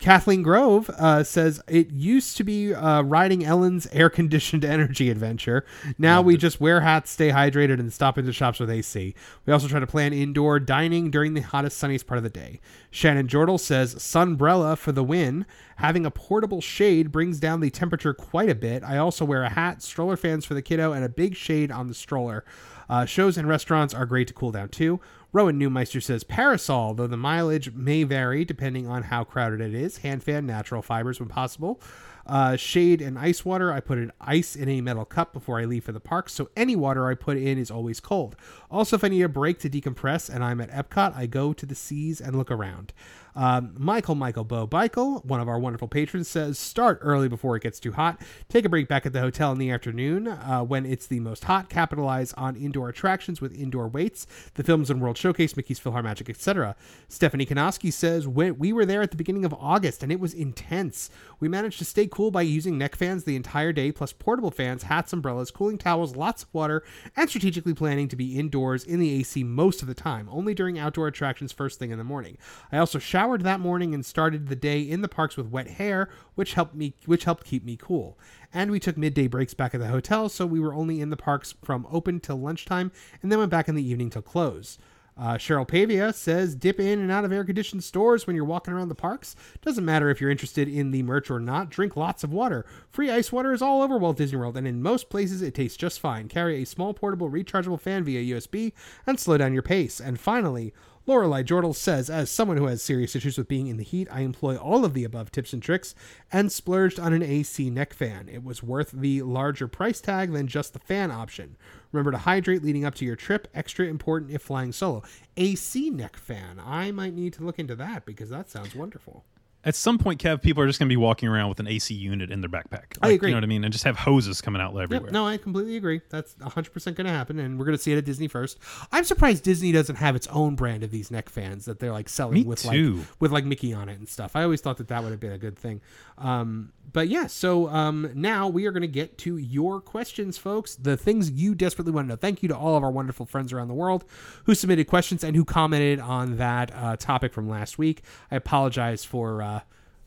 Kathleen 0.00 0.42
Grove 0.42 0.90
uh, 0.98 1.22
says 1.24 1.62
it 1.66 1.90
used 1.90 2.36
to 2.36 2.44
be 2.44 2.74
uh, 2.74 3.02
riding 3.02 3.42
Ellen's 3.42 3.86
air 3.86 4.10
conditioned 4.10 4.62
energy 4.64 5.08
adventure. 5.08 5.64
Now 5.96 6.20
we 6.20 6.36
just 6.36 6.60
wear 6.60 6.80
hats, 6.82 7.10
stay 7.10 7.30
hydrated, 7.30 7.80
and 7.80 7.90
stop 7.90 8.18
into 8.18 8.32
shops 8.32 8.60
with 8.60 8.68
AC. 8.68 9.14
We 9.46 9.52
also 9.52 9.66
try 9.66 9.80
to 9.80 9.86
plan 9.86 10.12
indoor 10.12 10.60
dining 10.60 11.10
during 11.10 11.32
the 11.32 11.40
hottest, 11.40 11.78
sunniest 11.78 12.06
part 12.06 12.18
of 12.18 12.24
the 12.24 12.28
day. 12.28 12.60
Shannon 12.90 13.28
Jordal 13.28 13.58
says 13.58 13.94
sunbrella 13.94 14.76
for 14.76 14.92
the 14.92 15.04
win. 15.04 15.46
Having 15.76 16.04
a 16.04 16.10
portable 16.10 16.60
shade 16.60 17.10
brings 17.10 17.40
down 17.40 17.60
the 17.60 17.70
temperature 17.70 18.12
quite 18.12 18.50
a 18.50 18.54
bit. 18.54 18.84
I 18.84 18.98
also 18.98 19.24
wear 19.24 19.42
a 19.42 19.48
hat, 19.48 19.80
stroller 19.80 20.16
fans 20.16 20.44
for 20.44 20.52
the 20.52 20.62
kiddo, 20.62 20.92
and 20.92 21.04
a 21.04 21.08
big 21.08 21.34
shade 21.34 21.70
on 21.70 21.86
the 21.86 21.94
stroller. 21.94 22.44
Uh, 22.88 23.06
shows 23.06 23.38
and 23.38 23.48
restaurants 23.48 23.94
are 23.94 24.04
great 24.04 24.28
to 24.28 24.34
cool 24.34 24.52
down 24.52 24.68
too. 24.68 25.00
Rowan 25.34 25.58
Newmeister 25.58 26.00
says 26.00 26.22
parasol, 26.22 26.94
though 26.94 27.08
the 27.08 27.16
mileage 27.16 27.72
may 27.72 28.04
vary 28.04 28.44
depending 28.44 28.86
on 28.86 29.02
how 29.02 29.24
crowded 29.24 29.60
it 29.60 29.74
is. 29.74 29.98
Hand 29.98 30.22
fan, 30.22 30.46
natural 30.46 30.80
fibers 30.80 31.18
when 31.18 31.28
possible. 31.28 31.80
Uh, 32.24 32.54
shade 32.54 33.02
and 33.02 33.18
ice 33.18 33.44
water. 33.44 33.72
I 33.72 33.80
put 33.80 33.98
an 33.98 34.12
ice 34.20 34.54
in 34.54 34.68
a 34.68 34.80
metal 34.80 35.04
cup 35.04 35.32
before 35.32 35.58
I 35.58 35.64
leave 35.64 35.82
for 35.82 35.90
the 35.90 35.98
park, 35.98 36.28
so 36.28 36.50
any 36.56 36.76
water 36.76 37.08
I 37.08 37.16
put 37.16 37.36
in 37.36 37.58
is 37.58 37.68
always 37.68 37.98
cold. 37.98 38.36
Also, 38.74 38.96
if 38.96 39.04
I 39.04 39.08
need 39.08 39.22
a 39.22 39.28
break 39.28 39.60
to 39.60 39.70
decompress 39.70 40.28
and 40.28 40.42
I'm 40.42 40.60
at 40.60 40.68
Epcot, 40.68 41.16
I 41.16 41.26
go 41.26 41.52
to 41.52 41.64
the 41.64 41.76
seas 41.76 42.20
and 42.20 42.34
look 42.34 42.50
around. 42.50 42.92
Um, 43.36 43.74
Michael 43.76 44.14
Michael 44.14 44.44
Bo 44.44 44.68
Michael, 44.70 45.20
one 45.20 45.40
of 45.40 45.48
our 45.48 45.58
wonderful 45.58 45.88
patrons, 45.88 46.28
says 46.28 46.58
start 46.58 46.98
early 47.02 47.28
before 47.28 47.56
it 47.56 47.62
gets 47.62 47.80
too 47.80 47.92
hot. 47.92 48.20
Take 48.48 48.64
a 48.64 48.68
break 48.68 48.86
back 48.86 49.06
at 49.06 49.12
the 49.12 49.20
hotel 49.20 49.50
in 49.52 49.58
the 49.58 49.70
afternoon 49.70 50.28
uh, 50.28 50.62
when 50.62 50.86
it's 50.86 51.06
the 51.06 51.20
most 51.20 51.44
hot. 51.44 51.68
Capitalize 51.68 52.32
on 52.34 52.56
indoor 52.56 52.88
attractions 52.88 53.40
with 53.40 53.52
indoor 53.56 53.88
weights, 53.88 54.26
the 54.54 54.62
Films 54.62 54.88
and 54.88 55.00
World 55.00 55.18
Showcase, 55.18 55.56
Mickey's 55.56 55.80
PhilharMagic, 55.80 56.28
etc. 56.28 56.76
Stephanie 57.08 57.46
Kanoski 57.46 57.92
says 57.92 58.28
we 58.28 58.72
were 58.72 58.86
there 58.86 59.02
at 59.02 59.10
the 59.10 59.16
beginning 59.16 59.44
of 59.44 59.54
August 59.54 60.02
and 60.02 60.12
it 60.12 60.20
was 60.20 60.34
intense. 60.34 61.10
We 61.40 61.48
managed 61.48 61.78
to 61.78 61.84
stay 61.84 62.06
cool 62.06 62.30
by 62.30 62.42
using 62.42 62.78
neck 62.78 62.94
fans 62.94 63.24
the 63.24 63.36
entire 63.36 63.72
day, 63.72 63.90
plus 63.90 64.12
portable 64.12 64.52
fans, 64.52 64.84
hats, 64.84 65.12
umbrellas, 65.12 65.50
cooling 65.50 65.78
towels, 65.78 66.14
lots 66.14 66.44
of 66.44 66.54
water, 66.54 66.84
and 67.16 67.28
strategically 67.28 67.74
planning 67.74 68.08
to 68.08 68.16
be 68.16 68.38
indoors 68.38 68.63
in 68.72 69.00
the 69.00 69.12
AC 69.20 69.44
most 69.44 69.82
of 69.82 69.88
the 69.88 69.94
time, 69.94 70.28
only 70.30 70.54
during 70.54 70.78
outdoor 70.78 71.08
attractions 71.08 71.52
first 71.52 71.78
thing 71.78 71.90
in 71.90 71.98
the 71.98 72.04
morning. 72.04 72.38
I 72.72 72.78
also 72.78 72.98
showered 72.98 73.42
that 73.42 73.60
morning 73.60 73.92
and 73.92 74.06
started 74.06 74.48
the 74.48 74.56
day 74.56 74.80
in 74.80 75.02
the 75.02 75.08
parks 75.08 75.36
with 75.36 75.48
wet 75.48 75.68
hair, 75.72 76.08
which 76.34 76.54
helped 76.54 76.74
me 76.74 76.94
which 77.04 77.24
helped 77.24 77.44
keep 77.44 77.64
me 77.64 77.76
cool. 77.76 78.18
And 78.52 78.70
we 78.70 78.80
took 78.80 78.96
midday 78.96 79.26
breaks 79.26 79.54
back 79.54 79.74
at 79.74 79.80
the 79.80 79.88
hotel, 79.88 80.28
so 80.28 80.46
we 80.46 80.60
were 80.60 80.72
only 80.72 81.00
in 81.00 81.10
the 81.10 81.16
parks 81.16 81.54
from 81.62 81.86
open 81.90 82.20
till 82.20 82.40
lunchtime, 82.40 82.92
and 83.22 83.30
then 83.30 83.38
went 83.38 83.50
back 83.50 83.68
in 83.68 83.74
the 83.74 83.86
evening 83.86 84.10
till 84.10 84.22
close. 84.22 84.78
Uh, 85.16 85.34
Cheryl 85.34 85.66
Pavia 85.66 86.12
says 86.12 86.56
dip 86.56 86.80
in 86.80 86.98
and 86.98 87.10
out 87.10 87.24
of 87.24 87.32
air 87.32 87.44
conditioned 87.44 87.84
stores 87.84 88.26
when 88.26 88.34
you're 88.34 88.44
walking 88.44 88.74
around 88.74 88.88
the 88.88 88.94
parks. 88.94 89.36
Doesn't 89.62 89.84
matter 89.84 90.10
if 90.10 90.20
you're 90.20 90.30
interested 90.30 90.68
in 90.68 90.90
the 90.90 91.02
merch 91.02 91.30
or 91.30 91.38
not, 91.38 91.70
drink 91.70 91.96
lots 91.96 92.24
of 92.24 92.32
water. 92.32 92.66
Free 92.90 93.10
ice 93.10 93.30
water 93.30 93.52
is 93.52 93.62
all 93.62 93.82
over 93.82 93.96
Walt 93.96 94.16
Disney 94.16 94.38
World, 94.38 94.56
and 94.56 94.66
in 94.66 94.82
most 94.82 95.10
places 95.10 95.42
it 95.42 95.54
tastes 95.54 95.76
just 95.76 96.00
fine. 96.00 96.28
Carry 96.28 96.60
a 96.60 96.66
small 96.66 96.94
portable 96.94 97.30
rechargeable 97.30 97.80
fan 97.80 98.02
via 98.04 98.34
USB 98.34 98.72
and 99.06 99.20
slow 99.20 99.38
down 99.38 99.52
your 99.52 99.62
pace. 99.62 100.00
And 100.00 100.18
finally, 100.18 100.74
Lorelei 101.06 101.42
Jordal 101.42 101.74
says, 101.74 102.08
as 102.08 102.30
someone 102.30 102.56
who 102.56 102.66
has 102.66 102.82
serious 102.82 103.14
issues 103.14 103.36
with 103.36 103.46
being 103.46 103.66
in 103.66 103.76
the 103.76 103.84
heat, 103.84 104.08
I 104.10 104.20
employ 104.20 104.56
all 104.56 104.86
of 104.86 104.94
the 104.94 105.04
above 105.04 105.30
tips 105.30 105.52
and 105.52 105.62
tricks 105.62 105.94
and 106.32 106.50
splurged 106.50 106.98
on 106.98 107.12
an 107.12 107.22
AC 107.22 107.68
neck 107.68 107.92
fan. 107.92 108.26
It 108.32 108.42
was 108.42 108.62
worth 108.62 108.90
the 108.90 109.20
larger 109.20 109.68
price 109.68 110.00
tag 110.00 110.32
than 110.32 110.46
just 110.46 110.72
the 110.72 110.78
fan 110.78 111.10
option. 111.10 111.56
Remember 111.94 112.10
to 112.10 112.18
hydrate 112.18 112.64
leading 112.64 112.84
up 112.84 112.96
to 112.96 113.04
your 113.04 113.14
trip, 113.14 113.46
extra 113.54 113.86
important 113.86 114.32
if 114.32 114.42
flying 114.42 114.72
solo. 114.72 115.04
AC 115.36 115.90
neck 115.90 116.16
fan. 116.16 116.60
I 116.60 116.90
might 116.90 117.14
need 117.14 117.34
to 117.34 117.44
look 117.44 117.60
into 117.60 117.76
that 117.76 118.04
because 118.04 118.30
that 118.30 118.50
sounds 118.50 118.74
wonderful. 118.74 119.24
At 119.64 119.74
some 119.74 119.98
point, 119.98 120.20
Kev, 120.22 120.42
people 120.42 120.62
are 120.62 120.66
just 120.66 120.78
going 120.78 120.88
to 120.88 120.92
be 120.92 120.96
walking 120.96 121.28
around 121.28 121.48
with 121.48 121.58
an 121.58 121.66
AC 121.66 121.94
unit 121.94 122.30
in 122.30 122.40
their 122.42 122.50
backpack. 122.50 122.98
I 123.00 123.10
agree. 123.12 123.30
You 123.30 123.34
know 123.34 123.38
what 123.38 123.44
I 123.44 123.46
mean? 123.46 123.64
And 123.64 123.72
just 123.72 123.84
have 123.84 123.96
hoses 123.96 124.40
coming 124.42 124.60
out 124.60 124.74
Yep, 124.74 124.82
everywhere. 124.82 125.10
no, 125.10 125.26
I 125.26 125.38
completely 125.38 125.76
agree. 125.76 126.02
That's 126.10 126.34
100% 126.34 126.84
going 126.94 127.06
to 127.06 127.12
happen, 127.12 127.38
and 127.38 127.58
we're 127.58 127.64
going 127.64 127.76
to 127.76 127.82
see 127.82 127.92
it 127.92 127.98
at 127.98 128.04
Disney 128.04 128.28
first. 128.28 128.58
I'm 128.92 129.04
surprised 129.04 129.42
Disney 129.42 129.72
doesn't 129.72 129.96
have 129.96 130.14
its 130.16 130.26
own 130.26 130.54
brand 130.54 130.82
of 130.82 130.90
these 130.90 131.10
neck 131.10 131.28
fans 131.30 131.64
that 131.64 131.78
they're 131.80 131.92
like 131.92 132.08
selling 132.10 132.34
Me 132.34 132.44
with 132.44 132.62
too. 132.62 132.96
like 132.96 133.06
with 133.20 133.32
like 133.32 133.44
Mickey 133.46 133.72
on 133.72 133.88
it 133.88 133.98
and 133.98 134.08
stuff. 134.08 134.36
I 134.36 134.42
always 134.42 134.60
thought 134.60 134.76
that 134.76 134.88
that 134.88 135.02
would 135.02 135.12
have 135.12 135.20
been 135.20 135.32
a 135.32 135.38
good 135.38 135.56
thing. 135.58 135.80
Um, 136.18 136.72
but 136.92 137.08
yeah, 137.08 137.26
so 137.26 137.68
um, 137.68 138.10
now 138.14 138.46
we 138.48 138.66
are 138.66 138.70
going 138.70 138.82
to 138.82 138.86
get 138.86 139.16
to 139.18 139.36
your 139.38 139.80
questions, 139.80 140.36
folks. 140.38 140.76
The 140.76 140.96
things 140.96 141.30
you 141.30 141.54
desperately 141.54 141.92
want 141.92 142.06
to 142.06 142.08
know. 142.10 142.16
Thank 142.16 142.42
you 142.42 142.48
to 142.50 142.56
all 142.56 142.76
of 142.76 142.84
our 142.84 142.90
wonderful 142.90 143.26
friends 143.26 143.52
around 143.52 143.68
the 143.68 143.74
world 143.74 144.04
who 144.44 144.54
submitted 144.54 144.86
questions 144.86 145.24
and 145.24 145.34
who 145.34 145.44
commented 145.44 145.98
on 146.00 146.36
that 146.36 146.70
uh, 146.74 146.96
topic 146.96 147.32
from 147.32 147.48
last 147.48 147.78
week. 147.78 148.02
I 148.30 148.36
apologize 148.36 149.04
for. 149.04 149.40
Uh, 149.42 149.53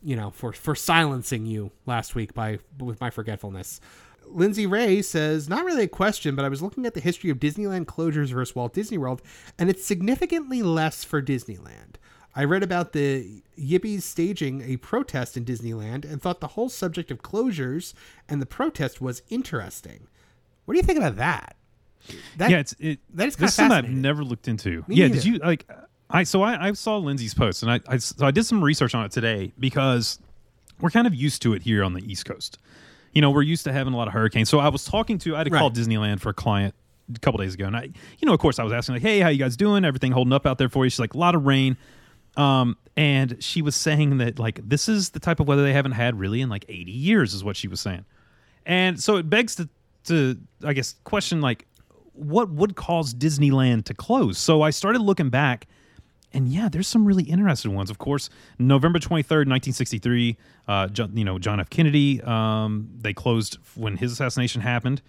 you 0.02 0.16
know, 0.16 0.30
for 0.30 0.52
for 0.52 0.74
silencing 0.74 1.46
you 1.46 1.70
last 1.86 2.14
week 2.14 2.34
by 2.34 2.58
with 2.78 3.00
my 3.00 3.10
forgetfulness. 3.10 3.80
Lindsay 4.30 4.66
Ray 4.66 5.00
says, 5.00 5.48
not 5.48 5.64
really 5.64 5.84
a 5.84 5.88
question, 5.88 6.36
but 6.36 6.44
I 6.44 6.50
was 6.50 6.60
looking 6.60 6.84
at 6.84 6.92
the 6.92 7.00
history 7.00 7.30
of 7.30 7.38
Disneyland 7.38 7.86
closures 7.86 8.28
versus 8.28 8.54
Walt 8.54 8.74
Disney 8.74 8.98
World, 8.98 9.22
and 9.58 9.70
it's 9.70 9.86
significantly 9.86 10.62
less 10.62 11.02
for 11.02 11.22
Disneyland. 11.22 11.94
I 12.36 12.44
read 12.44 12.62
about 12.62 12.92
the 12.92 13.42
Yippies 13.58 14.02
staging 14.02 14.60
a 14.62 14.76
protest 14.76 15.36
in 15.36 15.44
Disneyland 15.44 16.04
and 16.04 16.20
thought 16.20 16.40
the 16.40 16.48
whole 16.48 16.68
subject 16.68 17.10
of 17.10 17.22
closures 17.22 17.94
and 18.28 18.40
the 18.40 18.46
protest 18.46 19.00
was 19.00 19.22
interesting. 19.28 20.06
What 20.64 20.74
do 20.74 20.78
you 20.78 20.84
think 20.84 20.98
about 20.98 21.16
that? 21.16 21.56
That 22.36 22.50
yeah, 22.50 22.58
it's 22.58 22.74
it. 22.78 23.00
that 23.14 23.28
is 23.28 23.34
kinda 23.34 23.46
this 23.46 23.50
is 23.50 23.54
something 23.54 23.76
I've 23.76 23.90
never 23.90 24.22
looked 24.22 24.46
into. 24.46 24.84
Me 24.86 24.96
yeah, 24.96 25.08
neither. 25.08 25.14
did 25.14 25.24
you 25.24 25.38
like? 25.38 25.68
I 26.10 26.22
so 26.22 26.42
I, 26.42 26.68
I 26.68 26.72
saw 26.72 26.96
Lindsay's 26.96 27.34
post 27.34 27.62
and 27.62 27.70
I, 27.70 27.80
I 27.86 27.98
so 27.98 28.26
I 28.26 28.30
did 28.30 28.44
some 28.44 28.62
research 28.62 28.94
on 28.94 29.04
it 29.04 29.12
today 29.12 29.52
because 29.58 30.18
we're 30.80 30.90
kind 30.90 31.06
of 31.06 31.14
used 31.14 31.42
to 31.42 31.54
it 31.54 31.62
here 31.62 31.84
on 31.84 31.92
the 31.92 32.00
East 32.10 32.24
Coast. 32.24 32.58
You 33.12 33.22
know, 33.22 33.30
we're 33.30 33.42
used 33.42 33.64
to 33.64 33.72
having 33.72 33.92
a 33.92 33.96
lot 33.96 34.06
of 34.06 34.14
hurricanes. 34.14 34.48
So 34.48 34.58
I 34.58 34.68
was 34.68 34.84
talking 34.84 35.18
to 35.18 35.34
I 35.34 35.38
had 35.38 35.44
to 35.44 35.50
call 35.50 35.70
Disneyland 35.70 36.20
for 36.20 36.30
a 36.30 36.34
client 36.34 36.74
a 37.14 37.18
couple 37.18 37.38
days 37.38 37.54
ago, 37.54 37.66
and 37.66 37.76
I, 37.76 37.90
you 38.18 38.26
know, 38.26 38.34
of 38.34 38.40
course, 38.40 38.58
I 38.58 38.64
was 38.64 38.72
asking 38.72 38.96
like, 38.96 39.02
"Hey, 39.02 39.20
how 39.20 39.28
you 39.28 39.38
guys 39.38 39.56
doing? 39.56 39.84
Everything 39.84 40.12
holding 40.12 40.32
up 40.32 40.46
out 40.46 40.58
there 40.58 40.68
for 40.68 40.84
you?" 40.84 40.90
She's 40.90 41.00
like, 41.00 41.14
"A 41.14 41.18
lot 41.18 41.34
of 41.34 41.46
rain." 41.46 41.76
Um, 42.36 42.76
and 42.96 43.42
she 43.42 43.62
was 43.62 43.74
saying 43.74 44.18
that 44.18 44.38
like 44.38 44.66
this 44.68 44.88
is 44.88 45.10
the 45.10 45.20
type 45.20 45.40
of 45.40 45.48
weather 45.48 45.62
they 45.62 45.72
haven't 45.72 45.92
had 45.92 46.18
really 46.18 46.40
in 46.40 46.48
like 46.48 46.64
80 46.68 46.92
years, 46.92 47.34
is 47.34 47.42
what 47.42 47.56
she 47.56 47.66
was 47.68 47.80
saying. 47.80 48.04
And 48.66 49.00
so 49.02 49.16
it 49.16 49.28
begs 49.30 49.56
to, 49.56 49.68
to 50.04 50.38
I 50.62 50.72
guess, 50.72 50.94
question 51.04 51.40
like, 51.40 51.66
what 52.12 52.50
would 52.50 52.76
cause 52.76 53.14
Disneyland 53.14 53.84
to 53.86 53.94
close? 53.94 54.36
So 54.38 54.62
I 54.62 54.70
started 54.70 55.00
looking 55.00 55.30
back, 55.30 55.66
and 56.32 56.48
yeah, 56.48 56.68
there's 56.68 56.88
some 56.88 57.06
really 57.06 57.24
interesting 57.24 57.74
ones. 57.74 57.90
Of 57.90 57.98
course, 57.98 58.28
November 58.58 58.98
23rd, 58.98 59.48
1963, 59.48 60.36
uh, 60.66 60.88
John, 60.88 61.16
you 61.16 61.24
know, 61.24 61.38
John 61.38 61.60
F. 61.60 61.70
Kennedy, 61.70 62.20
um, 62.22 62.90
they 62.96 63.12
closed 63.14 63.58
when 63.74 63.96
his 63.96 64.12
assassination 64.12 64.60
happened. 64.60 65.02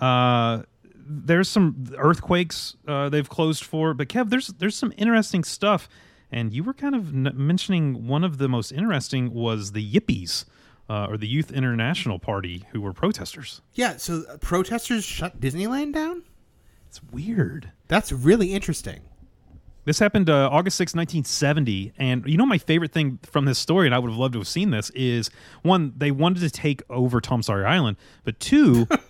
Uh, 0.00 0.62
there's 0.94 1.48
some 1.48 1.86
earthquakes 1.96 2.76
uh, 2.86 3.08
they've 3.08 3.28
closed 3.28 3.64
for, 3.64 3.94
but 3.94 4.08
Kev, 4.08 4.28
there's 4.30 4.48
there's 4.48 4.76
some 4.76 4.92
interesting 4.96 5.44
stuff. 5.44 5.88
And 6.30 6.52
you 6.52 6.62
were 6.62 6.74
kind 6.74 6.94
of 6.94 7.08
n- 7.08 7.32
mentioning 7.34 8.06
one 8.06 8.22
of 8.22 8.36
the 8.36 8.48
most 8.48 8.70
interesting 8.70 9.32
was 9.32 9.72
the 9.72 9.92
Yippies, 9.92 10.44
uh, 10.90 11.06
or 11.08 11.16
the 11.16 11.26
Youth 11.26 11.50
International 11.50 12.18
Party, 12.18 12.64
who 12.72 12.80
were 12.80 12.92
protesters. 12.92 13.60
Yeah, 13.74 13.96
so 13.96 14.24
uh, 14.28 14.36
protesters 14.38 15.04
shut 15.04 15.40
Disneyland 15.40 15.94
down? 15.94 16.22
It's 16.86 17.02
weird. 17.02 17.72
That's 17.88 18.12
really 18.12 18.52
interesting. 18.52 19.00
This 19.88 19.98
happened 19.98 20.28
uh, 20.28 20.50
August 20.52 20.76
6, 20.76 20.94
1970. 20.94 21.94
And 21.96 22.22
you 22.26 22.36
know, 22.36 22.44
my 22.44 22.58
favorite 22.58 22.92
thing 22.92 23.18
from 23.22 23.46
this 23.46 23.58
story, 23.58 23.86
and 23.86 23.94
I 23.94 23.98
would 23.98 24.10
have 24.10 24.18
loved 24.18 24.34
to 24.34 24.38
have 24.38 24.46
seen 24.46 24.68
this, 24.68 24.90
is 24.90 25.30
one, 25.62 25.94
they 25.96 26.10
wanted 26.10 26.40
to 26.40 26.50
take 26.50 26.82
over 26.90 27.22
Tom 27.22 27.42
Sawyer 27.42 27.66
Island, 27.66 27.96
but 28.22 28.38
two, 28.38 28.86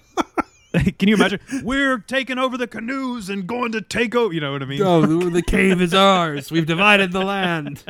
can 0.99 1.09
you 1.09 1.14
imagine? 1.14 1.41
We're 1.62 1.99
taking 1.99 2.39
over 2.39 2.59
the 2.59 2.66
canoes 2.66 3.31
and 3.31 3.47
going 3.47 3.73
to 3.73 3.81
take 3.81 4.14
over. 4.14 4.35
You 4.35 4.41
know 4.41 4.53
what 4.53 4.62
I 4.62 4.66
mean? 4.66 4.83
Oh, 4.83 5.01
the, 5.01 5.31
the 5.31 5.43
cave 5.43 5.81
is 5.81 5.95
ours. 5.95 6.51
We've 6.51 6.66
divided 6.66 7.12
the 7.12 7.25
land. 7.25 7.85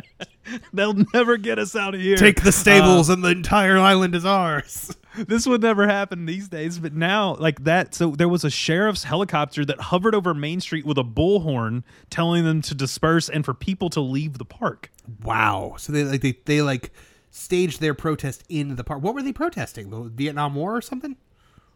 They'll 0.73 0.95
never 1.13 1.37
get 1.37 1.59
us 1.59 1.75
out 1.75 1.95
of 1.95 2.01
here. 2.01 2.17
Take 2.17 2.43
the 2.43 2.53
stables, 2.53 3.11
uh, 3.11 3.15
and 3.15 3.25
the 3.25 3.31
entire 3.31 3.79
island 3.79 4.15
is 4.15 4.25
ours. 4.25 4.97
this 5.17 5.47
would 5.47 5.61
never 5.61 5.87
happen 5.89 6.25
these 6.25 6.49
days, 6.49 6.79
but 6.79 6.95
now, 6.95 7.35
like 7.37 7.65
that. 7.65 7.95
So 7.95 8.13
there 8.13 8.29
was 8.29 8.45
a 8.45 8.51
sheriff's 8.51 9.05
helicopter 9.05 9.65
that 9.65 9.81
hovered 9.81 10.15
over 10.15 10.33
Main 10.33 10.61
Street 10.61 10.87
with 10.87 10.99
a 10.99 11.05
bullhorn 11.05 11.83
telling 12.11 12.45
them 12.45 12.63
to 12.63 12.75
disperse 12.75 13.29
and 13.29 13.45
for 13.45 13.55
people 13.55 13.91
to 13.91 14.01
leave 14.01 14.39
the 14.39 14.45
park. 14.45 14.91
Wow. 15.23 15.75
So 15.79 15.93
they 15.93 16.05
like 16.05 16.21
they, 16.21 16.39
they 16.45 16.63
like 16.63 16.93
staged 17.31 17.81
their 17.81 17.95
protest 17.95 18.45
in 18.49 18.77
the 18.77 18.85
park. 18.85 19.03
What 19.03 19.15
were 19.15 19.23
they 19.23 19.33
protesting? 19.33 19.91
The 19.91 20.03
Vietnam 20.05 20.55
War 20.55 20.77
or 20.77 20.81
something? 20.81 21.17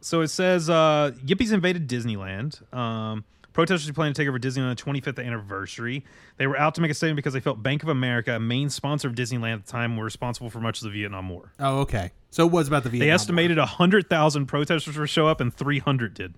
So 0.03 0.21
it 0.21 0.29
says 0.29 0.69
uh, 0.69 1.13
Yippies 1.25 1.53
invaded 1.53 1.89
Disneyland. 1.89 2.61
Um, 2.75 3.25
protesters 3.53 3.91
planning 3.93 4.15
to 4.15 4.21
take 4.23 4.29
over 4.29 4.39
Disneyland 4.39 4.77
25th 4.77 5.25
anniversary. 5.25 6.05
They 6.39 6.47
were 6.47 6.59
out 6.59 6.75
to 6.75 6.81
make 6.81 6.91
a 6.91 6.95
statement 6.95 7.17
because 7.17 7.33
they 7.35 7.41
felt 7.41 7.63
Bank 7.63 7.83
of 7.83 7.89
America, 7.89 8.35
a 8.37 8.41
main 8.41 8.69
sponsor 8.71 9.09
of 9.09 9.15
Disneyland 9.15 9.55
at 9.55 9.67
the 9.67 9.71
time, 9.73 9.97
were 9.97 10.05
responsible 10.05 10.51
for 10.51 10.61
much 10.61 10.79
of 10.79 10.85
the 10.85 10.91
Vietnam 10.91 11.29
War. 11.29 11.53
Oh, 11.61 11.81
okay. 11.81 12.11
So 12.31 12.47
it 12.47 12.53
was 12.53 12.67
about 12.69 12.83
the 12.83 12.89
Vietnam. 12.91 13.07
They 13.07 13.11
War. 13.11 13.15
estimated 13.15 13.59
100,000 13.59 14.47
protesters 14.47 14.99
would 14.99 15.09
show 15.09 15.29
up, 15.29 15.41
and 15.41 15.53
300 15.55 16.15
did. 16.15 16.35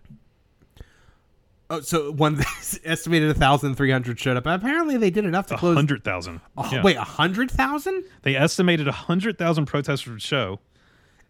Oh, 1.71 1.81
so 1.81 2.13
one 2.13 2.39
estimated 2.85 3.31
a 3.31 3.35
thousand 3.35 3.75
three 3.77 3.91
hundred 3.91 4.21
showed 4.21 4.37
up. 4.37 4.45
Apparently, 4.45 4.99
they 4.99 5.09
did 5.09 5.25
enough 5.25 5.47
to 5.47 5.57
close. 5.57 5.75
hundred 5.75 6.05
thousand. 6.05 6.43
a- 6.59 6.69
Yeah. 6.71 6.83
Wait, 6.83 6.97
a 6.97 7.03
hundred 7.05 7.51
thousand? 7.51 8.05
They 8.21 8.37
estimated 8.37 8.87
a 8.87 8.93
hundred 8.93 9.39
thousand 9.39 9.65
protesters 9.65 10.11
would 10.13 10.21
show. 10.23 10.61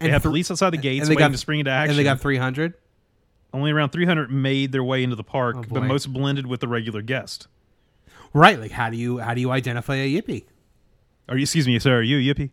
They 0.05 0.09
And 0.09 0.13
had 0.15 0.23
thr- 0.23 0.29
police 0.29 0.51
outside 0.51 0.71
the 0.71 0.77
gates 0.77 1.03
and 1.03 1.11
they 1.11 1.17
waiting 1.17 1.29
got- 1.31 1.33
to 1.33 1.39
spring 1.39 1.59
into 1.61 1.71
action. 1.71 1.91
And 1.91 1.99
they 1.99 2.05
got 2.05 2.21
three 2.21 2.37
hundred. 2.37 2.75
Only 3.53 3.71
around 3.71 3.91
300 3.91 4.33
made 4.33 4.73
their 4.73 4.83
way 4.83 5.05
into 5.05 5.15
the 5.15 5.23
park, 5.23 5.55
Oh, 5.59 5.65
but 5.71 5.85
most 5.85 6.13
blended 6.13 6.45
with 6.47 6.59
the 6.61 6.67
regular 6.67 7.03
guest. 7.03 7.47
Right. 8.33 8.59
Like, 8.59 8.73
how 8.73 8.91
do 8.91 8.97
you 8.97 9.19
how 9.19 9.33
do 9.35 9.41
you 9.41 9.53
identify 9.53 9.95
a 9.95 10.13
yippie? 10.13 10.45
Are 11.29 11.37
you? 11.37 11.43
Excuse 11.45 11.67
me, 11.69 11.79
sir. 11.79 11.99
Are 11.99 12.03
you 12.03 12.19
a 12.19 12.35
yippie? 12.35 12.51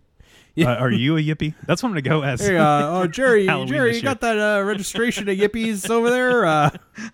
Uh, 0.61 0.65
are 0.65 0.91
you 0.91 1.15
a 1.17 1.21
yippie? 1.21 1.55
That's 1.65 1.81
what 1.81 1.87
I'm 1.89 1.93
gonna 1.93 2.01
go 2.01 2.23
as. 2.23 2.45
Hey, 2.45 2.57
uh, 2.57 2.87
oh 2.89 3.07
Jerry, 3.11 3.47
Halloween 3.47 3.69
Jerry, 3.69 3.95
you 3.95 4.01
got 4.01 4.19
that 4.21 4.37
uh, 4.37 4.61
registration 4.63 5.27
of 5.29 5.37
yippies 5.37 5.89
over 5.89 6.09
there? 6.09 6.45
Uh, 6.45 6.69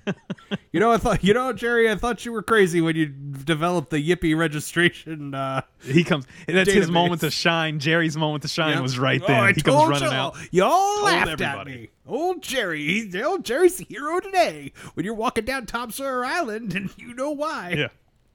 you 0.72 0.80
know, 0.80 0.92
I 0.92 0.98
thought, 0.98 1.24
you 1.24 1.34
know, 1.36 1.54
Jerry, 1.54 1.90
I 1.90 1.96
thought 1.96 2.26
you 2.26 2.32
were 2.32 2.42
crazy 2.42 2.82
when 2.82 2.96
you 2.96 3.06
developed 3.06 3.92
the 3.92 3.98
yippie 4.04 4.36
registration. 4.38 5.36
Uh, 5.36 5.62
he 5.84 6.04
comes. 6.04 6.26
That's 6.48 6.72
his 6.72 6.90
moment 6.90 7.22
to 7.22 7.30
shine. 7.32 7.80
Jerry's 7.80 8.18
moment 8.18 8.42
to 8.42 8.48
shine 8.50 8.74
Yep. 8.74 8.82
was 8.82 8.98
right 9.00 9.22
Oh, 9.28 9.46
he 9.54 9.62
comes 9.62 9.88
running 9.90 10.04
y'all. 10.12 10.36
out. 10.36 10.38
Y'all 10.52 11.04
laughed 11.04 11.40
at 11.40 11.66
me. 11.68 11.90
Old 12.08 12.42
Jerry, 12.42 12.86
he's 12.88 13.16
old 13.18 13.46
Jerry's 13.46 13.78
the 13.78 13.86
hero 13.88 14.20
today. 14.20 14.74
When 14.96 15.06
you're 15.06 15.14
walking 15.14 15.46
down 15.46 15.68
Tom 15.68 15.92
Sawyer 15.92 16.26
Island, 16.26 16.76
and 16.76 16.90
you 16.98 17.14
know 17.14 17.32
why. 17.32 17.76
Yeah. 17.78 17.88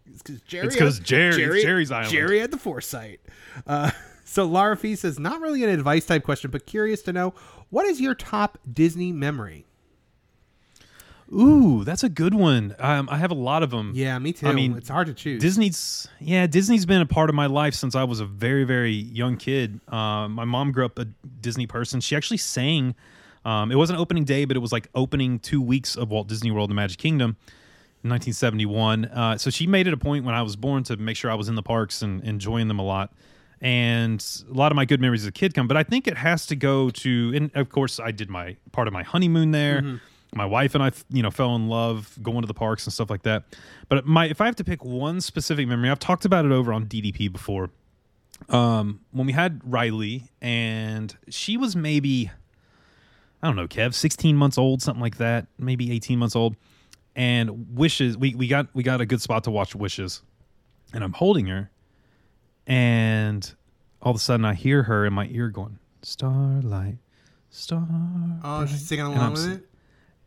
It's 0.07 0.23
because 0.23 0.41
Jerry. 0.43 0.67
It's 0.69 0.77
'cause 0.77 0.99
had- 0.99 1.07
Jerry- 1.07 1.43
it's 1.57 1.63
Jerry's 1.65 1.91
island. 1.91 2.11
Jerry 2.13 2.39
had 2.41 2.51
the 2.53 2.59
foresight. 2.59 3.21
Uh, 3.67 3.91
so 4.33 4.47
Lara 4.47 4.79
Fee 4.79 4.97
says, 4.97 5.19
not 5.19 5.43
really 5.43 5.63
an 5.63 5.69
advice 5.69 6.07
type 6.07 6.25
question, 6.25 6.51
but 6.51 6.65
curious 6.65 7.03
to 7.03 7.13
know 7.13 7.35
what 7.69 7.85
is 7.85 8.01
your 8.01 8.15
top 8.15 8.59
Disney 8.73 9.13
memory? 9.13 9.67
Ooh, 11.31 11.85
that's 11.85 12.03
a 12.03 12.09
good 12.09 12.33
one. 12.35 12.75
Um, 12.79 13.09
I 13.11 13.19
have 13.19 13.31
a 13.31 13.35
lot 13.35 13.63
of 13.63 13.71
them. 13.71 13.93
Yeah, 13.95 14.19
me 14.19 14.33
too. 14.33 14.47
I 14.47 14.53
mean, 14.53 14.77
it's 14.77 14.89
hard 14.89 15.07
to 15.09 15.15
choose. 15.15 15.41
Disney's 15.41 16.09
yeah, 16.19 16.47
Disney's 16.47 16.87
been 16.87 17.03
a 17.03 17.07
part 17.07 17.29
of 17.29 17.35
my 17.35 17.47
life 17.47 17.75
since 17.75 17.95
I 17.95 18.05
was 18.05 18.21
a 18.21 18.27
very 18.27 18.65
very 18.65 18.93
young 18.93 19.37
kid. 19.37 19.81
Um, 19.89 20.33
my 20.33 20.45
mom 20.45 20.73
grew 20.73 20.85
up 20.87 20.99
a 20.99 21.07
Disney 21.41 21.67
person. 21.67 22.01
She 22.01 22.17
actually 22.17 22.39
sang. 22.39 22.95
Um, 23.45 23.71
it 23.73 23.77
wasn't 23.77 23.99
opening 23.99 24.25
day, 24.25 24.45
but 24.47 24.57
it 24.57 24.61
was 24.61 24.73
like 24.73 24.89
opening 24.95 25.39
two 25.41 25.61
weeks 25.61 25.97
of 25.97 26.11
Walt 26.11 26.29
Disney 26.29 26.51
World: 26.51 26.71
and 26.71 26.77
Magic 26.77 26.99
Kingdom. 26.99 27.37
in 28.03 28.11
1971. 28.11 29.07
Uh, 29.07 29.39
so 29.39 29.49
she 29.51 29.67
made 29.67 29.87
it 29.87 29.93
a 29.93 29.99
point 29.99 30.25
when 30.25 30.35
I 30.35 30.43
was 30.43 30.57
born 30.57 30.85
to 30.85 30.97
make 30.97 31.17
sure 31.17 31.31
I 31.31 31.35
was 31.35 31.49
in 31.49 31.55
the 31.55 31.63
parks 31.63 32.03
and 32.03 32.23
enjoying 32.25 32.69
them 32.69 32.79
a 32.79 32.85
lot. 32.85 33.13
And 33.63 34.23
a 34.51 34.53
lot 34.53 34.73
of 34.73 34.77
my 34.77 34.85
good 34.85 35.01
memories 35.01 35.23
as 35.23 35.29
a 35.29 35.33
kid 35.33 35.55
come, 35.55 35.69
but 35.69 35.77
I 35.77 35.85
think 35.85 36.09
it 36.09 36.17
has 36.19 36.47
to 36.47 36.57
go 36.57 36.91
to, 36.91 37.33
and 37.33 37.49
of 37.55 37.69
course, 37.69 38.01
I 38.01 38.11
did 38.11 38.29
my 38.29 38.57
part 38.73 38.89
of 38.89 38.93
my 38.93 39.05
honeymoon 39.05 39.53
there. 39.53 39.81
My 40.35 40.47
wife 40.47 40.75
and 40.75 40.83
I, 40.83 40.91
you 41.11 41.23
know, 41.23 41.31
fell 41.31 41.55
in 41.55 41.69
love 41.69 42.19
going 42.23 42.41
to 42.41 42.47
the 42.49 42.55
parks 42.55 42.87
and 42.87 42.93
stuff 42.93 43.09
like 43.09 43.23
that. 43.23 43.45
But 43.89 44.05
my, 44.05 44.27
if 44.27 44.41
I 44.41 44.47
have 44.47 44.57
to 44.57 44.65
pick 44.65 44.85
one 44.85 45.21
specific 45.21 45.69
memory, 45.69 45.91
I've 45.91 46.01
talked 46.01 46.25
about 46.25 46.45
it 46.45 46.51
over 46.51 46.73
on 46.73 46.87
DDP 46.87 47.31
before. 47.31 47.71
Um, 48.49 49.01
when 49.13 49.27
we 49.27 49.33
had 49.33 49.61
Riley, 49.65 50.25
and 50.41 51.17
she 51.29 51.57
was 51.57 51.77
maybe, 51.77 52.31
I 53.43 53.47
don't 53.47 53.55
know, 53.57 53.69
Kev, 53.69 53.95
16 53.95 54.35
months 54.37 54.59
old, 54.59 54.83
something 54.83 55.03
like 55.03 55.19
that, 55.19 55.47
maybe 55.59 55.93
18 55.93 56.19
months 56.19 56.35
old. 56.35 56.57
And 57.15 57.77
Wishes, 57.77 58.17
we, 58.17 58.35
we 58.35 58.49
got 58.49 58.69
we 58.75 58.83
got 58.83 59.01
a 59.01 59.07
good 59.07 59.21
spot 59.21 59.45
to 59.45 59.51
watch 59.51 59.75
Wishes. 59.77 60.23
And 60.95 61.05
I'm 61.05 61.13
holding 61.13 61.47
her, 61.47 61.71
and 62.67 63.55
all 64.01 64.11
of 64.11 64.17
a 64.17 64.21
sudden 64.21 64.45
I 64.45 64.55
hear 64.55 64.85
her 64.85 65.05
in 65.07 65.13
my 65.13 65.27
ear 65.31 65.49
going, 65.49 65.79
Starlight, 66.03 66.99
Star. 67.51 67.87
oh, 68.43 68.67
she's 68.67 68.87
singing 68.87 69.07
And 69.07 69.15
along 69.17 69.33
with 69.35 69.49
it. 69.53 69.69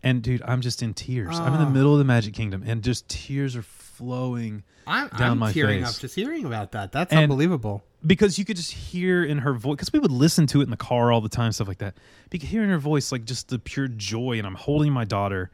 And 0.03 0.21
dude, 0.21 0.41
I'm 0.43 0.61
just 0.61 0.83
in 0.83 0.93
tears. 0.93 1.37
I'm 1.39 1.53
in 1.53 1.59
the 1.59 1.65
Oh. 1.65 1.69
middle 1.69 1.93
of 1.93 1.97
the 1.99 2.05
Magic 2.05 2.33
Kingdom, 2.35 2.63
and 2.65 2.83
just 2.83 3.09
tears 3.09 3.55
are 3.55 3.63
flowing 3.63 4.63
I'm, 4.85 5.07
down 5.09 5.31
I'm 5.31 5.39
my 5.39 5.51
tearing 5.51 5.83
face. 5.83 5.95
up 5.95 6.01
just 6.01 6.15
hearing 6.15 6.45
about 6.45 6.73
that. 6.73 6.91
That's 6.91 7.11
And- 7.11 7.23
unbelievable. 7.23 7.83
because 8.05 8.37
you 8.37 8.45
could 8.45 8.55
just 8.57 8.71
hear 8.71 9.23
in 9.23 9.39
her 9.39 9.53
voice 9.53 9.77
because 9.77 9.91
we 9.91 9.97
would 9.97 10.11
listen 10.11 10.45
to 10.47 10.61
it 10.61 10.65
in 10.65 10.69
the 10.69 10.77
car 10.77 11.11
all 11.11 11.21
the 11.21 11.29
time 11.29 11.51
stuff 11.51 11.67
like 11.67 11.79
that 11.79 11.95
you 12.31 12.37
could 12.37 12.47
hear 12.49 12.61
in 12.63 12.69
her 12.69 12.77
voice 12.77 13.11
like 13.11 13.25
just 13.25 13.47
the 13.47 13.57
pure 13.57 13.87
joy 13.87 14.37
and 14.37 14.45
i'm 14.45 14.53
holding 14.53 14.93
my 14.93 15.03
daughter 15.03 15.49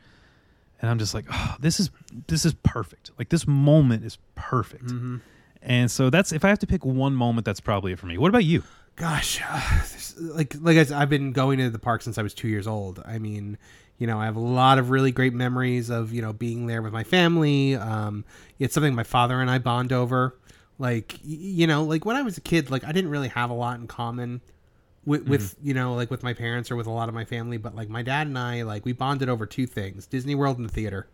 and 0.81 0.91
i'm 0.91 0.99
just 0.99 1.13
like 1.13 1.23
oh, 1.31 1.55
this 1.61 1.79
is 1.79 1.89
this 2.27 2.43
is 2.43 2.53
perfect 2.55 3.09
like 3.17 3.29
this 3.29 3.47
moment 3.47 4.03
is 4.03 4.17
perfect 4.35 4.83
Mm-hmm. 4.87 5.17
And 5.61 5.89
so 5.91 6.09
that's 6.09 6.31
if 6.31 6.43
i 6.43 6.49
have 6.49 6.59
to 6.59 6.67
pick 6.67 6.85
one 6.85 7.13
moment 7.13 7.45
that's 7.45 7.59
probably 7.59 7.91
it 7.91 7.99
for 7.99 8.07
me 8.07 8.17
what 8.17 8.29
about 8.29 8.45
you 8.45 8.63
Gosh, 8.95 9.41
uh, 9.49 9.79
like 10.19 10.55
like 10.59 10.77
I 10.77 10.83
said, 10.83 10.97
I've 10.97 11.09
been 11.09 11.31
going 11.31 11.59
to 11.59 11.69
the 11.69 11.79
park 11.79 12.01
since 12.01 12.17
I 12.17 12.21
was 12.21 12.33
two 12.33 12.47
years 12.47 12.67
old. 12.67 13.01
I 13.05 13.19
mean, 13.19 13.57
you 13.97 14.05
know, 14.05 14.19
I 14.19 14.25
have 14.25 14.35
a 14.35 14.41
lot 14.41 14.77
of 14.77 14.89
really 14.89 15.11
great 15.11 15.33
memories 15.33 15.89
of 15.89 16.13
you 16.13 16.21
know 16.21 16.33
being 16.33 16.67
there 16.67 16.81
with 16.81 16.93
my 16.93 17.03
family. 17.03 17.75
Um, 17.75 18.25
it's 18.59 18.73
something 18.73 18.93
my 18.93 19.03
father 19.03 19.39
and 19.41 19.49
I 19.49 19.57
bond 19.59 19.93
over. 19.93 20.37
Like 20.77 21.19
you 21.23 21.67
know, 21.67 21.83
like 21.83 22.05
when 22.05 22.15
I 22.15 22.21
was 22.21 22.37
a 22.37 22.41
kid, 22.41 22.69
like 22.69 22.83
I 22.83 22.91
didn't 22.91 23.09
really 23.11 23.29
have 23.29 23.49
a 23.49 23.53
lot 23.53 23.79
in 23.79 23.87
common 23.87 24.41
with, 25.05 25.27
with 25.27 25.55
you 25.63 25.73
know 25.73 25.95
like 25.95 26.11
with 26.11 26.21
my 26.21 26.33
parents 26.33 26.69
or 26.69 26.75
with 26.75 26.87
a 26.87 26.91
lot 26.91 27.07
of 27.07 27.15
my 27.15 27.25
family, 27.25 27.57
but 27.57 27.75
like 27.75 27.89
my 27.89 28.01
dad 28.01 28.27
and 28.27 28.37
I, 28.37 28.63
like 28.63 28.85
we 28.85 28.93
bonded 28.93 29.29
over 29.29 29.45
two 29.45 29.65
things: 29.65 30.05
Disney 30.05 30.35
World 30.35 30.57
and 30.57 30.67
the 30.67 30.73
theater. 30.73 31.07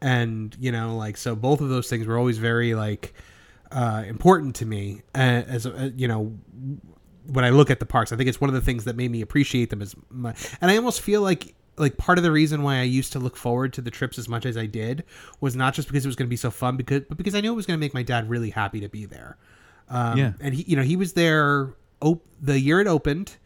And 0.00 0.54
you 0.60 0.70
know, 0.70 0.96
like 0.96 1.16
so, 1.16 1.34
both 1.34 1.60
of 1.60 1.70
those 1.70 1.88
things 1.88 2.06
were 2.06 2.18
always 2.18 2.38
very 2.38 2.74
like 2.74 3.14
uh, 3.72 4.04
important 4.06 4.56
to 4.56 4.66
me 4.66 5.02
uh, 5.14 5.18
as 5.18 5.66
a, 5.66 5.92
you 5.96 6.08
know 6.08 6.32
when 7.26 7.44
I 7.44 7.50
look 7.50 7.70
at 7.70 7.80
the 7.80 7.86
parks. 7.86 8.12
I 8.12 8.16
think 8.16 8.28
it's 8.28 8.40
one 8.40 8.48
of 8.48 8.54
the 8.54 8.60
things 8.60 8.84
that 8.84 8.94
made 8.96 9.10
me 9.10 9.20
appreciate 9.20 9.70
them 9.70 9.82
as 9.82 9.94
much. 10.10 10.48
And 10.60 10.70
I 10.70 10.76
almost 10.76 11.00
feel 11.00 11.22
like 11.22 11.54
like 11.78 11.96
part 11.98 12.16
of 12.18 12.24
the 12.24 12.32
reason 12.32 12.62
why 12.62 12.78
I 12.78 12.82
used 12.84 13.12
to 13.12 13.18
look 13.18 13.36
forward 13.36 13.72
to 13.74 13.82
the 13.82 13.90
trips 13.90 14.18
as 14.18 14.28
much 14.28 14.46
as 14.46 14.56
I 14.56 14.64
did 14.66 15.04
was 15.40 15.54
not 15.56 15.74
just 15.74 15.88
because 15.88 16.04
it 16.04 16.08
was 16.08 16.16
going 16.16 16.26
to 16.28 16.30
be 16.30 16.36
so 16.36 16.50
fun, 16.50 16.76
because 16.76 17.02
but 17.08 17.18
because 17.18 17.34
I 17.34 17.40
knew 17.40 17.52
it 17.52 17.56
was 17.56 17.66
going 17.66 17.78
to 17.78 17.80
make 17.84 17.92
my 17.94 18.02
dad 18.02 18.30
really 18.30 18.50
happy 18.50 18.80
to 18.80 18.88
be 18.88 19.04
there. 19.06 19.36
Um, 19.88 20.16
Yeah. 20.18 20.32
and 20.40 20.54
he, 20.54 20.62
you 20.62 20.76
know, 20.76 20.82
he 20.82 20.96
was 20.96 21.12
there 21.12 21.74
op- 22.00 22.24
the 22.40 22.58
year 22.58 22.80
it 22.80 22.86
opened. 22.86 23.36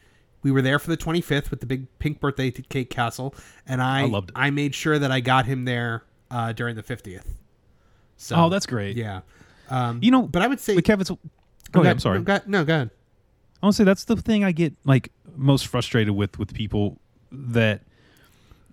We 0.43 0.51
were 0.53 0.63
there 0.63 0.79
for 0.79 0.89
the 0.91 0.97
25th 0.97 1.51
with 1.51 1.61
the 1.61 1.67
big 1.67 1.87
pink 1.99 2.19
birthday 2.21 2.51
cake 2.51 2.89
castle, 2.89 3.35
and 3.67 3.83
I 3.83 4.03
I 4.03 4.07
loved 4.07 4.31
it. 4.31 4.37
I 4.37 4.51
made 4.51 4.75
sure 4.75 4.99
that 4.99 5.11
I 5.11 5.21
got 5.21 5.45
him 5.47 5.65
there 5.65 6.05
uh, 6.31 6.53
during 6.53 6.77
the 6.77 6.83
50th. 6.83 7.27
So 8.17 8.37
oh 8.37 8.49
that's 8.49 8.67
great 8.67 8.97
yeah. 8.97 9.21
Um, 9.71 10.01
you 10.03 10.11
know 10.11 10.23
but 10.23 10.43
I 10.43 10.47
would 10.49 10.61
say 10.61 10.75
but 10.75 10.85
kev 10.85 11.01
it's 11.01 11.11
go 11.71 11.81
ahead 11.83 11.93
i'm 11.93 11.99
sorry 12.01 12.19
No, 12.19 12.25
go, 12.25 12.39
no, 12.47 12.65
go 12.65 12.75
ahead. 12.75 12.91
I 13.63 13.67
want 13.67 13.75
to 13.77 13.77
say 13.79 13.85
that's 13.85 14.05
the 14.05 14.17
thing 14.17 14.43
I 14.45 14.53
get 14.53 14.75
like 14.85 15.13
most 15.37 15.67
frustrated 15.69 16.15
with 16.15 16.39
with 16.39 16.53
people 16.55 16.99
that, 17.31 17.83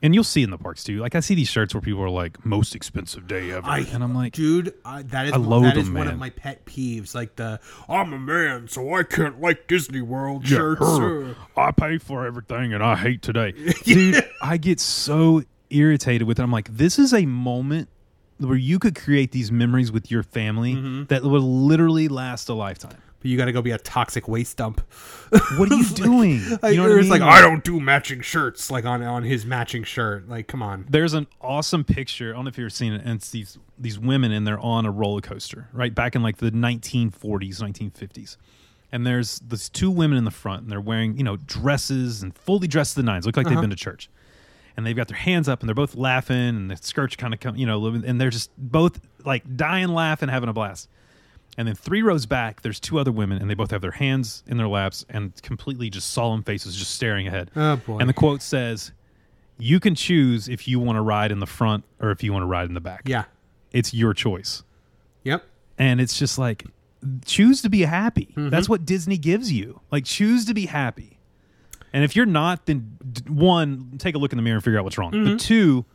and 0.01 0.15
you'll 0.15 0.23
see 0.23 0.41
in 0.43 0.49
the 0.49 0.57
parks 0.57 0.83
too. 0.83 0.99
Like 0.99 1.13
I 1.13 1.19
see 1.19 1.35
these 1.35 1.49
shirts 1.49 1.73
where 1.75 1.81
people 1.81 2.01
are 2.01 2.09
like 2.09 2.43
most 2.45 2.73
expensive 2.73 3.27
day 3.27 3.51
ever, 3.51 3.67
I- 3.67 3.79
and 3.91 4.01
I'm 4.03 4.15
like, 4.15 4.33
dude 4.33 4.73
I, 4.85 5.01
that 5.03 5.27
is 5.27 5.33
I 5.33 5.37
loathe 5.37 5.63
that 5.65 5.77
is 5.77 5.85
them, 5.87 5.95
one 5.95 6.07
of 6.07 6.17
my 6.17 6.29
pet 6.29 6.65
peeves 6.65 7.13
like 7.13 7.35
the 7.35 7.59
i'm 7.89 8.13
a 8.13 8.19
man 8.19 8.67
so 8.69 8.93
i 8.93 9.03
can't 9.03 9.41
like 9.41 9.67
disney 9.67 10.01
world 10.01 10.43
Yeah, 10.49 10.57
shirts 10.57 10.81
her. 10.99 11.31
uh." 11.31 11.33
I 11.57 11.71
pay 11.71 11.97
for 11.97 12.25
everything 12.25 12.73
and 12.73 12.81
I 12.83 12.95
hate 12.95 13.21
today. 13.21 13.51
Dude, 13.83 14.23
I 14.41 14.57
get 14.57 14.79
so 14.79 15.43
irritated 15.69 16.27
with 16.27 16.39
it. 16.39 16.43
I'm 16.43 16.51
like, 16.51 16.69
this 16.77 16.97
is 16.97 17.13
a 17.13 17.25
moment 17.25 17.89
where 18.39 18.55
you 18.57 18.79
could 18.79 18.95
create 18.95 19.31
these 19.31 19.51
memories 19.51 19.91
with 19.91 20.09
your 20.11 20.23
family 20.23 20.73
Mm-hmm. 20.75 21.03
that 21.05 21.23
would 21.23 21.41
literally 21.41 22.07
last 22.07 22.49
a 22.49 22.53
lifetime. 22.53 22.95
but 23.19 23.25
you 23.31 23.37
got 23.37 23.45
to 23.45 23.51
go 23.51 23.61
be 23.61 23.71
a 23.71 23.77
toxic 23.79 24.27
waste 24.27 24.57
dump 24.57 24.81
What 25.57 25.71
are 25.71 25.75
you 25.75 25.85
doing? 25.95 26.41
I, 26.61 26.69
You 26.69 26.77
know 26.77 26.83
what 26.83 26.91
I 26.91 26.99
it's 26.99 27.09
like 27.09 27.21
i 27.21 27.41
don't 27.41 27.63
do 27.63 27.79
matching 27.79 28.21
shirts 28.21 28.69
like 28.69 28.85
on 28.85 29.01
on 29.01 29.23
his 29.23 29.45
matching 29.45 29.83
shirt 29.83 30.27
like 30.29 30.47
come 30.47 30.61
on 30.61 30.85
There's 30.89 31.13
an 31.13 31.27
awesome 31.41 31.83
picture. 31.83 32.31
I 32.31 32.35
don't 32.35 32.45
know 32.45 32.49
if 32.49 32.57
you've 32.57 32.65
ever 32.65 32.69
seen 32.69 32.93
it. 32.93 33.01
And 33.03 33.15
it's 33.15 33.29
these 33.31 33.57
these 33.79 33.97
women 33.99 34.31
and 34.31 34.45
they're 34.45 34.59
on 34.59 34.85
a 34.85 34.91
roller 34.91 35.21
coaster, 35.21 35.67
right? 35.73 35.93
Back 35.93 36.15
in 36.15 36.21
like 36.23 36.37
the 36.37 36.51
1940s, 36.51 37.61
1950s. 37.61 38.37
And 38.91 39.05
there's 39.05 39.39
these 39.39 39.67
two 39.69 39.91
women 39.91 40.17
in 40.17 40.23
the 40.23 40.31
front, 40.31 40.63
and 40.63 40.71
they're 40.71 40.79
wearing, 40.81 41.17
you 41.17 41.23
know, 41.23 41.35
dresses 41.35 42.23
and 42.23 42.33
fully 42.37 42.67
dressed 42.69 42.93
to 42.95 43.01
the 43.01 43.05
nines, 43.05 43.25
look 43.25 43.35
like 43.35 43.47
they've 43.47 43.59
been 43.59 43.69
to 43.69 43.75
church. 43.75 44.09
And 44.77 44.85
they've 44.85 44.95
got 44.95 45.07
their 45.07 45.17
hands 45.17 45.49
up, 45.49 45.61
and 45.61 45.67
they're 45.67 45.73
both 45.75 45.95
laughing, 45.95 46.35
and 46.37 46.69
the 46.71 46.77
skirts 46.77 47.15
kind 47.15 47.33
of 47.33 47.39
come, 47.39 47.55
you 47.55 47.65
know, 47.65 47.83
and 47.87 48.21
they're 48.21 48.29
just 48.29 48.51
both 48.57 48.99
like 49.25 49.57
dying 49.57 49.89
laughing, 49.89 50.29
having 50.29 50.47
a 50.49 50.53
blast. 50.53 50.87
And 51.57 51.67
then 51.67 51.73
three 51.73 52.03
rows 52.03 52.27
back, 52.27 52.61
there's 52.61 52.79
two 52.79 52.99
other 52.99 53.11
women, 53.11 53.39
and 53.41 53.49
they 53.49 53.55
both 53.55 53.71
have 53.71 53.81
their 53.81 53.89
hands 53.91 54.43
in 54.45 54.57
their 54.57 54.67
laps 54.67 55.03
and 55.09 55.33
completely 55.41 55.89
just 55.89 56.11
solemn 56.11 56.43
faces, 56.43 56.75
just 56.75 56.91
staring 56.91 57.27
ahead. 57.27 57.49
Oh, 57.55 57.77
boy. 57.77 57.97
And 57.97 58.07
the 58.07 58.13
quote 58.13 58.43
says, 58.43 58.91
"You 59.57 59.79
can 59.79 59.95
choose 59.95 60.47
if 60.47 60.67
you 60.67 60.79
want 60.79 60.97
to 60.97 61.01
ride 61.01 61.31
in 61.31 61.39
the 61.39 61.47
front 61.47 61.83
or 61.99 62.11
if 62.11 62.23
you 62.23 62.31
want 62.31 62.43
to 62.43 62.47
ride 62.47 62.67
in 62.67 62.75
the 62.75 62.79
back. 62.79 63.01
yeah 63.05 63.23
It's 63.71 63.93
your 63.95 64.13
choice." 64.13 64.63
yep 65.23 65.43
And 65.79 65.99
it's 65.99 66.17
just 66.19 66.37
like, 66.37 66.65
choose 67.25 67.63
to 67.63 67.69
be 67.69 67.81
happy. 67.81 68.27
Mm-hmm. 68.37 68.49
That's 68.49 68.69
what 68.69 68.85
Disney 68.85 69.17
gives 69.17 69.51
you. 69.51 69.81
Like, 69.91 70.05
choose 70.05 70.45
to 70.45 70.53
be 70.53 70.67
happy. 70.67 71.16
And 71.93 72.03
if 72.03 72.15
you're 72.15 72.25
not, 72.25 72.65
then 72.65 72.97
one, 73.27 73.93
take 73.97 74.15
a 74.15 74.17
look 74.17 74.33
in 74.33 74.37
the 74.37 74.41
mirror 74.41 74.55
and 74.55 74.63
figure 74.63 74.77
out 74.77 74.83
what's 74.83 74.97
wrong. 74.97 75.11
Mm-hmm. 75.11 75.31
But 75.31 75.39
two, 75.39 75.85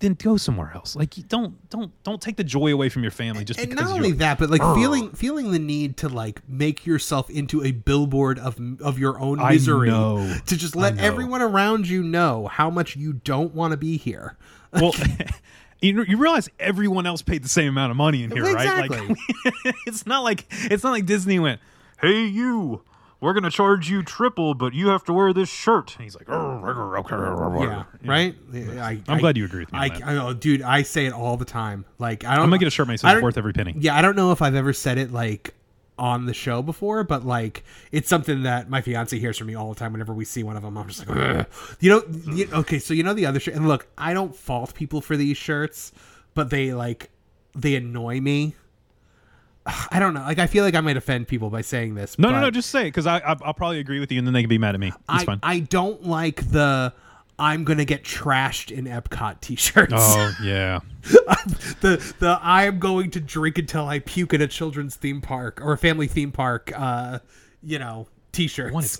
then 0.00 0.14
go 0.14 0.36
somewhere 0.36 0.72
else. 0.74 0.94
Like, 0.94 1.16
you 1.16 1.22
don't, 1.22 1.68
don't, 1.70 1.90
don't 2.02 2.20
take 2.20 2.36
the 2.36 2.44
joy 2.44 2.72
away 2.72 2.88
from 2.88 3.02
your 3.02 3.12
family 3.12 3.44
just 3.44 3.58
and 3.58 3.70
because 3.70 3.84
not 3.84 3.88
you're 3.90 4.04
only 4.04 4.12
that 4.18 4.38
but 4.38 4.50
like 4.50 4.60
feeling 4.74 5.10
feeling 5.12 5.52
the 5.52 5.58
need 5.58 5.96
to 5.98 6.08
like 6.08 6.46
make 6.48 6.84
yourself 6.84 7.30
into 7.30 7.62
a 7.64 7.70
billboard 7.70 8.38
of 8.38 8.58
of 8.80 8.98
your 8.98 9.18
own 9.20 9.38
misery 9.38 9.90
to 9.90 10.42
just 10.56 10.74
let 10.74 10.98
everyone 10.98 11.40
around 11.40 11.88
you 11.88 12.02
know 12.02 12.48
how 12.48 12.68
much 12.68 12.96
you 12.96 13.12
don't 13.12 13.54
want 13.54 13.70
to 13.70 13.76
be 13.76 13.96
here 13.96 14.36
well 14.72 14.92
You, 15.82 16.04
you 16.04 16.16
realize 16.16 16.48
everyone 16.60 17.06
else 17.06 17.22
paid 17.22 17.42
the 17.42 17.48
same 17.48 17.68
amount 17.68 17.90
of 17.90 17.96
money 17.96 18.22
in 18.22 18.30
here, 18.30 18.44
right? 18.44 18.52
Exactly. 18.52 19.16
Like, 19.64 19.74
it's 19.86 20.06
not 20.06 20.22
like 20.22 20.46
it's 20.50 20.84
not 20.84 20.92
like 20.92 21.06
Disney 21.06 21.40
went, 21.40 21.60
"Hey, 22.00 22.24
you, 22.26 22.84
we're 23.22 23.32
gonna 23.32 23.50
charge 23.50 23.88
you 23.88 24.02
triple, 24.02 24.52
but 24.54 24.74
you 24.74 24.88
have 24.88 25.04
to 25.04 25.12
wear 25.14 25.32
this 25.32 25.48
shirt." 25.48 25.94
And 25.96 26.04
he's 26.04 26.14
like, 26.14 26.28
"Oh, 26.28 26.60
okay, 26.98 27.64
Yeah, 27.64 27.84
right. 28.04 28.34
I, 28.52 28.90
I'm 29.08 29.16
I- 29.16 29.18
glad 29.20 29.36
you 29.38 29.44
agree 29.46 29.60
with 29.60 29.72
me. 29.72 29.78
I, 29.78 29.88
on 29.88 29.94
that. 30.00 30.06
I 30.06 30.14
know, 30.14 30.34
dude. 30.34 30.60
I 30.62 30.82
say 30.82 31.06
it 31.06 31.12
all 31.14 31.36
the 31.38 31.44
time. 31.46 31.84
Like 31.98 32.24
I 32.24 32.34
don't. 32.34 32.44
I'm 32.44 32.50
gonna 32.50 32.58
get 32.58 32.68
a 32.68 32.70
shirt 32.70 32.88
I 32.88 32.92
myself 32.92 33.12
don't- 33.14 33.22
worth 33.22 33.38
every 33.38 33.54
penny. 33.54 33.74
Yeah, 33.78 33.96
I 33.96 34.02
don't 34.02 34.16
know 34.16 34.32
if 34.32 34.42
I've 34.42 34.54
ever 34.54 34.72
said 34.74 34.98
it 34.98 35.10
like 35.12 35.54
on 35.98 36.26
the 36.26 36.34
show 36.34 36.62
before, 36.62 37.04
but 37.04 37.24
like 37.24 37.64
it's 37.92 38.08
something 38.08 38.42
that 38.42 38.68
my 38.68 38.80
fiance 38.80 39.16
hears 39.18 39.38
from 39.38 39.46
me 39.46 39.54
all 39.54 39.68
the 39.72 39.78
time. 39.78 39.92
Whenever 39.92 40.12
we 40.12 40.24
see 40.24 40.42
one 40.42 40.56
of 40.56 40.62
them, 40.62 40.76
I'm 40.76 40.88
just 40.88 41.06
like, 41.06 41.16
"Ugh." 41.16 41.46
you 41.80 41.90
know, 41.90 42.02
you, 42.34 42.48
okay. 42.52 42.78
So 42.78 42.92
you 42.94 43.02
know 43.02 43.14
the 43.14 43.26
other 43.26 43.38
shirt, 43.40 43.54
and 43.54 43.68
look, 43.68 43.86
I 43.96 44.12
don't 44.14 44.34
fault 44.34 44.74
people 44.74 45.00
for 45.00 45.16
these 45.16 45.36
shirts, 45.36 45.92
but 46.34 46.50
they 46.50 46.74
like 46.74 47.10
they 47.54 47.74
annoy 47.76 48.20
me. 48.20 48.54
I 49.90 49.98
don't 49.98 50.14
know. 50.14 50.22
Like 50.22 50.38
I 50.38 50.46
feel 50.46 50.64
like 50.64 50.74
I 50.74 50.80
might 50.80 50.96
offend 50.96 51.28
people 51.28 51.50
by 51.50 51.60
saying 51.60 51.94
this. 51.94 52.18
No, 52.18 52.30
no, 52.30 52.40
no. 52.40 52.50
Just 52.50 52.70
say 52.70 52.82
it 52.82 52.84
because 52.86 53.06
I, 53.06 53.18
I 53.18 53.36
I'll 53.42 53.54
probably 53.54 53.78
agree 53.78 54.00
with 54.00 54.10
you, 54.12 54.18
and 54.18 54.26
then 54.26 54.34
they 54.34 54.42
can 54.42 54.48
be 54.48 54.58
mad 54.58 54.74
at 54.74 54.80
me. 54.80 54.88
It's 54.88 54.98
I, 55.08 55.24
fine. 55.24 55.40
I 55.42 55.60
don't 55.60 56.04
like 56.06 56.50
the 56.50 56.92
I'm 57.38 57.64
gonna 57.64 57.84
get 57.84 58.04
trashed 58.04 58.70
in 58.70 58.84
Epcot 58.84 59.40
T-shirts. 59.40 59.92
oh 59.96 60.34
yeah. 60.42 60.80
the 61.80 62.14
the 62.18 62.38
I 62.42 62.64
am 62.64 62.78
going 62.78 63.10
to 63.12 63.20
drink 63.20 63.58
until 63.58 63.86
I 63.86 64.00
puke 64.00 64.34
at 64.34 64.40
a 64.40 64.46
children's 64.46 64.96
theme 64.96 65.20
park 65.20 65.60
or 65.62 65.72
a 65.72 65.78
family 65.78 66.06
theme 66.06 66.32
park. 66.32 66.72
Uh, 66.74 67.20
you 67.62 67.78
know, 67.78 68.08
T-shirts. 68.32 68.72
One, 68.72 68.84
it's 68.84 68.98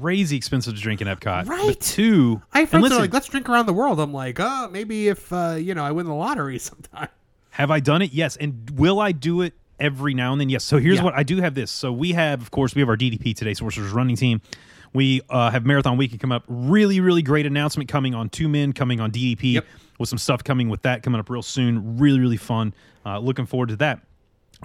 crazy 0.00 0.36
expensive 0.36 0.74
to 0.74 0.80
drink 0.80 1.00
in 1.00 1.08
Epcot. 1.08 1.46
Right. 1.46 1.68
But 1.68 1.80
two, 1.80 2.42
I 2.52 2.60
have 2.60 2.70
friends 2.70 2.84
listen, 2.84 2.98
are 2.98 3.00
like, 3.02 3.12
let's 3.12 3.28
drink 3.28 3.48
around 3.48 3.66
the 3.66 3.72
world. 3.72 4.00
I'm 4.00 4.12
like, 4.12 4.38
oh, 4.40 4.68
maybe 4.70 5.08
if 5.08 5.32
uh, 5.32 5.56
you 5.58 5.74
know 5.74 5.84
I 5.84 5.92
win 5.92 6.06
the 6.06 6.14
lottery 6.14 6.58
sometime. 6.60 7.08
Have 7.50 7.70
I 7.70 7.80
done 7.80 8.02
it? 8.02 8.12
Yes. 8.12 8.36
And 8.36 8.68
will 8.70 9.00
I 9.00 9.12
do 9.12 9.40
it 9.42 9.54
every 9.78 10.14
now 10.14 10.32
and 10.32 10.40
then? 10.40 10.48
Yes. 10.48 10.64
So 10.64 10.78
here's 10.78 10.96
Yeah. 10.98 11.04
what 11.04 11.14
I 11.14 11.22
do 11.22 11.38
have 11.40 11.54
this. 11.54 11.70
So 11.70 11.92
we 11.92 12.12
have, 12.12 12.40
of 12.42 12.50
course, 12.50 12.74
we 12.74 12.80
have 12.80 12.88
our 12.88 12.96
DDP 12.96 13.34
today, 13.34 13.54
Sorcerer's 13.54 13.92
running 13.92 14.16
team. 14.16 14.40
We 14.92 15.20
uh, 15.28 15.50
have 15.50 15.66
Marathon 15.66 15.96
Weekend 15.98 16.20
coming 16.20 16.36
up. 16.36 16.44
Really, 16.48 17.00
really 17.00 17.22
great 17.22 17.44
announcement 17.46 17.88
coming 17.88 18.14
on 18.14 18.28
Two 18.30 18.48
Men, 18.48 18.72
coming 18.72 19.00
on 19.00 19.10
DDP, 19.10 19.52
Yep. 19.54 19.66
with 19.98 20.08
some 20.08 20.18
stuff 20.18 20.42
coming 20.42 20.68
with 20.68 20.82
that 20.82 21.02
coming 21.02 21.20
up 21.20 21.28
real 21.28 21.42
soon. 21.42 21.98
Really, 21.98 22.20
really 22.20 22.36
fun. 22.38 22.72
Uh, 23.04 23.18
looking 23.18 23.44
forward 23.46 23.68
to 23.70 23.76
that. 23.76 24.00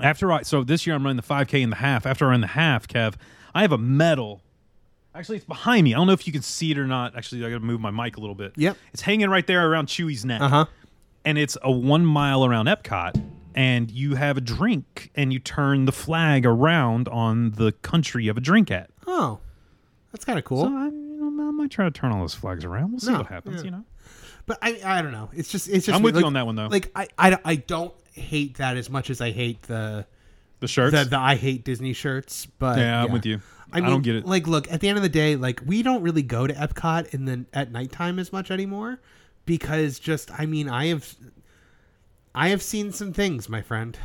After 0.01 0.31
I, 0.31 0.43
so 0.43 0.63
this 0.63 0.87
year 0.87 0.95
I'm 0.95 1.03
running 1.03 1.17
the 1.17 1.23
5K 1.23 1.61
and 1.63 1.71
the 1.71 1.75
half. 1.77 2.05
After 2.05 2.25
I 2.27 2.29
run 2.29 2.41
the 2.41 2.47
half, 2.47 2.87
Kev, 2.87 3.15
I 3.53 3.61
have 3.61 3.73
a 3.73 3.77
medal. 3.77 4.41
Actually, 5.13 5.35
it's 5.37 5.45
behind 5.45 5.83
me. 5.83 5.93
I 5.93 5.97
don't 5.97 6.07
know 6.07 6.13
if 6.13 6.25
you 6.25 6.31
can 6.31 6.41
see 6.41 6.71
it 6.71 6.77
or 6.77 6.87
not. 6.87 7.17
Actually, 7.17 7.45
I 7.45 7.49
got 7.49 7.55
to 7.59 7.65
move 7.65 7.81
my 7.81 7.91
mic 7.91 8.15
a 8.15 8.21
little 8.21 8.35
bit. 8.35 8.53
Yep. 8.55 8.77
It's 8.93 9.01
hanging 9.01 9.29
right 9.29 9.45
there 9.45 9.69
around 9.69 9.87
Chewy's 9.87 10.23
neck 10.23 10.39
Uh 10.41 10.47
huh. 10.47 10.65
and 11.25 11.37
it's 11.37 11.57
a 11.61 11.69
one 11.69 12.05
mile 12.05 12.45
around 12.45 12.67
Epcot, 12.67 13.21
and 13.55 13.89
you 13.91 14.15
have 14.15 14.37
a 14.37 14.41
drink, 14.41 15.11
and 15.15 15.31
you 15.33 15.39
turn 15.39 15.85
the 15.85 15.91
flag 15.91 16.45
around 16.45 17.07
on 17.07 17.51
the 17.51 17.71
country 17.71 18.27
of 18.27 18.37
a 18.37 18.41
drink 18.41 18.71
at. 18.71 18.89
Oh, 19.07 19.39
that's 20.11 20.25
kind 20.25 20.37
of 20.39 20.45
cool. 20.45 20.63
So 20.65 20.75
I, 20.75 20.85
you 20.85 21.31
know, 21.31 21.47
I 21.47 21.51
might 21.51 21.71
try 21.71 21.85
to 21.85 21.91
turn 21.91 22.11
all 22.11 22.21
those 22.21 22.35
flags 22.35 22.65
around. 22.65 22.91
We'll 22.91 22.99
see 22.99 23.11
No, 23.11 23.19
what 23.19 23.27
happens. 23.27 23.57
yeah. 23.57 23.65
You 23.65 23.71
know, 23.71 23.85
but 24.45 24.57
I 24.61 24.79
I 24.83 25.01
don't 25.01 25.11
know. 25.11 25.29
It's 25.33 25.49
just 25.49 25.67
it's 25.69 25.85
just 25.85 25.95
I'm 25.95 26.03
with 26.03 26.15
like- 26.15 26.21
you 26.23 26.27
on 26.27 26.33
that 26.33 26.45
one 26.45 26.55
though. 26.55 26.67
Like 26.67 26.91
I, 26.95 27.07
I 27.17 27.37
I 27.43 27.55
don't 27.55 27.93
hate 28.13 28.57
that 28.57 28.77
as 28.77 28.89
much 28.89 29.09
as 29.09 29.21
I 29.21 29.31
hate 29.31 29.61
the 29.63 30.05
the 30.59 30.67
shirts. 30.67 30.95
the, 30.97 31.05
the 31.05 31.17
I 31.19 31.35
hate 31.35 31.63
Disney 31.63 31.93
shirts. 31.93 32.45
But 32.45 32.77
yeah, 32.77 33.03
I'm 33.03 33.11
with 33.11 33.25
you. 33.25 33.41
I, 33.73 33.77
I, 33.77 33.81
don't 33.81 34.01
get 34.01 34.15
it. 34.15 34.25
Like, 34.25 34.47
look, 34.47 34.69
at 34.69 34.81
the 34.81 34.89
end 34.89 34.97
of 34.97 35.01
the 35.01 35.07
day, 35.09 35.37
like 35.37 35.61
we 35.65 35.81
don't 35.81 36.01
really 36.03 36.23
go 36.23 36.45
to 36.45 36.53
Epcot 36.53 37.13
in 37.13 37.25
the 37.25 37.45
at 37.53 37.71
nighttime 37.71 38.19
as 38.19 38.33
much 38.33 38.51
anymore 38.51 38.99
because 39.45 39.97
just 39.97 40.29
I 40.37 40.45
mean 40.45 40.67
I 40.69 40.87
have 40.87 41.15
I 42.33 42.49
have 42.49 42.61
seen 42.61 42.91
some 42.91 43.13
things, 43.13 43.49
my 43.49 43.61
friend. 43.61 43.97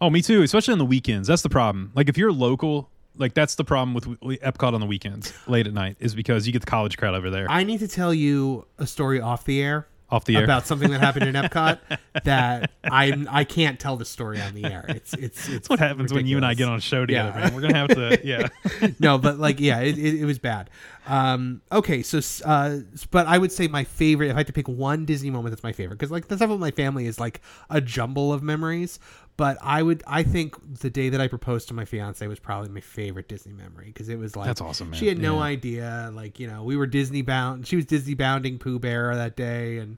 oh, 0.00 0.10
me 0.10 0.22
too. 0.22 0.42
Especially 0.42 0.72
on 0.72 0.78
the 0.78 0.84
weekends. 0.86 1.28
That's 1.28 1.42
the 1.42 1.48
problem. 1.48 1.92
Like 1.94 2.08
if 2.08 2.16
you're 2.16 2.32
local. 2.32 2.90
Like 3.16 3.34
that's 3.34 3.56
the 3.56 3.64
problem 3.64 3.94
with 3.94 4.04
Epcot 4.40 4.74
on 4.74 4.80
the 4.80 4.86
weekends, 4.86 5.32
late 5.48 5.66
at 5.66 5.74
night, 5.74 5.96
is 5.98 6.14
because 6.14 6.46
you 6.46 6.52
get 6.52 6.60
the 6.60 6.66
college 6.66 6.96
crowd 6.96 7.16
over 7.16 7.30
there, 7.30 7.50
I 7.50 7.64
need 7.64 7.80
to 7.80 7.88
tell 7.88 8.14
you 8.14 8.64
a 8.78 8.86
story 8.86 9.20
off 9.20 9.44
the 9.44 9.60
air 9.60 9.88
off 10.10 10.24
the 10.24 10.36
air. 10.36 10.44
about 10.44 10.66
something 10.66 10.90
that 10.90 11.00
happened 11.00 11.26
in 11.26 11.34
Epcot 11.34 11.78
that 12.24 12.70
I 12.84 13.26
I 13.28 13.44
can't 13.44 13.78
tell 13.78 13.96
the 13.96 14.04
story 14.04 14.40
on 14.40 14.54
the 14.54 14.64
air. 14.64 14.84
It's 14.88 15.12
it's 15.14 15.48
it's 15.48 15.68
what 15.68 15.78
happens 15.78 16.12
when 16.12 16.26
you 16.26 16.36
and 16.36 16.46
I 16.46 16.54
get 16.54 16.68
on 16.68 16.76
a 16.78 16.80
show 16.80 17.04
together, 17.06 17.32
Yeah. 17.34 17.40
man. 17.44 17.54
We're 17.54 17.60
gonna 17.60 17.76
have 17.76 17.88
to, 17.88 18.20
yeah. 18.26 18.48
no, 18.98 19.18
but 19.18 19.38
like, 19.38 19.60
yeah, 19.60 19.80
it, 19.80 19.98
it, 19.98 20.20
it 20.22 20.24
was 20.24 20.38
bad. 20.38 20.70
Um, 21.06 21.62
okay, 21.72 22.02
so, 22.02 22.20
uh, 22.44 22.78
but 23.10 23.26
I 23.26 23.38
would 23.38 23.50
say 23.52 23.66
my 23.68 23.84
favorite, 23.84 24.28
if 24.28 24.34
I 24.34 24.40
had 24.40 24.46
to 24.48 24.52
pick 24.52 24.68
one 24.68 25.04
Disney 25.06 25.30
moment 25.30 25.52
that's 25.52 25.62
my 25.62 25.72
favorite, 25.72 25.98
because 25.98 26.10
like 26.10 26.28
the 26.28 26.36
stuff 26.36 26.50
with 26.50 26.60
my 26.60 26.70
family 26.70 27.06
is 27.06 27.18
like 27.18 27.40
a 27.70 27.80
jumble 27.80 28.32
of 28.32 28.42
memories. 28.42 28.98
But 29.38 29.56
I 29.62 29.82
would, 29.82 30.02
I 30.06 30.24
think 30.24 30.56
the 30.80 30.90
day 30.90 31.08
that 31.10 31.20
I 31.20 31.28
proposed 31.28 31.68
to 31.68 31.74
my 31.74 31.84
fiance 31.86 32.26
was 32.26 32.40
probably 32.40 32.70
my 32.70 32.80
favorite 32.80 33.28
Disney 33.28 33.52
memory 33.52 33.86
because 33.86 34.08
it 34.08 34.18
was 34.18 34.34
like 34.34 34.46
That's 34.48 34.60
awesome, 34.60 34.90
man. 34.90 34.98
She 34.98 35.06
had 35.06 35.16
no 35.18 35.36
Yeah. 35.36 35.42
idea, 35.44 36.10
like 36.12 36.38
you 36.40 36.48
know, 36.48 36.64
we 36.64 36.76
were 36.76 36.86
Disney 36.86 37.22
bound. 37.22 37.64
She 37.66 37.76
was 37.76 37.84
Disney 37.86 38.14
bounding 38.14 38.58
Pooh 38.58 38.80
Bear 38.80 39.14
that 39.14 39.36
day, 39.36 39.78
and 39.78 39.96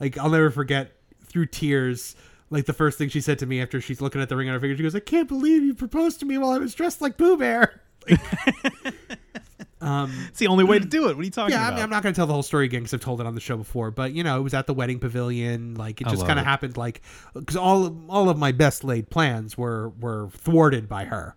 like 0.00 0.18
I'll 0.18 0.28
never 0.28 0.50
forget 0.50 0.92
through 1.24 1.46
tears. 1.46 2.16
Like 2.50 2.66
the 2.66 2.72
first 2.72 2.98
thing 2.98 3.08
she 3.10 3.20
said 3.20 3.38
to 3.38 3.46
me 3.46 3.62
after 3.62 3.80
she's 3.80 4.00
looking 4.00 4.20
at 4.20 4.28
the 4.28 4.36
ring 4.36 4.48
on 4.48 4.54
her 4.54 4.60
finger, 4.60 4.76
she 4.76 4.82
goes, 4.82 4.96
"I 4.96 5.00
can't 5.00 5.28
believe 5.28 5.62
you 5.62 5.72
proposed 5.72 6.18
to 6.20 6.26
me 6.26 6.36
while 6.36 6.50
I 6.50 6.58
was 6.58 6.74
dressed 6.74 7.00
like 7.00 7.16
Pooh 7.16 7.36
Bear." 7.36 7.80
It's 10.28 10.38
the 10.38 10.46
only 10.48 10.64
way 10.64 10.78
to 10.78 10.84
do 10.84 11.08
it. 11.08 11.16
What 11.16 11.22
are 11.22 11.24
you 11.24 11.30
talking 11.30 11.52
Yeah, 11.52 11.60
I 11.62 11.68
about? 11.68 11.74
mean, 11.76 11.84
I'm 11.84 11.90
not 11.90 12.02
going 12.02 12.12
to 12.14 12.18
tell 12.18 12.26
the 12.26 12.32
whole 12.32 12.42
story 12.42 12.66
again 12.66 12.80
because 12.82 12.94
I've 12.94 13.00
told 13.00 13.20
it 13.20 13.26
on 13.26 13.34
the 13.34 13.40
show 13.40 13.56
before. 13.56 13.90
But 13.90 14.12
you 14.12 14.22
know, 14.22 14.38
it 14.38 14.42
was 14.42 14.54
at 14.54 14.66
the 14.66 14.74
wedding 14.74 14.98
pavilion. 14.98 15.74
Like 15.74 16.00
it 16.00 16.06
I 16.06 16.10
just 16.10 16.26
kind 16.26 16.38
of 16.38 16.44
happened. 16.44 16.76
Like 16.76 17.00
because 17.34 17.56
all 17.56 17.86
of, 17.86 18.10
all 18.10 18.28
of 18.28 18.36
my 18.38 18.52
best 18.52 18.84
laid 18.84 19.10
plans 19.10 19.56
were 19.56 19.88
were 20.00 20.28
thwarted 20.32 20.88
by 20.88 21.04
her, 21.06 21.34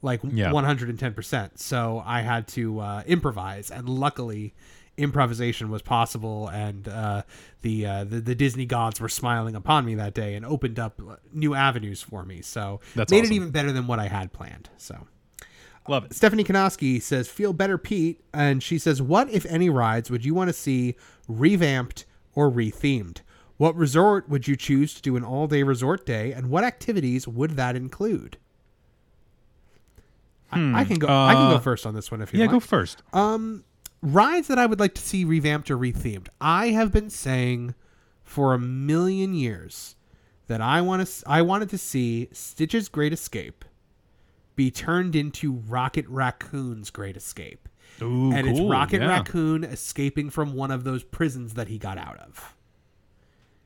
like 0.00 0.20
Yeah. 0.24 0.52
110. 0.52 1.12
percent 1.14 1.58
So 1.58 2.02
I 2.06 2.20
had 2.22 2.48
to 2.48 2.80
uh, 2.80 3.02
improvise, 3.06 3.70
and 3.70 3.88
luckily, 3.88 4.54
improvisation 4.96 5.70
was 5.70 5.82
possible, 5.82 6.48
and 6.48 6.86
uh, 6.88 7.22
the, 7.62 7.86
uh, 7.86 8.04
the 8.04 8.20
the 8.20 8.34
Disney 8.34 8.66
gods 8.66 9.00
were 9.00 9.08
smiling 9.08 9.54
upon 9.54 9.84
me 9.84 9.94
that 9.96 10.14
day 10.14 10.34
and 10.34 10.44
opened 10.46 10.78
up 10.78 11.00
new 11.32 11.54
avenues 11.54 12.02
for 12.02 12.24
me. 12.24 12.42
So 12.42 12.80
That's 12.94 13.10
made 13.10 13.20
awesome. 13.24 13.32
it 13.32 13.36
even 13.36 13.50
better 13.50 13.72
than 13.72 13.86
what 13.86 13.98
I 13.98 14.08
had 14.08 14.32
planned. 14.32 14.70
So. 14.78 15.06
Love 15.88 16.04
it. 16.04 16.14
Stephanie 16.14 16.44
Kanoski 16.44 17.02
says, 17.02 17.28
"Feel 17.28 17.52
better, 17.52 17.76
Pete," 17.76 18.20
and 18.32 18.62
she 18.62 18.78
says, 18.78 19.02
"What 19.02 19.28
if 19.30 19.44
any 19.46 19.68
rides 19.68 20.10
would 20.10 20.24
you 20.24 20.32
want 20.34 20.48
to 20.48 20.52
see 20.52 20.94
revamped 21.28 22.04
or 22.34 22.50
rethemed? 22.50 23.18
What 23.56 23.74
resort 23.76 24.28
would 24.28 24.46
you 24.48 24.56
choose 24.56 24.94
to 24.94 25.02
do 25.02 25.16
an 25.16 25.24
all-day 25.24 25.62
resort 25.62 26.06
day, 26.06 26.32
and 26.32 26.50
what 26.50 26.62
activities 26.64 27.26
would 27.26 27.52
that 27.56 27.74
include?" 27.76 28.36
I, 30.50 30.80
I 30.80 30.84
can 30.84 30.98
go. 30.98 31.08
I 31.08 31.32
can 31.34 31.48
go 31.50 31.56
Uh, 31.56 31.60
first 31.60 31.86
on 31.86 31.94
this 31.94 32.10
one 32.10 32.20
if 32.20 32.32
you 32.32 32.38
Yeah, 32.38 32.44
like. 32.46 32.52
go 32.52 32.60
first. 32.60 33.02
Um, 33.12 33.64
rides 34.02 34.48
that 34.48 34.58
I 34.58 34.66
would 34.66 34.78
like 34.80 34.94
to 34.94 35.00
see 35.02 35.24
revamped 35.24 35.70
or 35.70 35.78
rethemed. 35.78 36.28
I 36.40 36.68
have 36.68 36.92
been 36.92 37.08
saying 37.10 37.74
for 38.22 38.52
a 38.54 38.58
million 38.58 39.32
years 39.34 39.96
that 40.48 40.60
I 40.60 40.80
want 40.82 41.06
to 41.06 41.28
I 41.28 41.40
wanted 41.42 41.70
to 41.70 41.78
see 41.78 42.28
Stitch's 42.32 42.88
Great 42.88 43.12
Escape 43.12 43.64
be 44.56 44.70
turned 44.70 45.16
into 45.16 45.52
Rocket 45.52 46.06
Raccoon's 46.08 46.90
Great 46.90 47.16
Escape. 47.16 47.68
Ooh, 48.00 48.32
and 48.32 48.48
it's 48.48 48.60
Rocket 48.60 49.00
yeah. 49.00 49.08
Raccoon 49.08 49.64
escaping 49.64 50.30
from 50.30 50.54
one 50.54 50.70
of 50.70 50.84
those 50.84 51.04
prisons 51.04 51.54
that 51.54 51.68
he 51.68 51.78
got 51.78 51.98
out 51.98 52.18
of. 52.18 52.54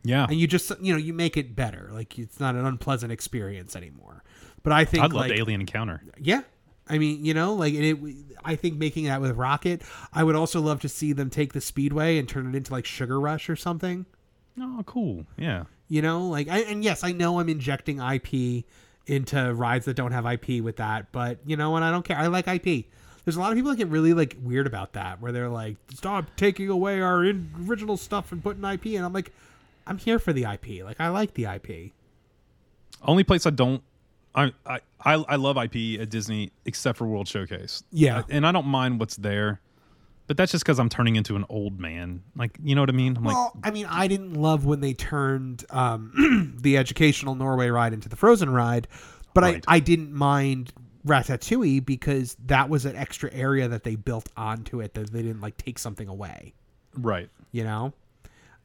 Yeah, 0.02 0.26
And 0.28 0.38
you 0.38 0.46
just 0.46 0.70
you 0.80 0.92
know, 0.92 0.98
you 0.98 1.12
make 1.12 1.36
it 1.36 1.56
better. 1.56 1.90
Like 1.92 2.16
it's 2.18 2.38
not 2.38 2.54
an 2.54 2.64
unpleasant 2.64 3.10
experience 3.10 3.74
anymore. 3.74 4.22
But 4.62 4.72
I 4.72 4.84
think 4.84 5.02
I'd 5.02 5.12
love 5.12 5.22
like 5.22 5.32
the 5.32 5.38
alien 5.38 5.60
encounter. 5.60 6.02
yeah. 6.18 6.42
I 6.88 6.98
mean, 6.98 7.24
you 7.24 7.34
know, 7.34 7.54
like 7.54 7.74
it, 7.74 7.98
I 8.44 8.54
think 8.54 8.76
making 8.76 9.06
that 9.06 9.20
with 9.20 9.36
Rocket, 9.36 9.82
I 10.12 10.22
would 10.22 10.36
also 10.36 10.60
love 10.60 10.80
to 10.82 10.88
see 10.88 11.12
them 11.12 11.30
take 11.30 11.52
the 11.52 11.60
Speedway 11.60 12.18
and 12.18 12.28
turn 12.28 12.46
it 12.46 12.56
into 12.56 12.72
like 12.72 12.84
Sugar 12.84 13.18
Rush 13.18 13.50
or 13.50 13.56
something. 13.56 14.06
Oh, 14.60 14.82
cool. 14.86 15.26
Yeah. 15.36 15.64
You 15.88 16.02
know, 16.02 16.26
like, 16.26 16.48
I, 16.48 16.60
and 16.60 16.84
yes, 16.84 17.02
I 17.04 17.12
know 17.12 17.40
I'm 17.40 17.48
injecting 17.48 17.98
IP 18.00 18.64
into 19.06 19.54
rides 19.54 19.84
that 19.86 19.94
don't 19.94 20.12
have 20.12 20.26
IP 20.26 20.62
with 20.62 20.76
that, 20.76 21.12
but 21.12 21.38
you 21.46 21.56
know 21.56 21.70
what? 21.70 21.82
I 21.82 21.90
don't 21.90 22.04
care. 22.04 22.16
I 22.18 22.26
like 22.26 22.46
IP. 22.48 22.86
There's 23.24 23.36
a 23.36 23.40
lot 23.40 23.50
of 23.52 23.56
people 23.56 23.70
that 23.72 23.76
get 23.76 23.88
really 23.88 24.14
like 24.14 24.36
weird 24.42 24.66
about 24.66 24.92
that, 24.92 25.20
where 25.20 25.32
they're 25.32 25.48
like, 25.48 25.76
"Stop 25.94 26.26
taking 26.36 26.68
away 26.68 27.00
our 27.00 27.24
in- 27.24 27.50
original 27.68 27.96
stuff 27.96 28.30
and 28.32 28.42
putting 28.42 28.64
IP." 28.64 28.86
And 28.96 29.04
I'm 29.04 29.12
like, 29.12 29.32
I'm 29.86 29.98
here 29.98 30.18
for 30.18 30.32
the 30.32 30.44
IP. 30.44 30.84
Like, 30.84 31.00
I 31.00 31.08
like 31.08 31.34
the 31.34 31.44
IP. 31.46 31.92
Only 33.02 33.24
place 33.24 33.46
I 33.46 33.50
don't. 33.50 33.82
I, 34.34 34.52
I 34.66 34.80
I 35.04 35.14
I 35.14 35.36
love 35.36 35.56
IP 35.56 36.00
at 36.00 36.10
Disney 36.10 36.52
except 36.66 36.98
for 36.98 37.06
World 37.06 37.26
Showcase. 37.28 37.82
Yeah. 37.90 38.18
I- 38.18 38.24
and 38.28 38.46
I 38.46 38.52
don't 38.52 38.66
mind 38.66 39.00
what's 39.00 39.16
there, 39.16 39.60
but 40.26 40.36
that's 40.36 40.52
just 40.52 40.64
because 40.64 40.78
I'm 40.78 40.88
turning 40.88 41.16
into 41.16 41.36
an 41.36 41.44
old 41.48 41.78
man. 41.80 42.22
Like 42.34 42.58
you 42.62 42.74
know 42.74 42.82
what 42.82 42.88
I 42.90 42.92
mean? 42.94 43.16
I'm 43.16 43.24
like, 43.24 43.34
Well, 43.34 43.52
I 43.62 43.70
mean, 43.70 43.86
I 43.86 44.08
didn't 44.08 44.34
love 44.34 44.64
when 44.64 44.80
they 44.80 44.92
turned 44.94 45.64
um, 45.70 46.54
the 46.60 46.76
educational 46.76 47.34
Norway 47.34 47.68
ride 47.68 47.92
into 47.92 48.08
the 48.08 48.16
Frozen 48.16 48.50
ride, 48.50 48.88
but 49.34 49.42
Right. 49.42 49.64
I, 49.68 49.76
I 49.76 49.80
didn't 49.80 50.12
mind 50.12 50.72
Ratatouille 51.06 51.84
because 51.86 52.36
that 52.46 52.68
was 52.68 52.84
an 52.84 52.96
extra 52.96 53.32
area 53.32 53.68
that 53.68 53.84
they 53.84 53.94
built 53.94 54.28
onto 54.36 54.80
it 54.80 54.94
that 54.94 55.12
they 55.12 55.22
didn't 55.22 55.40
like 55.40 55.56
take 55.56 55.78
something 55.78 56.08
away. 56.08 56.54
right. 56.96 57.28
You 57.52 57.64
know, 57.64 57.94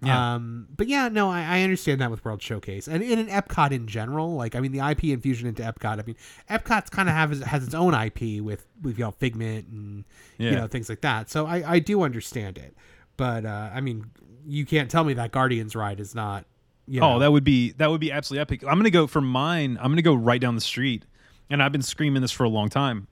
Yeah. 0.03 0.35
Um, 0.35 0.67
but 0.75 0.87
yeah, 0.87 1.09
no, 1.09 1.29
I, 1.29 1.43
I 1.43 1.61
understand 1.61 2.01
that 2.01 2.09
with 2.09 2.25
World 2.25 2.41
Showcase 2.41 2.87
and, 2.87 3.03
in 3.03 3.27
Epcot 3.27 3.71
in 3.71 3.85
general. 3.87 4.33
Like, 4.35 4.55
I 4.55 4.59
mean, 4.59 4.71
the 4.71 4.79
IP 4.79 5.05
infusion 5.05 5.47
into 5.47 5.61
Epcot. 5.61 5.99
I 5.99 6.03
mean, 6.03 6.15
Epcot's 6.49 6.89
kind 6.89 7.07
of 7.07 7.13
have 7.13 7.39
has 7.43 7.63
its 7.63 7.75
own 7.75 7.93
IP 7.93 8.41
with 8.43 8.65
with 8.81 8.97
you 8.97 9.05
know 9.05 9.11
Figment 9.11 9.67
and 9.67 10.05
you 10.39 10.51
know 10.51 10.67
things 10.67 10.89
like 10.89 11.01
that. 11.01 11.29
So 11.29 11.45
I 11.45 11.73
I 11.73 11.79
do 11.79 12.01
understand 12.01 12.57
it. 12.57 12.75
But 13.15 13.45
uh, 13.45 13.69
I 13.73 13.81
mean, 13.81 14.09
you 14.45 14.65
can't 14.65 14.89
tell 14.89 15.03
me 15.03 15.13
that 15.13 15.31
Guardians 15.31 15.75
ride 15.75 15.99
is 15.99 16.15
not. 16.15 16.45
You 16.87 16.99
know, 16.99 17.13
Oh, 17.13 17.19
that 17.19 17.31
would 17.31 17.43
be 17.43 17.73
that 17.73 17.91
would 17.91 18.01
be 18.01 18.11
absolutely 18.11 18.41
epic. 18.41 18.63
I'm 18.63 18.77
gonna 18.79 18.89
go 18.89 19.05
for 19.05 19.21
mine. 19.21 19.77
I'm 19.79 19.91
gonna 19.91 20.01
go 20.01 20.15
right 20.15 20.41
down 20.41 20.55
the 20.55 20.61
street, 20.61 21.05
and 21.49 21.61
I've 21.61 21.71
been 21.71 21.83
screaming 21.83 22.23
this 22.23 22.31
for 22.31 22.43
a 22.43 22.49
long 22.49 22.69
time. 22.69 23.07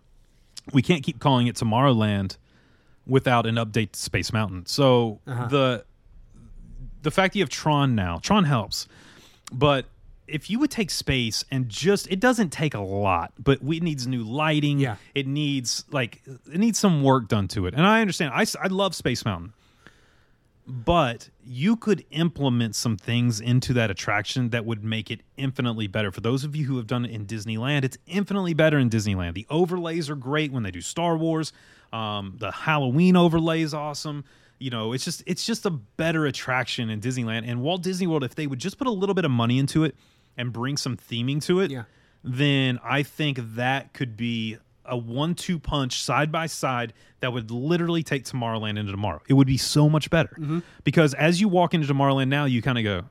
We 0.73 0.81
can't 0.81 1.03
keep 1.03 1.19
calling 1.19 1.45
it 1.47 1.55
Tomorrowland 1.55 2.37
without 3.05 3.45
an 3.45 3.55
update 3.55 3.91
to 3.91 3.99
Space 3.99 4.33
Mountain. 4.33 4.65
So 4.65 5.19
the 5.49 5.85
the 7.01 7.11
fact 7.11 7.33
that 7.33 7.39
you 7.39 7.43
have 7.43 7.49
Tron 7.49 7.95
now, 7.95 8.19
Tron 8.21 8.43
helps, 8.43 8.87
but 9.51 9.85
if 10.27 10.49
you 10.49 10.59
would 10.59 10.69
take 10.69 10.91
space 10.91 11.43
and 11.49 11.67
just 11.69 12.07
it 12.11 12.19
doesn't 12.19 12.49
take 12.49 12.75
a 12.75 12.79
lot, 12.79 13.33
but 13.39 13.63
we, 13.63 13.77
it 13.77 13.83
needs 13.83 14.05
new 14.05 14.23
lighting. 14.23 14.79
Yeah. 14.79 14.97
it 15.15 15.25
needs 15.25 15.85
like 15.91 16.21
it 16.25 16.59
needs 16.59 16.77
some 16.77 17.03
work 17.03 17.27
done 17.27 17.47
to 17.49 17.65
it. 17.65 17.73
And 17.73 17.85
I 17.85 18.01
understand. 18.01 18.33
i, 18.35 18.45
I 18.61 18.67
love 18.67 18.93
Space 18.93 19.25
Mountain 19.25 19.53
but 20.69 21.29
you 21.43 21.75
could 21.75 22.05
implement 22.11 22.75
some 22.75 22.95
things 22.95 23.41
into 23.41 23.73
that 23.73 23.89
attraction 23.89 24.49
that 24.51 24.65
would 24.65 24.83
make 24.83 25.09
it 25.09 25.21
infinitely 25.35 25.87
better. 25.87 26.11
For 26.11 26.21
those 26.21 26.43
of 26.43 26.55
you 26.55 26.65
who 26.65 26.77
have 26.77 26.85
done 26.85 27.05
it 27.05 27.11
in 27.11 27.25
Disneyland, 27.25 27.83
it's 27.83 27.97
infinitely 28.05 28.53
better 28.53 28.77
in 28.77 28.87
Disneyland. 28.87 29.33
The 29.33 29.47
overlays 29.49 30.11
are 30.11 30.15
great 30.15 30.51
when 30.51 30.61
they 30.61 30.69
do 30.69 30.81
Star 30.81 31.17
Wars. 31.17 31.51
Um, 31.91 32.35
the 32.37 32.51
Halloween 32.51 33.15
overlay 33.15 33.61
is 33.61 33.73
awesome. 33.73 34.25
You 34.59 34.69
know, 34.69 34.91
it's 34.93 35.05
just 35.05 35.23
it's 35.25 35.45
just 35.45 35.65
a 35.65 35.69
better 35.71 36.25
attraction 36.25 36.89
in 36.89 36.99
Disneyland. 37.01 37.49
And 37.49 37.61
Walt 37.61 37.81
Disney 37.81 38.07
World, 38.07 38.23
if 38.23 38.35
they 38.35 38.45
would 38.45 38.59
just 38.59 38.77
put 38.77 38.87
a 38.87 38.91
little 38.91 39.15
bit 39.15 39.25
of 39.25 39.31
money 39.31 39.57
into 39.57 39.83
it 39.85 39.95
and 40.37 40.51
bring 40.53 40.75
some 40.77 40.97
theming 40.97 41.41
to 41.45 41.61
it, 41.61 41.71
Yeah. 41.71 41.83
then 42.23 42.79
I 42.83 43.03
think 43.03 43.39
that 43.55 43.93
could 43.93 44.17
be 44.17 44.57
a 44.85 44.97
one-two 44.97 45.59
punch 45.59 46.01
side 46.01 46.31
by 46.31 46.47
side 46.47 46.93
that 47.19 47.31
would 47.31 47.51
literally 47.51 48.01
take 48.03 48.23
Tomorrowland 48.25 48.77
into 48.79 48.91
tomorrow. 48.91 49.21
It 49.27 49.33
would 49.35 49.47
be 49.47 49.57
so 49.57 49.87
much 49.89 50.09
better 50.09 50.35
Mm-hmm. 50.39 50.59
because 50.83 51.13
as 51.13 51.39
you 51.39 51.47
walk 51.47 51.73
into 51.73 51.87
Tomorrowland 51.91 52.27
now, 52.29 52.45
you 52.45 52.61
kind 52.61 52.77
of 52.77 52.83
go, 52.83 53.03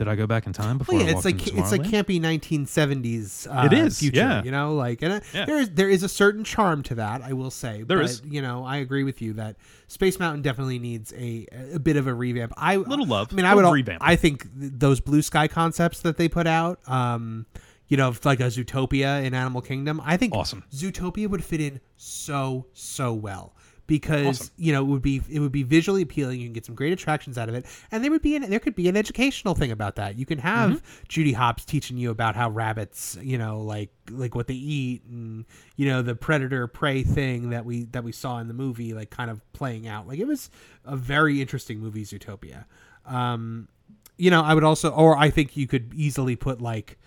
"Did 0.00 0.08
I 0.08 0.16
go 0.16 0.26
back 0.26 0.46
in 0.46 0.52
time 0.52 0.78
before?" 0.78 0.96
Well, 0.96 1.04
yeah, 1.06 1.12
it's 1.12 1.24
like 1.24 1.46
it's 1.46 1.70
like 1.70 1.82
Tomorrowland?" 1.82 2.06
campy 2.06 2.20
1970s. 2.20 3.46
Uh, 3.46 3.66
It 3.66 3.72
is, 3.72 3.98
future, 4.00 4.16
yeah. 4.16 4.42
You 4.42 4.50
know, 4.50 4.74
like 4.74 5.02
and 5.02 5.12
uh, 5.14 5.20
Yeah. 5.34 5.44
there 5.44 5.58
is 5.58 5.70
there 5.70 5.88
is 5.90 6.02
a 6.02 6.08
certain 6.08 6.42
charm 6.44 6.82
to 6.84 6.94
that. 6.96 7.22
I 7.22 7.32
will 7.34 7.50
say 7.50 7.82
There 7.82 7.98
but, 7.98 8.06
is. 8.06 8.22
You 8.24 8.42
know, 8.42 8.64
I 8.64 8.78
agree 8.78 9.04
with 9.04 9.20
you 9.22 9.34
that 9.34 9.56
Space 9.86 10.18
Mountain 10.18 10.42
definitely 10.42 10.78
needs 10.78 11.12
a 11.12 11.46
a 11.74 11.78
bit 11.78 11.96
of 11.96 12.06
a 12.06 12.14
revamp. 12.14 12.52
I 12.56 12.76
Little 12.76 13.06
love, 13.06 13.28
I 13.32 13.36
mean, 13.36 13.44
I 13.44 13.54
would. 13.54 13.64
revamp. 13.70 14.02
I 14.04 14.16
think 14.16 14.46
those 14.54 15.00
blue 15.00 15.22
sky 15.22 15.48
concepts 15.48 16.00
that 16.00 16.16
they 16.16 16.28
put 16.28 16.46
out. 16.46 16.80
Um, 16.88 17.46
you 17.88 17.96
know, 17.96 18.14
like 18.24 18.38
a 18.38 18.44
Zootopia 18.44 19.24
in 19.24 19.34
Animal 19.34 19.60
Kingdom. 19.62 20.00
I 20.04 20.16
think 20.16 20.32
Awesome. 20.32 20.62
Zootopia 20.72 21.26
would 21.28 21.42
fit 21.44 21.60
in 21.60 21.80
so 21.96 22.66
so 22.72 23.12
well 23.12 23.52
because 23.90 24.40
Awesome. 24.40 24.54
you 24.56 24.72
know 24.72 24.80
it 24.80 24.86
would 24.86 25.02
be 25.02 25.20
it 25.28 25.40
would 25.40 25.52
be 25.52 25.64
visually 25.64 26.00
appealing. 26.02 26.40
You 26.40 26.46
can 26.46 26.54
get 26.54 26.64
some 26.64 26.74
great 26.74 26.92
attractions 26.92 27.36
out 27.36 27.48
of 27.50 27.54
it, 27.54 27.66
and 27.90 28.02
there 28.02 28.10
would 28.10 28.22
be 28.22 28.36
an, 28.36 28.48
there 28.48 28.60
could 28.60 28.74
be 28.74 28.88
an 28.88 28.96
educational 28.96 29.54
thing 29.54 29.70
about 29.72 29.96
that. 29.96 30.16
You 30.16 30.24
can 30.24 30.38
have 30.38 30.70
Mm-hmm. 30.70 31.04
Judy 31.08 31.32
Hopps 31.32 31.64
teaching 31.64 31.96
you 31.98 32.10
about 32.10 32.36
how 32.36 32.48
rabbits, 32.48 33.18
you 33.20 33.36
know, 33.36 33.60
like 33.60 33.90
like 34.10 34.34
what 34.34 34.46
they 34.46 34.54
eat, 34.54 35.02
and 35.04 35.44
you 35.76 35.86
know 35.86 36.00
the 36.00 36.14
predator 36.14 36.66
prey 36.66 37.02
thing 37.02 37.50
that 37.50 37.64
we 37.64 37.84
that 37.86 38.04
we 38.04 38.12
saw 38.12 38.38
in 38.38 38.48
the 38.48 38.54
movie, 38.54 38.94
like 38.94 39.10
kind 39.10 39.30
of 39.30 39.40
playing 39.52 39.86
out. 39.88 40.06
Like 40.08 40.18
it 40.20 40.26
was 40.26 40.48
a 40.84 40.96
very 40.96 41.40
interesting 41.40 41.80
movie, 41.80 42.04
Zootopia. 42.04 42.64
Um, 43.04 43.68
you 44.16 44.30
know, 44.30 44.42
I 44.42 44.54
would 44.54 44.64
also, 44.64 44.90
or 44.90 45.16
I 45.16 45.30
think 45.30 45.56
you 45.56 45.66
could 45.66 45.92
easily 45.94 46.36
put 46.36 46.60
like 46.62 46.98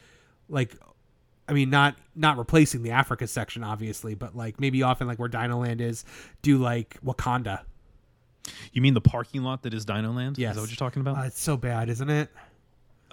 like 0.49 0.75
I 1.47 1.53
mean 1.53 1.69
not 1.69 1.95
not 2.15 2.37
replacing 2.37 2.83
the 2.83 2.91
Africa 2.91 3.27
section 3.27 3.63
obviously, 3.63 4.15
but 4.15 4.35
like 4.35 4.59
maybe 4.59 4.83
often 4.83 5.07
like 5.07 5.19
where 5.19 5.29
Dino 5.29 5.59
Land 5.59 5.81
is, 5.81 6.05
do 6.41 6.57
like 6.57 6.97
Wakanda. 7.03 7.61
You 8.71 8.81
mean 8.81 8.93
the 8.93 9.01
parking 9.01 9.43
lot 9.43 9.63
that 9.63 9.73
is 9.73 9.85
Dino 9.85 10.11
Land? 10.11 10.37
Yes. 10.37 10.51
Is 10.51 10.55
that 10.55 10.61
what 10.61 10.69
you're 10.69 10.77
talking 10.77 11.01
about? 11.01 11.17
Uh, 11.17 11.27
it's 11.27 11.41
so 11.41 11.57
bad, 11.57 11.89
isn't 11.89 12.09
it? 12.09 12.29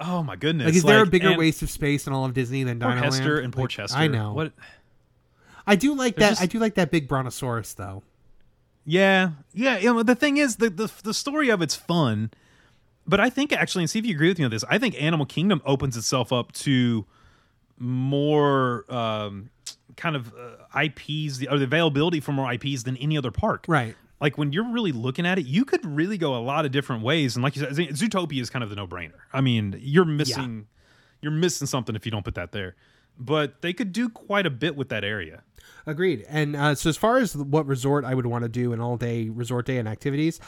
oh 0.02 0.22
my 0.22 0.34
goodness! 0.34 0.64
Like 0.66 0.74
is 0.76 0.82
there 0.82 1.02
a 1.02 1.06
bigger 1.06 1.36
waste 1.36 1.60
of 1.60 1.68
space 1.70 2.06
in 2.06 2.12
all 2.14 2.24
of 2.24 2.32
Disney 2.32 2.62
than 2.64 2.78
Dino 2.78 2.92
Port 2.92 3.04
Hester 3.04 3.38
and 3.38 3.52
Port 3.52 3.64
Like, 3.70 3.76
Chester? 3.76 3.98
I 3.98 4.06
know. 4.06 4.32
What? 4.32 4.52
I 5.66 5.76
do 5.76 5.94
like 5.94 6.16
There's 6.16 6.28
that. 6.28 6.30
just- 6.30 6.42
I 6.42 6.46
do 6.46 6.58
like 6.58 6.74
that 6.76 6.90
big 6.90 7.06
brontosaurus 7.06 7.74
though. 7.74 8.02
Yeah, 8.86 9.32
yeah. 9.52 9.76
You 9.78 9.92
know, 9.92 10.02
the 10.02 10.14
thing 10.14 10.38
is, 10.38 10.56
the, 10.56 10.70
the 10.70 10.90
the 11.04 11.12
story 11.14 11.50
of 11.50 11.60
it's 11.60 11.76
fun, 11.76 12.30
but 13.06 13.20
I 13.20 13.28
think 13.28 13.52
actually, 13.52 13.82
and 13.84 13.90
see 13.90 13.98
if 13.98 14.06
you 14.06 14.14
agree 14.14 14.28
with 14.28 14.38
me 14.38 14.46
on 14.46 14.50
this. 14.50 14.64
I 14.70 14.78
think 14.78 15.00
Animal 15.00 15.26
Kingdom 15.26 15.60
opens 15.66 15.96
itself 15.98 16.32
up 16.32 16.52
to 16.52 17.04
more 17.80 18.84
um, 18.92 19.50
kind 19.96 20.14
of 20.14 20.32
uh, 20.34 20.80
IPs, 20.80 21.38
the, 21.38 21.48
or 21.48 21.58
the 21.58 21.64
availability 21.64 22.20
for 22.20 22.32
more 22.32 22.52
IPs 22.52 22.84
than 22.84 22.96
any 22.98 23.18
other 23.18 23.30
park. 23.30 23.64
Right. 23.66 23.96
Like 24.20 24.36
when 24.36 24.52
you're 24.52 24.70
really 24.70 24.92
looking 24.92 25.26
at 25.26 25.38
it, 25.38 25.46
you 25.46 25.64
could 25.64 25.84
really 25.84 26.18
go 26.18 26.36
a 26.36 26.42
lot 26.42 26.66
of 26.66 26.72
different 26.72 27.02
ways. 27.02 27.36
And 27.36 27.42
like 27.42 27.56
you 27.56 27.62
said, 27.62 27.72
Zootopia 27.72 28.40
is 28.40 28.50
kind 28.50 28.62
of 28.62 28.68
the 28.68 28.76
no-brainer. 28.76 29.14
I 29.32 29.40
mean, 29.40 29.76
you're 29.80 30.04
missing, 30.04 30.66
you're 31.22 31.32
missing 31.32 31.66
something 31.66 31.96
if 31.96 32.04
you 32.04 32.12
don't 32.12 32.24
put 32.24 32.34
that 32.34 32.52
there. 32.52 32.76
But 33.18 33.62
they 33.62 33.72
could 33.72 33.92
do 33.92 34.08
quite 34.08 34.46
a 34.46 34.50
bit 34.50 34.76
with 34.76 34.90
that 34.90 35.04
area. 35.04 35.42
Agreed. 35.86 36.24
And 36.28 36.56
uh, 36.56 36.74
so, 36.74 36.88
as 36.88 36.96
far 36.96 37.18
as 37.18 37.36
what 37.36 37.66
resort 37.66 38.04
I 38.04 38.14
would 38.14 38.26
want 38.26 38.44
to 38.44 38.48
do 38.48 38.72
an 38.72 38.80
all 38.80 38.96
day 38.96 39.28
resort 39.28 39.66
day 39.66 39.78
and 39.78 39.88
activities, 39.88 40.40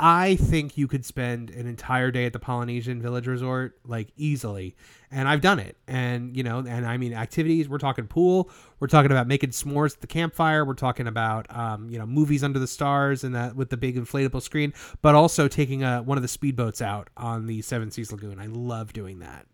I 0.00 0.34
think 0.36 0.76
you 0.76 0.88
could 0.88 1.04
spend 1.04 1.50
an 1.50 1.66
entire 1.66 2.10
day 2.10 2.26
at 2.26 2.32
the 2.32 2.40
Polynesian 2.40 3.00
Village 3.00 3.28
Resort, 3.28 3.78
like 3.86 4.08
easily. 4.16 4.74
And 5.10 5.28
I've 5.28 5.40
done 5.40 5.60
it. 5.60 5.76
And, 5.86 6.36
you 6.36 6.42
know, 6.42 6.58
and 6.58 6.84
I 6.84 6.96
mean, 6.96 7.14
activities, 7.14 7.68
we're 7.68 7.78
talking 7.78 8.06
pool, 8.08 8.50
we're 8.80 8.88
talking 8.88 9.12
about 9.12 9.28
making 9.28 9.50
s'mores 9.50 9.94
at 9.94 10.00
the 10.00 10.08
campfire, 10.08 10.64
we're 10.64 10.74
talking 10.74 11.06
about, 11.06 11.46
um, 11.56 11.88
you 11.88 11.98
know, 11.98 12.06
movies 12.06 12.42
under 12.42 12.58
the 12.58 12.66
stars 12.66 13.22
and 13.22 13.34
that 13.36 13.54
with 13.54 13.70
the 13.70 13.76
big 13.76 13.96
inflatable 13.96 14.42
screen, 14.42 14.74
but 15.00 15.14
also 15.14 15.46
taking 15.46 15.84
a, 15.84 16.02
one 16.02 16.18
of 16.18 16.22
the 16.22 16.28
speedboats 16.28 16.82
out 16.82 17.08
on 17.16 17.46
the 17.46 17.62
Seven 17.62 17.90
Seas 17.92 18.10
Lagoon. 18.10 18.40
I 18.40 18.46
love 18.46 18.92
doing 18.92 19.20
that. 19.20 19.46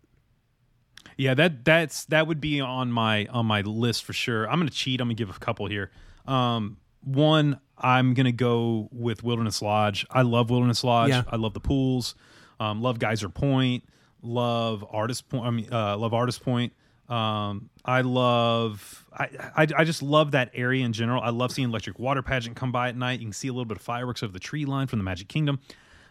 Yeah, 1.17 1.33
that 1.35 1.65
that's 1.65 2.05
that 2.05 2.25
would 2.25 2.41
be 2.41 2.61
on 2.61 2.91
my 2.91 3.25
on 3.27 3.45
my 3.45 3.61
list 3.61 4.03
for 4.03 4.13
sure. 4.13 4.49
I'm 4.49 4.59
gonna 4.59 4.71
cheat. 4.71 5.01
I'm 5.01 5.07
gonna 5.07 5.15
give 5.15 5.29
a 5.29 5.33
couple 5.33 5.67
here. 5.67 5.91
Um, 6.25 6.77
one, 7.03 7.59
I'm 7.77 8.13
gonna 8.13 8.31
go 8.31 8.89
with 8.91 9.23
Wilderness 9.23 9.61
Lodge. 9.61 10.05
I 10.09 10.21
love 10.21 10.49
Wilderness 10.49 10.83
Lodge. 10.83 11.09
Yeah. 11.09 11.23
I 11.27 11.35
love 11.35 11.53
the 11.53 11.59
pools. 11.59 12.15
Um, 12.59 12.81
love 12.81 12.99
Geyser 12.99 13.29
Point. 13.29 13.83
Love 14.21 14.85
Artist 14.89 15.29
Point. 15.29 15.45
I 15.45 15.49
mean, 15.49 15.67
uh, 15.71 15.97
love 15.97 16.13
Artist 16.13 16.43
Point. 16.43 16.73
Um, 17.09 17.69
I 17.83 18.01
love. 18.01 19.05
I, 19.11 19.29
I 19.55 19.67
I 19.77 19.83
just 19.83 20.01
love 20.01 20.31
that 20.31 20.51
area 20.53 20.85
in 20.85 20.93
general. 20.93 21.21
I 21.21 21.31
love 21.31 21.51
seeing 21.51 21.69
Electric 21.69 21.99
Water 21.99 22.21
Pageant 22.21 22.55
come 22.55 22.71
by 22.71 22.89
at 22.89 22.95
night. 22.95 23.19
You 23.19 23.25
can 23.25 23.33
see 23.33 23.47
a 23.47 23.51
little 23.51 23.65
bit 23.65 23.77
of 23.77 23.83
fireworks 23.83 24.23
over 24.23 24.31
the 24.31 24.39
tree 24.39 24.65
line 24.65 24.87
from 24.87 24.99
the 24.99 25.03
Magic 25.03 25.27
Kingdom. 25.27 25.59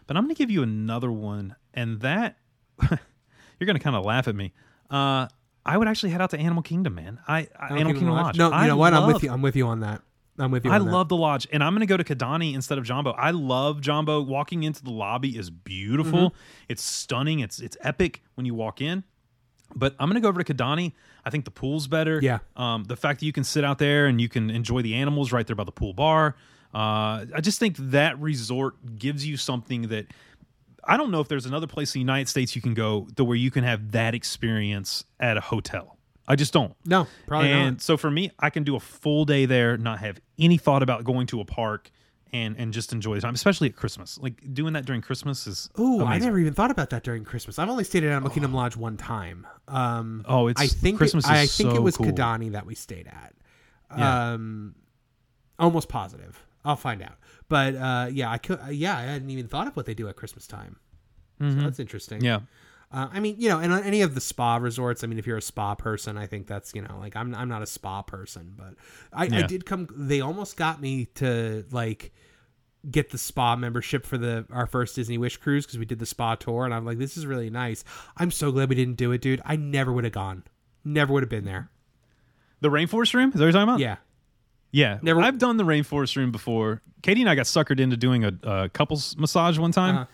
But 0.07 0.17
I'm 0.17 0.23
gonna 0.23 0.35
give 0.35 0.51
you 0.51 0.61
another 0.61 1.11
one, 1.11 1.55
and 1.73 2.01
that 2.01 2.37
you're 2.81 3.65
gonna 3.65 3.79
kind 3.79 3.95
of 3.95 4.05
laugh 4.05 4.27
at 4.27 4.35
me. 4.35 4.53
Uh, 4.89 5.27
I 5.65 5.77
would 5.77 5.87
actually 5.87 6.09
head 6.09 6.21
out 6.21 6.31
to 6.31 6.39
Animal 6.39 6.63
Kingdom, 6.63 6.95
man. 6.95 7.19
I, 7.27 7.47
I 7.57 7.75
Animal, 7.77 7.93
Kingdom 7.93 8.15
Lodge. 8.15 8.37
No, 8.37 8.49
you 8.49 8.53
I 8.53 8.67
know 8.67 8.77
what? 8.77 8.93
I'm 8.93 9.07
with 9.11 9.23
you. 9.23 9.31
I'm 9.31 9.41
with 9.41 9.55
you 9.55 9.67
on 9.67 9.79
that. 9.81 10.01
I'm 10.41 10.51
with 10.51 10.65
you. 10.65 10.71
I 10.71 10.77
love 10.77 11.09
the 11.09 11.15
lodge, 11.15 11.47
and 11.51 11.63
I'm 11.63 11.73
going 11.73 11.81
to 11.81 11.85
go 11.85 11.97
to 11.97 12.03
Kidani 12.03 12.53
instead 12.53 12.77
of 12.77 12.83
Jumbo. 12.83 13.11
I 13.11 13.31
love 13.31 13.81
Jumbo. 13.81 14.21
Walking 14.21 14.63
into 14.63 14.83
the 14.83 14.91
lobby 14.91 15.37
is 15.37 15.49
beautiful. 15.49 16.31
Mm-hmm. 16.31 16.65
It's 16.69 16.83
stunning. 16.83 17.39
It's 17.39 17.59
it's 17.59 17.77
epic 17.81 18.23
when 18.35 18.45
you 18.45 18.53
walk 18.53 18.81
in. 18.81 19.03
But 19.75 19.95
I'm 19.99 20.09
going 20.09 20.15
to 20.15 20.21
go 20.21 20.27
over 20.27 20.43
to 20.43 20.53
Kidani. 20.53 20.93
I 21.23 21.29
think 21.29 21.45
the 21.45 21.51
pool's 21.51 21.87
better. 21.87 22.19
Yeah. 22.21 22.39
Um, 22.55 22.83
the 22.83 22.97
fact 22.97 23.19
that 23.19 23.25
you 23.25 23.31
can 23.31 23.43
sit 23.43 23.63
out 23.63 23.77
there 23.77 24.07
and 24.07 24.19
you 24.19 24.27
can 24.27 24.49
enjoy 24.49 24.81
the 24.81 24.95
animals 24.95 25.31
right 25.31 25.45
there 25.45 25.55
by 25.55 25.63
the 25.63 25.71
pool 25.71 25.93
bar. 25.93 26.35
Uh, 26.73 27.25
I 27.33 27.41
just 27.41 27.59
think 27.59 27.77
that 27.77 28.19
resort 28.19 28.97
gives 28.97 29.25
you 29.25 29.37
something 29.37 29.83
that 29.89 30.07
I 30.83 30.97
don't 30.97 31.11
know 31.11 31.19
if 31.19 31.27
there's 31.27 31.45
another 31.45 31.67
place 31.67 31.93
in 31.93 31.99
the 31.99 32.01
United 32.01 32.27
States 32.27 32.55
you 32.55 32.61
can 32.61 32.73
go 32.73 33.07
to 33.15 33.23
where 33.23 33.37
you 33.37 33.51
can 33.51 33.63
have 33.63 33.91
that 33.91 34.15
experience 34.15 35.03
at 35.19 35.37
a 35.37 35.41
hotel. 35.41 35.97
I 36.27 36.35
just 36.35 36.53
don't. 36.53 36.75
No, 36.85 37.07
probably 37.27 37.51
and 37.51 37.75
not. 37.77 37.81
so 37.81 37.97
for 37.97 38.11
me, 38.11 38.31
I 38.39 38.49
can 38.49 38.63
do 38.63 38.75
a 38.75 38.79
full 38.79 39.25
day 39.25 39.45
there, 39.45 39.77
not 39.77 39.99
have 39.99 40.19
any 40.39 40.57
thought 40.57 40.83
about 40.83 41.03
going 41.03 41.27
to 41.27 41.41
a 41.41 41.45
park, 41.45 41.89
and 42.33 42.55
and 42.57 42.73
just 42.73 42.93
enjoy 42.93 43.15
the 43.15 43.21
time, 43.21 43.33
especially 43.33 43.69
at 43.69 43.75
Christmas. 43.75 44.17
Like 44.17 44.53
doing 44.53 44.73
that 44.73 44.85
during 44.85 45.01
Christmas 45.01 45.47
is 45.47 45.69
Ooh, 45.79 46.03
I 46.03 46.17
never 46.19 46.39
even 46.39 46.53
thought 46.53 46.71
about 46.71 46.91
that 46.91 47.03
during 47.03 47.23
Christmas. 47.23 47.59
I've 47.59 47.69
only 47.69 47.83
stayed 47.83 48.03
at 48.03 48.11
Animal 48.11 48.29
Kingdom 48.29 48.53
Lodge 48.53 48.77
one 48.77 48.97
time. 48.97 49.45
Um, 49.67 50.23
Oh, 50.27 50.47
it's 50.47 50.61
I 50.61 50.67
think 50.67 50.97
Christmas 50.97 51.25
It, 51.25 51.31
I 51.31 51.45
think 51.47 51.73
it 51.73 51.81
was 51.81 51.97
cool. 51.97 52.07
Kidani 52.07 52.51
that 52.53 52.65
we 52.65 52.75
stayed 52.75 53.07
at. 53.07 53.33
Yeah. 53.97 54.33
Um, 54.33 54.75
almost 55.59 55.89
positive. 55.89 56.41
I'll 56.63 56.75
find 56.75 57.01
out. 57.01 57.17
But 57.49 57.75
uh, 57.75 58.07
yeah, 58.11 58.31
I 58.31 58.37
could. 58.37 58.59
Yeah, 58.69 58.97
I 58.97 59.01
hadn't 59.01 59.29
even 59.29 59.47
thought 59.47 59.67
of 59.67 59.75
what 59.75 59.85
they 59.85 59.93
do 59.93 60.07
at 60.07 60.15
Christmas 60.15 60.47
time. 60.47 60.77
So 61.39 61.47
that's 61.47 61.79
interesting. 61.79 62.19
Mm-hmm. 62.19 62.25
Yeah. 62.25 62.39
Uh, 62.93 63.07
I 63.11 63.19
mean, 63.21 63.35
you 63.39 63.47
know, 63.47 63.59
and 63.59 63.71
on 63.71 63.83
any 63.83 64.01
of 64.01 64.15
the 64.15 64.21
spa 64.21 64.57
resorts. 64.57 65.03
I 65.03 65.07
mean, 65.07 65.17
if 65.17 65.25
you're 65.25 65.37
a 65.37 65.41
spa 65.41 65.75
person, 65.75 66.17
I 66.17 66.27
think 66.27 66.47
that's 66.47 66.73
you 66.75 66.81
know, 66.81 66.97
like 66.99 67.15
I'm 67.15 67.33
I'm 67.35 67.47
not 67.47 67.61
a 67.61 67.65
spa 67.65 68.01
person, 68.01 68.53
but 68.57 68.73
I, 69.13 69.23
I 69.25 69.41
did 69.47 69.65
come. 69.65 69.87
They 69.95 70.19
almost 70.21 70.57
got 70.57 70.81
me 70.81 71.05
to 71.15 71.63
like 71.71 72.11
get 72.89 73.11
the 73.11 73.17
spa 73.17 73.55
membership 73.55 74.05
for 74.05 74.17
the 74.17 74.45
our 74.51 74.65
first 74.65 74.95
Disney 74.95 75.17
Wish 75.17 75.37
cruise 75.37 75.65
because 75.65 75.79
we 75.79 75.85
did 75.85 75.99
the 75.99 76.05
spa 76.05 76.35
tour, 76.35 76.65
and 76.65 76.73
I'm 76.73 76.85
like, 76.85 76.97
this 76.97 77.15
is 77.15 77.25
really 77.25 77.49
nice. 77.49 77.83
I'm 78.17 78.31
so 78.31 78.51
glad 78.51 78.67
we 78.69 78.75
didn't 78.75 78.97
do 78.97 79.11
it, 79.13 79.21
dude. 79.21 79.41
I 79.45 79.55
never 79.55 79.93
would 79.93 80.03
have 80.03 80.13
gone. 80.13 80.43
Never 80.83 81.13
would 81.13 81.23
have 81.23 81.29
been 81.29 81.45
there. 81.45 81.69
The 82.59 82.69
rainforest 82.69 83.13
room? 83.13 83.29
Is 83.29 83.35
that 83.35 83.39
what 83.39 83.45
you're 83.45 83.51
talking 83.53 83.69
about? 83.69 83.79
Yeah. 83.79 83.97
Yeah. 84.71 84.99
Never- 85.01 85.21
I've 85.21 85.37
done 85.37 85.57
the 85.57 85.63
rainforest 85.63 86.15
room 86.17 86.31
before. 86.31 86.81
Katie 87.01 87.21
and 87.21 87.29
I 87.29 87.35
got 87.35 87.45
suckered 87.45 87.79
into 87.79 87.97
doing 87.97 88.23
a, 88.25 88.33
a 88.43 88.69
couples 88.69 89.15
massage 89.17 89.57
one 89.57 89.71
time. 89.71 89.95
Uh-huh. 89.95 90.05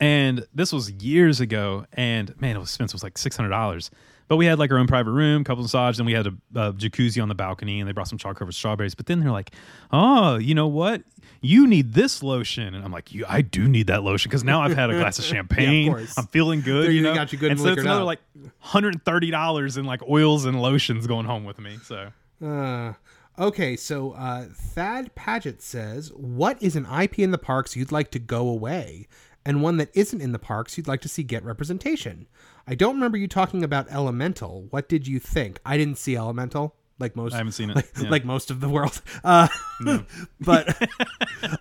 And 0.00 0.46
this 0.54 0.72
was 0.72 0.90
years 0.92 1.40
ago. 1.40 1.86
And 1.92 2.38
man, 2.40 2.56
it 2.56 2.58
was 2.58 2.68
expensive. 2.70 2.94
It 2.94 2.96
was 2.96 3.02
like 3.02 3.14
$600. 3.14 3.90
But 4.28 4.36
we 4.36 4.44
had 4.44 4.58
like 4.58 4.70
our 4.70 4.76
own 4.78 4.86
private 4.86 5.12
room, 5.12 5.42
couple 5.42 5.62
massage, 5.62 5.98
and 5.98 6.04
we 6.04 6.12
had 6.12 6.26
a, 6.26 6.34
a 6.54 6.72
jacuzzi 6.74 7.20
on 7.22 7.28
the 7.28 7.34
balcony, 7.34 7.80
and 7.80 7.88
they 7.88 7.92
brought 7.92 8.08
some 8.08 8.18
chocolate 8.18 8.38
covered 8.40 8.54
strawberries. 8.54 8.94
But 8.94 9.06
then 9.06 9.20
they're 9.20 9.30
like, 9.32 9.52
"Oh, 9.90 10.36
you 10.36 10.54
know 10.54 10.66
what? 10.66 11.02
You 11.40 11.66
need 11.66 11.94
this 11.94 12.22
lotion," 12.22 12.74
and 12.74 12.84
I'm 12.84 12.92
like, 12.92 13.14
"You, 13.14 13.24
I 13.26 13.40
do 13.40 13.66
need 13.66 13.86
that 13.86 14.02
lotion 14.02 14.28
because 14.28 14.44
now 14.44 14.60
I've 14.60 14.74
had 14.76 14.90
a 14.90 14.98
glass 14.98 15.18
of 15.18 15.24
champagne. 15.34 15.88
course. 15.92 16.18
I'm 16.18 16.26
feeling 16.26 16.60
good. 16.60 16.88
They 16.88 16.92
you 16.92 17.00
know, 17.00 17.14
got 17.14 17.32
you 17.32 17.38
good 17.38 17.52
and 17.52 17.58
so 17.58 17.68
it's 17.68 17.80
another 17.80 18.02
up. 18.02 18.06
like 18.06 18.20
130 18.60 19.30
dollars 19.30 19.78
in 19.78 19.86
like 19.86 20.02
oils 20.06 20.44
and 20.44 20.60
lotions 20.60 21.06
going 21.06 21.24
home 21.24 21.44
with 21.46 21.58
me. 21.58 21.78
So 21.82 22.10
Uh, 22.44 22.92
okay, 23.38 23.76
so 23.76 24.12
uh, 24.12 24.44
Thad 24.52 25.14
Paget 25.14 25.62
says, 25.62 26.12
"What 26.12 26.62
is 26.62 26.76
an 26.76 26.84
IP 26.84 27.20
in 27.20 27.30
the 27.30 27.38
parks 27.38 27.76
you'd 27.76 27.92
like 27.92 28.10
to 28.10 28.18
go 28.18 28.46
away, 28.48 29.08
and 29.44 29.62
one 29.62 29.76
that 29.78 29.90
isn't 29.94 30.20
in 30.20 30.32
the 30.32 30.38
parks 30.38 30.76
you'd 30.76 30.88
like 30.88 31.00
to 31.02 31.08
see 31.08 31.22
get 31.22 31.44
representation?" 31.44 32.26
I 32.66 32.74
don't 32.74 32.94
remember 32.94 33.16
you 33.16 33.28
talking 33.28 33.64
about 33.64 33.90
Elemental. 33.90 34.66
What 34.70 34.88
did 34.88 35.06
you 35.08 35.18
think? 35.18 35.58
I 35.64 35.76
didn't 35.78 35.96
see 35.96 36.16
Elemental, 36.16 36.74
like 36.98 37.16
most. 37.16 37.32
I 37.32 37.38
haven't 37.38 37.52
seen 37.52 37.70
it. 37.70 37.76
Like, 37.76 37.88
Yeah. 37.98 38.10
like 38.10 38.24
most 38.26 38.50
of 38.50 38.60
the 38.60 38.68
world. 38.68 39.00
Uh, 39.24 39.48
but 40.40 40.76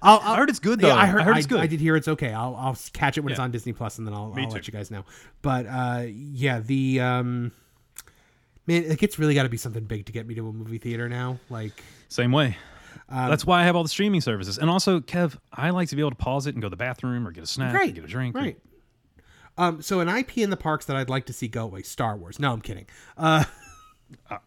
I'll, 0.01 0.19
I'll, 0.21 0.33
I 0.33 0.35
heard 0.37 0.49
it's 0.49 0.59
good, 0.59 0.79
though. 0.81 0.87
Yeah, 0.89 0.95
I 0.95 1.05
heard, 1.05 1.21
I 1.21 1.23
heard 1.23 1.37
it's 1.37 1.47
good. 1.47 1.61
I 1.61 1.67
did 1.67 1.79
hear 1.79 1.95
it's 1.95 2.09
okay. 2.09 2.33
I'll, 2.33 2.55
I'll 2.55 2.77
catch 2.91 3.17
it 3.17 3.21
when 3.21 3.31
it's 3.31 3.39
on 3.39 3.51
Disney 3.51 3.71
Plus, 3.73 3.97
and 3.99 4.05
then 4.07 4.13
I'll, 4.13 4.33
I'll 4.35 4.49
let 4.49 4.67
you 4.67 4.73
guys 4.73 4.91
know. 4.91 5.05
But 5.41 5.65
uh, 5.67 6.03
yeah, 6.09 6.59
the 6.59 6.99
um, 6.99 7.51
man, 8.65 8.89
like 8.89 9.01
it's 9.03 9.17
really 9.17 9.33
got 9.33 9.43
to 9.43 9.49
be 9.49 9.57
something 9.57 9.85
big 9.85 10.07
to 10.07 10.11
get 10.11 10.27
me 10.27 10.35
to 10.35 10.47
a 10.49 10.51
movie 10.51 10.77
theater 10.77 11.07
now. 11.07 11.39
Like. 11.49 11.81
Same 12.09 12.31
way. 12.33 12.57
Um, 13.09 13.29
That's 13.29 13.45
why 13.45 13.61
I 13.61 13.63
have 13.65 13.75
all 13.75 13.83
the 13.83 13.89
streaming 13.89 14.21
services. 14.21 14.57
And 14.57 14.69
also, 14.69 14.99
Kev, 14.99 15.37
I 15.53 15.69
like 15.69 15.87
to 15.89 15.95
be 15.95 16.01
able 16.01 16.11
to 16.11 16.17
pause 16.17 16.45
it 16.45 16.55
and 16.55 16.61
go 16.61 16.65
to 16.67 16.69
the 16.69 16.75
bathroom 16.75 17.25
or 17.27 17.31
get 17.31 17.43
a 17.43 17.47
snack, 17.47 17.73
or 17.73 17.77
Right. 17.77 17.93
get 17.95 18.03
a 18.03 18.07
drink. 18.07 18.35
Right. 18.35 18.57
Um, 19.57 19.81
so 19.81 20.01
an 20.01 20.09
IP 20.09 20.39
in 20.39 20.49
the 20.49 20.57
parks 20.57 20.85
that 20.85 20.95
I'd 20.95 21.09
like 21.09 21.25
to 21.27 21.33
see 21.33 21.47
go 21.47 21.63
away, 21.65 21.81
Star 21.83 22.15
Wars. 22.17 22.37
No, 22.39 22.51
I'm 22.53 22.61
kidding. 22.61 22.85
Uh, 23.17 23.43
I, 24.29 24.39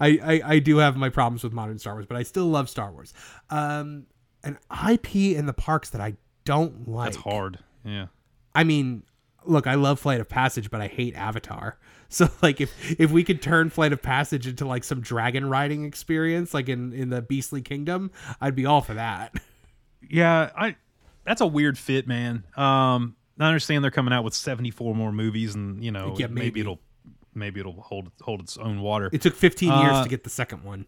I 0.00 0.40
I 0.44 0.58
do 0.58 0.78
have 0.78 0.96
my 0.96 1.08
problems 1.08 1.44
with 1.44 1.52
modern 1.52 1.78
Star 1.78 1.94
Wars, 1.94 2.06
but 2.06 2.16
I 2.16 2.22
still 2.24 2.46
love 2.46 2.68
Star 2.68 2.90
Wars. 2.90 3.14
Um, 3.50 4.06
an 4.42 4.58
IP 4.90 5.14
in 5.16 5.46
the 5.46 5.52
parks 5.52 5.90
that 5.90 6.00
I 6.00 6.14
don't 6.44 6.88
like. 6.88 7.12
That's 7.12 7.22
hard. 7.22 7.60
Yeah. 7.84 8.06
I 8.54 8.64
mean, 8.64 9.04
look, 9.44 9.66
I 9.66 9.74
love 9.74 10.00
Flight 10.00 10.20
of 10.20 10.28
Passage, 10.28 10.70
but 10.70 10.80
I 10.80 10.88
hate 10.88 11.14
Avatar. 11.14 11.78
So 12.10 12.26
like 12.42 12.60
if 12.62 12.98
if 12.98 13.10
we 13.10 13.22
could 13.22 13.42
turn 13.42 13.68
Flight 13.68 13.92
of 13.92 14.00
Passage 14.00 14.46
into 14.46 14.64
like 14.66 14.82
some 14.82 15.02
dragon 15.02 15.48
riding 15.50 15.84
experience, 15.84 16.54
like 16.54 16.70
in 16.70 16.92
in 16.94 17.10
the 17.10 17.20
Beastly 17.20 17.60
Kingdom, 17.60 18.10
I'd 18.40 18.54
be 18.54 18.64
all 18.64 18.80
for 18.80 18.94
that. 18.94 19.34
Yeah, 20.08 20.50
I. 20.56 20.76
That's 21.24 21.42
a 21.42 21.46
weird 21.46 21.76
fit, 21.76 22.06
man. 22.08 22.44
Um, 22.56 23.14
I 23.38 23.46
understand 23.46 23.84
they're 23.84 23.90
coming 23.90 24.14
out 24.14 24.24
with 24.24 24.32
seventy 24.32 24.70
four 24.70 24.94
more 24.94 25.12
movies, 25.12 25.54
and 25.54 25.84
you 25.84 25.90
know, 25.90 26.14
Yeah, 26.16 26.28
maybe. 26.28 26.40
maybe. 26.46 26.60
it'll 26.60 26.80
maybe 27.34 27.60
it'll 27.60 27.82
hold 27.82 28.10
hold 28.22 28.40
its 28.40 28.56
own 28.56 28.80
water. 28.80 29.10
It 29.12 29.20
took 29.20 29.34
15 29.34 29.68
years 29.68 29.92
Uh, 29.96 30.02
to 30.04 30.08
get 30.08 30.24
the 30.24 30.30
second 30.30 30.64
one. 30.64 30.86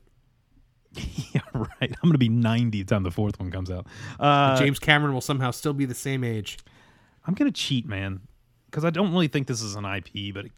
yeah, 1.35 1.43
right. 1.53 1.69
I'm 1.83 2.09
gonna 2.09 2.19
be 2.19 2.29
ninety 2.31 2.83
the 2.83 2.95
time 2.95 3.03
the 3.03 3.11
fourth 3.11 3.39
one 3.39 3.51
comes 3.51 3.71
out. 3.71 3.87
Uh, 4.19 4.57
James 4.59 4.79
Cameron 4.79 5.13
will 5.13 5.21
somehow 5.21 5.51
still 5.51 5.75
be 5.75 5.85
the 5.85 5.95
same 5.95 6.25
age. 6.25 6.57
I'm 7.27 7.35
gonna 7.35 7.53
cheat, 7.53 7.87
man, 7.87 8.23
because 8.67 8.85
I 8.87 8.91
don't 8.91 9.13
really 9.13 9.29
think 9.29 9.47
this 9.47 9.61
is 9.61 9.77
an 9.77 9.85
IP, 9.85 10.33
but 10.35 10.47
it, 10.47 10.53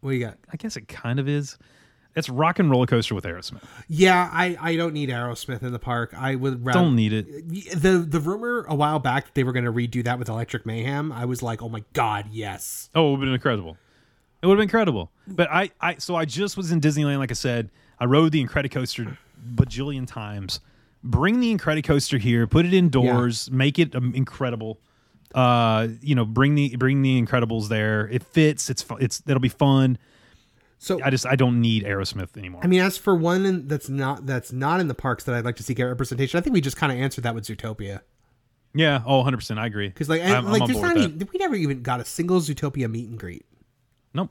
What 0.00 0.10
do 0.10 0.16
you 0.16 0.26
got? 0.26 0.38
I 0.52 0.56
guess 0.56 0.76
it 0.76 0.88
kind 0.88 1.18
of 1.18 1.28
is. 1.28 1.58
It's 2.14 2.28
Rock 2.28 2.58
and 2.58 2.70
Roller 2.70 2.86
Coaster 2.86 3.14
with 3.14 3.24
Aerosmith. 3.24 3.62
Yeah, 3.86 4.28
I, 4.32 4.56
I 4.60 4.76
don't 4.76 4.92
need 4.92 5.08
Aerosmith 5.08 5.62
in 5.62 5.72
the 5.72 5.78
park. 5.78 6.12
I 6.16 6.34
would 6.34 6.64
rather 6.64 6.80
Don't 6.80 6.96
need 6.96 7.12
it. 7.12 7.80
the 7.80 7.98
the 7.98 8.18
rumor 8.18 8.64
a 8.68 8.74
while 8.74 8.98
back 8.98 9.26
that 9.26 9.34
they 9.34 9.44
were 9.44 9.52
going 9.52 9.66
to 9.66 9.72
redo 9.72 10.02
that 10.04 10.18
with 10.18 10.28
Electric 10.28 10.66
Mayhem. 10.66 11.12
I 11.12 11.26
was 11.26 11.42
like, 11.42 11.62
oh 11.62 11.68
my 11.68 11.84
god, 11.92 12.26
yes. 12.32 12.90
Oh, 12.94 13.08
it 13.08 13.10
would 13.10 13.16
have 13.18 13.26
been 13.26 13.34
incredible. 13.34 13.76
It 14.42 14.46
would 14.46 14.54
have 14.54 14.58
been 14.58 14.64
incredible. 14.64 15.10
But 15.26 15.48
I, 15.50 15.70
I, 15.80 15.96
so 15.96 16.16
I 16.16 16.24
just 16.24 16.56
was 16.56 16.72
in 16.72 16.80
Disneyland. 16.80 17.18
Like 17.18 17.30
I 17.30 17.34
said, 17.34 17.70
I 18.00 18.04
rode 18.04 18.32
the 18.32 18.44
Incredicoaster 18.44 19.16
bajillion 19.54 20.06
times. 20.06 20.60
Bring 21.04 21.40
the 21.40 21.54
Incredicoaster 21.54 22.20
here. 22.20 22.46
Put 22.46 22.64
it 22.66 22.74
indoors. 22.74 23.50
Make 23.50 23.78
it 23.78 23.94
um, 23.94 24.12
incredible. 24.14 24.80
Uh, 25.34 25.88
you 26.00 26.14
know, 26.14 26.24
bring 26.24 26.54
the 26.54 26.76
bring 26.76 27.02
the 27.02 27.20
Incredibles 27.20 27.68
there. 27.68 28.08
It 28.08 28.22
fits. 28.22 28.70
It's 28.70 28.84
it's 29.00 29.22
it'll 29.26 29.40
be 29.40 29.48
fun. 29.48 29.98
So 30.78 31.02
I 31.02 31.10
just 31.10 31.26
I 31.26 31.36
don't 31.36 31.60
need 31.60 31.84
Aerosmith 31.84 32.36
anymore. 32.36 32.60
I 32.62 32.68
mean, 32.68 32.80
as 32.80 32.96
for 32.96 33.14
one 33.14 33.66
that's 33.66 33.88
not 33.88 34.26
that's 34.26 34.52
not 34.52 34.80
in 34.80 34.88
the 34.88 34.94
parks 34.94 35.24
that 35.24 35.34
I'd 35.34 35.44
like 35.44 35.56
to 35.56 35.62
see 35.62 35.74
get 35.74 35.84
representation, 35.84 36.38
I 36.38 36.40
think 36.40 36.54
we 36.54 36.60
just 36.60 36.76
kind 36.76 36.92
of 36.92 36.98
answered 36.98 37.24
that 37.24 37.34
with 37.34 37.44
Zootopia. 37.44 38.00
yeah. 38.74 39.02
Oh, 39.04 39.16
100 39.16 39.36
percent. 39.36 39.58
I 39.58 39.66
agree. 39.66 39.88
Because 39.88 40.08
like, 40.08 40.22
I'm, 40.22 40.46
and, 40.46 40.62
I'm 40.62 40.68
there's 40.68 40.80
not 40.80 40.96
even, 40.96 41.18
we 41.32 41.38
never 41.38 41.56
even 41.56 41.82
got 41.82 42.00
a 42.00 42.04
single 42.04 42.40
Zootopia 42.40 42.88
meet 42.88 43.08
and 43.08 43.18
greet. 43.18 43.44
Nope. 44.14 44.30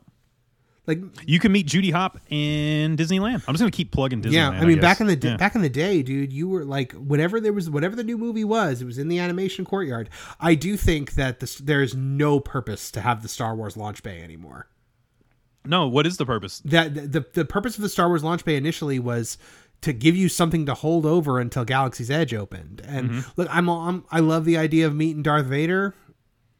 Like, 0.87 0.99
You 1.25 1.37
can 1.39 1.51
meet 1.51 1.67
Judy 1.67 1.91
Hop 1.91 2.17
in 2.29 2.95
Disneyland. 2.95 3.43
I'm 3.47 3.53
just 3.53 3.59
gonna 3.59 3.71
keep 3.71 3.91
plugging 3.91 4.21
Disneyland. 4.21 4.31
yeah, 4.31 4.49
I 4.51 4.63
mean, 4.65 4.79
back 4.79 5.01
in 5.01 5.07
the 5.07 5.15
day, 5.17 5.29
Yeah. 5.31 5.37
back 5.37 5.53
in 5.53 5.61
the 5.61 5.69
day, 5.69 6.01
dude, 6.01 6.31
you 6.31 6.47
were 6.47 6.63
like, 6.63 6.93
whatever 6.93 7.41
there 7.41 7.51
was, 7.53 7.69
whatever 7.69 7.95
the 7.95 8.03
new 8.05 8.17
movie 8.17 8.45
was, 8.45 8.81
it 8.81 8.85
was 8.85 8.97
in 8.97 9.09
the 9.09 9.19
animation 9.19 9.65
courtyard. 9.65 10.09
I 10.39 10.55
do 10.55 10.77
think 10.77 11.15
that 11.15 11.41
this, 11.41 11.55
there 11.57 11.81
is 11.83 11.93
no 11.93 12.39
purpose 12.39 12.89
to 12.91 13.01
have 13.01 13.21
the 13.21 13.27
Star 13.27 13.53
Wars 13.55 13.75
launch 13.75 14.01
bay 14.01 14.21
anymore. 14.23 14.67
No, 15.65 15.87
what 15.87 16.07
is 16.07 16.15
the 16.15 16.25
purpose? 16.25 16.59
that 16.65 16.93
the 17.11 17.25
the 17.33 17.43
purpose 17.43 17.75
of 17.75 17.81
the 17.81 17.89
Star 17.89 18.07
Wars 18.07 18.23
launch 18.23 18.45
bay 18.45 18.55
initially 18.55 18.99
was 18.99 19.37
to 19.81 19.91
give 19.91 20.15
you 20.15 20.29
something 20.29 20.65
to 20.65 20.73
hold 20.73 21.05
over 21.05 21.37
until 21.39 21.65
Galaxy's 21.65 22.09
Edge 22.09 22.33
opened. 22.33 22.81
And 22.87 23.09
Mm-hmm. 23.09 23.29
look, 23.35 23.47
I'm, 23.51 23.69
I'm 23.69 24.05
I 24.09 24.21
love 24.21 24.45
the 24.45 24.55
idea 24.57 24.87
of 24.87 24.95
meeting 24.95 25.21
Darth 25.23 25.47
Vader. 25.47 25.93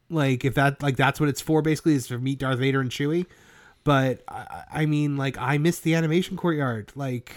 Like 0.10 0.44
if 0.44 0.56
that 0.56 0.84
like 0.84 0.98
that's 0.98 1.20
what 1.22 1.30
it's 1.30 1.40
for 1.42 1.62
basically 1.62 1.94
is 1.96 2.08
to 2.08 2.18
meet 2.20 2.40
Darth 2.40 2.60
Vader 2.60 2.82
and 2.82 2.90
Chewie. 2.90 3.26
But 3.88 4.22
I, 4.28 4.64
I 4.70 4.86
mean 4.86 5.16
like 5.16 5.38
I 5.38 5.60
miss 5.60 5.80
the 5.80 5.96
animation 5.96 6.36
courtyard. 6.36 6.92
Like 6.94 7.34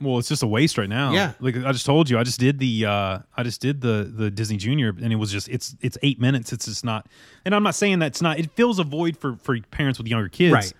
Well, 0.00 0.18
it's 0.18 0.30
just 0.30 0.42
a 0.42 0.46
waste 0.46 0.78
right 0.78 0.88
now. 0.88 1.12
Yeah. 1.12 1.34
Like 1.40 1.58
I 1.58 1.72
just 1.72 1.84
told 1.84 2.08
you, 2.08 2.18
I 2.18 2.22
just 2.22 2.40
did 2.40 2.58
the 2.58 2.86
uh 2.86 3.18
I 3.36 3.42
just 3.42 3.60
did 3.60 3.82
the 3.82 4.10
the 4.10 4.30
Disney 4.30 4.56
Junior 4.56 4.88
and 4.88 5.12
it 5.12 5.16
was 5.16 5.30
just 5.30 5.50
it's 5.50 5.76
it's 5.82 5.98
8 6.02 6.18
minutes. 6.18 6.54
It's 6.54 6.64
just 6.64 6.86
not 6.86 7.06
And 7.44 7.54
I'm 7.54 7.62
not 7.62 7.74
saying 7.74 7.98
that 7.98 8.06
it's 8.06 8.22
not 8.22 8.38
it 8.38 8.50
fills 8.52 8.78
a 8.78 8.82
void 8.82 9.14
for 9.18 9.36
for 9.36 9.60
parents 9.70 9.98
with 9.98 10.08
younger 10.08 10.30
kids. 10.30 10.54
Right. 10.54 10.72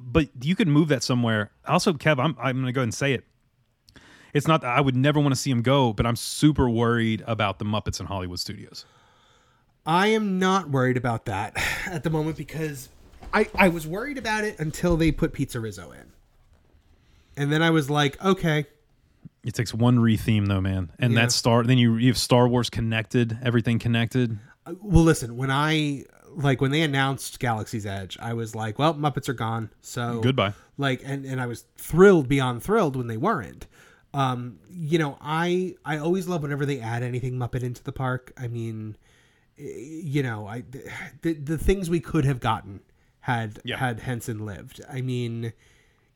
But 0.00 0.30
you 0.40 0.56
could 0.56 0.68
move 0.68 0.88
that 0.88 1.02
somewhere. 1.02 1.50
Also, 1.68 1.92
Kev, 1.92 2.18
I'm 2.18 2.34
I'm 2.40 2.56
going 2.56 2.64
to 2.64 2.72
go 2.72 2.80
ahead 2.80 2.86
and 2.86 2.94
say 2.94 3.12
it. 3.12 3.24
It's 4.32 4.48
not 4.48 4.62
that 4.62 4.70
I 4.70 4.80
would 4.80 4.96
never 4.96 5.20
want 5.20 5.34
to 5.34 5.38
see 5.38 5.50
him 5.50 5.60
go, 5.60 5.92
but 5.92 6.06
I'm 6.06 6.16
super 6.16 6.70
worried 6.70 7.22
about 7.26 7.58
the 7.58 7.66
Muppets 7.66 8.00
in 8.00 8.06
Hollywood 8.06 8.40
Studios. 8.40 8.86
I 9.84 10.08
am 10.08 10.38
not 10.38 10.70
worried 10.70 10.96
about 10.96 11.26
that 11.26 11.62
at 11.86 12.04
the 12.04 12.10
moment 12.10 12.38
because 12.38 12.88
I 13.32 13.48
I 13.54 13.68
was 13.68 13.86
worried 13.86 14.18
about 14.18 14.44
it 14.44 14.58
until 14.58 14.96
they 14.96 15.12
put 15.12 15.32
Pizza 15.32 15.60
Rizzo 15.60 15.92
in. 15.92 16.12
And 17.36 17.52
then 17.52 17.62
I 17.62 17.70
was 17.70 17.90
like, 17.90 18.22
okay, 18.24 18.66
It 19.44 19.54
takes 19.54 19.72
one 19.74 19.98
re-theme 20.00 20.46
though, 20.46 20.60
man. 20.60 20.90
And 20.98 21.12
Yeah. 21.12 21.20
that's 21.22 21.34
Star 21.34 21.62
then 21.64 21.78
you 21.78 21.96
you 21.96 22.08
have 22.08 22.18
Star 22.18 22.48
Wars 22.48 22.70
connected, 22.70 23.38
everything 23.42 23.78
connected. 23.78 24.38
Well, 24.80 25.04
listen, 25.04 25.36
when 25.36 25.50
I 25.50 26.04
like 26.30 26.60
when 26.60 26.70
they 26.70 26.82
announced 26.82 27.38
Galaxy's 27.38 27.86
Edge, 27.86 28.16
I 28.20 28.34
was 28.34 28.54
like, 28.54 28.78
well, 28.78 28.94
Muppets 28.94 29.28
are 29.28 29.32
gone. 29.34 29.70
So 29.80 30.20
Goodbye. 30.20 30.54
Like 30.78 31.02
and 31.04 31.24
and 31.24 31.40
I 31.40 31.46
was 31.46 31.64
thrilled 31.76 32.28
beyond 32.28 32.62
thrilled 32.62 32.96
when 32.96 33.06
they 33.06 33.16
weren't. 33.16 33.66
Um, 34.14 34.58
you 34.70 34.98
know, 34.98 35.18
I 35.20 35.74
I 35.84 35.98
always 35.98 36.26
love 36.26 36.42
whenever 36.42 36.64
they 36.64 36.80
add 36.80 37.02
anything 37.02 37.34
Muppet 37.34 37.62
into 37.62 37.82
the 37.82 37.92
park. 37.92 38.32
I 38.38 38.48
mean, 38.48 38.96
eh, 39.58 39.62
you 39.76 40.22
know, 40.22 40.46
I 40.46 40.64
the 41.22 41.34
the 41.34 41.58
things 41.58 41.90
we 41.90 42.00
could 42.00 42.24
have 42.24 42.40
gotten 42.40 42.80
had 43.26 43.58
Yeah. 43.64 43.76
had 43.78 43.98
Henson 44.00 44.46
lived. 44.46 44.80
I 44.88 45.00
mean, 45.00 45.52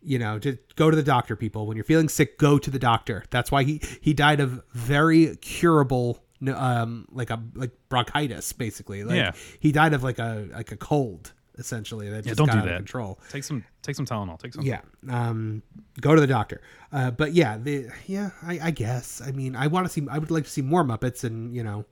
you 0.00 0.18
know, 0.18 0.38
to 0.38 0.56
go 0.76 0.90
to 0.90 0.96
the 0.96 1.02
doctor, 1.02 1.34
people. 1.34 1.66
When 1.66 1.76
you're 1.76 1.84
feeling 1.84 2.08
sick, 2.08 2.38
go 2.38 2.56
to 2.58 2.70
the 2.70 2.78
doctor. 2.78 3.24
That's 3.30 3.50
why 3.50 3.64
he 3.64 3.80
he 4.00 4.14
died 4.14 4.38
of 4.40 4.62
very 4.72 5.34
curable, 5.36 6.22
um, 6.54 7.06
like 7.10 7.30
a 7.30 7.42
like 7.54 7.72
bronchitis, 7.88 8.52
basically. 8.52 9.02
Like, 9.04 9.16
Yeah. 9.16 9.32
he 9.58 9.72
died 9.72 9.92
of 9.92 10.02
like 10.04 10.20
a 10.20 10.46
like 10.52 10.70
a 10.70 10.76
cold, 10.76 11.32
essentially. 11.58 12.08
That 12.08 12.24
Yeah, 12.24 12.34
don't 12.34 12.46
got 12.46 12.52
do 12.52 12.58
out 12.60 12.64
that. 12.66 12.74
of 12.74 12.78
control. 12.78 13.18
Take 13.28 13.42
some 13.44 13.64
take 13.82 13.96
some 13.96 14.06
Tylenol. 14.06 14.38
Take 14.38 14.54
some. 14.54 14.62
Yeah, 14.64 14.82
um, 15.08 15.62
go 16.00 16.14
to 16.14 16.20
the 16.20 16.28
doctor. 16.28 16.60
Uh, 16.92 17.10
but 17.10 17.32
yeah, 17.34 17.58
the 17.58 17.88
yeah, 18.06 18.30
I, 18.42 18.58
I 18.62 18.70
guess. 18.70 19.20
I 19.20 19.32
mean, 19.32 19.56
I 19.56 19.66
want 19.66 19.84
to 19.86 19.92
see. 19.92 20.06
I 20.08 20.18
would 20.18 20.30
like 20.30 20.44
to 20.44 20.50
see 20.50 20.62
more 20.62 20.84
Muppets, 20.84 21.24
and 21.24 21.54
you 21.54 21.64
know, 21.64 21.84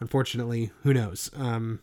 unfortunately, 0.00 0.70
who 0.84 0.94
knows? 0.94 1.30
Um, 1.36 1.80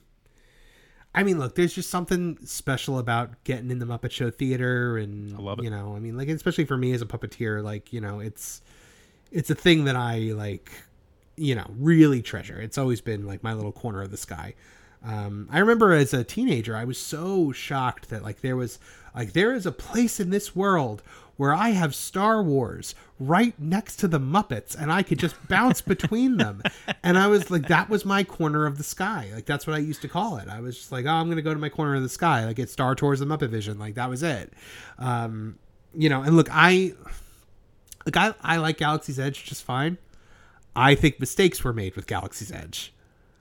I 1.14 1.24
mean, 1.24 1.40
look, 1.40 1.56
there's 1.56 1.74
just 1.74 1.90
something 1.90 2.38
special 2.46 2.98
about 2.98 3.44
getting 3.44 3.70
in 3.70 3.80
the 3.80 3.86
Muppet 3.86 4.12
Show 4.12 4.30
theater, 4.30 4.98
and 4.98 5.36
I 5.36 5.40
love 5.40 5.60
it. 5.60 5.64
You 5.64 5.70
know, 5.70 5.96
I 5.96 6.00
mean, 6.00 6.18
like 6.18 6.30
especially 6.30 6.66
for 6.66 6.78
me 6.78 6.94
as 6.94 7.02
a 7.02 7.06
puppeteer, 7.06 7.64
like 7.64 7.92
you 7.92 8.00
know, 8.00 8.20
it's 8.20 8.62
it's 9.32 9.50
a 9.50 9.56
thing 9.56 9.86
that 9.86 9.96
I 9.96 10.32
like, 10.34 10.72
you 11.36 11.56
know, 11.56 11.66
really 11.78 12.22
treasure. 12.22 12.62
It's 12.62 12.78
always 12.78 13.02
been 13.02 13.26
like 13.26 13.44
my 13.44 13.54
little 13.54 13.72
corner 13.74 14.02
of 14.02 14.12
the 14.12 14.18
sky. 14.18 14.54
Um, 15.04 15.50
I 15.52 15.60
remember 15.60 15.94
as 15.94 16.14
a 16.14 16.24
teenager, 16.24 16.76
I 16.76 16.86
was 16.86 17.00
so 17.00 17.52
shocked 17.52 18.10
that 18.10 18.24
like 18.24 18.42
there 18.42 18.56
was 18.56 18.80
like 19.16 19.34
there 19.34 19.54
is 19.54 19.66
a 19.66 19.72
place 19.72 20.20
in 20.20 20.30
this 20.30 20.56
world 20.56 21.02
where 21.42 21.56
I 21.56 21.70
have 21.70 21.96
Star 21.96 22.44
Wars 22.44 22.94
right 23.20 23.60
next 23.60 23.96
to 23.96 24.08
the 24.08 24.20
Muppets 24.20 24.80
and 24.80 24.92
I 24.92 25.02
could 25.02 25.18
just 25.18 25.36
bounce 25.48 25.82
between 25.82 26.38
them. 26.38 26.62
And 27.04 27.18
I 27.18 27.26
was 27.26 27.50
like, 27.50 27.68
that 27.68 27.90
was 27.90 28.06
my 28.06 28.24
corner 28.24 28.68
of 28.68 28.78
the 28.78 28.84
sky. 28.84 29.32
Like 29.34 29.48
that's 29.48 29.66
what 29.66 29.76
I 29.76 29.80
used 29.80 30.04
to 30.04 30.08
call 30.08 30.38
it. 30.38 30.48
I 30.48 30.60
was 30.60 30.78
just 30.78 30.92
like, 30.92 31.06
oh, 31.08 31.10
I'm 31.10 31.30
gonna 31.30 31.42
go 31.42 31.52
to 31.52 31.60
my 31.60 31.70
corner 31.70 31.96
of 31.96 32.04
the 32.04 32.10
sky. 32.10 32.46
Like 32.46 32.60
it's 32.60 32.72
Star 32.72 32.94
Tours 32.94 33.22
and 33.22 33.32
Muppet 33.32 33.50
Vision. 33.50 33.80
Like 33.80 33.96
that 33.96 34.08
was 34.08 34.22
it. 34.22 34.54
Um, 35.00 35.58
you 35.96 36.10
know, 36.10 36.22
and 36.22 36.38
look, 36.38 36.48
I 36.52 36.94
like 38.06 38.18
I, 38.18 38.36
I 38.44 38.58
like 38.58 38.78
Galaxy's 38.78 39.18
Edge 39.18 39.44
just 39.44 39.64
fine. 39.64 39.98
I 40.76 40.94
think 40.94 41.20
mistakes 41.20 41.64
were 41.64 41.74
made 41.74 41.96
with 41.96 42.06
Galaxy's 42.06 42.52
Edge. 42.52 42.94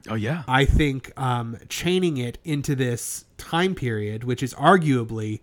Oh 0.08 0.14
yeah. 0.14 0.44
I 0.48 0.64
think 0.64 1.12
um, 1.20 1.58
chaining 1.68 2.16
it 2.16 2.38
into 2.44 2.74
this 2.74 3.26
time 3.36 3.74
period, 3.74 4.24
which 4.24 4.42
is 4.42 4.54
arguably 4.54 5.40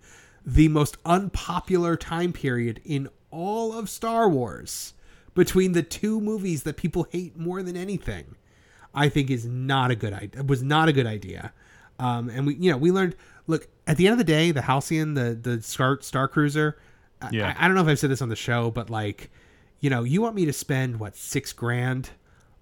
the 0.47 0.69
most 0.69 0.95
unpopular 1.05 1.97
time 1.97 2.31
period 2.31 2.79
in 2.85 3.09
all 3.29 3.77
of 3.77 3.89
Star 3.89 4.29
Wars, 4.29 4.93
between 5.35 5.73
the 5.73 5.83
two 5.83 6.21
movies 6.21 6.63
that 6.63 6.77
people 6.77 7.05
hate 7.11 7.37
more 7.37 7.61
than 7.61 7.75
anything, 7.75 8.35
I 8.95 9.09
think 9.09 9.29
is 9.29 9.45
not 9.45 9.91
a 9.91 9.95
good 9.95 10.13
idea. 10.13 10.43
Was 10.43 10.63
not 10.63 10.87
a 10.87 10.93
good 10.93 11.05
idea. 11.05 11.51
Um, 11.99 12.29
and 12.29 12.47
we, 12.47 12.55
you 12.55 12.71
know, 12.71 12.77
we 12.77 12.91
learned. 12.91 13.15
Look, 13.45 13.67
at 13.85 13.97
the 13.97 14.07
end 14.07 14.13
of 14.13 14.17
the 14.17 14.23
day, 14.23 14.51
the 14.51 14.61
Halcyon, 14.61 15.13
the 15.13 15.35
the 15.35 15.61
Star 15.61 15.99
Star 16.01 16.27
Cruiser. 16.29 16.77
Yeah. 17.31 17.53
I, 17.57 17.65
I 17.65 17.67
don't 17.67 17.75
know 17.75 17.81
if 17.81 17.87
I've 17.87 17.99
said 17.99 18.09
this 18.09 18.21
on 18.21 18.29
the 18.29 18.35
show, 18.35 18.71
but 18.71 18.89
like, 18.89 19.29
you 19.79 19.89
know, 19.89 20.03
you 20.03 20.21
want 20.21 20.35
me 20.35 20.45
to 20.45 20.53
spend 20.53 20.99
what 20.99 21.15
six 21.15 21.51
grand 21.51 22.11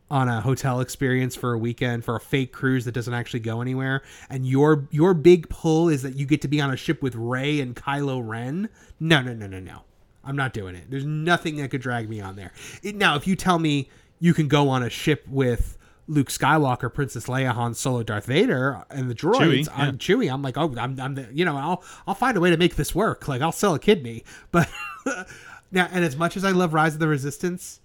on 0.09 0.29
a 0.29 0.41
hotel 0.41 0.81
experience 0.81 1.35
for 1.35 1.53
a 1.53 1.57
weekend 1.57 2.05
for 2.05 2.15
a 2.15 2.19
fake 2.19 2.51
cruise 2.53 2.85
that 2.85 2.91
doesn't 2.91 3.13
actually 3.13 3.39
go 3.39 3.61
anywhere 3.61 4.03
and 4.29 4.45
your 4.45 4.87
your 4.91 5.13
big 5.13 5.49
pull 5.49 5.89
is 5.89 6.03
that 6.03 6.15
you 6.15 6.25
get 6.25 6.41
to 6.41 6.47
be 6.47 6.61
on 6.61 6.71
a 6.71 6.77
ship 6.77 7.01
with 7.01 7.15
Rey 7.15 7.59
and 7.59 7.75
Kylo 7.75 8.21
Ren 8.25 8.69
no 8.99 9.21
no 9.21 9.33
no 9.33 9.47
no 9.47 9.59
no 9.59 9.81
I'm 10.23 10.35
not 10.35 10.53
doing 10.53 10.75
it 10.75 10.89
there's 10.89 11.05
nothing 11.05 11.57
that 11.57 11.71
could 11.71 11.81
drag 11.81 12.07
me 12.07 12.21
on 12.21 12.35
there 12.35 12.51
it, 12.83 12.95
now 12.95 13.15
if 13.15 13.25
you 13.25 13.35
tell 13.35 13.57
me 13.57 13.89
you 14.19 14.33
can 14.33 14.47
go 14.47 14.69
on 14.69 14.83
a 14.83 14.89
ship 14.89 15.25
with 15.27 15.77
Luke 16.07 16.29
Skywalker, 16.29 16.93
Princess 16.93 17.25
Leia, 17.25 17.51
Han 17.51 17.73
Solo, 17.73 18.03
Darth 18.03 18.25
Vader, 18.25 18.85
and 18.89 19.09
the 19.09 19.15
droids. 19.15 19.65
Chewie, 19.65 19.67
I'm 19.75 19.85
yeah. 19.85 19.91
Chewie. 19.93 20.31
I'm 20.31 20.41
like, 20.41 20.57
oh, 20.57 20.73
I'm, 20.77 20.99
I'm 20.99 21.15
the, 21.15 21.27
you 21.33 21.45
know, 21.45 21.57
I'll, 21.57 21.83
I'll 22.07 22.15
find 22.15 22.37
a 22.37 22.39
way 22.39 22.51
to 22.51 22.57
make 22.57 22.75
this 22.75 22.93
work. 22.93 23.27
Like, 23.27 23.41
I'll 23.41 23.51
sell 23.51 23.73
a 23.73 23.79
kidney. 23.79 24.23
But 24.51 24.69
now, 25.71 25.87
and 25.91 26.05
as 26.05 26.15
much 26.15 26.37
as 26.37 26.45
I 26.45 26.51
love 26.51 26.73
Rise 26.73 26.93
of 26.93 26.99
the 26.99 27.07
Resistance, 27.07 27.81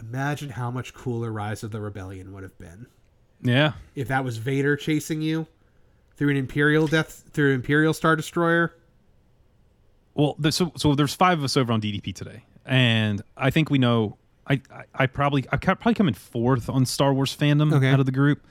imagine 0.00 0.50
how 0.50 0.70
much 0.70 0.94
cooler 0.94 1.32
Rise 1.32 1.62
of 1.62 1.70
the 1.70 1.80
Rebellion 1.80 2.32
would 2.32 2.42
have 2.42 2.58
been 2.58 2.86
Yeah. 3.42 3.72
if 3.94 4.08
that 4.08 4.24
was 4.24 4.38
Vader 4.38 4.76
chasing 4.76 5.22
you 5.22 5.46
through 6.16 6.30
an 6.30 6.36
Imperial 6.36 6.86
Death, 6.86 7.24
through 7.32 7.54
Imperial 7.54 7.92
Star 7.94 8.16
Destroyer. 8.16 8.74
Well, 10.14 10.34
there's, 10.38 10.56
so 10.56 10.72
so 10.76 10.94
there's 10.94 11.14
five 11.14 11.38
of 11.38 11.44
us 11.44 11.56
over 11.56 11.72
on 11.72 11.80
DDP 11.80 12.14
today, 12.14 12.44
and 12.66 13.22
I 13.36 13.50
think 13.50 13.70
we 13.70 13.78
know. 13.78 14.16
I 14.46 14.60
I, 14.74 14.84
I 14.94 15.06
probably 15.06 15.46
I 15.52 15.56
probably 15.56 15.94
come 15.94 16.08
in 16.08 16.14
fourth 16.14 16.68
on 16.68 16.84
Star 16.84 17.14
Wars 17.14 17.34
fandom 17.34 17.72
Okay. 17.72 17.88
out 17.88 18.00
of 18.00 18.06
the 18.06 18.12
group. 18.12 18.44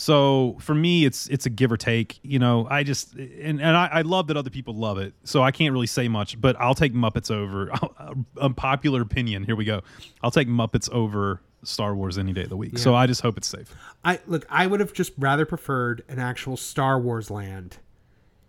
So 0.00 0.56
for 0.60 0.76
me, 0.76 1.04
it's 1.04 1.26
it's 1.26 1.44
a 1.44 1.50
give 1.50 1.72
or 1.72 1.76
take. 1.76 2.20
You 2.22 2.38
know, 2.38 2.68
I 2.70 2.84
just 2.84 3.14
and 3.14 3.60
and 3.60 3.76
I, 3.76 3.88
I 3.94 4.02
love 4.02 4.28
that 4.28 4.36
other 4.36 4.48
people 4.48 4.74
love 4.74 4.96
it. 4.96 5.12
So 5.24 5.42
I 5.42 5.50
can't 5.50 5.72
really 5.72 5.88
say 5.88 6.06
much, 6.06 6.40
but 6.40 6.54
I'll 6.60 6.76
take 6.76 6.94
Muppets 6.94 7.32
over. 7.32 7.72
A 8.36 8.48
popular 8.48 9.02
opinion. 9.02 9.42
Here 9.42 9.56
we 9.56 9.64
go. 9.64 9.82
I'll 10.22 10.30
take 10.30 10.46
Muppets 10.46 10.88
over 10.92 11.40
Star 11.64 11.96
Wars 11.96 12.16
any 12.16 12.32
day 12.32 12.44
of 12.44 12.48
the 12.48 12.56
week. 12.56 12.78
So 12.78 12.94
I 12.94 13.08
just 13.08 13.22
hope 13.22 13.36
it's 13.36 13.48
safe. 13.48 13.74
I 14.04 14.20
look, 14.28 14.46
I 14.48 14.68
would 14.68 14.78
have 14.78 14.92
just 14.92 15.14
rather 15.18 15.44
preferred 15.44 16.04
an 16.08 16.20
actual 16.20 16.56
Star 16.56 17.00
Wars 17.00 17.28
land 17.28 17.78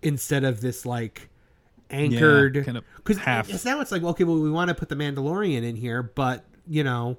instead 0.04 0.44
of 0.44 0.62
this 0.62 0.86
like 0.86 1.30
anchored 1.90 2.64
kind 2.64 2.78
of 2.78 2.84
because 2.98 3.18
half. 3.18 3.66
now 3.66 3.82
it's 3.82 3.92
like 3.92 4.04
okay, 4.04 4.24
well, 4.24 4.40
we 4.40 4.52
want 4.52 4.70
to 4.70 4.76
put 4.76 4.90
the 4.90 4.96
Mandalorian 4.96 5.64
in 5.64 5.76
here, 5.76 6.04
but 6.04 6.46
you 6.68 6.84
know. 6.84 7.18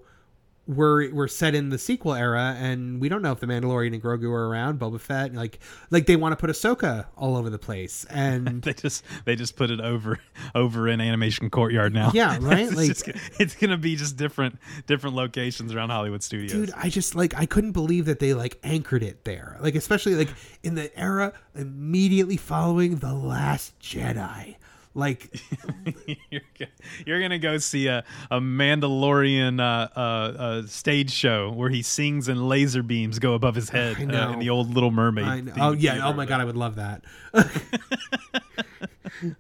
We're, 0.74 1.12
we're 1.12 1.26
set 1.28 1.55
in 1.55 1.70
the 1.70 1.78
sequel 1.78 2.14
era, 2.14 2.55
and 2.59 3.01
we 3.01 3.09
don't 3.09 3.22
know 3.22 3.32
if 3.32 3.40
the 3.40 3.47
Mandalorian 3.47 3.92
and 3.92 4.02
Grogu 4.02 4.30
are 4.30 4.47
around. 4.48 4.78
Boba 4.78 5.01
Fett, 5.01 5.34
like 5.34 5.59
like 5.90 6.06
they 6.06 6.16
want 6.16 6.32
to 6.32 6.36
put 6.36 6.48
Ahsoka 6.51 7.06
all 7.16 7.36
over 7.36 7.51
the 7.51 7.59
place, 7.59 8.05
and 8.09 8.62
They 8.62 8.74
just 8.74 9.05
they 9.24 9.34
just 9.36 9.56
put 9.56 9.70
it 9.70 9.80
over 9.80 10.18
over 10.55 10.86
in 10.88 11.01
animation 11.01 11.51
courtyard 11.51 11.92
now. 11.92 12.12
Yeah, 12.14 12.38
right? 12.40 12.60
it's, 12.66 12.76
Like- 12.76 12.88
just, 12.88 13.09
it's 13.40 13.55
gonna 13.56 13.78
be 13.78 13.97
just 13.97 14.16
different 14.16 14.59
different 14.86 15.16
locations 15.16 15.74
around 15.74 15.90
Hollywood 15.90 16.22
studios. 16.22 16.52
dude 16.52 16.70
i 16.76 16.88
just 16.88 17.14
like 17.14 17.34
i 17.36 17.47
couldn't 17.47 17.72
believe 17.72 18.05
that 18.06 18.18
they 18.18 18.34
like 18.34 18.59
anchored 18.62 19.02
it 19.02 19.24
there 19.24 19.56
like 19.60 19.74
especially 19.74 20.14
like 20.14 20.28
in 20.62 20.74
the 20.74 20.97
era 20.98 21.32
immediately 21.55 22.36
following 22.36 22.97
the 22.97 23.12
last 23.14 23.78
jedi 23.80 24.56
like 24.95 25.41
you're, 26.31 26.43
you're 27.07 27.21
gonna 27.21 27.39
go 27.39 27.59
see 27.59 27.87
a, 27.87 28.05
a 28.31 28.41
Mandalorian 28.41 29.61
uh, 29.61 29.89
uh, 29.97 30.01
uh, 30.01 30.67
stage 30.67 31.11
show 31.12 31.51
where 31.51 31.71
he 31.71 31.83
sings 31.83 32.29
and 32.29 32.49
laser 32.49 32.83
beams 32.83 33.19
go 33.19 33.35
above 33.35 33.55
his 33.55 33.69
head 33.69 33.97
I 33.99 34.03
uh, 34.03 34.33
in 34.33 34.39
the 34.41 34.51
old 34.51 34.75
Little 34.75 34.91
Mermaid. 34.91 35.53
Oh 35.59 35.73
yeah 35.73 35.93
theater. 35.93 36.07
oh 36.07 36.12
my 36.12 36.27
god 36.27 36.41
i 36.41 36.45
would 36.45 36.57
love 36.57 36.77
that 36.77 37.03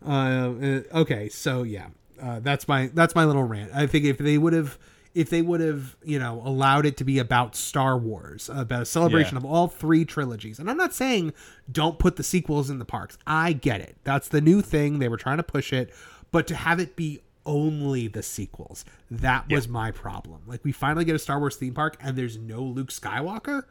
uh, 0.06 0.10
uh, 0.10 0.82
okay 1.00 1.28
so 1.28 1.62
yeah 1.62 1.88
uh, 2.22 2.40
that's 2.40 2.68
my 2.68 2.90
that's 2.94 3.14
my 3.14 3.24
little 3.24 3.44
rant 3.44 3.70
i 3.74 3.86
think 3.86 4.04
if 4.04 4.18
they 4.18 4.38
would 4.38 4.52
have 4.52 4.78
if 5.14 5.28
they 5.30 5.42
would 5.42 5.60
have 5.60 5.96
you 6.04 6.18
know 6.18 6.40
allowed 6.44 6.86
it 6.86 6.96
to 6.96 7.04
be 7.04 7.18
about 7.18 7.56
star 7.56 7.98
wars 7.98 8.48
about 8.52 8.82
a 8.82 8.86
celebration 8.86 9.34
Yeah. 9.36 9.38
of 9.38 9.44
all 9.44 9.66
three 9.68 10.04
trilogies 10.04 10.58
and 10.58 10.70
i'm 10.70 10.76
not 10.76 10.94
saying 10.94 11.32
don't 11.70 11.98
put 11.98 12.16
the 12.16 12.22
sequels 12.22 12.70
in 12.70 12.78
the 12.78 12.84
parks 12.84 13.18
i 13.26 13.52
get 13.52 13.80
it 13.80 13.96
that's 14.04 14.28
the 14.28 14.40
new 14.40 14.62
thing 14.62 14.98
they 14.98 15.08
were 15.08 15.16
trying 15.16 15.38
to 15.38 15.42
push 15.42 15.72
it 15.72 15.92
but 16.30 16.46
to 16.46 16.54
have 16.54 16.78
it 16.78 16.94
be 16.94 17.20
only 17.46 18.06
the 18.06 18.22
sequels 18.22 18.84
that 19.10 19.50
was 19.50 19.66
my 19.66 19.90
problem 19.90 20.42
like 20.46 20.62
we 20.64 20.70
finally 20.72 21.04
get 21.04 21.16
a 21.16 21.18
star 21.18 21.38
wars 21.40 21.56
theme 21.56 21.74
park 21.74 21.96
and 22.00 22.16
there's 22.16 22.38
no 22.38 22.62
luke 22.62 22.90
skywalker 22.90 23.62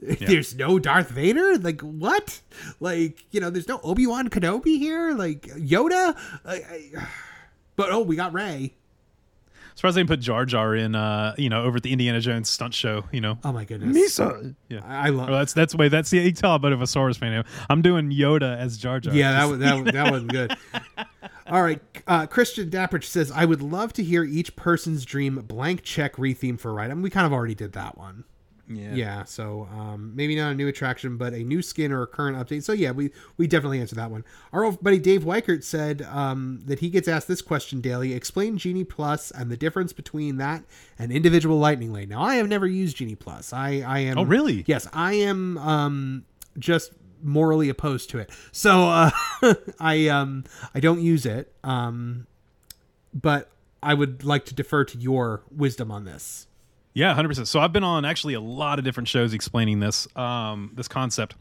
there's 0.00 0.54
no 0.56 0.78
Darth 0.78 1.08
Vader? 1.10 1.56
Like 1.56 1.80
what? 1.80 2.40
Like, 2.78 3.24
you 3.30 3.40
know, 3.40 3.48
there's 3.48 3.68
no 3.68 3.80
Obi-Wan 3.82 4.28
Kenobi 4.28 4.76
here? 4.76 5.14
Like 5.14 5.42
Yoda? 5.42 6.18
Like, 6.44 6.66
I, 6.68 7.06
but 7.76 7.90
oh, 7.90 8.02
we 8.02 8.16
got 8.16 8.34
Rey. 8.34 8.74
Surprised 9.74 9.96
they 9.96 10.00
didn't 10.00 10.10
put 10.10 10.20
Jar 10.20 10.44
Jar 10.44 10.76
in, 10.76 10.94
uh, 10.94 11.34
you 11.36 11.48
know, 11.48 11.64
over 11.64 11.78
at 11.78 11.82
the 11.82 11.90
Indiana 11.92 12.20
Jones 12.20 12.48
stunt 12.48 12.74
show. 12.74 13.04
You 13.10 13.20
know, 13.20 13.38
Oh 13.42 13.52
my 13.52 13.64
goodness. 13.64 13.96
Misa. 13.96 14.54
Yeah, 14.68 14.80
I, 14.84 15.06
I 15.06 15.10
love 15.10 15.28
Well, 15.28 15.38
that's 15.38 15.52
that's 15.52 15.72
the 15.72 15.78
way. 15.78 15.88
That's 15.88 16.10
the 16.10 16.18
you 16.18 16.32
tell 16.32 16.50
how 16.52 16.58
bit 16.58 16.72
of 16.72 16.80
a 16.80 16.86
Star 16.86 17.04
Wars 17.04 17.16
fan 17.16 17.44
I 17.44 17.72
am. 17.72 17.82
Doing 17.82 18.10
Yoda 18.10 18.56
as 18.56 18.78
Jar 18.78 19.00
Jar. 19.00 19.14
Yeah, 19.14 19.32
that 19.32 19.44
was 19.46 19.58
that, 19.58 19.84
that 19.92 20.10
wasn't 20.12 20.30
good. 20.30 20.56
All 21.46 21.62
right, 21.62 21.80
uh, 22.06 22.26
Christian 22.26 22.70
Dapprich 22.70 23.04
says, 23.04 23.30
"I 23.30 23.44
would 23.44 23.60
love 23.60 23.92
to 23.94 24.02
hear 24.02 24.24
each 24.24 24.56
person's 24.56 25.04
dream 25.04 25.36
blank 25.46 25.82
check 25.82 26.16
retheme 26.16 26.58
for 26.58 26.70
a 26.70 26.72
ride." 26.72 26.90
I 26.90 26.94
mean, 26.94 27.02
we 27.02 27.10
kind 27.10 27.26
of 27.26 27.32
already 27.32 27.54
did 27.54 27.72
that 27.72 27.98
one. 27.98 28.24
Yeah. 28.68 28.94
Yeah, 28.94 29.24
so 29.24 29.68
um, 29.72 30.12
maybe 30.14 30.36
not 30.36 30.52
a 30.52 30.54
new 30.54 30.68
attraction, 30.68 31.16
but 31.16 31.32
a 31.32 31.42
new 31.44 31.62
skin 31.62 31.92
or 31.92 32.02
a 32.02 32.06
current 32.06 32.36
update. 32.36 32.62
So 32.62 32.72
yeah, 32.72 32.92
we 32.92 33.10
we 33.36 33.46
definitely 33.46 33.80
answered 33.80 33.96
that 33.96 34.10
one. 34.10 34.24
Our 34.52 34.64
old 34.64 34.82
buddy 34.82 34.98
Dave 34.98 35.24
Weichert 35.24 35.64
said 35.64 36.02
um, 36.02 36.62
that 36.66 36.78
he 36.78 36.90
gets 36.90 37.08
asked 37.08 37.28
this 37.28 37.42
question 37.42 37.80
daily: 37.80 38.14
Explain 38.14 38.56
Genie 38.56 38.84
Plus 38.84 39.30
and 39.30 39.50
the 39.50 39.56
difference 39.56 39.92
between 39.92 40.38
that 40.38 40.64
and 40.98 41.12
individual 41.12 41.58
Lightning 41.58 41.92
Lane. 41.92 42.08
Now, 42.08 42.22
I 42.22 42.36
have 42.36 42.48
never 42.48 42.66
used 42.66 42.96
Genie 42.96 43.14
Plus. 43.16 43.52
I 43.52 43.82
I 43.86 43.98
am. 44.00 44.18
Oh, 44.18 44.24
really? 44.24 44.64
Yes, 44.66 44.88
I 44.92 45.14
am. 45.14 45.58
Um, 45.58 46.24
just 46.58 46.92
morally 47.22 47.68
opposed 47.68 48.10
to 48.10 48.18
it. 48.18 48.30
So 48.52 48.84
uh, 48.84 49.10
I 49.80 50.08
um 50.08 50.44
I 50.74 50.80
don't 50.80 51.00
use 51.00 51.26
it. 51.26 51.52
Um, 51.64 52.26
but 53.12 53.50
I 53.82 53.94
would 53.94 54.24
like 54.24 54.44
to 54.46 54.54
defer 54.54 54.84
to 54.84 54.98
your 54.98 55.42
wisdom 55.54 55.90
on 55.90 56.04
this. 56.04 56.46
Yeah, 56.94 57.12
hundred 57.12 57.28
percent. 57.28 57.48
So 57.48 57.60
I've 57.60 57.72
been 57.72 57.84
on 57.84 58.04
actually 58.04 58.34
a 58.34 58.40
lot 58.40 58.78
of 58.78 58.84
different 58.84 59.08
shows 59.08 59.34
explaining 59.34 59.80
this 59.80 60.06
um, 60.16 60.70
this 60.74 60.88
concept. 60.88 61.34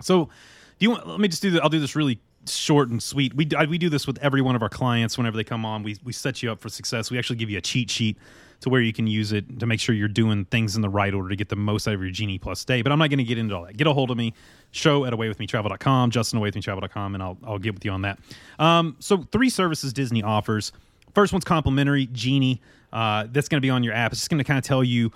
So 0.00 0.26
do 0.26 0.30
you 0.78 0.90
want? 0.90 1.06
Let 1.06 1.20
me 1.20 1.28
just 1.28 1.42
do 1.42 1.50
that. 1.52 1.62
I'll 1.62 1.68
do 1.68 1.80
this 1.80 1.96
really 1.96 2.20
short 2.48 2.90
and 2.90 3.02
sweet. 3.02 3.34
We 3.34 3.48
I, 3.56 3.64
we 3.64 3.78
do 3.78 3.88
this 3.88 4.06
with 4.06 4.18
every 4.18 4.40
one 4.40 4.54
of 4.54 4.62
our 4.62 4.68
clients 4.68 5.18
whenever 5.18 5.36
they 5.36 5.44
come 5.44 5.64
on. 5.64 5.82
We 5.82 5.96
we 6.04 6.12
set 6.12 6.42
you 6.42 6.52
up 6.52 6.60
for 6.60 6.68
success. 6.68 7.10
We 7.10 7.18
actually 7.18 7.36
give 7.36 7.50
you 7.50 7.58
a 7.58 7.62
cheat 7.62 7.90
sheet 7.90 8.16
to 8.60 8.70
where 8.70 8.80
you 8.80 8.92
can 8.92 9.06
use 9.06 9.32
it 9.32 9.58
to 9.60 9.66
make 9.66 9.80
sure 9.80 9.94
you're 9.94 10.08
doing 10.08 10.44
things 10.46 10.76
in 10.76 10.82
the 10.82 10.88
right 10.88 11.12
order 11.12 11.28
to 11.28 11.36
get 11.36 11.48
the 11.48 11.56
most 11.56 11.86
out 11.88 11.94
of 11.94 12.00
your 12.00 12.10
Genie 12.10 12.38
Plus 12.38 12.64
day. 12.64 12.82
But 12.82 12.92
I'm 12.92 12.98
not 12.98 13.10
going 13.10 13.18
to 13.18 13.24
get 13.24 13.36
into 13.36 13.54
all 13.54 13.64
that. 13.64 13.76
Get 13.76 13.86
a 13.86 13.92
hold 13.92 14.10
of 14.10 14.16
me. 14.16 14.32
Show 14.70 15.04
at 15.04 15.12
awaywithmetravel.com, 15.12 16.10
Justin 16.10 16.40
awaywithmetravel.com, 16.40 17.14
and 17.14 17.22
I'll 17.22 17.38
I'll 17.44 17.58
get 17.58 17.74
with 17.74 17.84
you 17.84 17.90
on 17.90 18.02
that. 18.02 18.18
Um, 18.58 18.96
so 19.00 19.26
three 19.32 19.50
services 19.50 19.92
Disney 19.92 20.22
offers. 20.22 20.72
First 21.14 21.32
one's 21.32 21.44
complimentary, 21.44 22.06
Genie. 22.06 22.60
Uh, 22.94 23.26
that's 23.30 23.48
going 23.48 23.58
to 23.58 23.66
be 23.66 23.70
on 23.70 23.82
your 23.82 23.92
app. 23.92 24.12
It's 24.12 24.20
just 24.20 24.30
going 24.30 24.38
to 24.38 24.44
kind 24.44 24.56
of 24.56 24.64
tell 24.64 24.84
you 24.84 25.10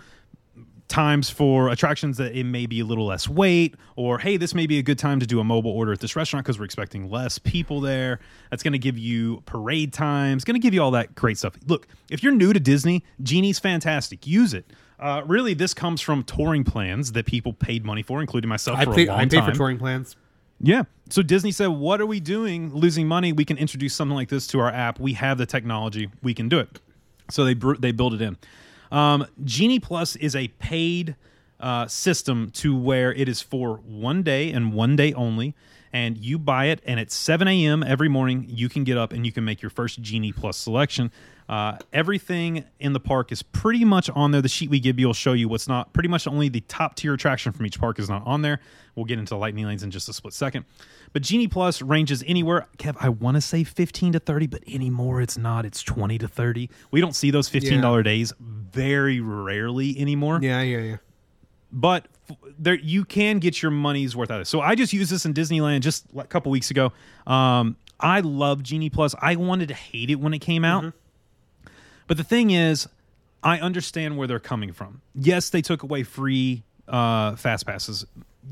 times 0.89 1.29
for 1.31 1.69
attractions 1.69 2.17
that 2.17 2.35
it 2.35 2.45
may 2.45 2.67
be 2.67 2.81
a 2.81 2.85
little 2.85 3.07
less 3.07 3.29
wait, 3.29 3.77
or 3.95 4.19
hey, 4.19 4.37
this 4.37 4.55
may 4.55 4.67
be 4.67 4.79
a 4.79 4.83
good 4.83 4.99
time 4.99 5.21
to 5.21 5.27
do 5.27 5.39
a 5.39 5.45
mobile 5.45 5.71
order 5.71 5.93
at 5.93 6.01
this 6.01 6.17
restaurant 6.17 6.45
because 6.45 6.59
we're 6.59 6.65
expecting 6.65 7.09
less 7.09 7.39
people 7.39 7.81
there. 7.81 8.19
That's 8.51 8.63
going 8.63 8.73
to 8.73 8.79
give 8.79 8.99
you 8.99 9.43
parade 9.47 9.93
times, 9.93 10.45
going 10.45 10.55
to 10.55 10.61
give 10.61 10.75
you 10.75 10.83
all 10.83 10.91
that 10.93 11.15
great 11.15 11.39
stuff. 11.39 11.55
Look, 11.67 11.87
if 12.11 12.23
you're 12.23 12.33
new 12.33 12.53
to 12.53 12.61
Disney, 12.61 13.05
Genie's 13.23 13.59
fantastic. 13.59 14.27
Use 14.27 14.55
it. 14.55 14.73
Uh, 14.99 15.23
really, 15.27 15.55
this 15.55 15.75
comes 15.75 16.01
from 16.01 16.25
touring 16.25 16.65
plans 16.65 17.13
that 17.13 17.27
people 17.27 17.53
paid 17.53 17.85
money 17.85 18.03
for, 18.03 18.21
including 18.21 18.49
myself 18.49 18.79
I 18.79 18.85
for 18.85 18.95
pay, 18.95 19.07
a 19.07 19.11
long 19.11 19.21
I 19.21 19.25
time. 19.27 19.45
for 19.45 19.57
touring 19.57 19.79
plans. 19.79 20.17
Yeah. 20.61 20.83
So 21.11 21.23
Disney 21.23 21.53
said, 21.53 21.69
"What 21.69 22.01
are 22.01 22.07
we 22.07 22.19
doing? 22.19 22.75
Losing 22.75 23.07
money? 23.07 23.33
We 23.33 23.45
can 23.45 23.57
introduce 23.57 23.95
something 23.95 24.17
like 24.17 24.29
this 24.29 24.49
to 24.49 24.59
our 24.59 24.71
app. 24.71 24.99
We 24.99 25.13
have 25.13 25.39
the 25.39 25.47
technology. 25.47 26.11
We 26.23 26.35
can 26.35 26.49
do 26.49 26.59
it." 26.59 26.81
So 27.31 27.45
they 27.45 27.55
they 27.55 27.93
build 27.93 28.15
it 28.15 28.23
in. 28.23 28.37
Um, 28.91 29.27
Genie 29.45 29.81
Plus 29.81 30.17
is 30.17 30.35
a 30.35 30.49
paid 30.49 31.15
uh, 31.61 31.87
system 31.87 32.51
to 32.53 32.77
where 32.77 33.13
it 33.13 33.29
is 33.29 33.43
for 33.43 33.77
one 33.77 34.23
day 34.23 34.51
and 34.53 34.73
one 34.73 34.97
day 34.97 35.13
only. 35.13 35.55
And 35.93 36.19
you 36.19 36.39
buy 36.39 36.67
it, 36.67 36.81
and 36.87 37.01
at 37.01 37.11
7 37.11 37.49
a.m. 37.49 37.83
every 37.83 38.09
morning, 38.09 38.45
you 38.49 38.69
can 38.69 38.85
get 38.85 38.99
up 38.99 39.13
and 39.13 39.25
you 39.25 39.33
can 39.33 39.45
make 39.45 39.63
your 39.63 39.71
first 39.71 40.01
Genie 40.03 40.33
Plus 40.33 40.57
selection. 40.57 41.11
Uh, 41.49 41.79
everything 41.95 42.63
in 42.79 42.93
the 42.93 43.01
park 43.01 43.33
is 43.33 43.43
pretty 43.43 43.83
much 43.87 44.11
on 44.11 44.33
there. 44.33 44.43
The 44.43 44.51
sheet 44.51 44.69
we 44.69 44.81
give 44.81 44.99
you 45.01 45.07
will 45.07 45.15
show 45.15 45.33
you 45.33 45.49
what's 45.49 45.67
not. 45.67 45.95
Pretty 45.95 46.11
much 46.11 46.27
only 46.27 46.51
the 46.51 46.61
top 46.61 46.95
tier 46.95 47.15
attraction 47.15 47.53
from 47.53 47.65
each 47.65 47.81
park 47.81 47.99
is 47.99 48.11
not 48.11 48.23
on 48.27 48.43
there. 48.43 48.61
We'll 48.95 49.07
get 49.07 49.19
into 49.19 49.35
lightning 49.35 49.65
lanes 49.65 49.83
in 49.83 49.91
just 49.91 50.11
a 50.11 50.13
split 50.13 50.35
second. 50.35 50.67
But 51.15 51.23
Genie 51.23 51.49
Plus 51.49 51.81
ranges 51.81 52.23
anywhere. 52.27 52.67
Kev, 52.77 52.97
I 53.01 53.09
want 53.09 53.37
to 53.37 53.41
say 53.41 53.65
15 53.65 54.13
to 54.13 54.19
30, 54.19 54.47
but 54.49 54.63
anymore 54.69 55.23
it's 55.23 55.39
not. 55.39 55.65
It's 55.65 55.83
20 55.83 56.19
to 56.19 56.29
30. 56.29 56.69
We 56.91 57.01
don't 57.01 57.15
see 57.17 57.31
those 57.31 57.49
$15 57.49 57.97
Yeah. 57.97 58.03
days 58.03 58.33
very 58.39 59.21
rarely 59.21 59.99
anymore 59.99 60.41
Yeah, 60.43 60.61
yeah, 60.61 60.79
yeah. 60.81 60.97
But 61.73 62.07
there 62.59 62.75
you 62.75 63.05
can 63.05 63.39
get 63.39 63.63
your 63.63 63.71
money's 63.71 64.17
worth 64.17 64.31
out 64.31 64.37
of 64.37 64.43
it. 64.43 64.47
So 64.47 64.61
I 64.61 64.75
just 64.75 64.93
used 64.93 65.11
this 65.11 65.25
in 65.25 65.35
Disneyland 65.35 65.81
just 65.81 66.07
a 66.17 66.25
couple 66.25 66.51
weeks 66.51 66.71
ago. 66.71 66.93
Um, 67.27 67.77
I 68.01 68.21
love 68.21 68.63
Genie 68.63 68.91
Plus. 68.91 69.15
I 69.21 69.37
wanted 69.37 69.69
to 69.69 69.75
hate 69.75 70.11
it 70.11 70.17
when 70.17 70.35
it 70.35 70.41
came 70.41 70.65
out, 70.65 70.93
but 72.07 72.17
the 72.17 72.25
thing 72.25 72.51
is, 72.51 72.89
I 73.43 73.59
understand 73.61 74.17
where 74.17 74.27
they're 74.27 74.41
coming 74.41 74.73
from. 74.73 75.01
Yes, 75.15 75.51
they 75.51 75.63
took 75.63 75.83
away 75.83 76.03
free 76.03 76.65
uh, 76.89 77.37
fast 77.37 77.67
passes. 77.67 78.05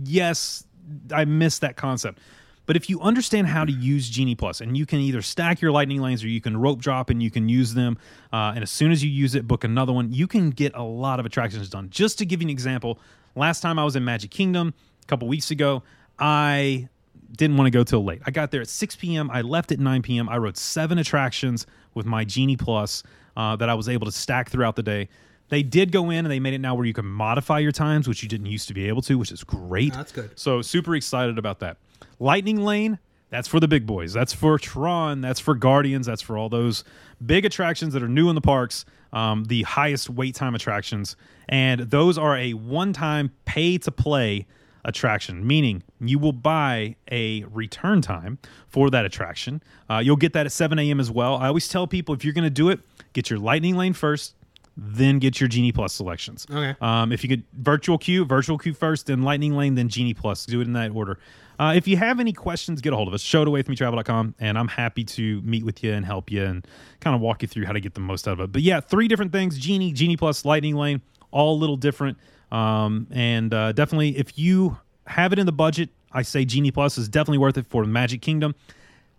Yes, 0.04 0.64
I 1.12 1.24
miss 1.24 1.58
that 1.60 1.76
concept. 1.76 2.18
But 2.66 2.76
if 2.76 2.90
you 2.90 3.00
understand 3.00 3.46
how 3.46 3.64
to 3.64 3.72
use 3.72 4.08
Genie 4.08 4.34
Plus, 4.34 4.60
and 4.60 4.76
you 4.76 4.86
can 4.86 4.98
either 4.98 5.22
stack 5.22 5.60
your 5.60 5.72
lightning 5.72 6.00
lanes 6.00 6.22
or 6.22 6.28
you 6.28 6.40
can 6.40 6.56
rope 6.56 6.80
drop 6.80 7.10
and 7.10 7.22
you 7.22 7.30
can 7.30 7.48
use 7.48 7.74
them, 7.74 7.96
uh, 8.32 8.52
and 8.54 8.62
as 8.62 8.70
soon 8.70 8.90
as 8.90 9.02
you 9.02 9.10
use 9.10 9.34
it, 9.34 9.46
book 9.46 9.64
another 9.64 9.92
one, 9.92 10.12
you 10.12 10.26
can 10.26 10.50
get 10.50 10.74
a 10.74 10.82
lot 10.82 11.20
of 11.20 11.26
attractions 11.26 11.68
done. 11.68 11.88
Just 11.90 12.18
to 12.18 12.26
give 12.26 12.42
you 12.42 12.46
an 12.46 12.50
example, 12.50 12.98
last 13.36 13.60
time 13.60 13.78
I 13.78 13.84
was 13.84 13.96
in 13.96 14.04
Magic 14.04 14.30
Kingdom 14.30 14.74
a 15.02 15.06
couple 15.06 15.28
weeks 15.28 15.50
ago, 15.50 15.82
I 16.18 16.88
didn't 17.32 17.56
want 17.56 17.66
to 17.66 17.70
go 17.70 17.84
till 17.84 18.04
late. 18.04 18.22
I 18.26 18.30
got 18.30 18.50
there 18.50 18.60
at 18.60 18.68
6 18.68 18.96
p.m. 18.96 19.30
I 19.30 19.42
left 19.42 19.72
at 19.72 19.78
9 19.78 20.02
p.m. 20.02 20.28
I 20.28 20.38
rode 20.38 20.56
seven 20.56 20.98
attractions 20.98 21.66
with 21.94 22.06
my 22.06 22.24
Genie 22.24 22.56
Plus 22.56 23.02
uh, 23.36 23.56
that 23.56 23.68
I 23.68 23.74
was 23.74 23.88
able 23.88 24.06
to 24.06 24.12
stack 24.12 24.50
throughout 24.50 24.76
the 24.76 24.82
day. 24.82 25.08
They 25.48 25.62
did 25.62 25.92
go 25.92 26.10
in 26.10 26.24
and 26.24 26.30
they 26.30 26.40
made 26.40 26.54
it 26.54 26.60
now 26.60 26.74
where 26.74 26.84
you 26.84 26.92
can 26.92 27.06
modify 27.06 27.60
your 27.60 27.70
times, 27.70 28.08
which 28.08 28.22
you 28.22 28.28
didn't 28.28 28.46
used 28.46 28.66
to 28.68 28.74
be 28.74 28.88
able 28.88 29.02
to, 29.02 29.16
which 29.16 29.30
is 29.30 29.44
great. 29.44 29.92
That's 29.92 30.10
good. 30.10 30.30
So 30.34 30.60
super 30.60 30.96
excited 30.96 31.38
about 31.38 31.60
that. 31.60 31.76
Lightning 32.18 32.58
Lane, 32.64 32.98
that's 33.30 33.48
for 33.48 33.60
the 33.60 33.68
big 33.68 33.86
boys. 33.86 34.12
That's 34.12 34.32
for 34.32 34.58
Tron. 34.58 35.20
That's 35.20 35.40
for 35.40 35.54
Guardians. 35.54 36.06
That's 36.06 36.22
for 36.22 36.38
all 36.38 36.48
those 36.48 36.84
big 37.24 37.44
attractions 37.44 37.92
that 37.94 38.02
are 38.02 38.08
new 38.08 38.28
in 38.28 38.34
the 38.34 38.40
parks, 38.40 38.84
um, 39.12 39.44
the 39.44 39.62
highest 39.62 40.08
wait 40.08 40.34
time 40.34 40.54
attractions. 40.54 41.16
And 41.48 41.80
those 41.80 42.18
are 42.18 42.36
a 42.36 42.52
one 42.52 42.92
time 42.92 43.32
pay 43.44 43.78
to 43.78 43.90
play 43.90 44.46
attraction, 44.84 45.44
meaning 45.44 45.82
you 46.00 46.18
will 46.18 46.32
buy 46.32 46.94
a 47.10 47.42
return 47.44 48.00
time 48.00 48.38
for 48.68 48.88
that 48.90 49.04
attraction. 49.04 49.60
Uh, 49.90 49.98
you'll 49.98 50.16
get 50.16 50.32
that 50.34 50.46
at 50.46 50.52
7 50.52 50.78
a.m. 50.78 51.00
as 51.00 51.10
well. 51.10 51.36
I 51.36 51.48
always 51.48 51.68
tell 51.68 51.86
people 51.86 52.14
if 52.14 52.24
you're 52.24 52.34
going 52.34 52.44
to 52.44 52.50
do 52.50 52.70
it, 52.70 52.80
get 53.12 53.28
your 53.28 53.40
Lightning 53.40 53.76
Lane 53.76 53.92
first, 53.92 54.34
then 54.76 55.18
get 55.18 55.40
your 55.40 55.48
Genie 55.48 55.72
Plus 55.72 55.92
selections. 55.94 56.46
Okay. 56.50 56.76
Um, 56.80 57.10
if 57.10 57.24
you 57.24 57.28
could 57.28 57.44
virtual 57.54 57.98
queue, 57.98 58.24
virtual 58.24 58.58
queue 58.58 58.74
first, 58.74 59.06
then 59.06 59.22
Lightning 59.22 59.56
Lane, 59.56 59.74
then 59.74 59.88
Genie 59.88 60.14
Plus. 60.14 60.46
Do 60.46 60.60
it 60.60 60.66
in 60.66 60.74
that 60.74 60.92
order. 60.92 61.18
Uh, 61.58 61.72
if 61.76 61.88
you 61.88 61.96
have 61.96 62.20
any 62.20 62.32
questions, 62.32 62.80
get 62.80 62.92
a 62.92 62.96
hold 62.96 63.08
of 63.08 63.14
us. 63.14 63.22
Show 63.22 63.42
it 63.42 63.48
away 63.48 63.60
with 63.60 63.68
me 63.68 63.76
travel.com, 63.76 64.34
and 64.38 64.58
I'm 64.58 64.68
happy 64.68 65.04
to 65.04 65.40
meet 65.42 65.64
with 65.64 65.82
you 65.82 65.92
and 65.92 66.04
help 66.04 66.30
you 66.30 66.44
and 66.44 66.66
kind 67.00 67.14
of 67.14 67.20
walk 67.22 67.42
you 67.42 67.48
through 67.48 67.64
how 67.64 67.72
to 67.72 67.80
get 67.80 67.94
the 67.94 68.00
most 68.00 68.28
out 68.28 68.34
of 68.34 68.40
it. 68.40 68.52
But 68.52 68.62
yeah, 68.62 68.80
three 68.80 69.08
different 69.08 69.32
things 69.32 69.58
Genie, 69.58 69.92
Genie 69.92 70.16
Plus, 70.16 70.44
Lightning 70.44 70.76
Lane, 70.76 71.00
all 71.30 71.56
a 71.56 71.58
little 71.58 71.76
different. 71.76 72.18
Um, 72.52 73.06
and 73.10 73.52
uh, 73.52 73.72
definitely, 73.72 74.16
if 74.16 74.38
you 74.38 74.76
have 75.06 75.32
it 75.32 75.38
in 75.38 75.46
the 75.46 75.52
budget, 75.52 75.90
I 76.12 76.22
say 76.22 76.44
Genie 76.44 76.70
Plus 76.70 76.98
is 76.98 77.08
definitely 77.08 77.38
worth 77.38 77.56
it 77.56 77.66
for 77.66 77.84
Magic 77.84 78.22
Kingdom. 78.22 78.54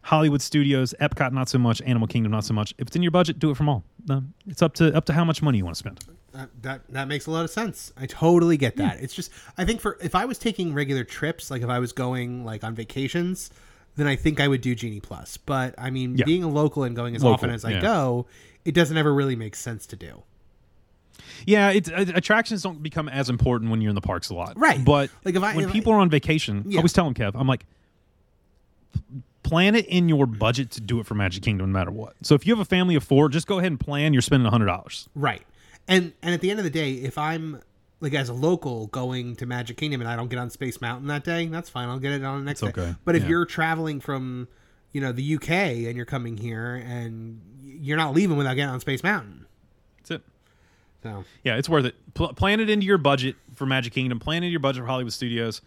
Hollywood 0.02 0.42
Studios, 0.42 0.94
Epcot, 1.02 1.34
not 1.34 1.50
so 1.50 1.58
much. 1.58 1.82
Animal 1.82 2.08
Kingdom, 2.08 2.32
not 2.32 2.46
so 2.46 2.54
much. 2.54 2.74
If 2.78 2.88
it's 2.88 2.96
in 2.96 3.04
your 3.04 3.12
budget, 3.12 3.40
do 3.40 3.52
it 3.52 3.58
from 3.58 3.68
all. 3.68 3.84
It's 4.48 4.62
up 4.62 4.74
to 4.76 4.96
up 4.96 5.06
to 5.06 5.14
how 5.14 5.26
much 5.26 5.42
money 5.42 5.58
you 5.58 5.66
want 5.66 5.76
to 5.76 5.80
spend. 5.80 6.00
That, 6.38 6.50
that 6.62 6.82
that 6.90 7.08
makes 7.08 7.26
a 7.26 7.32
lot 7.32 7.44
of 7.46 7.50
sense. 7.50 7.92
I 7.98 8.06
totally 8.06 8.58
get 8.58 8.76
that. 8.78 9.02
It's 9.02 9.14
just 9.16 9.32
I 9.58 9.66
think 9.66 9.82
for 9.82 9.98
if 10.02 10.14
I 10.14 10.26
was 10.26 10.38
taking 10.38 10.72
regular 10.74 11.04
trips, 11.04 11.50
like 11.50 11.64
if 11.64 11.70
I 11.70 11.80
was 11.80 11.92
going 11.94 12.46
like 12.46 12.64
on 12.64 12.76
vacations, 12.76 13.50
then 13.96 14.06
I 14.06 14.16
think 14.16 14.40
I 14.40 14.48
would 14.48 14.62
do 14.62 14.76
Genie 14.76 15.00
Plus. 15.00 15.38
But 15.38 15.74
I 15.80 15.90
mean, 15.90 16.16
Yeah. 16.16 16.26
being 16.26 16.44
a 16.44 16.48
local 16.48 16.84
and 16.84 16.96
going 16.96 17.16
as 17.16 17.24
Local, 17.24 17.34
often 17.34 17.50
as 17.50 17.66
I 17.66 17.72
yeah. 17.72 17.82
go, 17.82 18.28
it 18.66 18.74
doesn't 18.76 18.96
ever 18.96 19.12
really 19.14 19.36
make 19.36 19.56
sense 19.56 19.88
to 19.88 19.96
do. 19.96 20.22
Yeah, 21.48 21.72
it's 21.72 21.90
uh, 21.90 22.06
attractions 22.14 22.62
don't 22.62 22.84
become 22.84 23.10
as 23.10 23.30
important 23.32 23.72
when 23.72 23.82
you're 23.82 23.90
in 23.90 23.96
the 23.96 24.02
parks 24.02 24.30
a 24.30 24.36
lot, 24.36 24.58
Right. 24.60 24.84
But 24.86 25.10
Like, 25.26 25.34
if 25.36 25.42
I- 25.42 25.56
when 25.56 25.66
if 25.66 25.72
I- 25.72 25.74
people 25.74 25.92
are 25.94 26.00
on 26.00 26.10
vacation, 26.12 26.66
I 26.72 26.78
always 26.78 26.94
tell 26.94 27.06
them, 27.06 27.16
Kev, 27.16 27.32
I'm 27.34 27.48
like, 27.48 27.66
plan 29.44 29.76
it 29.76 29.86
in 29.88 30.10
your 30.10 30.26
budget 30.26 30.72
to 30.72 30.82
do 30.82 31.00
it 31.00 31.06
for 31.06 31.16
Magic 31.16 31.42
Kingdom, 31.44 31.72
no 31.72 31.80
matter 31.80 31.92
what. 31.92 32.14
So 32.22 32.36
if 32.36 32.46
you 32.46 32.54
have 32.54 32.60
a 32.60 32.66
family 32.66 32.96
of 32.96 33.04
four, 33.04 33.30
just 33.30 33.48
go 33.48 33.58
ahead 33.60 33.72
and 33.72 33.80
plan. 33.80 34.14
You're 34.14 34.22
spending 34.22 34.50
hundred 34.52 34.66
dollars. 34.68 35.08
Right. 35.16 35.44
And 35.88 36.14
and 36.22 36.34
at 36.34 36.42
the 36.42 36.50
end 36.50 36.60
of 36.60 36.64
the 36.64 36.70
day, 36.72 36.94
if 36.94 37.18
I'm 37.18 37.62
like 38.00 38.14
as 38.14 38.30
a 38.30 38.34
local 38.34 38.88
going 38.88 39.36
to 39.38 39.46
Magic 39.46 39.78
Kingdom 39.78 40.02
and 40.02 40.10
I 40.10 40.16
don't 40.16 40.28
get 40.30 40.38
on 40.40 40.50
Space 40.50 40.80
Mountain 40.82 41.08
that 41.08 41.24
day, 41.24 41.48
that's 41.48 41.70
fine. 41.70 41.90
I'll 41.90 42.00
get 42.00 42.12
it 42.12 42.24
on 42.24 42.40
the 42.40 42.46
next 42.46 42.62
It's 42.62 42.74
day. 42.76 42.96
But 43.06 43.16
if 43.16 43.24
Yeah. 43.24 43.30
you're 43.30 43.46
traveling 43.46 44.00
from, 44.00 44.48
you 44.92 45.02
know, 45.02 45.12
the 45.12 45.24
UK 45.36 45.50
and 45.88 45.96
you're 45.96 46.06
coming 46.06 46.38
here 46.38 46.76
and 46.76 47.42
you're 47.64 47.98
not 47.98 48.14
leaving 48.14 48.38
without 48.38 48.54
getting 48.56 48.70
on 48.72 48.80
Space 48.80 49.02
Mountain. 49.04 49.46
That's 50.00 50.12
it. 50.12 50.22
So 51.04 51.24
Yeah, 51.44 51.56
it's 51.56 51.70
worth 51.70 51.86
it. 51.86 51.96
Pl- 52.14 52.34
plan 52.34 52.60
it 52.60 52.70
into 52.70 52.86
your 52.86 52.98
budget 52.98 53.36
for 53.56 53.66
Magic 53.66 53.94
Kingdom. 53.94 54.20
Plan 54.20 54.44
it 54.44 54.48
into 54.48 54.52
your 54.52 54.60
budget 54.60 54.82
for 54.84 54.88
Hollywood 54.88 55.14
Studios, 55.14 55.62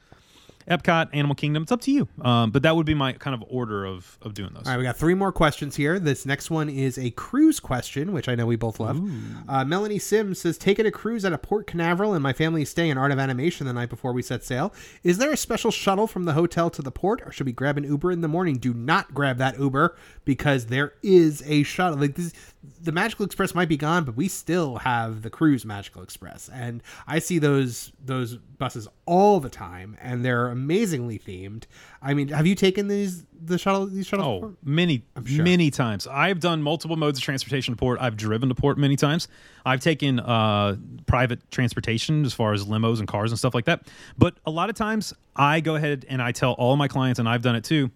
Epcot, 0.71 1.09
Animal 1.13 1.35
Kingdom. 1.35 1.65
It's 1.65 1.73
up 1.73 1.81
to 1.83 1.91
you. 1.91 2.09
Um, 2.23 2.51
but 2.51 2.63
that 2.63 2.77
would 2.77 2.87
be 2.87 2.95
my 2.95 3.13
kind 3.13 3.35
of 3.35 3.45
order 3.49 3.85
of 3.85 4.19
of 4.23 4.35
doing 4.35 4.53
those. 4.55 4.67
All 4.67 4.73
right, 4.73 4.79
we 4.79 4.85
got 4.85 4.97
three 4.97 5.15
more 5.15 5.33
questions 5.33 5.77
here. 5.77 5.99
This 5.99 6.25
next 6.25 6.51
one 6.51 6.69
is 6.69 6.97
a 6.97 7.11
cruise 7.11 7.61
question, 7.61 8.13
which 8.13 8.29
I 8.29 8.35
know 8.35 8.47
we 8.47 8.57
both 8.57 8.79
love. 8.81 9.01
Uh, 9.49 9.65
Melanie 9.65 9.99
Sims 9.99 10.41
says, 10.41 10.57
"Taking 10.57 10.87
a 10.87 10.91
cruise 10.91 11.25
out 11.25 11.33
of 11.33 11.43
Port 11.43 11.67
Canaveral, 11.67 12.15
and 12.15 12.23
my 12.23 12.33
family 12.33 12.63
is 12.63 12.71
staying 12.71 12.91
in 12.91 12.99
Art 12.99 13.11
of 13.13 13.19
Animation 13.19 13.67
the 13.67 13.73
night 13.73 13.91
before 13.91 14.13
we 14.13 14.23
set 14.23 14.45
sail. 14.45 14.73
Is 15.03 15.19
there 15.19 15.33
a 15.33 15.37
special 15.37 15.71
shuttle 15.71 16.07
from 16.07 16.25
the 16.25 16.35
hotel 16.35 16.71
to 16.71 16.83
the 16.83 16.93
port, 16.93 17.21
or 17.27 17.33
should 17.33 17.47
we 17.47 17.53
grab 17.53 17.77
an 17.77 17.85
Uber 17.85 18.13
in 18.13 18.21
the 18.21 18.29
morning? 18.29 18.57
Do 18.57 18.73
not 18.73 19.13
grab 19.13 19.39
that 19.39 19.59
Uber 19.59 19.97
because 20.25 20.67
there 20.67 20.93
is 21.03 21.43
a 21.47 21.65
shuttle. 21.65 21.99
Like 21.99 22.15
this, 22.15 22.33
the 22.81 22.93
Magical 22.93 23.25
Express 23.25 23.55
might 23.55 23.69
be 23.69 23.77
gone, 23.77 24.05
but 24.05 24.17
we 24.17 24.29
still 24.29 24.77
have 24.79 25.23
the 25.23 25.31
cruise 25.31 25.65
Magical 25.65 26.03
Express, 26.03 26.49
and 26.53 26.83
I 27.07 27.19
see 27.19 27.39
those 27.39 27.93
those 28.05 28.37
buses 28.37 28.87
all 29.07 29.41
the 29.41 29.49
time, 29.49 29.97
and 30.01 30.25
they're 30.25 30.55
amazingly 30.61 31.19
themed. 31.19 31.65
I 32.03 32.15
mean, 32.15 32.28
have 32.28 32.47
you 32.47 32.55
taken 32.55 32.89
these 32.89 33.24
the 33.43 33.59
shuttle 33.59 33.87
these 33.87 34.07
shuttles? 34.07 34.45
Oh, 34.45 34.57
many, 34.62 35.05
sure. 35.24 35.45
many 35.45 35.70
times. 35.70 36.07
I've 36.07 36.41
done 36.41 36.62
multiple 36.62 36.97
modes 36.97 37.19
of 37.19 37.24
transportation 37.24 37.74
to 37.74 37.78
port. 37.78 37.99
I've 38.01 38.16
driven 38.16 38.49
to 38.49 38.55
port 38.55 38.78
many 38.78 38.97
times. 38.97 39.28
I've 39.65 39.81
taken 39.81 40.20
uh, 40.20 40.77
private 41.07 41.51
transportation 41.51 42.24
as 42.24 42.32
far 42.32 42.53
as 42.53 42.66
limos 42.66 42.99
and 42.99 43.09
cars 43.09 43.31
and 43.32 43.39
stuff 43.39 43.55
like 43.55 43.65
that. 43.65 43.89
But 44.19 44.35
a 44.47 44.51
lot 44.51 44.69
of 44.70 44.77
times, 44.77 45.15
I 45.35 45.61
go 45.61 45.74
ahead 45.77 46.05
and 46.09 46.20
I 46.20 46.32
tell 46.32 46.53
all 46.53 46.77
my 46.77 46.89
clients, 46.89 47.19
and 47.19 47.28
I've 47.28 47.43
done 47.43 47.57
it 47.57 47.65
too, 47.65 47.91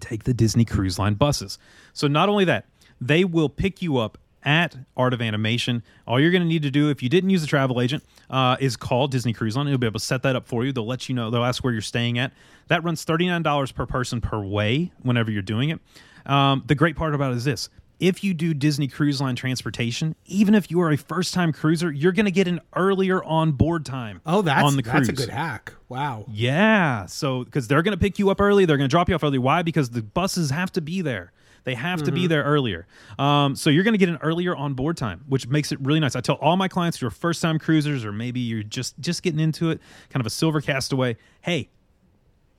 take 0.00 0.24
the 0.24 0.34
Disney 0.34 0.64
Cruise 0.64 0.98
Line 0.98 1.14
buses. 1.14 1.58
So 1.92 2.06
not 2.06 2.28
only 2.28 2.44
that, 2.44 2.66
they 3.00 3.24
will 3.24 3.48
pick 3.48 3.82
you 3.82 3.98
up 3.98 4.18
at 4.46 4.76
Art 4.96 5.12
of 5.12 5.20
Animation. 5.20 5.82
All 6.06 6.18
you're 6.18 6.30
going 6.30 6.42
to 6.42 6.48
need 6.48 6.62
to 6.62 6.70
do, 6.70 6.88
if 6.88 7.02
you 7.02 7.08
didn't 7.08 7.30
use 7.30 7.42
a 7.42 7.46
travel 7.46 7.80
agent, 7.80 8.04
uh, 8.30 8.56
is 8.60 8.76
call 8.76 9.08
Disney 9.08 9.32
Cruise 9.32 9.56
Line. 9.56 9.66
It'll 9.66 9.78
be 9.78 9.86
able 9.86 9.98
to 9.98 10.04
set 10.06 10.22
that 10.22 10.36
up 10.36 10.46
for 10.46 10.64
you. 10.64 10.72
They'll 10.72 10.86
let 10.86 11.08
you 11.08 11.14
know. 11.14 11.28
They'll 11.30 11.44
ask 11.44 11.62
where 11.64 11.72
you're 11.72 11.82
staying 11.82 12.18
at. 12.18 12.32
That 12.68 12.82
runs 12.84 13.04
thirty 13.04 13.26
nine 13.26 13.42
dollars 13.42 13.72
per 13.72 13.84
person 13.84 14.20
per 14.20 14.40
way 14.40 14.92
whenever 15.02 15.30
you're 15.30 15.42
doing 15.42 15.70
it. 15.70 15.80
Um, 16.24 16.62
the 16.66 16.74
great 16.74 16.96
part 16.96 17.14
about 17.14 17.32
it 17.32 17.36
is 17.36 17.44
this. 17.44 17.68
If 17.98 18.22
you 18.22 18.34
do 18.34 18.52
Disney 18.52 18.88
Cruise 18.88 19.22
Line 19.22 19.36
transportation, 19.36 20.14
even 20.26 20.54
if 20.54 20.70
you 20.70 20.80
are 20.82 20.90
a 20.90 20.98
first 20.98 21.32
time 21.32 21.50
cruiser, 21.52 21.90
you're 21.90 22.12
going 22.12 22.26
to 22.26 22.30
get 22.30 22.46
an 22.46 22.60
earlier 22.74 23.24
on 23.24 23.52
board 23.52 23.86
time. 23.86 24.20
Oh, 24.26 24.42
that's 24.42 24.62
on 24.64 24.76
the 24.76 24.82
cruise. 24.82 25.06
that's 25.06 25.20
a 25.20 25.26
good 25.26 25.32
hack. 25.32 25.72
Wow. 25.88 26.26
Yeah. 26.28 27.06
So, 27.06 27.44
because 27.44 27.68
they're 27.68 27.82
going 27.82 27.96
to 27.96 28.00
pick 28.00 28.18
you 28.18 28.28
up 28.28 28.40
early, 28.40 28.66
they're 28.66 28.76
going 28.76 28.88
to 28.88 28.92
drop 28.92 29.08
you 29.08 29.14
off 29.14 29.24
early. 29.24 29.38
Why? 29.38 29.62
Because 29.62 29.90
the 29.90 30.02
buses 30.02 30.50
have 30.50 30.70
to 30.72 30.82
be 30.82 31.00
there. 31.00 31.32
They 31.66 31.74
have 31.74 32.04
to 32.04 32.12
be 32.12 32.28
there 32.28 32.44
earlier. 32.44 32.86
Um, 33.18 33.56
so 33.56 33.70
you're 33.70 33.82
going 33.82 33.94
to 33.94 33.98
get 33.98 34.08
an 34.08 34.18
earlier 34.22 34.54
on 34.54 34.74
board 34.74 34.96
time, 34.96 35.24
which 35.28 35.48
makes 35.48 35.72
it 35.72 35.80
really 35.80 35.98
nice. 35.98 36.14
I 36.14 36.20
tell 36.20 36.36
all 36.36 36.56
my 36.56 36.68
clients 36.68 37.00
who 37.00 37.08
are 37.08 37.10
first 37.10 37.42
time 37.42 37.58
cruisers 37.58 38.04
or 38.04 38.12
maybe 38.12 38.38
you're 38.38 38.62
just 38.62 38.98
just 39.00 39.24
getting 39.24 39.40
into 39.40 39.70
it, 39.70 39.80
kind 40.08 40.20
of 40.20 40.26
a 40.26 40.30
silver 40.30 40.60
castaway. 40.60 41.16
Hey, 41.40 41.68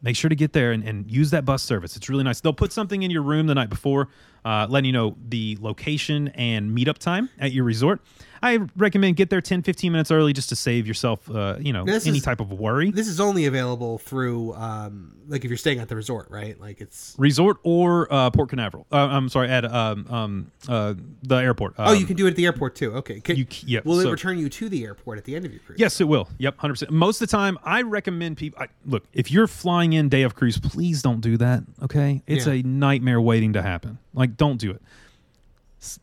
make 0.01 0.17
sure 0.17 0.27
to 0.27 0.35
get 0.35 0.51
there 0.51 0.73
and, 0.73 0.83
and 0.83 1.09
use 1.09 1.31
that 1.31 1.45
bus 1.45 1.63
service. 1.63 1.95
It's 1.95 2.09
really 2.09 2.25
nice. 2.25 2.41
They'll 2.41 2.51
put 2.51 2.73
something 2.73 3.01
in 3.01 3.09
your 3.09 3.21
room 3.21 3.47
the 3.47 3.55
night 3.55 3.69
before, 3.69 4.09
uh, 4.43 4.67
letting 4.69 4.87
you 4.87 4.91
know 4.91 5.15
the 5.29 5.57
location 5.61 6.27
and 6.35 6.77
meetup 6.77 6.97
time 6.97 7.29
at 7.39 7.53
your 7.53 7.63
resort. 7.63 8.01
I 8.41 8.59
recommend 8.75 9.15
get 9.15 9.29
there 9.29 9.41
10, 9.41 9.63
15 9.63 9.91
minutes 9.91 10.11
early 10.11 10.33
just 10.33 10.49
to 10.49 10.55
save 10.55 10.87
yourself, 10.87 11.29
uh, 11.33 11.55
you 11.59 11.73
know, 11.73 11.85
This 11.85 12.05
any 12.07 12.17
is- 12.17 12.23
type 12.23 12.39
of 12.39 12.51
worry. 12.51 12.91
This 12.91 13.07
is 13.07 13.19
only 13.19 13.45
available 13.45 13.97
through, 13.97 14.53
um, 14.53 15.13
like 15.27 15.43
if 15.43 15.49
you're 15.49 15.57
staying 15.57 15.79
at 15.79 15.89
the 15.89 15.95
resort, 15.95 16.27
right? 16.29 16.59
Like 16.59 16.81
it's. 16.81 17.15
resort 17.17 17.57
or 17.63 18.11
uh, 18.13 18.29
Port 18.29 18.49
Canaveral. 18.49 18.85
Uh, 18.91 18.97
I'm 18.97 19.29
sorry, 19.29 19.49
at 19.49 19.65
um, 19.65 20.05
um, 20.09 20.51
uh, 20.67 20.93
the 21.23 21.35
airport. 21.35 21.73
Oh, 21.77 21.91
you 21.93 21.99
Um, 22.01 22.05
can 22.07 22.15
do 22.15 22.25
it 22.27 22.29
at 22.31 22.35
the 22.35 22.45
airport 22.45 22.75
too. 22.75 22.93
Okay. 22.95 23.19
Can, 23.19 23.35
You 23.37 23.45
yeah, 23.65 23.79
will 23.83 24.01
so- 24.01 24.07
it 24.07 24.11
return 24.11 24.37
you 24.37 24.49
to 24.49 24.69
the 24.69 24.83
airport 24.85 25.17
at 25.17 25.23
the 25.25 25.35
end 25.35 25.45
of 25.45 25.51
your 25.51 25.61
cruise? 25.61 25.79
Yes, 25.79 25.99
it 26.01 26.05
will. 26.07 26.29
Yep, 26.37 26.57
hundred 26.59 26.73
percent. 26.73 26.91
Most 26.91 27.21
of 27.21 27.27
the 27.29 27.31
time, 27.35 27.57
I 27.63 27.81
recommend 27.81 28.37
people. 28.37 28.61
I, 28.61 28.67
look, 28.85 29.03
if 29.13 29.31
you're 29.31 29.47
flying 29.47 29.93
in 29.93 30.09
day 30.09 30.21
of 30.23 30.35
cruise, 30.35 30.57
please 30.59 31.01
don't 31.01 31.21
do 31.21 31.37
that. 31.37 31.63
Okay, 31.83 32.21
it's 32.27 32.47
Yeah. 32.47 32.53
a 32.53 32.61
nightmare 32.63 33.19
waiting 33.21 33.53
to 33.53 33.61
happen. 33.61 33.97
Like, 34.13 34.37
don't 34.37 34.57
do 34.59 34.71
it. 34.71 34.81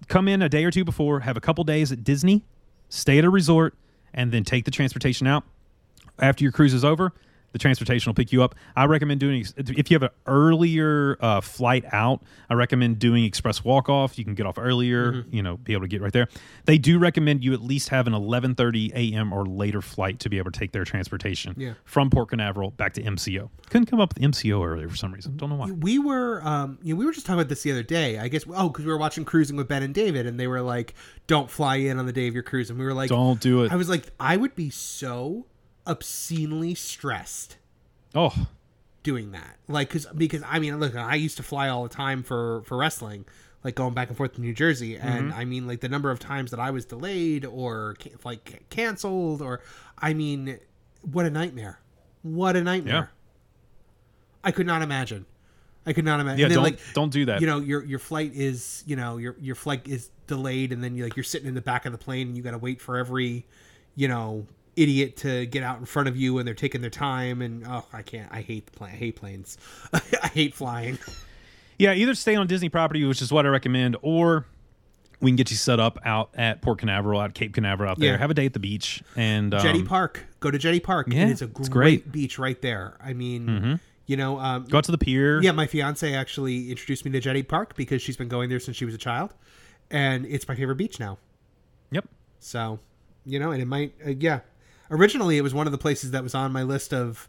Come 0.08 0.28
in 0.28 0.42
a 0.42 0.48
day 0.48 0.64
or 0.64 0.70
two 0.70 0.84
before, 0.84 1.20
have 1.20 1.36
a 1.36 1.40
couple 1.40 1.64
days 1.64 1.92
at 1.92 2.04
Disney, 2.04 2.44
stay 2.88 3.18
at 3.18 3.24
a 3.24 3.30
resort, 3.30 3.74
and 4.12 4.32
then 4.32 4.44
take 4.44 4.64
the 4.64 4.70
transportation 4.70 5.26
out. 5.26 5.44
After 6.18 6.44
your 6.44 6.52
cruise 6.52 6.74
is 6.74 6.84
over, 6.84 7.12
the 7.54 7.58
transportation 7.58 8.10
will 8.10 8.14
pick 8.14 8.32
you 8.32 8.42
up. 8.42 8.54
I 8.76 8.84
recommend 8.84 9.20
doing 9.20 9.46
if 9.56 9.90
you 9.90 9.94
have 9.94 10.02
an 10.02 10.10
earlier 10.26 11.16
uh, 11.20 11.40
flight 11.40 11.84
out. 11.92 12.22
I 12.50 12.54
recommend 12.54 12.98
doing 12.98 13.24
express 13.24 13.64
walk 13.64 13.88
off. 13.88 14.18
You 14.18 14.24
can 14.24 14.34
get 14.34 14.44
off 14.44 14.58
earlier. 14.58 15.12
Mm-hmm. 15.12 15.34
You 15.34 15.42
know, 15.42 15.56
be 15.56 15.72
able 15.72 15.82
to 15.82 15.88
get 15.88 16.02
right 16.02 16.12
there. 16.12 16.28
They 16.66 16.78
do 16.78 16.98
recommend 16.98 17.42
you 17.44 17.54
at 17.54 17.62
least 17.62 17.88
have 17.90 18.06
an 18.06 18.12
11:30 18.12 18.92
a.m. 18.92 19.32
or 19.32 19.46
later 19.46 19.80
flight 19.80 20.18
to 20.20 20.28
be 20.28 20.38
able 20.38 20.50
to 20.50 20.58
take 20.58 20.72
their 20.72 20.84
transportation 20.84 21.54
Yeah. 21.56 21.74
from 21.84 22.10
Port 22.10 22.30
Canaveral 22.30 22.72
back 22.72 22.92
to 22.94 23.02
MCO. 23.02 23.48
Couldn't 23.70 23.86
come 23.86 24.00
up 24.00 24.14
with 24.14 24.22
MCO 24.22 24.66
earlier 24.66 24.88
for 24.88 24.96
some 24.96 25.12
reason. 25.14 25.36
Don't 25.36 25.48
know 25.48 25.56
why. 25.56 25.70
we 25.70 25.98
were 25.98 26.42
um 26.44 26.78
you 26.82 26.92
know, 26.94 26.98
we 26.98 27.06
were 27.06 27.12
just 27.12 27.24
talking 27.24 27.38
about 27.40 27.48
this 27.48 27.62
the 27.62 27.70
other 27.70 27.82
day 27.82 28.18
i 28.18 28.28
guess 28.28 28.44
oh 28.54 28.68
because 28.68 28.84
we 28.84 28.90
were 28.90 28.98
watching 28.98 29.24
cruising 29.24 29.56
with 29.56 29.68
ben 29.68 29.82
and 29.82 29.94
david 29.94 30.26
and 30.26 30.38
they 30.40 30.46
were 30.46 30.60
like 30.60 30.94
don't 31.26 31.50
fly 31.50 31.76
in 31.76 31.98
on 31.98 32.06
the 32.06 32.12
day 32.12 32.26
of 32.26 32.34
your 32.34 32.42
cruise 32.42 32.68
and 32.70 32.78
we 32.78 32.84
were 32.84 32.92
like 32.94 33.08
Don't 33.10 33.40
do 33.40 33.62
it. 33.62 33.70
i 33.72 33.76
was 33.76 33.88
like 33.88 34.04
i 34.18 34.36
would 34.36 34.54
be 34.54 34.70
so 34.70 35.46
obscenely 35.86 36.74
stressed 36.74 37.56
Oh, 38.14 38.46
doing 39.02 39.32
that 39.32 39.56
like 39.68 39.88
because 39.88 40.06
because 40.16 40.42
i 40.46 40.58
mean 40.58 40.78
look 40.80 40.94
i 40.94 41.14
used 41.16 41.36
to 41.36 41.42
fly 41.42 41.68
all 41.68 41.82
the 41.82 41.88
time 41.90 42.22
for 42.22 42.62
for 42.62 42.76
wrestling 42.76 43.24
like 43.64 43.74
going 43.74 43.92
back 43.92 44.08
and 44.08 44.16
forth 44.16 44.34
to 44.34 44.40
new 44.40 44.54
jersey 44.54 44.96
and 44.96 45.30
Mm-hmm. 45.30 45.38
i 45.40 45.44
mean 45.44 45.66
like 45.66 45.80
the 45.80 45.88
number 45.88 46.10
of 46.10 46.18
times 46.20 46.50
that 46.52 46.60
i 46.60 46.70
was 46.70 46.84
delayed 46.86 47.44
or 47.44 47.96
ca- 48.02 48.12
like 48.24 48.64
canceled 48.70 49.42
or 49.42 49.60
i 49.98 50.14
mean 50.14 50.58
what 51.02 51.26
a 51.26 51.30
nightmare 51.30 51.80
what 52.22 52.56
a 52.56 52.62
nightmare 52.62 53.10
Yeah. 53.12 54.38
i 54.42 54.50
could 54.52 54.66
not 54.66 54.80
imagine 54.80 55.26
i 55.84 55.92
could 55.92 56.04
not 56.06 56.20
imagine 56.20 56.40
yeah. 56.48 56.54
Don't 56.54 56.62
like 56.62 56.78
don't 56.94 57.12
do 57.12 57.26
that. 57.26 57.40
you 57.42 57.46
know 57.46 57.58
your 57.58 57.84
your 57.84 57.98
flight 57.98 58.32
is 58.34 58.82
you 58.86 58.96
know 58.96 59.18
your 59.18 59.36
your 59.40 59.54
flight 59.54 59.86
is 59.86 60.10
delayed 60.28 60.72
and 60.72 60.82
then 60.82 60.94
you 60.94 61.04
like 61.04 61.16
you're 61.16 61.24
sitting 61.24 61.48
in 61.48 61.54
the 61.54 61.60
back 61.60 61.84
of 61.84 61.92
the 61.92 61.98
plane 61.98 62.28
and 62.28 62.36
you 62.38 62.42
got 62.42 62.52
to 62.52 62.58
wait 62.58 62.80
for 62.80 62.96
every 62.96 63.44
you 63.96 64.08
know 64.08 64.46
idiot 64.76 65.16
to 65.18 65.46
get 65.46 65.62
out 65.62 65.78
in 65.78 65.84
front 65.84 66.08
of 66.08 66.16
you 66.16 66.38
and 66.38 66.46
they're 66.46 66.54
taking 66.54 66.80
their 66.80 66.90
time 66.90 67.40
and 67.42 67.64
oh 67.66 67.84
I 67.92 68.02
can't 68.02 68.30
I 68.32 68.40
hate 68.40 68.66
the 68.66 68.72
plane 68.72 68.92
I 68.92 68.96
hate 68.96 69.16
planes 69.16 69.58
I 69.92 70.28
hate 70.28 70.54
flying 70.54 70.98
Yeah, 71.78 71.92
either 71.94 72.14
stay 72.14 72.36
on 72.36 72.46
Disney 72.46 72.68
property, 72.68 73.04
which 73.04 73.20
is 73.22 73.32
what 73.32 73.46
I 73.46 73.48
recommend, 73.48 73.96
or 74.02 74.46
we 75.20 75.30
can 75.30 75.36
get 75.36 75.50
you 75.50 75.56
set 75.56 75.80
up 75.80 75.98
out 76.04 76.30
at 76.34 76.60
Port 76.62 76.78
Canaveral, 76.80 77.18
out 77.20 77.34
Cape 77.34 77.54
Canaveral, 77.54 77.90
out 77.90 77.98
there. 77.98 78.12
Yeah. 78.12 78.18
Have 78.18 78.30
a 78.30 78.34
day 78.34 78.46
at 78.46 78.52
the 78.52 78.58
beach 78.58 79.02
and 79.16 79.54
um, 79.54 79.60
Jetty 79.60 79.82
Park 79.82 80.24
go 80.40 80.50
to 80.50 80.58
Jetty 80.58 80.80
Park 80.80 81.06
yeah, 81.10 81.28
it's 81.28 81.40
a 81.42 81.46
it's 81.46 81.68
great, 81.68 81.70
great. 81.70 82.00
Mm-hmm. 82.02 82.10
beach 82.10 82.38
right 82.38 82.60
there 82.62 82.96
I 83.02 83.12
mean 83.12 83.80
you 84.06 84.16
know 84.16 84.38
um 84.38 84.64
Go 84.66 84.78
out 84.78 84.84
to 84.84 84.92
the 84.92 84.98
pier. 84.98 85.40
yeah 85.42 85.52
my 85.52 85.66
fiance 85.66 86.12
actually 86.14 86.70
introduced 86.70 87.04
me 87.04 87.10
to 87.12 87.20
Jetty 87.20 87.42
Park 87.42 87.74
because 87.76 88.02
she's 88.02 88.16
been 88.16 88.28
going 88.28 88.48
there 88.50 88.60
since 88.60 88.76
she 88.76 88.84
was 88.84 88.94
a 88.94 88.98
child 88.98 89.32
and 89.90 90.26
it's 90.26 90.46
my 90.48 90.54
favorite 90.56 90.76
beach 90.76 90.98
now 91.00 91.16
Yep. 91.90 92.06
So, 92.40 92.78
you 93.24 93.38
know, 93.38 93.52
and 93.52 93.62
it 93.62 93.66
might, 93.66 93.94
uh, 94.04 94.10
yeah. 94.18 94.40
Originally, 94.90 95.38
it 95.38 95.42
was 95.42 95.54
one 95.54 95.66
of 95.66 95.72
the 95.72 95.78
places 95.78 96.10
that 96.10 96.22
was 96.22 96.34
on 96.34 96.52
my 96.52 96.62
list 96.62 96.92
of 96.92 97.28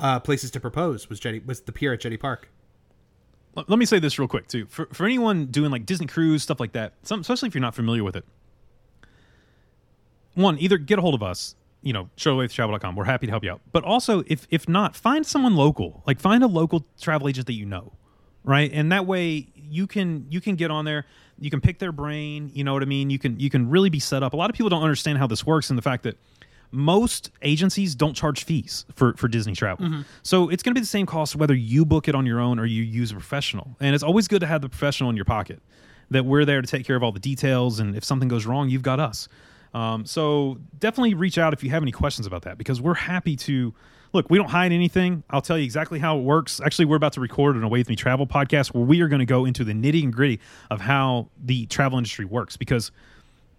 uh, 0.00 0.20
places 0.20 0.50
to 0.52 0.60
propose. 0.60 1.08
Was 1.08 1.20
Jetty 1.20 1.40
was 1.40 1.60
the 1.62 1.72
pier 1.72 1.92
at 1.92 2.00
Jetty 2.00 2.16
Park? 2.16 2.48
Let 3.56 3.78
me 3.78 3.84
say 3.84 4.00
this 4.00 4.18
real 4.18 4.26
quick 4.26 4.48
too. 4.48 4.66
For 4.66 4.86
for 4.92 5.04
anyone 5.04 5.46
doing 5.46 5.70
like 5.70 5.86
Disney 5.86 6.06
cruise 6.06 6.42
stuff 6.42 6.58
like 6.58 6.72
that, 6.72 6.94
some, 7.02 7.20
especially 7.20 7.48
if 7.48 7.54
you're 7.54 7.62
not 7.62 7.74
familiar 7.74 8.02
with 8.02 8.16
it. 8.16 8.24
One, 10.34 10.58
either 10.58 10.78
get 10.78 10.98
a 10.98 11.02
hold 11.02 11.14
of 11.14 11.22
us, 11.22 11.54
you 11.80 11.92
know, 11.92 12.10
showawaytravel.com. 12.16 12.96
We're 12.96 13.04
happy 13.04 13.26
to 13.26 13.30
help 13.30 13.44
you 13.44 13.52
out. 13.52 13.60
But 13.70 13.84
also, 13.84 14.24
if 14.26 14.48
if 14.50 14.68
not, 14.68 14.96
find 14.96 15.24
someone 15.24 15.54
local. 15.54 16.02
Like 16.06 16.18
find 16.18 16.42
a 16.42 16.48
local 16.48 16.84
travel 17.00 17.28
agent 17.28 17.46
that 17.46 17.52
you 17.52 17.66
know, 17.66 17.92
right? 18.42 18.70
And 18.72 18.90
that 18.90 19.06
way 19.06 19.52
you 19.54 19.86
can 19.86 20.26
you 20.30 20.40
can 20.40 20.56
get 20.56 20.72
on 20.72 20.84
there. 20.84 21.06
You 21.38 21.50
can 21.50 21.60
pick 21.60 21.78
their 21.78 21.92
brain. 21.92 22.50
You 22.54 22.64
know 22.64 22.72
what 22.72 22.82
I 22.82 22.86
mean? 22.86 23.10
You 23.10 23.20
can 23.20 23.38
you 23.38 23.50
can 23.50 23.70
really 23.70 23.90
be 23.90 24.00
set 24.00 24.24
up. 24.24 24.32
A 24.32 24.36
lot 24.36 24.50
of 24.50 24.56
people 24.56 24.70
don't 24.70 24.82
understand 24.82 25.18
how 25.18 25.28
this 25.28 25.46
works, 25.46 25.70
and 25.70 25.78
the 25.78 25.82
fact 25.82 26.02
that 26.02 26.18
most 26.74 27.30
agencies 27.42 27.94
don't 27.94 28.14
charge 28.14 28.44
fees 28.44 28.84
for, 28.94 29.14
for 29.14 29.28
Disney 29.28 29.54
travel. 29.54 29.86
So 30.22 30.48
it's 30.48 30.62
going 30.62 30.74
to 30.74 30.78
be 30.78 30.82
the 30.82 30.86
same 30.86 31.06
cost 31.06 31.36
whether 31.36 31.54
you 31.54 31.84
book 31.84 32.08
it 32.08 32.14
on 32.14 32.26
your 32.26 32.40
own 32.40 32.58
or 32.58 32.66
you 32.66 32.82
use 32.82 33.10
a 33.10 33.14
professional. 33.14 33.76
And 33.80 33.94
it's 33.94 34.04
always 34.04 34.28
good 34.28 34.40
to 34.40 34.46
have 34.46 34.60
the 34.60 34.68
professional 34.68 35.08
in 35.10 35.16
your 35.16 35.24
pocket 35.24 35.62
that 36.10 36.24
we're 36.26 36.44
there 36.44 36.60
to 36.60 36.66
take 36.66 36.84
care 36.86 36.96
of 36.96 37.02
all 37.02 37.12
the 37.12 37.20
details. 37.20 37.80
And 37.80 37.96
if 37.96 38.04
something 38.04 38.28
goes 38.28 38.44
wrong, 38.44 38.68
you've 38.68 38.82
got 38.82 39.00
us. 39.00 39.28
Um, 39.72 40.04
so 40.06 40.58
definitely 40.78 41.14
reach 41.14 41.38
out 41.38 41.52
if 41.52 41.64
you 41.64 41.70
have 41.70 41.82
any 41.82 41.92
questions 41.92 42.26
about 42.26 42.42
that 42.42 42.58
because 42.58 42.80
we're 42.80 42.94
happy 42.94 43.36
to. 43.36 43.74
Look, 44.12 44.30
we 44.30 44.38
don't 44.38 44.50
hide 44.50 44.70
anything. 44.70 45.24
I'll 45.28 45.42
tell 45.42 45.58
you 45.58 45.64
exactly 45.64 45.98
how 45.98 46.16
it 46.16 46.22
works. 46.22 46.60
Actually, 46.64 46.84
we're 46.84 46.94
about 46.94 47.14
to 47.14 47.20
record 47.20 47.56
an 47.56 47.64
Away 47.64 47.80
With 47.80 47.88
Me 47.88 47.96
travel 47.96 48.28
podcast 48.28 48.72
where 48.72 48.84
we 48.84 49.00
are 49.00 49.08
going 49.08 49.18
to 49.18 49.26
go 49.26 49.44
into 49.44 49.64
the 49.64 49.72
nitty 49.72 50.04
and 50.04 50.12
gritty 50.12 50.38
of 50.70 50.80
how 50.80 51.30
the 51.42 51.66
travel 51.66 51.98
industry 51.98 52.24
works 52.24 52.56
because 52.56 52.92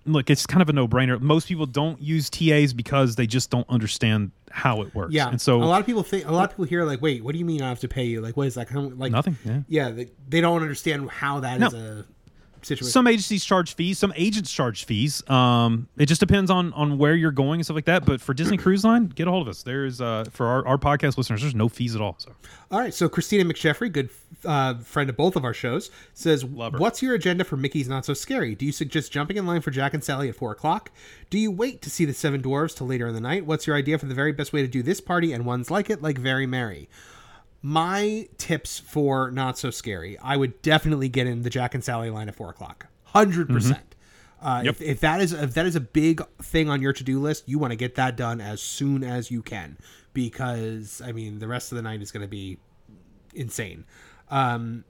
look, 0.06 0.30
it's 0.30 0.46
kind 0.46 0.62
of 0.62 0.70
a 0.70 0.74
no-brainer. 0.74 1.20
Most 1.20 1.48
people 1.48 1.66
don't 1.66 2.00
use 2.02 2.30
TAs 2.30 2.74
because 2.74 3.16
they 3.16 3.28
just 3.28 3.50
don't 3.50 3.68
understand 3.70 4.32
how 4.52 4.82
it 4.82 4.94
works. 4.96 5.14
Yeah. 5.14 5.30
and 5.30 5.42
so 5.42 5.62
a 5.62 5.66
lot 5.66 5.80
of 5.82 5.86
people 5.86 6.04
think 6.04 6.26
a 6.28 6.32
lot 6.32 6.46
of 6.46 6.52
people 6.52 6.66
hear 6.66 6.86
like, 6.86 7.02
wait, 7.02 7.24
what 7.24 7.34
do 7.34 7.40
you 7.40 7.46
mean 7.46 7.62
I 7.62 7.70
have 7.70 7.80
to 7.82 7.88
pay 7.88 8.06
you? 8.06 8.22
Like, 8.22 8.38
what 8.38 8.48
is 8.48 8.56
that? 8.56 8.68
Kind 8.68 8.92
of 8.94 8.98
like 9.00 9.12
nothing. 9.12 9.38
Yeah. 9.44 9.62
Yeah, 9.68 9.90
they, 9.92 10.08
they 10.30 10.42
don't 10.42 10.62
understand 10.62 11.10
how 11.10 11.42
that 11.42 11.62
is 11.62 11.74
No. 11.74 11.80
a 11.80 12.06
situation. 12.66 12.92
Some 12.92 13.08
agencies 13.08 13.46
charge 13.46 13.76
fees. 13.76 13.98
Some 14.00 14.14
agents 14.16 14.52
charge 14.52 14.86
fees. 14.86 15.28
Um, 15.30 15.88
it 15.98 16.08
just 16.08 16.20
depends 16.20 16.52
on 16.52 16.74
on 16.74 16.98
where 16.98 17.16
you're 17.16 17.32
going 17.32 17.60
and 17.60 17.66
stuff 17.66 17.76
like 17.76 17.86
that. 17.86 18.06
But 18.06 18.22
for 18.22 18.34
Disney 18.34 18.58
Cruise 18.58 18.84
Line, 18.84 19.08
get 19.08 19.28
a 19.28 19.32
hold 19.32 19.48
of 19.48 19.52
us. 19.52 19.64
There 19.64 19.86
is 19.86 20.02
uh, 20.02 20.26
for 20.32 20.48
our, 20.48 20.68
our 20.68 20.78
podcast 20.78 21.18
listeners, 21.18 21.42
there's 21.42 21.56
no 21.56 21.70
fees 21.70 21.96
at 21.96 22.02
all. 22.02 22.16
So 22.18 22.32
All 22.72 22.80
right, 22.80 22.94
so 22.94 23.08
Christina 23.08 23.46
McJeffrey, 23.46 23.92
good 23.92 24.10
uh, 24.44 24.76
friend 24.80 25.10
of 25.10 25.16
both 25.18 25.36
of 25.36 25.44
our 25.44 25.54
shows, 25.54 25.92
says, 26.14 26.44
"What's 26.44 27.02
your 27.02 27.16
agenda 27.16 27.44
for 27.44 27.58
Mickey's 27.58 27.88
Not 27.88 28.06
So 28.06 28.14
Scary? 28.14 28.56
Do 28.56 28.66
you 28.66 28.72
suggest 28.72 29.12
jumping 29.12 29.38
in 29.38 29.46
line 29.46 29.62
for 29.62 29.72
Jack 29.72 29.94
and 29.94 30.04
Sally 30.04 30.30
at 30.30 30.36
four 30.36 30.52
o'clock? 30.52 30.92
Do 31.30 31.40
you 31.40 31.52
wait 31.52 31.82
to 31.84 31.90
see 31.90 32.06
the 32.06 32.14
Seven 32.14 32.42
Dwarves 32.42 32.76
till 32.76 32.88
later 32.88 33.08
in 33.08 33.16
the 33.16 33.22
night? 33.22 33.46
What's 33.46 33.68
your 33.68 33.76
idea 33.76 33.98
for 33.98 34.06
the 34.06 34.16
very 34.16 34.32
best 34.32 34.54
way 34.54 34.62
to 34.62 34.68
do 34.68 34.84
this 34.84 35.02
party 35.02 35.34
and 35.34 35.46
ones 35.46 35.72
like 35.72 35.90
it, 35.90 36.02
like 36.02 36.18
Very 36.18 36.46
Merry?" 36.46 36.90
My 37.68 38.28
tips 38.38 38.78
for 38.78 39.32
Not 39.32 39.58
So 39.58 39.72
Scary, 39.72 40.20
I 40.20 40.38
would 40.38 40.62
definitely 40.62 41.10
get 41.10 41.26
in 41.26 41.42
the 41.42 41.50
Jack 41.50 41.74
and 41.74 41.84
Sally 41.84 42.12
line 42.12 42.30
at 42.30 42.36
four 42.36 42.52
o'clock, 42.52 42.86
100 43.14 43.50
percent. 43.50 43.96
Uh, 44.40 44.62
if, 44.66 44.80
if 44.84 45.00
that 45.00 45.20
is 45.20 45.34
if 45.34 45.56
that 45.56 45.66
is 45.66 45.76
a 45.76 45.80
big 45.80 46.22
thing 46.44 46.70
on 46.70 46.80
your 46.80 46.94
to 46.94 47.04
do 47.04 47.20
list, 47.20 47.50
you 47.50 47.58
want 47.58 47.72
to 47.72 47.76
get 47.76 47.96
that 47.96 48.16
done 48.16 48.40
as 48.40 48.62
soon 48.62 49.04
as 49.04 49.32
you 49.32 49.42
can 49.42 49.80
because 50.14 51.02
I 51.04 51.12
mean 51.12 51.40
the 51.40 51.48
rest 51.48 51.72
of 51.72 51.78
the 51.78 51.82
night 51.82 52.04
is 52.04 52.12
going 52.12 52.22
to 52.22 52.28
be 52.28 52.60
insane. 53.34 53.86
Um, 54.30 54.84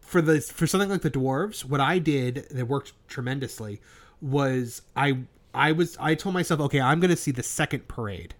for 0.00 0.22
the 0.22 0.40
for 0.40 0.66
something 0.66 0.88
like 0.88 1.02
the 1.02 1.10
dwarves, 1.10 1.62
what 1.62 1.82
I 1.82 1.98
did 1.98 2.46
that 2.52 2.64
worked 2.64 2.94
tremendously 3.06 3.82
was 4.22 4.80
I 4.96 5.18
I 5.52 5.72
was 5.72 5.98
I 6.00 6.14
told 6.14 6.32
myself, 6.32 6.58
okay, 6.60 6.80
I'm 6.80 7.00
going 7.00 7.10
to 7.10 7.16
see 7.16 7.32
the 7.32 7.42
second 7.42 7.86
parade 7.86 8.34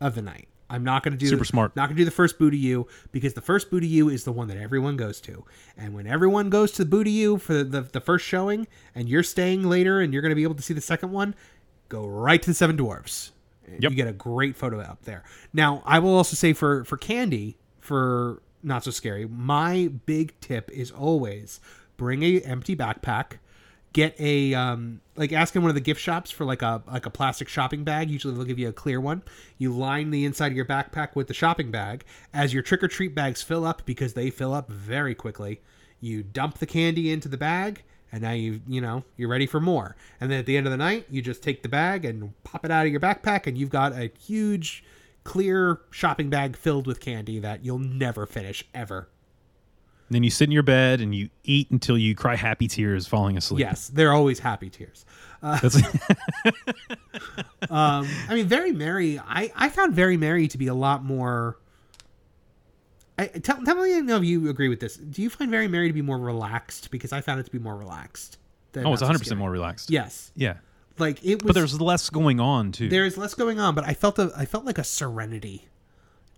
of 0.00 0.16
the 0.16 0.22
night. 0.22 0.48
I'm 0.70 0.84
not 0.84 1.02
going 1.02 1.12
to 1.12 1.18
do 1.18 1.26
Super 1.26 1.44
smart. 1.44 1.74
Not 1.74 1.88
going 1.88 1.96
to 1.96 2.00
do 2.00 2.04
the 2.04 2.10
first 2.10 2.38
Boo 2.38 2.50
to 2.50 2.56
You 2.56 2.86
because 3.12 3.34
the 3.34 3.40
first 3.40 3.70
Boo 3.70 3.80
to 3.80 3.86
You 3.86 4.08
is 4.08 4.24
the 4.24 4.32
one 4.32 4.48
that 4.48 4.56
everyone 4.56 4.96
goes 4.96 5.20
to, 5.22 5.44
and 5.76 5.92
when 5.92 6.06
everyone 6.06 6.48
goes 6.48 6.72
to 6.72 6.84
the 6.84 6.88
Boo 6.88 7.04
to 7.04 7.10
You 7.10 7.38
for 7.38 7.52
the, 7.52 7.64
the 7.64 7.80
the 7.82 8.00
first 8.00 8.24
showing, 8.24 8.66
and 8.94 9.08
you're 9.08 9.22
staying 9.22 9.64
later, 9.64 10.00
and 10.00 10.12
you're 10.12 10.22
going 10.22 10.30
to 10.30 10.36
be 10.36 10.44
able 10.44 10.54
to 10.54 10.62
see 10.62 10.74
the 10.74 10.80
second 10.80 11.10
one, 11.10 11.34
go 11.88 12.06
right 12.06 12.40
to 12.40 12.50
the 12.50 12.54
Seven 12.54 12.76
Dwarfs. 12.76 13.32
Yep. 13.68 13.90
You 13.90 13.96
get 13.96 14.08
a 14.08 14.12
great 14.12 14.56
photo 14.56 14.80
up 14.80 15.02
there. 15.02 15.22
Now, 15.52 15.82
I 15.84 15.98
will 15.98 16.14
also 16.14 16.34
say 16.34 16.52
for 16.52 16.84
for 16.84 16.96
Candy, 16.96 17.56
for 17.80 18.42
not 18.62 18.84
so 18.84 18.90
scary, 18.90 19.26
my 19.26 19.90
big 20.06 20.38
tip 20.40 20.70
is 20.70 20.90
always 20.90 21.60
bring 21.96 22.22
a 22.22 22.40
empty 22.40 22.74
backpack. 22.76 23.38
Get 23.92 24.14
a 24.20 24.54
um 24.54 25.00
like 25.16 25.32
ask 25.32 25.56
in 25.56 25.62
one 25.62 25.68
of 25.68 25.74
the 25.74 25.80
gift 25.80 26.00
shops 26.00 26.30
for 26.30 26.44
like 26.44 26.62
a 26.62 26.80
like 26.86 27.06
a 27.06 27.10
plastic 27.10 27.48
shopping 27.48 27.82
bag. 27.82 28.08
Usually 28.08 28.32
they'll 28.32 28.44
give 28.44 28.58
you 28.58 28.68
a 28.68 28.72
clear 28.72 29.00
one. 29.00 29.22
You 29.58 29.72
line 29.72 30.10
the 30.10 30.24
inside 30.24 30.52
of 30.52 30.56
your 30.56 30.64
backpack 30.64 31.16
with 31.16 31.26
the 31.26 31.34
shopping 31.34 31.72
bag. 31.72 32.04
As 32.32 32.54
your 32.54 32.62
trick 32.62 32.84
or 32.84 32.88
treat 32.88 33.16
bags 33.16 33.42
fill 33.42 33.64
up, 33.64 33.82
because 33.84 34.14
they 34.14 34.30
fill 34.30 34.54
up 34.54 34.70
very 34.70 35.14
quickly, 35.14 35.60
You 36.00 36.22
dump 36.22 36.58
the 36.58 36.66
candy 36.66 37.12
into 37.12 37.28
the 37.28 37.36
bag, 37.36 37.82
and 38.10 38.22
now 38.22 38.32
you 38.32 38.60
you 38.66 38.80
know 38.80 39.04
you're 39.16 39.28
ready 39.28 39.46
for 39.46 39.60
more. 39.60 39.96
And 40.20 40.30
then 40.30 40.38
at 40.40 40.46
the 40.46 40.56
end 40.56 40.66
of 40.66 40.70
the 40.70 40.76
night, 40.78 41.06
you 41.10 41.20
just 41.20 41.42
take 41.42 41.62
the 41.62 41.68
bag 41.68 42.04
and 42.04 42.32
pop 42.42 42.64
it 42.64 42.70
out 42.70 42.86
of 42.86 42.92
your 42.92 43.00
backpack, 43.00 43.46
and 43.46 43.58
you've 43.58 43.70
got 43.70 43.92
a 43.92 44.10
huge, 44.18 44.82
clear 45.24 45.80
shopping 45.90 46.30
bag 46.30 46.56
filled 46.56 46.86
with 46.86 47.00
candy 47.00 47.38
that 47.40 47.64
you'll 47.64 47.78
never 47.78 48.24
finish 48.26 48.64
ever. 48.74 49.08
Then 50.10 50.24
you 50.24 50.30
sit 50.30 50.44
in 50.48 50.52
your 50.52 50.64
bed 50.64 51.00
and 51.00 51.14
you 51.14 51.30
eat 51.44 51.70
until 51.70 51.96
you 51.96 52.14
cry 52.16 52.34
happy 52.34 52.66
tears 52.66 53.06
falling 53.06 53.36
asleep. 53.36 53.60
Yes, 53.60 53.88
they're 53.88 54.12
always 54.12 54.40
happy 54.40 54.68
tears. 54.68 55.04
That's, 55.40 55.76
Um, 57.70 58.08
I 58.28 58.34
mean, 58.34 58.46
Very 58.46 58.72
Merry. 58.72 59.18
I 59.18 59.52
I 59.54 59.68
found 59.68 59.94
Very 59.94 60.16
Merry 60.16 60.48
to 60.48 60.58
be 60.58 60.66
a 60.66 60.74
lot 60.74 61.04
more. 61.04 61.58
I, 63.18 63.26
tell, 63.26 63.62
tell 63.64 63.74
me 63.76 63.90
if 63.98 64.24
you 64.24 64.48
agree 64.48 64.68
with 64.68 64.80
this. 64.80 64.96
Do 64.96 65.20
you 65.22 65.28
find 65.30 65.50
Very 65.50 65.68
Merry 65.68 65.88
to 65.88 65.92
be 65.92 66.00
more 66.02 66.18
relaxed? 66.18 66.90
Because 66.90 67.12
I 67.12 67.20
found 67.20 67.38
it 67.38 67.44
to 67.44 67.50
be 67.52 67.58
more 67.58 67.76
relaxed. 67.76 68.38
than 68.72 68.86
oh, 68.86 68.92
it's 68.94 69.02
Not 69.02 69.14
100% 69.14 69.24
Scary. 69.26 69.38
more 69.38 69.50
relaxed. 69.50 69.90
Yes, 69.90 70.32
Yeah. 70.34 70.54
like 70.98 71.22
it 71.24 71.42
was. 71.42 71.48
But 71.48 71.54
there's 71.54 71.80
less 71.80 72.08
going 72.10 72.40
on, 72.40 72.72
too. 72.72 72.88
there's 72.88 73.16
less 73.18 73.34
going 73.34 73.60
on, 73.60 73.74
but 73.74 73.84
I 73.84 73.92
felt 73.94 74.18
a 74.18 74.32
I 74.36 74.46
felt 74.46 74.64
like 74.64 74.78
a 74.78 74.84
serenity 74.84 75.68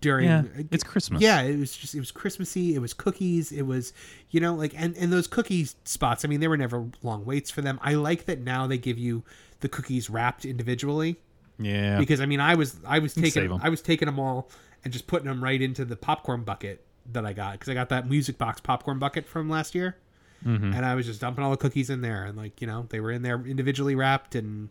during. 0.03 0.27
yeah. 0.27 0.43
It's 0.71 0.83
Christmas. 0.83 1.21
Yeah, 1.21 1.41
it 1.41 1.57
was 1.59 1.75
just 1.75 1.95
it 1.95 1.99
was 1.99 2.11
Christmassy. 2.11 2.75
It 2.75 2.79
was 2.79 2.93
cookies. 2.93 3.51
It 3.51 3.63
was 3.63 3.91
you 4.29 4.39
know 4.39 4.53
like 4.53 4.73
and 4.77 4.95
and 4.97 5.11
those 5.11 5.25
cookie 5.27 5.65
spots. 5.85 6.23
I 6.23 6.27
mean, 6.27 6.39
there 6.39 6.49
were 6.51 6.57
never 6.57 6.85
long 7.01 7.25
waits 7.25 7.49
for 7.49 7.61
them. 7.61 7.79
I 7.81 7.95
like 7.95 8.25
that 8.25 8.39
now 8.41 8.67
they 8.67 8.77
give 8.77 8.97
you 8.99 9.23
the 9.61 9.69
cookies 9.69 10.09
wrapped 10.09 10.45
individually 10.45 11.15
Yeah. 11.57 11.97
because 11.97 12.21
I 12.21 12.25
mean 12.27 12.39
I 12.39 12.53
was 12.55 12.75
I 12.85 12.99
was 12.99 13.13
taking. 13.15 13.51
I 13.63 13.69
was 13.69 13.81
taking 13.81 14.05
them 14.05 14.19
all 14.19 14.49
and 14.83 14.91
just 14.93 15.07
putting 15.07 15.27
them 15.27 15.43
right 15.43 15.61
into 15.61 15.85
the 15.85 15.95
popcorn 15.95 16.43
bucket 16.43 16.85
that 17.11 17.25
I 17.25 17.33
got 17.33 17.53
because 17.53 17.69
I 17.69 17.73
got 17.73 17.89
that 17.89 18.09
music 18.09 18.37
box 18.37 18.61
popcorn 18.61 18.99
bucket 18.99 19.25
from 19.25 19.49
last 19.49 19.73
year, 19.75 19.97
Mm-hmm. 20.45 20.73
and 20.73 20.85
I 20.85 20.95
was 20.95 21.05
just 21.05 21.21
dumping 21.21 21.41
all 21.43 21.51
the 21.51 21.57
cookies 21.57 21.89
in 21.89 22.01
there 22.01 22.25
and 22.25 22.37
like 22.37 22.59
you 22.59 22.67
know 22.67 22.85
they 22.89 22.99
were 22.99 23.11
in 23.11 23.21
there 23.21 23.41
individually 23.45 23.95
wrapped 23.95 24.35
and 24.35 24.67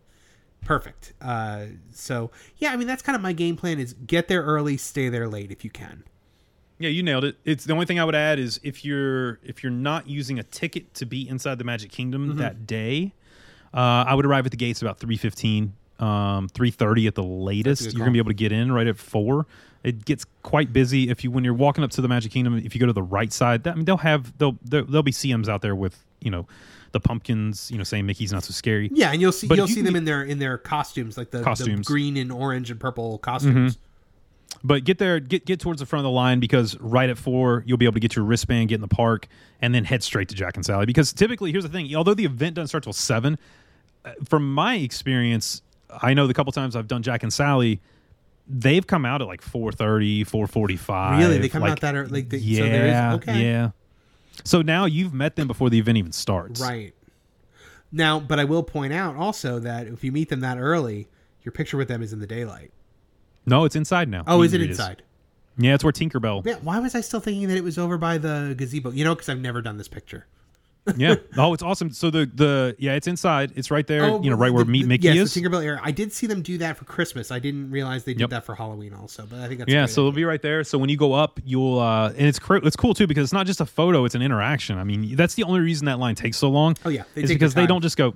perfect. 0.64 1.12
Uh, 1.20 1.66
so 1.92 2.30
yeah, 2.58 2.72
I 2.72 2.76
mean 2.76 2.86
that's 2.86 3.02
kind 3.02 3.16
of 3.16 3.22
my 3.22 3.32
game 3.32 3.56
plan 3.56 3.78
is 3.78 3.94
get 4.06 4.28
there 4.28 4.42
early, 4.42 4.76
stay 4.76 5.08
there 5.08 5.28
late 5.28 5.50
if 5.50 5.64
you 5.64 5.70
can. 5.70 6.04
Yeah, 6.78 6.88
you 6.88 7.02
nailed 7.02 7.24
it. 7.24 7.36
It's 7.44 7.64
the 7.64 7.72
only 7.74 7.86
thing 7.86 8.00
I 8.00 8.04
would 8.04 8.14
add 8.16 8.38
is 8.38 8.58
if 8.62 8.84
you're 8.84 9.38
if 9.44 9.62
you're 9.62 9.70
not 9.72 10.08
using 10.08 10.38
a 10.38 10.42
ticket 10.42 10.94
to 10.94 11.06
be 11.06 11.28
inside 11.28 11.58
the 11.58 11.64
Magic 11.64 11.90
Kingdom 11.92 12.30
Mm-hmm. 12.30 12.38
that 12.38 12.66
day, 12.66 13.12
uh, 13.74 14.04
I 14.06 14.14
would 14.14 14.26
arrive 14.26 14.46
at 14.46 14.50
the 14.50 14.56
gates 14.56 14.82
about 14.82 14.98
three 14.98 15.16
fifteen, 15.16 15.74
um, 16.00 16.48
three 16.48 16.70
thirty 16.70 17.06
at 17.06 17.14
the 17.14 17.22
latest. 17.22 17.82
You're 17.92 18.00
gonna 18.00 18.10
be 18.10 18.18
able 18.18 18.30
to 18.30 18.34
get 18.34 18.50
in 18.52 18.72
right 18.72 18.86
at 18.86 18.96
four. 18.98 19.46
It 19.84 20.04
gets 20.04 20.24
quite 20.42 20.72
busy 20.72 21.08
if 21.10 21.24
you 21.24 21.30
when 21.30 21.44
you're 21.44 21.54
walking 21.54 21.82
up 21.84 21.90
to 21.92 22.00
the 22.00 22.08
Magic 22.08 22.32
Kingdom. 22.32 22.56
If 22.58 22.74
you 22.74 22.80
go 22.80 22.86
to 22.86 22.92
the 22.92 23.02
right 23.02 23.32
side, 23.32 23.64
that, 23.64 23.72
I 23.72 23.74
mean 23.76 23.84
they'll 23.84 23.96
have 23.98 24.36
they'll 24.38 24.56
there- 24.64 24.82
there'll 24.82 25.02
be 25.02 25.12
CMs 25.12 25.48
out 25.48 25.62
there 25.62 25.74
with 25.76 26.04
you 26.20 26.30
know 26.30 26.46
the 26.92 27.00
pumpkins, 27.00 27.70
you 27.70 27.78
know 27.78 27.84
saying 27.84 28.06
Mickey's 28.06 28.32
not 28.32 28.44
so 28.44 28.52
scary. 28.52 28.90
Yeah, 28.92 29.10
and 29.12 29.20
you'll 29.20 29.32
see 29.32 29.46
But 29.46 29.56
you'll 29.56 29.68
you 29.68 29.74
see 29.74 29.82
them 29.82 29.96
in 29.96 30.04
their 30.04 30.22
in 30.22 30.38
their 30.38 30.58
costumes 30.58 31.16
like 31.16 31.30
the, 31.30 31.38
the 31.38 31.44
Costumes. 31.44 31.70
Mm-hmm. 31.70 31.92
green 31.92 32.16
and 32.16 32.30
orange 32.30 32.70
and 32.70 32.78
purple 32.78 33.18
costumes. 33.18 33.78
But 34.64 34.84
get 34.84 34.98
there, 34.98 35.18
get 35.18 35.44
get 35.44 35.60
towards 35.60 35.80
the 35.80 35.86
front 35.86 36.00
of 36.00 36.04
the 36.04 36.14
line 36.14 36.38
because 36.38 36.78
right 36.78 37.10
at 37.10 37.18
four 37.18 37.64
you'll 37.66 37.78
be 37.78 37.86
able 37.86 37.94
to 37.94 38.00
get 38.00 38.14
your 38.14 38.24
wristband, 38.24 38.68
get 38.68 38.76
in 38.76 38.80
the 38.80 38.88
park, 38.88 39.26
and 39.60 39.74
then 39.74 39.84
head 39.84 40.02
straight 40.02 40.28
to 40.28 40.34
Jack 40.34 40.56
and 40.56 40.64
Sally. 40.64 40.86
Because 40.86 41.12
typically, 41.12 41.50
here's 41.50 41.64
the 41.64 41.70
thing: 41.70 41.94
although 41.96 42.14
the 42.14 42.26
event 42.26 42.54
doesn't 42.56 42.68
start 42.68 42.84
till 42.84 42.92
seven, 42.92 43.38
uh, 44.04 44.12
from 44.28 44.52
my 44.52 44.76
experience, 44.76 45.62
I 45.90 46.14
know 46.14 46.26
the 46.26 46.34
couple 46.34 46.52
times 46.52 46.76
I've 46.76 46.86
done 46.86 47.02
Jack 47.02 47.22
and 47.22 47.32
Sally, 47.32 47.80
they've 48.48 48.86
come 48.86 49.04
out 49.04 49.22
at 49.22 49.26
like 49.28 49.42
4.30, 49.42 50.22
4.45. 50.22 51.18
Really? 51.18 51.38
They 51.38 51.48
come 51.48 51.62
like, 51.62 51.72
out 51.72 51.80
that 51.80 51.94
early. 51.94 52.10
like 52.10 52.28
they- 52.28 52.38
so 52.38 52.44
yeah, 52.44 52.62
there 52.64 52.86
is- 52.86 53.14
okay. 53.16 53.42
yeah. 53.42 53.70
So 54.44 54.62
now 54.62 54.84
you've 54.84 55.14
met 55.14 55.36
them 55.36 55.46
before 55.46 55.70
the 55.70 55.78
event 55.78 55.98
even 55.98 56.12
starts. 56.12 56.60
Right. 56.60 56.94
Now, 57.90 58.18
but 58.20 58.38
I 58.40 58.44
will 58.44 58.62
point 58.62 58.92
out 58.92 59.16
also 59.16 59.58
that 59.58 59.86
if 59.86 60.02
you 60.02 60.12
meet 60.12 60.28
them 60.30 60.40
that 60.40 60.58
early, 60.58 61.08
your 61.42 61.52
picture 61.52 61.76
with 61.76 61.88
them 61.88 62.02
is 62.02 62.12
in 62.12 62.20
the 62.20 62.26
daylight. 62.26 62.72
No, 63.44 63.64
it's 63.64 63.76
inside 63.76 64.08
now. 64.08 64.24
Oh, 64.26 64.42
is 64.42 64.54
it 64.54 64.58
greet 64.58 64.70
inside? 64.70 65.02
Yeah, 65.58 65.74
it's 65.74 65.84
where 65.84 65.92
Tinkerbell. 65.92 66.46
Yeah. 66.46 66.56
Why 66.62 66.78
was 66.78 66.94
I 66.94 67.02
still 67.02 67.20
thinking 67.20 67.48
that 67.48 67.56
it 67.56 67.64
was 67.64 67.78
over 67.78 67.98
by 67.98 68.16
the 68.18 68.54
gazebo? 68.56 68.90
You 68.90 69.04
know, 69.04 69.14
because 69.14 69.28
I've 69.28 69.40
never 69.40 69.60
done 69.60 69.76
this 69.76 69.88
picture. 69.88 70.26
Yeah. 70.96 71.14
Oh, 71.36 71.54
it's 71.54 71.62
awesome. 71.62 71.90
So 71.90 72.10
the 72.10 72.30
the 72.34 72.74
yeah, 72.78 72.94
it's 72.94 73.06
inside. 73.06 73.52
It's 73.54 73.70
right 73.70 73.86
there. 73.86 74.04
Oh, 74.04 74.22
you 74.22 74.30
know, 74.30 74.36
right 74.36 74.52
where 74.52 74.64
the- 74.64 74.70
Meet 74.70 74.82
the- 74.82 74.88
Mickey 74.88 75.04
yes, 75.08 75.16
is. 75.16 75.34
the 75.34 75.40
Tinkerbell 75.40 75.64
area. 75.64 75.80
I 75.82 75.90
did 75.92 76.12
see 76.12 76.26
them 76.26 76.42
do 76.42 76.58
that 76.58 76.76
for 76.76 76.84
Christmas. 76.84 77.30
I 77.30 77.38
didn't 77.38 77.70
realize 77.70 78.04
they 78.04 78.14
did 78.14 78.20
Yep. 78.22 78.30
that 78.30 78.44
for 78.44 78.54
Halloween 78.54 78.92
also. 78.94 79.26
But 79.28 79.40
I 79.40 79.46
think 79.48 79.60
that's 79.60 79.72
yeah, 79.72 79.86
so 79.86 80.00
it'll 80.02 80.12
be 80.12 80.24
right 80.24 80.42
there. 80.42 80.64
So 80.64 80.78
when 80.78 80.90
you 80.90 80.96
go 80.96 81.12
up, 81.12 81.38
you'll 81.44 81.78
uh 81.78 82.08
and 82.10 82.26
it's 82.26 82.38
cr- 82.38 82.56
it's 82.56 82.76
cool 82.76 82.94
too 82.94 83.06
because 83.06 83.24
it's 83.24 83.32
not 83.32 83.46
just 83.46 83.60
a 83.60 83.66
photo; 83.66 84.04
it's 84.04 84.14
an 84.14 84.22
interaction. 84.22 84.78
I 84.78 84.84
mean, 84.84 85.14
that's 85.16 85.34
the 85.34 85.44
only 85.44 85.60
reason 85.60 85.86
that 85.86 85.98
line 85.98 86.14
takes 86.14 86.36
so 86.36 86.50
long. 86.50 86.76
Oh, 86.84 86.88
yeah, 86.88 87.04
is 87.14 87.30
because 87.30 87.54
they 87.54 87.66
don't 87.66 87.82
just 87.82 87.96
go. 87.96 88.14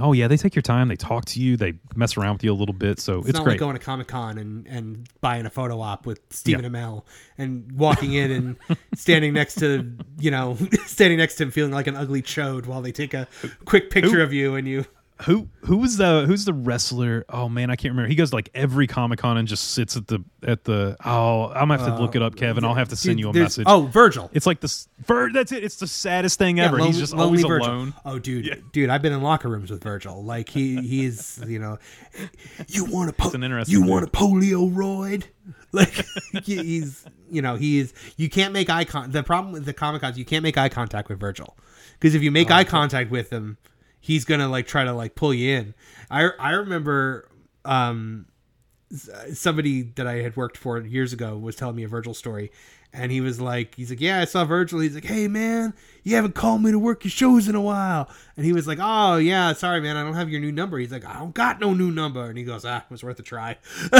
Oh 0.00 0.12
yeah, 0.12 0.28
they 0.28 0.36
take 0.36 0.54
your 0.54 0.62
time. 0.62 0.88
They 0.88 0.96
talk 0.96 1.24
to 1.26 1.40
you. 1.40 1.56
They 1.56 1.74
mess 1.94 2.16
around 2.16 2.34
with 2.34 2.44
you 2.44 2.52
a 2.52 2.54
little 2.54 2.74
bit. 2.74 3.00
So 3.00 3.18
it's, 3.20 3.28
It's, 3.28 3.38
not 3.38 3.44
great. 3.44 3.52
like 3.54 3.60
going 3.60 3.76
to 3.76 3.84
Comic 3.84 4.06
Con 4.08 4.38
and, 4.38 4.66
and 4.66 5.08
buying 5.20 5.46
a 5.46 5.50
photo 5.50 5.80
op 5.80 6.06
with 6.06 6.20
Stephen 6.30 6.64
Yeah. 6.64 6.70
Amell 6.70 7.04
and 7.36 7.70
walking 7.72 8.12
in 8.14 8.30
and 8.30 8.56
standing 8.94 9.32
next 9.34 9.56
to 9.56 9.92
you 10.18 10.30
know 10.30 10.56
standing 10.86 11.18
next 11.18 11.36
to 11.36 11.44
him 11.44 11.50
feeling 11.50 11.72
like 11.72 11.86
an 11.86 11.96
ugly 11.96 12.22
chode 12.22 12.66
while 12.66 12.82
they 12.82 12.92
take 12.92 13.14
a 13.14 13.26
quick 13.64 13.90
picture 13.90 14.16
Who- 14.18 14.22
of 14.22 14.32
you 14.32 14.54
and 14.54 14.66
you. 14.68 14.84
Who 15.22 15.48
who 15.62 15.78
was 15.78 15.96
the 15.96 16.24
who's 16.26 16.44
the 16.44 16.52
wrestler? 16.52 17.24
Oh 17.28 17.48
man, 17.48 17.70
I 17.70 17.76
can't 17.76 17.92
remember. 17.92 18.08
He 18.08 18.14
goes 18.14 18.30
to, 18.30 18.36
like 18.36 18.50
every 18.54 18.86
Comic 18.86 19.18
Con 19.18 19.36
and 19.36 19.48
just 19.48 19.72
sits 19.72 19.96
at 19.96 20.06
the 20.06 20.24
at 20.46 20.64
the. 20.64 20.96
Oh, 21.04 21.48
I'm 21.48 21.68
gonna 21.68 21.78
have 21.78 21.96
to 21.96 22.00
look 22.00 22.14
it 22.14 22.22
up, 22.22 22.34
uh, 22.34 22.36
Kevin. 22.36 22.64
I'll 22.64 22.74
have 22.74 22.88
to 22.90 22.96
send 22.96 23.18
you 23.18 23.28
a 23.30 23.32
message. 23.32 23.64
Oh, 23.68 23.86
Virgil. 23.92 24.30
it's 24.32 24.46
like 24.46 24.60
this. 24.60 24.88
Vir- 25.00 25.32
that's 25.32 25.50
it. 25.52 25.64
It's 25.64 25.76
the 25.76 25.86
saddest 25.88 26.38
thing 26.38 26.60
ever. 26.60 26.78
Yeah, 26.78 26.86
He's 26.86 26.98
just 26.98 27.12
Lonely 27.14 27.42
always 27.42 27.46
Virgil. 27.46 27.66
alone. 27.68 27.94
Oh, 28.04 28.18
dude, 28.18 28.64
dude, 28.72 28.90
I've 28.90 29.02
been 29.02 29.12
in 29.12 29.20
locker 29.22 29.48
rooms 29.48 29.70
with 29.70 29.82
Virgil. 29.82 30.22
Like 30.22 30.48
he, 30.48 30.76
he's, 30.82 31.42
you 31.46 31.58
know, 31.58 31.78
you 32.68 32.84
want 32.84 33.10
a 33.10 33.12
po- 33.12 33.30
an 33.32 33.42
interesting 33.42 33.72
you 33.74 33.80
dude. 33.82 33.90
want 33.90 34.04
a 34.06 34.10
polio 34.10 34.72
roid? 34.72 35.24
Like 35.72 36.06
he's, 36.44 37.04
you 37.30 37.42
know, 37.42 37.56
he's. 37.56 37.92
You 38.16 38.30
can't 38.30 38.54
make 38.54 38.70
eye 38.70 38.84
con. 38.86 39.10
The 39.10 39.22
problem 39.22 39.52
with 39.52 39.66
the 39.66 39.74
comic 39.74 40.00
cons, 40.00 40.16
you 40.16 40.24
can't 40.24 40.42
make 40.42 40.56
eye 40.56 40.70
contact 40.70 41.10
with 41.10 41.20
Virgil 41.20 41.58
because 41.92 42.14
if 42.14 42.22
you 42.22 42.30
Oh, 42.30 42.32
make 42.32 42.50
eye 42.50 42.64
contact 42.64 43.10
with 43.10 43.28
him, 43.30 43.58
he's 44.00 44.24
gonna 44.24 44.48
like 44.48 44.66
try 44.66 44.84
to 44.84 44.92
like 44.92 45.14
pull 45.14 45.32
you 45.34 45.56
in. 45.56 45.74
I 46.10 46.30
I 46.38 46.52
remember. 46.52 47.28
um 47.64 48.26
somebody 49.34 49.82
that 49.82 50.06
I 50.06 50.22
had 50.22 50.34
worked 50.36 50.56
for 50.56 50.80
years 50.80 51.12
ago 51.12 51.36
was 51.36 51.56
telling 51.56 51.76
me 51.76 51.82
a 51.82 51.88
Virgil 51.88 52.14
story, 52.14 52.50
and 52.92 53.12
he 53.12 53.20
was 53.20 53.40
like, 53.40 53.74
he's 53.74 53.90
like, 53.90 54.00
yeah, 54.00 54.20
I 54.20 54.24
saw 54.24 54.44
Virgil. 54.44 54.80
He's 54.80 54.94
like, 54.94 55.04
hey 55.04 55.28
man, 55.28 55.74
you 56.04 56.16
haven't 56.16 56.34
called 56.34 56.62
me 56.62 56.70
to 56.70 56.78
work 56.78 57.04
your 57.04 57.10
shows 57.10 57.48
in 57.48 57.54
a 57.54 57.60
while, 57.60 58.08
and 58.36 58.44
he 58.46 58.52
was 58.52 58.66
like, 58.66 58.78
oh 58.80 59.16
yeah, 59.16 59.52
sorry 59.52 59.80
man, 59.80 59.96
I 59.96 60.02
don't 60.02 60.14
have 60.14 60.30
your 60.30 60.40
new 60.40 60.52
number. 60.52 60.78
He's 60.78 60.92
like, 60.92 61.04
I 61.04 61.18
don't 61.18 61.34
got 61.34 61.60
no 61.60 61.74
new 61.74 61.90
number, 61.90 62.24
and 62.28 62.36
he 62.38 62.44
goes, 62.44 62.64
ah, 62.64 62.78
it 62.78 62.90
was 62.90 63.02
worth 63.02 63.18
a 63.18 63.22
try. 63.22 63.56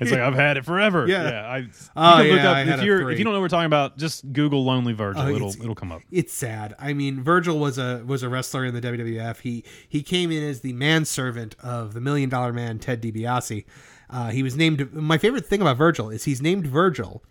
It's 0.00 0.12
like 0.12 0.20
I've 0.20 0.34
had 0.36 0.56
it 0.56 0.64
forever. 0.64 1.08
Yeah. 1.08 1.28
yeah. 1.28 1.48
I, 1.48 1.56
you 1.58 1.68
Oh, 1.96 2.16
can 2.18 2.28
look 2.28 2.36
yeah, 2.36 2.50
up 2.52 2.68
if 2.78 2.82
you're 2.84 3.10
if 3.10 3.18
you 3.18 3.24
don't 3.24 3.32
know 3.32 3.40
what 3.40 3.46
we're 3.46 3.48
talking 3.48 3.66
about, 3.66 3.98
just 3.98 4.32
Google 4.32 4.64
"Lonely 4.64 4.92
Virgil." 4.92 5.22
Oh, 5.22 5.28
it'll 5.34 5.48
it'll 5.50 5.74
come 5.74 5.90
up. 5.90 6.02
it's 6.12 6.32
sad. 6.32 6.74
I 6.78 6.92
mean, 6.92 7.20
Virgil 7.20 7.58
was 7.58 7.76
a 7.78 8.04
was 8.06 8.22
a 8.22 8.28
wrestler 8.28 8.64
in 8.64 8.72
the 8.74 8.80
WWF. 8.80 9.40
He 9.40 9.64
he 9.88 10.04
came 10.04 10.30
in 10.30 10.44
as 10.44 10.60
the 10.60 10.72
manservant 10.74 11.56
of 11.60 11.92
the 11.94 12.00
Million 12.00 12.28
Dollar 12.30 12.52
Man 12.52 12.78
Ted 12.78 13.02
DiBiase. 13.02 13.64
Uh, 14.08 14.30
he 14.30 14.44
was 14.44 14.54
named. 14.56 14.92
My 14.92 15.18
favorite 15.18 15.44
thing 15.46 15.60
about 15.60 15.76
Virgil 15.76 16.08
is 16.10 16.22
he's 16.22 16.40
named 16.40 16.68
Virgil 16.68 17.24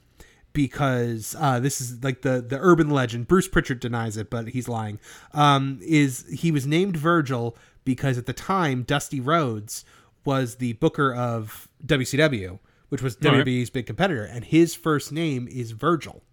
because 0.58 1.36
uh, 1.40 1.60
this 1.60 1.80
is 1.80 2.04
like 2.04 2.24
the 2.24 2.42
the 2.42 2.58
urban 2.60 2.90
legend. 2.90 3.28
Bruce 3.28 3.48
Prichard 3.48 3.80
denies 3.80 4.18
it, 4.18 4.32
but 4.32 4.48
he's 4.48 4.68
lying. 4.68 4.98
Um, 5.32 5.78
is 5.84 6.26
he 6.34 6.52
was 6.52 6.66
named 6.66 6.98
Virgil 6.98 7.56
because 7.86 8.18
at 8.18 8.26
the 8.26 8.34
time 8.34 8.82
Dusty 8.82 9.20
Rhodes 9.20 9.86
was 10.26 10.56
the 10.56 10.74
booker 10.74 11.14
of 11.14 11.70
WCW, 11.86 12.58
which 12.90 13.04
was 13.04 13.16
All 13.24 13.32
right. 13.34 13.46
WWE's 13.46 13.70
big 13.70 13.86
competitor, 13.86 14.24
and 14.24 14.46
his 14.46 14.74
first 14.74 15.12
name 15.12 15.48
is 15.48 15.72
Virgil. 15.72 16.24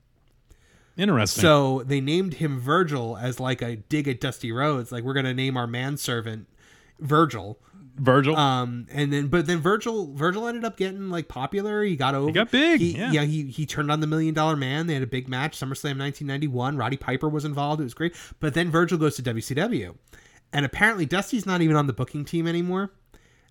Interesting. 0.97 1.43
So 1.43 1.83
they 1.85 2.01
named 2.01 2.35
him 2.35 2.59
Virgil 2.59 3.19
as 3.19 3.39
like 3.39 3.61
a 3.61 3.77
dig 3.77 4.09
at 4.09 4.23
Dusty 4.23 4.53
Rhodes. 4.53 4.91
Like 4.91 5.05
we're 5.05 5.13
gonna 5.13 5.35
name 5.35 5.59
our 5.59 5.67
manservant 5.67 6.49
Virgil. 6.99 7.59
Virgil. 7.97 8.37
Um, 8.37 8.87
and 8.91 9.13
then 9.13 9.29
but 9.29 9.47
then 9.47 9.59
Virgil 9.61 10.13
Virgil 10.15 10.49
ended 10.49 10.65
up 10.65 10.77
getting 10.77 11.11
like 11.11 11.29
popular. 11.29 11.83
He 11.83 11.97
got 11.97 12.15
over. 12.15 12.33
got 12.33 12.51
big, 12.51 12.81
He, 12.81 12.93
yeah. 12.97 13.23
he 13.23 13.45
he 13.45 13.67
turned 13.67 13.91
on 13.91 14.01
the 14.01 14.07
Million 14.07 14.35
Dollar 14.35 14.57
Man. 14.57 14.87
They 14.87 14.95
had 14.95 15.03
a 15.03 15.07
big 15.07 15.29
match. 15.29 15.59
SummerSlam 15.59 15.99
1991. 15.99 16.77
Roddy 16.77 16.97
Piper 16.97 17.29
was 17.29 17.45
involved. 17.45 17.81
It 17.81 17.85
was 17.85 17.95
great. 17.95 18.15
But 18.41 18.55
then 18.55 18.71
Virgil 18.71 18.99
goes 18.99 19.17
to 19.17 19.23
WCW, 19.23 19.95
and 20.53 20.67
apparently 20.67 21.07
Dusty's 21.07 21.47
not 21.47 21.63
even 21.63 21.77
on 21.77 21.87
the 21.87 21.93
booking 21.93 22.25
team 22.25 22.47
anymore. 22.47 22.91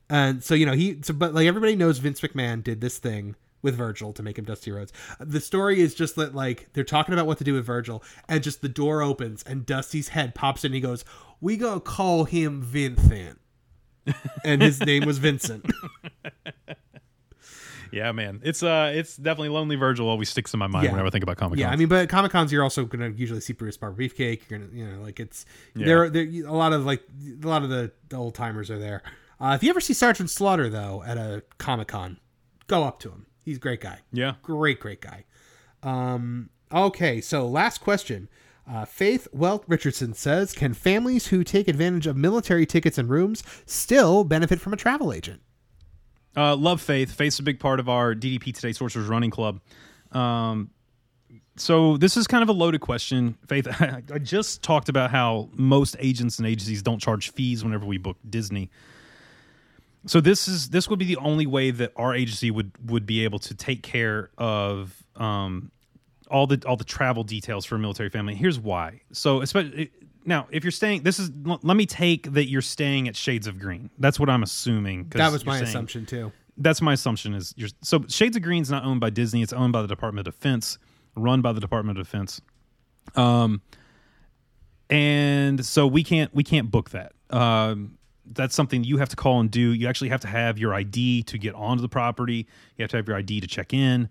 And 0.10 0.44
so 0.44 0.54
you 0.56 0.66
know 0.66 0.74
he, 0.74 1.00
so, 1.02 1.14
but 1.14 1.34
like 1.34 1.48
everybody 1.48 1.76
knows 1.76 2.00
Vince 2.00 2.20
McMahon 2.20 2.62
did 2.64 2.82
this 2.82 2.98
thing 2.98 3.36
with 3.62 3.76
Virgil 3.76 4.12
to 4.12 4.22
make 4.22 4.38
him 4.38 4.44
Dusty 4.44 4.70
Rhodes. 4.72 4.92
The 5.22 5.40
story 5.40 5.80
is 5.80 5.96
just 5.96 6.18
that 6.18 6.36
like 6.36 6.68
they're 6.74 6.84
talking 6.84 7.14
about 7.14 7.26
what 7.28 7.38
to 7.38 7.46
do 7.46 7.54
with 7.54 7.66
Virgil, 7.66 8.04
and 8.28 8.44
just 8.44 8.62
the 8.62 8.68
door 8.70 9.02
opens 9.02 9.42
and 9.44 9.66
Dusty's 9.66 10.10
head 10.10 10.36
pops 10.36 10.66
in. 10.66 10.70
and 10.70 10.76
He 10.76 10.82
goes, 10.82 11.06
"We 11.40 11.56
gonna 11.56 11.80
call 11.80 12.26
him 12.26 12.62
Vincent," 12.62 13.40
and 14.44 14.62
his 14.62 14.80
name 14.86 15.06
was 15.06 15.18
Vincent. 15.18 15.66
Yeah, 17.92 18.12
man. 18.12 18.40
It's 18.44 18.64
uh 18.64 18.92
it's 18.96 19.16
definitely 19.18 19.50
Lonely 19.50 19.76
Virgil 19.76 20.08
always 20.10 20.28
sticks 20.28 20.52
in 20.52 20.58
my 20.60 20.66
mind 20.66 20.86
Yeah. 20.86 20.92
whenever 20.92 21.10
I 21.10 21.12
think 21.12 21.24
about 21.24 21.38
Comic 21.38 21.58
Con. 21.58 21.68
Yeah, 21.68 21.70
I 21.70 21.76
mean, 21.76 21.88
but 21.88 22.10
Comic 22.10 22.32
Cons 22.32 22.52
you're 22.52 22.64
also 22.64 22.86
gonna 22.86 23.10
usually 23.10 23.40
see 23.40 23.54
Bruce 23.54 23.78
Bar 23.78 23.92
Beefcake. 23.92 24.50
You're 24.50 24.58
gonna, 24.60 24.72
you 24.74 24.88
know, 24.88 25.00
like 25.04 25.20
it's 25.20 25.46
Yeah. 25.76 25.86
there. 25.86 26.10
There 26.10 26.24
a 26.24 26.52
lot 26.54 26.74
of 26.74 26.88
like 26.88 27.04
a 27.44 27.48
lot 27.48 27.62
of 27.62 27.70
the, 27.70 27.92
the 28.10 28.16
old 28.16 28.34
timers 28.34 28.72
are 28.72 28.80
there. 28.80 29.04
Uh, 29.40 29.54
if 29.56 29.62
you 29.62 29.70
ever 29.70 29.80
see 29.80 29.94
Sergeant 29.94 30.32
Slaughter 30.32 30.70
though 30.70 31.04
at 31.06 31.18
a 31.18 31.44
Comic 31.60 31.90
Con, 31.90 32.18
go 32.66 32.84
up 32.84 33.00
to 33.02 33.10
him. 33.10 33.28
He's 33.44 33.58
a 33.58 33.60
great 33.60 33.82
guy. 33.82 34.00
yeah. 34.12 34.36
Great, 34.42 34.80
great 34.80 35.00
guy. 35.02 35.26
Um, 35.84 36.50
okay, 36.74 37.22
so 37.22 37.46
last 37.48 37.80
question. 37.80 38.28
Uh, 38.70 38.86
Faith 38.86 39.28
Welt 39.34 39.64
Richardson 39.68 40.14
says, 40.14 40.54
"Can 40.54 40.74
families 40.74 41.28
who 41.28 41.44
take 41.44 41.68
advantage 41.68 42.08
of 42.08 42.16
military 42.16 42.66
tickets 42.66 42.98
and 42.98 43.10
rooms 43.10 43.44
still 43.66 44.24
benefit 44.24 44.62
from 44.62 44.74
a 44.74 44.78
travel 44.78 45.12
agent?" 45.12 45.42
Uh, 46.36 46.56
love 46.56 46.82
Faith. 46.82 47.12
Faith's 47.12 47.40
a 47.40 47.44
big 47.44 47.60
part 47.60 47.80
of 47.80 47.90
our 47.90 48.16
DDP 48.16 48.54
Today 48.54 48.72
Sorcerers 48.72 49.08
Running 49.08 49.30
Club. 49.30 49.60
Um, 50.12 50.70
so 51.56 51.98
this 51.98 52.18
is 52.18 52.26
kind 52.26 52.42
of 52.42 52.50
a 52.50 52.54
loaded 52.54 52.82
question, 52.82 53.38
Faith. 53.48 53.68
I 53.82 54.20
just 54.20 54.64
talked 54.64 54.90
about 54.90 55.12
how 55.12 55.50
most 55.54 55.96
agents 56.00 56.40
and 56.40 56.48
agencies 56.48 56.82
don't 56.82 57.00
charge 57.00 57.32
fees 57.32 57.64
whenever 57.64 57.86
we 57.86 57.98
book 57.98 58.18
Disney. 58.28 58.72
So 60.06 60.20
this 60.20 60.48
is 60.48 60.70
this 60.70 60.90
would 60.90 61.00
be 61.00 61.06
the 61.06 61.18
only 61.18 61.46
way 61.46 61.72
that 61.72 61.92
our 61.96 62.14
agency 62.14 62.52
would 62.52 62.72
would 62.90 63.06
be 63.06 63.24
able 63.24 63.40
to 63.40 63.54
take 63.54 63.84
care 63.84 64.32
of 64.38 65.04
um, 65.16 65.72
all 66.30 66.48
the 66.48 66.62
all 66.68 66.78
the 66.78 66.84
travel 66.84 67.24
details 67.24 67.66
for 67.66 67.76
a 67.76 67.80
military 67.80 68.10
family. 68.10 68.36
Here's 68.36 68.60
why. 68.60 69.02
So 69.12 69.42
especially 69.42 69.92
now, 70.26 70.48
if 70.52 70.64
you're 70.64 70.72
staying, 70.72 71.04
this 71.04 71.20
is 71.20 71.32
l- 71.46 71.60
let 71.64 71.76
me 71.78 71.86
take 71.86 72.32
that 72.34 72.48
you're 72.50 72.62
staying 72.62 73.08
at 73.08 73.16
Shades 73.16 73.46
of 73.48 73.60
Green. 73.60 73.90
That's 74.00 74.20
what 74.20 74.30
I'm 74.30 74.44
assuming. 74.44 75.08
That 75.10 75.32
was 75.32 75.46
my 75.46 75.56
saying- 75.58 75.68
assumption 75.70 76.06
too. 76.06 76.32
that's 76.58 76.82
my 76.82 76.94
assumption 76.94 77.34
is 77.34 77.54
you're, 77.58 77.70
so 77.82 78.06
shades 78.08 78.36
of 78.38 78.44
green's 78.44 78.70
not 78.70 78.84
owned 78.86 79.00
by 79.00 79.10
disney 79.10 79.42
it's 79.42 79.52
owned 79.54 79.74
by 79.74 79.82
the 79.82 79.88
department 79.88 80.28
of 80.28 80.36
defense 80.36 80.78
run 81.16 81.42
by 81.42 81.52
the 81.52 81.60
department 81.60 81.98
of 81.98 82.06
defense 82.06 82.42
um 83.16 83.60
and 84.90 85.66
so 85.66 85.88
we 85.88 86.04
can't 86.04 86.34
we 86.34 86.44
can't 86.44 86.70
book 86.70 86.92
that 86.92 87.14
um 87.32 87.98
that's 88.34 88.56
something 88.56 88.84
you 88.84 88.98
have 88.98 89.10
to 89.10 89.16
call 89.16 89.40
and 89.40 89.50
do 89.52 89.74
you 89.74 89.88
actually 89.88 90.10
have 90.10 90.22
to 90.22 90.28
have 90.28 90.58
your 90.60 90.74
id 90.76 91.24
to 91.24 91.38
get 91.38 91.56
onto 91.56 91.82
the 91.82 91.90
property 91.90 92.46
you 92.78 92.84
have 92.84 92.90
to 92.92 92.98
have 92.98 93.08
your 93.08 93.18
id 93.18 93.42
to 93.42 93.48
check 93.48 93.74
in 93.74 94.08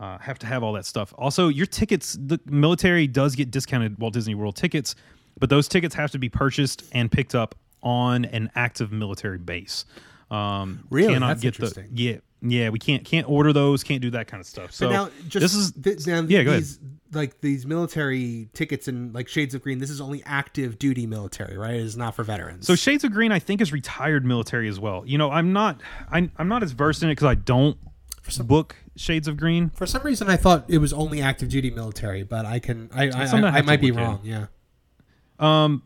uh, 0.00 0.18
have 0.18 0.38
to 0.38 0.46
have 0.46 0.62
all 0.62 0.72
that 0.72 0.84
stuff 0.84 1.14
also 1.18 1.48
your 1.48 1.66
tickets 1.66 2.18
the 2.20 2.38
military 2.46 3.06
does 3.06 3.34
get 3.36 3.50
discounted 3.50 3.98
walt 3.98 4.12
disney 4.12 4.34
world 4.34 4.56
tickets 4.56 4.94
but 5.38 5.48
those 5.50 5.68
tickets 5.68 5.94
have 5.94 6.10
to 6.10 6.18
be 6.18 6.28
purchased 6.28 6.82
and 6.92 7.10
picked 7.12 7.34
up 7.34 7.54
on 7.82 8.24
an 8.26 8.50
active 8.54 8.90
military 8.92 9.38
base 9.38 9.84
um 10.30 10.86
Really? 10.90 11.12
cannot 11.14 11.28
That's 11.28 11.42
get 11.42 11.54
interesting. 11.54 11.88
the 11.92 12.02
yeah 12.02 12.16
yeah 12.46 12.68
we 12.70 12.78
can't 12.78 13.04
can't 13.04 13.28
order 13.28 13.52
those 13.52 13.82
can't 13.84 14.02
do 14.02 14.10
that 14.10 14.26
kind 14.26 14.40
of 14.40 14.46
stuff 14.46 14.72
so 14.72 14.88
But 14.88 14.92
now, 14.92 15.10
just 15.28 15.42
this 15.42 15.54
is 15.54 15.72
th- 15.72 16.06
now 16.06 16.22
yeah, 16.22 16.42
go 16.42 16.50
ahead. 16.52 16.64
like 17.12 17.40
these 17.40 17.64
military 17.64 18.48
tickets 18.52 18.88
and 18.88 19.14
like 19.14 19.28
Shades 19.28 19.54
of 19.54 19.62
Green. 19.62 19.78
This 19.78 19.88
is 19.90 20.00
only 20.00 20.22
active 20.26 20.78
duty 20.78 21.06
military, 21.06 21.56
right? 21.56 21.74
It's 21.76 21.94
not 21.96 22.14
for 22.16 22.22
veterans. 22.24 22.66
So 22.66 22.74
Shades 22.74 23.04
of 23.04 23.12
Green, 23.12 23.30
I 23.32 23.38
think, 23.38 23.60
is 23.60 23.72
retired 23.72 24.24
military 24.26 24.68
as 24.68 24.80
well. 24.80 25.04
You 25.06 25.16
know, 25.16 25.30
I'm 25.30 25.52
not, 25.52 25.80
I, 26.10 26.28
I'm 26.36 26.48
not 26.48 26.62
as 26.64 26.72
versed 26.72 27.02
in 27.04 27.08
it 27.08 27.12
because 27.12 27.28
I 27.28 27.36
don't 27.36 27.78
book 28.44 28.74
Shades 28.96 29.28
of 29.28 29.36
Green. 29.36 29.70
for 29.70 29.86
some 29.86 30.02
reason, 30.02 30.28
I 30.28 30.36
thought 30.36 30.64
it 30.68 30.78
was 30.78 30.92
only 30.92 31.20
active 31.20 31.48
duty 31.48 31.70
military, 31.70 32.22
but 32.22 32.46
I 32.46 32.58
can 32.58 32.90
I 32.94 33.04
I, 33.08 33.24
I 33.24 33.40
I, 33.40 33.48
I 33.58 33.62
might 33.62 33.80
be 33.80 33.90
wrong. 33.90 34.20
Yeah. 34.22 34.46
Um 35.38 35.82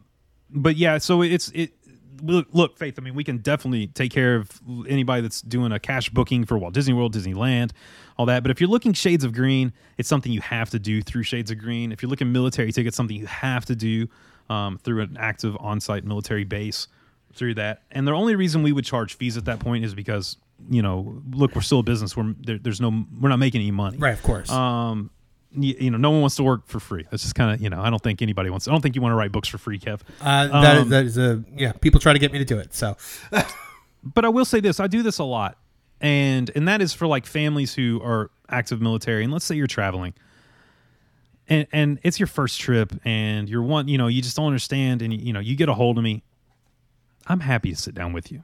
but 0.50 0.76
yeah, 0.76 0.98
so 0.98 1.22
it's 1.22 1.50
it. 1.50 1.72
Look, 2.20 2.48
look, 2.50 2.76
Faith. 2.76 2.98
I 2.98 3.02
mean, 3.02 3.14
we 3.14 3.22
can 3.22 3.38
definitely 3.38 3.86
take 3.86 4.10
care 4.10 4.34
of 4.34 4.50
anybody 4.88 5.22
that's 5.22 5.40
doing 5.40 5.70
a 5.70 5.78
cash 5.78 6.10
booking 6.10 6.44
for 6.44 6.58
Walt 6.58 6.74
Disney 6.74 6.92
World, 6.92 7.14
Disneyland, 7.14 7.70
all 8.16 8.26
that. 8.26 8.42
But 8.42 8.50
if 8.50 8.60
you're 8.60 8.68
looking 8.70 8.92
Shades 8.92 9.22
of 9.22 9.32
Green, 9.32 9.72
it's 9.98 10.08
something 10.08 10.32
you 10.32 10.40
have 10.40 10.68
to 10.70 10.80
do 10.80 11.00
through 11.00 11.22
Shades 11.22 11.52
of 11.52 11.58
Green. 11.58 11.92
If 11.92 12.02
you're 12.02 12.10
looking 12.10 12.32
military 12.32 12.72
tickets, 12.72 12.96
something 12.96 13.16
you 13.16 13.26
have 13.26 13.66
to 13.66 13.76
do 13.76 14.08
um, 14.50 14.78
through 14.78 15.02
an 15.02 15.16
active 15.20 15.56
on-site 15.60 16.04
military 16.04 16.42
base 16.42 16.88
through 17.34 17.54
that. 17.54 17.82
And 17.92 18.06
the 18.06 18.12
only 18.12 18.34
reason 18.34 18.64
we 18.64 18.72
would 18.72 18.84
charge 18.84 19.14
fees 19.14 19.36
at 19.36 19.44
that 19.44 19.60
point 19.60 19.84
is 19.84 19.94
because 19.94 20.38
you 20.70 20.82
know, 20.82 21.22
look, 21.30 21.54
we're 21.54 21.60
still 21.62 21.80
a 21.80 21.82
business. 21.82 22.16
We're 22.16 22.34
there, 22.40 22.58
there's 22.58 22.80
no, 22.80 23.04
we're 23.20 23.28
not 23.28 23.38
making 23.38 23.60
any 23.60 23.70
money, 23.70 23.96
Right. 23.98 24.14
Of 24.14 24.22
course. 24.22 24.50
um 24.50 25.10
you, 25.52 25.74
you 25.80 25.90
know 25.90 25.96
no 25.96 26.10
one 26.10 26.20
wants 26.20 26.36
to 26.36 26.42
work 26.42 26.66
for 26.66 26.78
free 26.78 27.06
that's 27.10 27.22
just 27.22 27.34
kind 27.34 27.54
of 27.54 27.60
you 27.62 27.70
know 27.70 27.80
i 27.80 27.88
don't 27.88 28.02
think 28.02 28.20
anybody 28.20 28.50
wants 28.50 28.68
i 28.68 28.70
don't 28.70 28.82
think 28.82 28.94
you 28.94 29.00
want 29.00 29.12
to 29.12 29.16
write 29.16 29.32
books 29.32 29.48
for 29.48 29.56
free 29.56 29.78
kev 29.78 30.00
uh, 30.20 30.46
that, 30.60 30.76
is, 30.76 30.82
um, 30.82 30.88
that 30.90 31.04
is 31.06 31.16
a 31.16 31.42
yeah. 31.56 31.72
People 31.72 32.00
try 32.00 32.12
to 32.12 32.18
get 32.18 32.32
me 32.34 32.38
to 32.38 32.44
do 32.44 32.58
it. 32.58 32.74
So 32.74 32.98
but 34.04 34.26
i 34.26 34.28
will 34.28 34.44
say 34.44 34.60
this 34.60 34.78
i 34.78 34.86
do 34.86 35.02
this 35.02 35.18
a 35.18 35.24
lot 35.24 35.56
and 36.02 36.50
and 36.54 36.68
that 36.68 36.82
is 36.82 36.92
for 36.92 37.06
like 37.06 37.24
families 37.24 37.72
who 37.74 37.98
are 38.04 38.30
active 38.50 38.82
military 38.82 39.24
and 39.24 39.32
let's 39.32 39.46
say 39.46 39.54
you're 39.56 39.66
traveling 39.66 40.12
and 41.48 41.66
and 41.72 41.98
it's 42.02 42.20
your 42.20 42.26
first 42.26 42.60
trip 42.60 42.92
and 43.06 43.48
you're 43.48 43.62
one 43.62 43.88
you 43.88 43.96
know 43.96 44.06
you 44.06 44.20
just 44.20 44.36
don't 44.36 44.46
understand 44.48 45.00
and 45.00 45.14
you 45.18 45.32
know 45.32 45.40
you 45.40 45.56
get 45.56 45.70
a 45.70 45.74
hold 45.74 45.96
of 45.96 46.04
me 46.04 46.22
i'm 47.26 47.40
happy 47.40 47.70
to 47.70 47.76
sit 47.76 47.94
down 47.94 48.12
with 48.12 48.30
you 48.30 48.42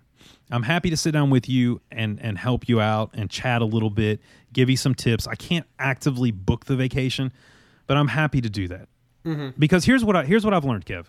i'm 0.50 0.62
happy 0.62 0.90
to 0.90 0.96
sit 0.96 1.12
down 1.12 1.30
with 1.30 1.48
you 1.48 1.80
and 1.90 2.20
and 2.20 2.38
help 2.38 2.68
you 2.68 2.80
out 2.80 3.10
and 3.14 3.30
chat 3.30 3.62
a 3.62 3.64
little 3.64 3.90
bit 3.90 4.20
give 4.52 4.70
you 4.70 4.76
some 4.76 4.94
tips 4.94 5.26
i 5.26 5.34
can't 5.34 5.66
actively 5.78 6.30
book 6.30 6.64
the 6.66 6.76
vacation 6.76 7.32
but 7.86 7.96
i'm 7.96 8.08
happy 8.08 8.40
to 8.40 8.50
do 8.50 8.68
that 8.68 8.88
mm-hmm. 9.24 9.50
because 9.58 9.84
here's 9.84 10.04
what 10.04 10.16
i 10.16 10.24
here's 10.24 10.44
what 10.44 10.54
i've 10.54 10.64
learned 10.64 10.84
kev 10.86 11.06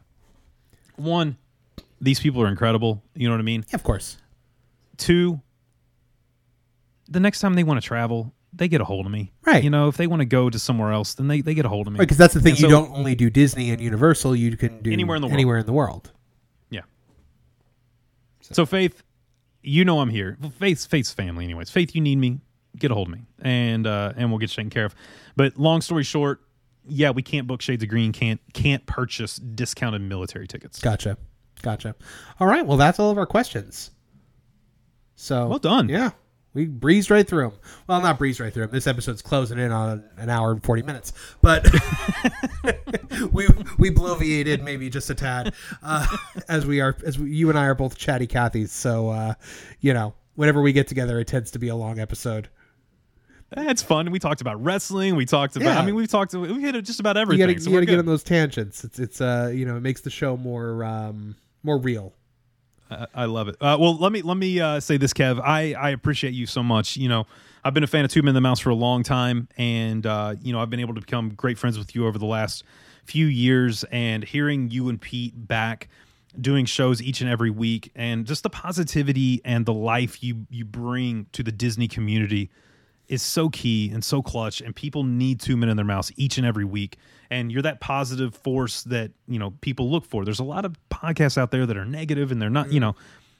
one 0.95 1.37
these 2.01 2.19
people 2.19 2.41
are 2.41 2.47
incredible 2.47 3.01
you 3.15 3.27
know 3.27 3.33
what 3.33 3.39
i 3.39 3.43
mean 3.43 3.65
yeah, 3.69 3.75
of 3.75 3.83
course. 3.83 4.17
Two, 4.97 5.41
the 7.07 7.19
next 7.19 7.39
time 7.39 7.55
they 7.55 7.63
want 7.63 7.81
to 7.81 7.85
travel, 7.85 8.33
they 8.53 8.67
get 8.67 8.81
a 8.81 8.85
hold 8.85 9.05
of 9.05 9.11
me. 9.11 9.31
Right. 9.45 9.63
You 9.63 9.69
know, 9.69 9.87
if 9.87 9.97
they 9.97 10.07
want 10.07 10.21
to 10.21 10.25
go 10.25 10.49
to 10.49 10.57
somewhere 10.57 10.91
else, 10.91 11.13
then 11.15 11.27
they, 11.27 11.41
they 11.41 11.53
get 11.53 11.65
a 11.65 11.69
hold 11.69 11.87
of 11.87 11.93
me. 11.93 11.99
Because 11.99 12.17
that's 12.17 12.33
the 12.33 12.39
thing. 12.39 12.51
And 12.51 12.59
you 12.59 12.69
so- 12.69 12.69
don't 12.69 12.91
only 12.91 13.15
do 13.15 13.29
Disney 13.29 13.71
and 13.71 13.81
Universal. 13.81 14.35
You 14.35 14.55
can 14.57 14.81
do 14.81 14.91
Anywhere 14.91 15.15
in 15.15 15.21
the 15.21 15.27
world. 15.27 15.33
Anywhere 15.33 15.57
in 15.57 15.65
the 15.65 15.73
world. 15.73 16.11
Yeah. 18.49 18.55
So 18.55 18.65
Faith, 18.65 19.03
you 19.61 19.85
know 19.85 19.99
I'm 19.99 20.09
here. 20.09 20.37
Well, 20.41 20.51
Faith's 20.51 20.85
Faith's 20.85 21.11
family, 21.11 21.45
anyways. 21.45 21.69
Faith, 21.69 21.95
you 21.95 22.01
need 22.01 22.17
me, 22.17 22.39
get 22.77 22.91
a 22.91 22.93
hold 22.93 23.07
of 23.07 23.13
me, 23.13 23.25
and 23.41 23.87
uh, 23.87 24.13
and 24.15 24.29
we'll 24.29 24.39
get 24.39 24.51
you 24.51 24.55
taken 24.57 24.69
care 24.69 24.85
of. 24.85 24.95
But 25.35 25.57
long 25.57 25.81
story 25.81 26.03
short, 26.03 26.41
yeah, 26.87 27.09
we 27.11 27.21
can't 27.21 27.47
book 27.47 27.61
Shades 27.61 27.83
of 27.83 27.89
Green. 27.89 28.11
Can't 28.11 28.39
can't 28.53 28.85
purchase 28.85 29.37
discounted 29.37 30.01
military 30.01 30.47
tickets. 30.47 30.79
Gotcha. 30.79 31.17
Gotcha. 31.61 31.95
All 32.39 32.47
right. 32.47 32.65
Well, 32.65 32.77
that's 32.77 32.99
all 32.99 33.09
of 33.11 33.17
our 33.17 33.25
questions. 33.25 33.91
So 35.15 35.47
Well 35.47 35.59
done. 35.59 35.89
Yeah, 35.89 36.11
we 36.55 36.65
breezed 36.65 37.11
right 37.11 37.27
through 37.27 37.49
them. 37.49 37.59
Well, 37.85 38.01
not 38.01 38.17
breezed 38.17 38.39
right 38.39 38.51
through 38.51 38.63
them. 38.63 38.71
This 38.71 38.87
episode's 38.87 39.21
closing 39.21 39.59
in 39.59 39.71
on 39.71 40.03
an 40.17 40.29
hour 40.31 40.51
and 40.51 40.63
forty 40.63 40.81
minutes, 40.81 41.13
but 41.41 41.63
we 43.31 43.47
we 43.77 43.91
bloviated 43.91 44.63
maybe 44.63 44.89
just 44.89 45.09
a 45.09 45.15
tad, 45.15 45.53
uh, 45.83 46.07
as 46.49 46.65
we 46.65 46.81
are 46.81 46.95
as 47.05 47.19
we, 47.19 47.29
you 47.31 47.49
and 47.49 47.59
I 47.59 47.65
are 47.65 47.75
both 47.75 47.97
chatty 47.97 48.25
Cathys. 48.25 48.69
So 48.69 49.09
uh, 49.09 49.33
you 49.81 49.93
know, 49.93 50.15
whenever 50.35 50.61
we 50.61 50.73
get 50.73 50.87
together, 50.87 51.19
it 51.19 51.27
tends 51.27 51.51
to 51.51 51.59
be 51.59 51.67
a 51.67 51.75
long 51.75 51.99
episode. 51.99 52.49
It's 53.57 53.83
fun. 53.83 54.09
We 54.11 54.19
talked 54.19 54.41
about 54.41 54.61
wrestling. 54.63 55.15
We 55.15 55.25
talked 55.25 55.55
about. 55.55 55.65
Yeah. 55.75 55.79
I 55.79 55.85
mean, 55.85 55.95
we've 55.95 56.09
talked. 56.09 56.33
We 56.33 56.61
hit 56.61 56.73
just 56.83 56.99
about 56.99 57.15
You 57.15 57.21
everything. 57.21 57.47
got 57.47 57.61
so 57.61 57.69
you 57.69 57.75
got 57.75 57.79
to 57.81 57.85
get 57.85 57.99
on 57.99 58.05
those 58.05 58.23
tangents. 58.23 58.83
It's 58.83 58.97
it's 58.99 59.21
uh 59.21 59.51
you 59.53 59.65
know 59.65 59.77
it 59.77 59.81
makes 59.81 60.01
the 60.01 60.09
show 60.09 60.35
more 60.35 60.83
um 60.83 61.35
more 61.63 61.77
real. 61.77 62.13
I- 62.89 63.07
I 63.13 63.25
love 63.25 63.47
it. 63.47 63.55
Uh, 63.59 63.77
well, 63.79 63.97
let 63.97 64.11
me 64.11 64.21
let 64.21 64.37
me 64.37 64.59
uh, 64.59 64.79
say 64.79 64.97
this, 64.97 65.13
Kev. 65.13 65.41
I 65.41 65.73
I 65.73 65.89
appreciate 65.89 66.33
you 66.33 66.45
so 66.45 66.61
much. 66.63 66.97
You 66.97 67.09
know, 67.09 67.25
I've 67.63 67.73
been 67.73 67.83
a 67.83 67.87
fan 67.87 68.05
of 68.05 68.11
Two 68.11 68.21
Men 68.21 68.29
and 68.29 68.35
the 68.37 68.41
Mouse 68.41 68.59
for 68.59 68.69
a 68.69 68.75
long 68.75 69.03
time, 69.03 69.47
and 69.57 70.05
uh, 70.05 70.35
you 70.41 70.53
know, 70.53 70.59
I've 70.59 70.69
been 70.69 70.79
able 70.79 70.93
to 70.95 71.01
become 71.01 71.29
great 71.29 71.57
friends 71.57 71.77
with 71.77 71.95
you 71.95 72.05
over 72.07 72.17
the 72.17 72.25
last 72.27 72.63
few 73.05 73.25
years. 73.25 73.83
And 73.85 74.23
hearing 74.23 74.69
you 74.69 74.89
and 74.89 74.99
Pete 75.01 75.47
back 75.47 75.89
doing 76.39 76.65
shows 76.65 77.01
each 77.01 77.21
and 77.21 77.29
every 77.29 77.49
week, 77.49 77.91
and 77.95 78.25
just 78.27 78.43
the 78.43 78.49
positivity 78.49 79.41
and 79.45 79.65
the 79.65 79.73
life 79.73 80.23
you 80.23 80.45
you 80.49 80.65
bring 80.65 81.25
to 81.31 81.41
the 81.43 81.51
Disney 81.51 81.87
community 81.87 82.49
is 83.07 83.21
so 83.21 83.49
key 83.49 83.89
and 83.91 84.03
so 84.03 84.21
clutch 84.21 84.61
and 84.61 84.75
people 84.75 85.03
need 85.03 85.39
two 85.39 85.57
men 85.57 85.69
in 85.69 85.77
their 85.77 85.85
mouths 85.85 86.11
each 86.15 86.37
and 86.37 86.45
every 86.45 86.65
week. 86.65 86.97
And 87.29 87.51
you're 87.51 87.61
that 87.63 87.81
positive 87.81 88.35
force 88.35 88.83
that 88.83 89.11
you 89.27 89.39
know 89.39 89.51
people 89.61 89.89
look 89.89 90.05
for. 90.05 90.25
There's 90.25 90.39
a 90.39 90.43
lot 90.43 90.65
of 90.65 90.75
podcasts 90.89 91.37
out 91.37 91.51
there 91.51 91.65
that 91.65 91.77
are 91.77 91.85
negative 91.85 92.31
and 92.31 92.41
they're 92.41 92.49
not 92.49 92.71
you 92.71 92.79
know 92.79 92.95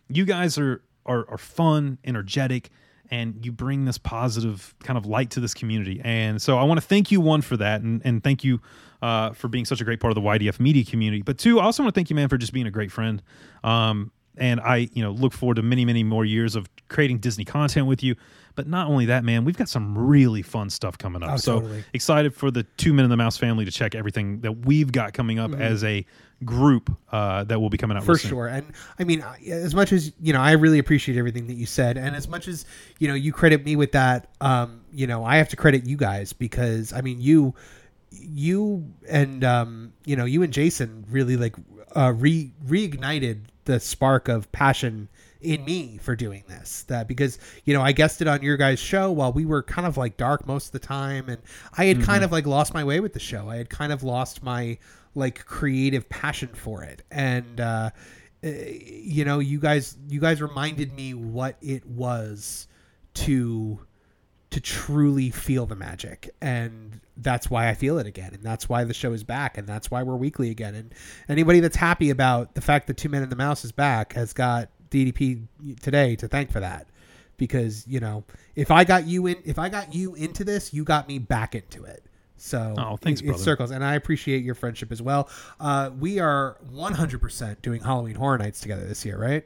you 0.10 0.26
guys 0.26 0.58
are 0.58 0.82
are, 1.06 1.30
are 1.30 1.38
fun 1.38 1.98
energetic 2.04 2.70
and 3.12 3.46
you 3.46 3.52
bring 3.52 3.86
this 3.86 4.00
positive 4.00 4.74
kind 4.84 4.98
of 4.98 5.06
light 5.06 5.30
to 5.32 5.40
this 5.40 5.54
community. 5.54 6.02
And 6.04 6.42
so 6.42 6.58
i 6.58 6.64
want 6.64 6.80
to 6.80 6.86
thank 6.86 7.12
you 7.12 7.22
one 7.22 7.42
for 7.42 7.58
that 7.58 7.82
and, 7.82 8.02
and 8.04 8.24
thank 8.24 8.44
you 8.44 8.62
uh, 9.02 9.32
for 9.32 9.48
being 9.48 9.66
such 9.66 9.82
a 9.82 9.84
great 9.84 10.00
part 10.00 10.16
of 10.16 10.16
the 10.16 10.28
ydf 10.28 10.60
media 10.60 10.84
community. 10.84 11.22
But 11.22 11.38
two 11.38 11.60
i 11.60 11.64
also 11.64 11.84
want 11.84 11.94
to 11.94 11.98
thank 11.98 12.10
you 12.10 12.16
man 12.16 12.30
for 12.30 12.38
just 12.38 12.54
being 12.54 12.68
a 12.68 12.72
great 12.72 12.92
friend. 12.92 13.22
Um, 13.64 14.12
and 14.38 14.60
i 14.60 14.90
you 14.92 15.02
know 15.02 15.12
look 15.12 15.34
forward 15.34 15.56
to 15.56 15.62
many 15.62 15.86
many 15.86 16.04
more 16.04 16.26
years 16.26 16.56
of 16.56 16.68
creating 16.88 17.20
Disney 17.20 17.46
content 17.46 17.88
with 17.88 18.04
you. 18.04 18.16
But 18.56 18.68
not 18.68 18.88
only 18.88 19.06
that, 19.08 19.24
man, 19.24 19.44
we've 19.46 19.58
got 19.58 19.68
some 19.70 19.98
really 19.98 20.42
fun 20.42 20.70
stuff 20.70 20.98
coming 20.98 21.22
up. 21.24 21.32
Oh, 21.34 21.38
so 21.38 21.60
totally. 21.60 21.84
excited 21.94 22.34
for 22.34 22.52
the 22.52 22.64
Two 22.64 22.94
Men 22.94 23.04
and 23.06 23.12
the 23.12 23.18
Mouse 23.18 23.38
family 23.38 23.66
to 23.66 23.72
check 23.72 23.96
everything 23.96 24.40
that 24.42 24.66
we've 24.66 24.92
got 24.92 25.14
coming 25.14 25.40
up 25.40 25.54
as 25.54 25.84
a 25.84 26.06
group 26.44 26.96
uh, 27.12 27.44
that 27.46 27.60
will 27.60 27.70
be 27.70 27.78
coming 27.78 27.96
out 27.98 28.04
Mm-hmm. 28.04 28.12
for 28.12 28.18
sure 28.18 28.48
and 28.48 28.74
i 29.00 29.06
mean 29.06 29.24
as 29.50 29.74
much 29.74 29.94
as 29.94 30.12
you 30.20 30.34
know 30.34 30.42
i 30.42 30.52
really 30.52 30.80
appreciate 30.80 31.18
everything 31.18 31.48
that 31.48 31.54
you 31.54 31.66
said 31.66 31.98
and 31.98 32.14
as 32.14 32.28
much 32.28 32.50
as 32.50 32.66
you 33.00 33.08
know 33.08 33.14
you 33.14 33.32
credit 33.32 33.64
me 33.64 33.78
with 33.78 33.94
that 33.94 34.28
um 34.42 34.82
you 34.92 35.08
know 35.08 35.24
i 35.24 35.38
have 35.38 35.48
to 35.48 35.56
credit 35.56 35.86
you 35.86 35.96
guys 35.96 36.34
because 36.34 36.92
i 36.92 37.00
mean 37.00 37.22
you 37.22 37.56
you 38.12 38.86
and 39.10 39.44
um 39.46 39.94
you 40.06 40.16
know 40.18 40.26
you 40.26 40.44
and 40.44 40.52
jason 40.54 41.06
really 41.10 41.38
like 41.38 41.56
uh 41.96 42.14
re 42.16 42.52
reignited 42.68 43.40
the 43.64 43.80
spark 43.80 44.28
of 44.28 44.52
passion 44.52 45.08
in 45.46 45.64
me 45.64 45.98
for 46.02 46.16
doing 46.16 46.44
this 46.48 46.84
that 46.84 47.08
because 47.08 47.38
you 47.64 47.74
know 47.74 47.82
i 47.82 47.92
guessed 47.92 48.22
it 48.22 48.28
on 48.28 48.42
your 48.42 48.58
guys 48.58 48.80
show 48.80 49.12
while 49.12 49.32
we 49.32 49.46
were 49.46 49.64
kind 49.64 49.88
of 49.88 49.96
like 49.96 50.18
dark 50.18 50.46
most 50.48 50.68
of 50.68 50.72
the 50.74 50.80
time 50.80 51.30
and 51.30 51.42
i 51.78 51.86
had 51.86 52.02
kind 52.02 52.24
of 52.24 52.32
like 52.32 52.46
lost 52.46 52.74
my 52.74 52.84
way 52.84 53.00
with 53.00 53.14
the 53.14 53.20
show. 53.20 53.50
I 53.50 53.58
had 53.58 53.70
kind 53.70 53.92
of 53.92 54.04
lost 54.04 54.44
my 54.44 54.78
like 55.16 55.46
creative 55.46 56.08
passion 56.10 56.50
for 56.50 56.84
it. 56.84 57.02
And 57.10 57.60
uh 57.60 57.90
uh, 58.44 58.50
you 58.50 59.26
know 59.26 59.40
you 59.40 59.60
guys 59.60 59.98
you 60.08 60.20
guys 60.20 60.42
reminded 60.42 60.94
me 60.94 61.14
what 61.14 61.58
it 61.62 61.86
was 61.86 62.68
to 63.16 63.80
to 64.52 64.60
truly 64.62 65.32
feel 65.32 65.66
the 65.66 65.76
magic. 65.76 66.30
And 66.42 67.02
that's 67.18 67.50
why 67.50 67.70
i 67.70 67.74
feel 67.74 67.98
it 67.98 68.08
again. 68.08 68.34
And 68.34 68.44
that's 68.44 68.70
why 68.70 68.84
the 68.84 68.94
show 68.94 69.14
is 69.14 69.24
back. 69.24 69.58
And 69.58 69.68
that's 69.68 69.90
why 69.90 70.04
we're 70.04 70.16
weekly 70.16 70.50
again. 70.50 70.76
And 70.76 70.94
anybody 71.28 71.60
that's 71.60 71.78
happy 71.78 72.10
about 72.10 72.56
the 72.56 72.62
fact 72.62 72.88
that 72.88 72.98
two 72.98 73.10
men 73.10 73.24
and 73.24 73.32
the 73.32 73.38
mouse 73.38 73.66
is 73.66 73.72
back 73.72 74.14
has 74.14 74.34
got 74.34 74.70
ddp 74.90 75.48
today 75.82 76.16
to 76.16 76.28
thank 76.28 76.52
for 76.52 76.60
that. 76.60 76.88
Because 77.38 77.86
you 77.88 78.00
know 78.00 78.24
if 78.56 78.72
i 78.72 78.84
got 78.84 79.06
you 79.08 79.28
in 79.28 79.36
if 79.44 79.60
i 79.60 79.68
got 79.68 79.94
you 79.94 80.16
into 80.16 80.44
this 80.44 80.74
you 80.74 80.84
got 80.84 81.08
me 81.08 81.20
back 81.20 81.56
into 81.56 81.84
it. 81.84 82.04
So 82.38 82.76
Oh, 82.78 82.98
thanks, 82.98 83.22
it, 83.22 83.30
it 83.30 83.40
circles. 83.40 83.72
And 83.72 83.84
i 83.84 83.96
appreciate 83.96 84.44
your 84.44 84.56
friendship 84.56 84.92
as 84.92 85.02
well. 85.02 85.30
Uh, 85.60 85.92
we 86.00 86.20
are 86.20 86.58
100% 86.74 87.62
doing 87.62 87.82
halloween 87.82 88.16
horror 88.16 88.38
nights 88.38 88.62
together 88.62 88.86
this 88.86 89.06
year 89.06 89.18
right 89.18 89.46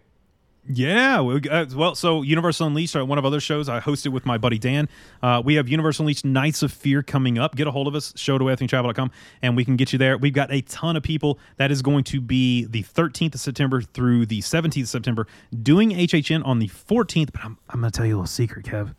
Yeah, 0.67 1.21
uh, 1.21 1.65
well, 1.75 1.95
so 1.95 2.21
Universal 2.21 2.67
Unleashed, 2.67 2.95
uh, 2.95 3.03
one 3.05 3.17
of 3.17 3.25
other 3.25 3.39
shows 3.39 3.67
I 3.69 3.79
hosted 3.79 4.11
with 4.11 4.25
my 4.25 4.37
buddy 4.37 4.59
Dan. 4.59 4.87
Uh, 5.23 5.41
we 5.43 5.55
have 5.55 5.67
Universal 5.67 6.03
Unleashed 6.03 6.25
Nights 6.25 6.61
of 6.61 6.71
Fear 6.71 7.01
coming 7.01 7.39
up. 7.39 7.55
Get 7.55 7.65
a 7.65 7.71
hold 7.71 7.87
of 7.87 7.95
us, 7.95 8.13
show 8.15 8.37
to 8.37 8.55
travel.com, 8.67 9.09
and 9.41 9.55
we 9.55 9.65
can 9.65 9.77
get 9.77 9.93
you 9.93 9.97
there. 9.99 10.17
We've 10.17 10.33
got 10.33 10.51
a 10.51 10.61
ton 10.61 10.95
of 10.95 11.01
people. 11.01 11.39
That 11.57 11.71
is 11.71 11.81
going 11.81 12.03
to 12.05 12.21
be 12.21 12.65
the 12.65 12.83
13th 12.83 13.35
of 13.35 13.39
September 13.39 13.81
through 13.81 14.27
the 14.27 14.41
17th 14.41 14.83
of 14.83 14.89
September, 14.89 15.27
doing 15.63 15.89
HHN 15.91 16.45
on 16.45 16.59
the 16.59 16.67
14th. 16.67 17.31
But 17.31 17.43
I'm, 17.45 17.57
I'm 17.69 17.79
going 17.79 17.91
to 17.91 17.97
tell 17.97 18.05
you 18.05 18.13
a 18.13 18.17
little 18.17 18.27
secret, 18.27 18.65
Kev. 18.65 18.93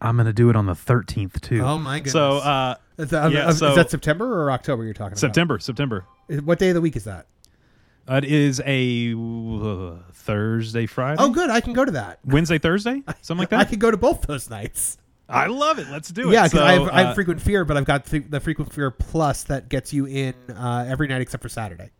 I'm 0.00 0.16
going 0.16 0.26
to 0.26 0.32
do 0.34 0.50
it 0.50 0.56
on 0.56 0.66
the 0.66 0.74
13th, 0.74 1.40
too. 1.40 1.62
Oh, 1.62 1.78
my 1.78 2.00
goodness. 2.00 2.12
So, 2.12 2.38
uh, 2.38 2.74
is 2.98 3.08
that, 3.10 3.32
Yeah, 3.32 3.48
is 3.48 3.58
so- 3.58 3.74
that 3.74 3.90
september 3.90 4.42
or 4.42 4.50
october 4.50 4.84
you're 4.84 4.92
talking 4.92 5.16
September, 5.16 5.58
September. 5.58 6.04
about 6.28 6.44
what 6.44 6.58
day 6.58 6.68
of 6.68 6.74
the 6.74 6.80
week 6.82 6.96
is 6.96 7.04
that 7.04 7.20
Uh, 7.20 7.22
it 8.08 8.24
is 8.24 8.60
a 8.64 9.14
uh, 9.14 9.96
Thursday, 10.12 10.86
Friday. 10.86 11.16
oh 11.22 11.30
good 11.30 11.50
i 11.50 11.60
can 11.60 11.72
go 11.72 11.84
to 11.84 11.92
that 11.92 12.18
Wednesday, 12.24 12.58
Thursday, 12.58 13.02
something 13.22 13.38
like 13.42 13.50
that. 13.50 13.60
i 13.60 13.64
could 13.64 13.80
go 13.80 13.90
to 13.90 13.96
both 13.96 14.22
those 14.26 14.48
nights 14.50 14.98
I 15.28 15.46
love 15.48 15.80
it. 15.80 15.88
Let's 15.90 16.10
do 16.10 16.30
it. 16.30 16.34
yeah 16.34 16.44
because 16.44 16.60
So, 16.60 16.64
I, 16.64 16.72
have, 16.74 16.88
I 16.88 16.98
have 17.00 17.06
uh, 17.08 17.14
frequent 17.14 17.40
fear 17.42 17.64
but 17.64 17.76
i've 17.76 17.84
got 17.84 18.04
the, 18.04 18.20
the 18.20 18.38
frequent 18.38 18.72
fear 18.72 18.90
plus 18.92 19.42
that 19.44 19.68
gets 19.68 19.92
you 19.92 20.06
in 20.06 20.34
uh, 20.50 20.84
every 20.88 21.08
night 21.08 21.20
except 21.20 21.42
for 21.42 21.48
saturday 21.48 21.90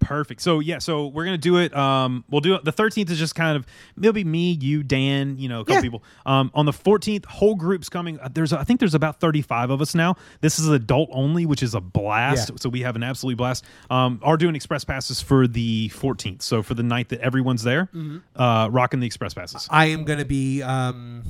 Perfect. 0.00 0.42
So 0.42 0.60
yeah, 0.60 0.80
so 0.80 1.06
we're 1.06 1.24
gonna 1.24 1.38
do 1.38 1.56
it. 1.56 1.74
Um, 1.74 2.24
we'll 2.28 2.42
do 2.42 2.54
it. 2.56 2.64
The 2.64 2.72
thirteenth 2.72 3.10
is 3.10 3.18
just 3.18 3.34
kind 3.34 3.56
of 3.56 3.64
it'll 3.96 4.12
be 4.12 4.22
me, 4.24 4.52
you, 4.52 4.82
Dan, 4.82 5.38
you 5.38 5.48
know, 5.48 5.60
a 5.60 5.64
couple 5.64 5.76
Yeah. 5.76 5.80
people. 5.80 6.02
Um, 6.26 6.50
on 6.52 6.66
the 6.66 6.74
fourteenth, 6.74 7.24
whole 7.24 7.54
group's 7.54 7.88
coming. 7.88 8.20
Uh, 8.20 8.28
There's 8.32 8.52
I 8.52 8.64
think 8.64 8.80
there's 8.80 8.94
about 8.94 9.18
thirty 9.18 9.40
five 9.40 9.70
of 9.70 9.80
us 9.80 9.94
now. 9.94 10.16
This 10.42 10.58
is 10.58 10.68
adult 10.68 11.08
only, 11.10 11.46
which 11.46 11.62
is 11.62 11.74
a 11.74 11.80
blast. 11.80 12.50
Yeah. 12.50 12.56
So 12.60 12.68
we 12.68 12.80
have 12.82 12.96
an 12.96 13.02
absolute 13.02 13.36
blast. 13.38 13.64
Um, 13.88 14.20
are 14.22 14.36
doing 14.36 14.54
express 14.54 14.84
passes 14.84 15.22
for 15.22 15.46
the 15.46 15.88
fourteenth. 15.88 16.42
So 16.42 16.62
for 16.62 16.74
the 16.74 16.82
night 16.82 17.08
that 17.08 17.20
everyone's 17.20 17.62
there, 17.62 17.86
Mm-hmm. 17.94 18.18
uh, 18.40 18.68
rocking 18.68 19.00
the 19.00 19.06
express 19.06 19.32
passes. 19.32 19.66
I 19.70 19.86
am 19.86 20.04
going 20.04 20.18
to 20.18 20.24
be. 20.26 20.62
Um, 20.62 21.22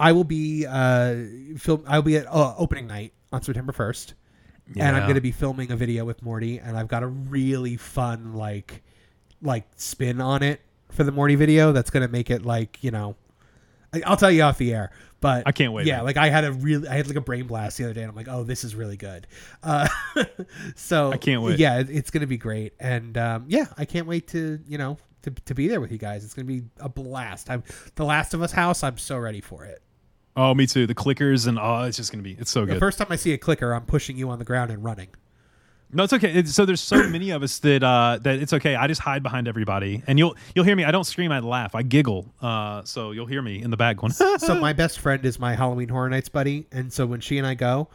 I 0.00 0.12
will 0.12 0.24
be 0.24 0.64
uh, 0.66 1.16
film. 1.58 1.84
I'll 1.86 2.02
be 2.02 2.16
at 2.16 2.26
uh, 2.26 2.54
opening 2.56 2.86
night 2.86 3.12
on 3.30 3.42
September 3.42 3.72
first, 3.72 4.14
and 4.76 4.96
I'm 4.96 5.02
going 5.02 5.14
to 5.16 5.20
be 5.20 5.32
filming 5.32 5.70
a 5.72 5.76
video 5.76 6.04
with 6.04 6.22
Morty, 6.22 6.58
and 6.58 6.76
I've 6.78 6.88
got 6.88 7.02
a 7.02 7.06
really 7.06 7.76
fun 7.76 8.34
like, 8.34 8.82
like 9.42 9.66
spin 9.76 10.20
on 10.20 10.42
it 10.42 10.60
for 10.90 11.04
the 11.04 11.12
Morty 11.12 11.34
video. 11.34 11.72
That's 11.72 11.90
going 11.90 12.06
to 12.06 12.12
make 12.12 12.30
it 12.30 12.44
like 12.44 12.82
you 12.82 12.90
know. 12.90 13.16
I- 13.94 14.02
I'll 14.06 14.16
tell 14.16 14.30
you 14.30 14.42
off 14.42 14.56
the 14.56 14.72
air, 14.72 14.90
but 15.20 15.42
I 15.46 15.52
can't 15.52 15.72
wait, 15.74 15.86
Yeah, 15.86 15.96
man. 15.96 16.06
like 16.06 16.16
I 16.16 16.30
had 16.30 16.44
a 16.44 16.52
really, 16.52 16.88
I 16.88 16.94
had 16.94 17.06
like 17.08 17.16
a 17.16 17.20
brain 17.20 17.46
blast 17.46 17.76
the 17.76 17.84
other 17.84 17.92
day, 17.92 18.00
and 18.02 18.08
I'm 18.08 18.16
like, 18.16 18.28
oh, 18.28 18.42
this 18.42 18.64
is 18.64 18.74
really 18.74 18.96
good. 18.96 19.26
Uh, 19.62 19.86
so 20.76 21.12
I 21.12 21.16
can't 21.18 21.42
wait. 21.42 21.58
Yeah, 21.58 21.80
it- 21.80 21.90
it's 21.90 22.10
gonna 22.10 22.26
be 22.26 22.38
great, 22.38 22.72
and 22.80 23.16
um, 23.18 23.44
yeah, 23.48 23.66
I 23.76 23.84
can't 23.84 24.06
wait 24.06 24.28
to 24.28 24.58
you 24.66 24.78
know 24.78 24.96
to, 25.22 25.30
to 25.30 25.54
be 25.54 25.68
there 25.68 25.80
with 25.80 25.92
you 25.92 25.98
guys. 25.98 26.24
It's 26.24 26.32
gonna 26.34 26.46
be 26.46 26.62
a 26.80 26.88
blast. 26.88 27.50
I'm 27.50 27.62
the 27.96 28.04
Last 28.04 28.32
of 28.34 28.40
Us 28.42 28.52
house. 28.52 28.82
I'm 28.82 28.96
so 28.98 29.18
ready 29.18 29.40
for 29.42 29.64
it. 29.64 29.82
Oh, 30.36 30.54
me 30.54 30.66
too. 30.66 30.86
The 30.86 30.94
clickers 30.94 31.46
and 31.46 31.58
oh, 31.58 31.82
it's 31.82 31.96
just 31.96 32.10
gonna 32.10 32.22
be. 32.22 32.36
It's 32.38 32.50
so 32.50 32.64
good. 32.64 32.76
The 32.76 32.80
first 32.80 32.98
time 32.98 33.08
I 33.10 33.16
see 33.16 33.32
a 33.32 33.38
clicker, 33.38 33.72
I'm 33.72 33.84
pushing 33.84 34.16
you 34.16 34.30
on 34.30 34.38
the 34.38 34.44
ground 34.44 34.70
and 34.70 34.82
running. 34.82 35.08
No, 35.94 36.04
it's 36.04 36.12
okay. 36.14 36.32
It's, 36.32 36.54
so 36.54 36.64
there's 36.64 36.80
so 36.80 37.06
many 37.08 37.30
of 37.30 37.42
us 37.42 37.58
that 37.60 37.82
uh, 37.82 38.18
that 38.22 38.38
it's 38.38 38.52
okay. 38.54 38.74
I 38.74 38.86
just 38.86 39.00
hide 39.00 39.22
behind 39.22 39.46
everybody, 39.46 40.02
and 40.06 40.18
you'll 40.18 40.34
you'll 40.54 40.64
hear 40.64 40.74
me. 40.74 40.84
I 40.84 40.90
don't 40.90 41.04
scream. 41.04 41.30
I 41.32 41.40
laugh. 41.40 41.74
I 41.74 41.82
giggle. 41.82 42.32
Uh, 42.40 42.82
so 42.84 43.10
you'll 43.10 43.26
hear 43.26 43.42
me 43.42 43.62
in 43.62 43.70
the 43.70 43.76
back 43.76 43.98
going. 43.98 44.12
so 44.38 44.54
my 44.54 44.72
best 44.72 45.00
friend 45.00 45.24
is 45.24 45.38
my 45.38 45.54
Halloween 45.54 45.88
Horror 45.88 46.08
Nights 46.08 46.30
buddy, 46.30 46.66
and 46.72 46.90
so 46.92 47.04
when 47.04 47.20
she 47.20 47.36
and 47.36 47.46
I 47.46 47.54
go, 47.54 47.88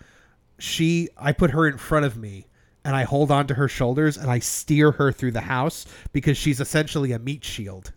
she 0.60 1.10
I 1.18 1.32
put 1.32 1.52
her 1.52 1.68
in 1.68 1.78
front 1.78 2.06
of 2.06 2.18
me 2.18 2.46
and 2.88 2.96
I 2.96 3.04
hold 3.04 3.32
on 3.32 3.48
to 3.48 3.54
her 3.54 3.68
shoulders 3.68 4.16
and 4.18 4.32
I 4.32 4.40
steer 4.40 4.92
her 4.92 5.12
through 5.12 5.32
the 5.32 5.42
house 5.42 5.86
because 6.14 6.38
she's 6.38 6.62
essentially 6.62 7.12
a 7.12 7.20
meat 7.20 7.44
shield. 7.44 7.92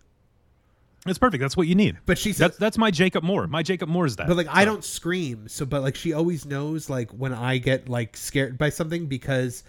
It's 1.07 1.17
perfect. 1.17 1.41
That's 1.41 1.57
what 1.57 1.67
you 1.67 1.75
need. 1.75 1.97
But 2.05 2.17
she's 2.17 2.37
That's 2.37 2.57
that's 2.57 2.77
my 2.77 2.91
Jacob 2.91 3.23
Moore. 3.23 3.47
My 3.47 3.63
Jacob 3.63 3.89
Moore 3.89 4.05
is 4.05 4.15
that. 4.17 4.27
but 4.27 4.37
like 4.37 4.47
I 4.49 4.65
don't 4.65 4.83
scream, 4.83 5.47
so 5.47 5.65
but 5.65 5.81
like 5.81 5.95
she 5.95 6.13
always 6.13 6.45
knows 6.45 6.89
like 6.89 7.11
when 7.11 7.33
I 7.33 7.57
get 7.57 7.89
like 7.89 8.15
scared 8.15 8.57
by 8.57 8.69
something 8.69 9.07
because 9.07 9.63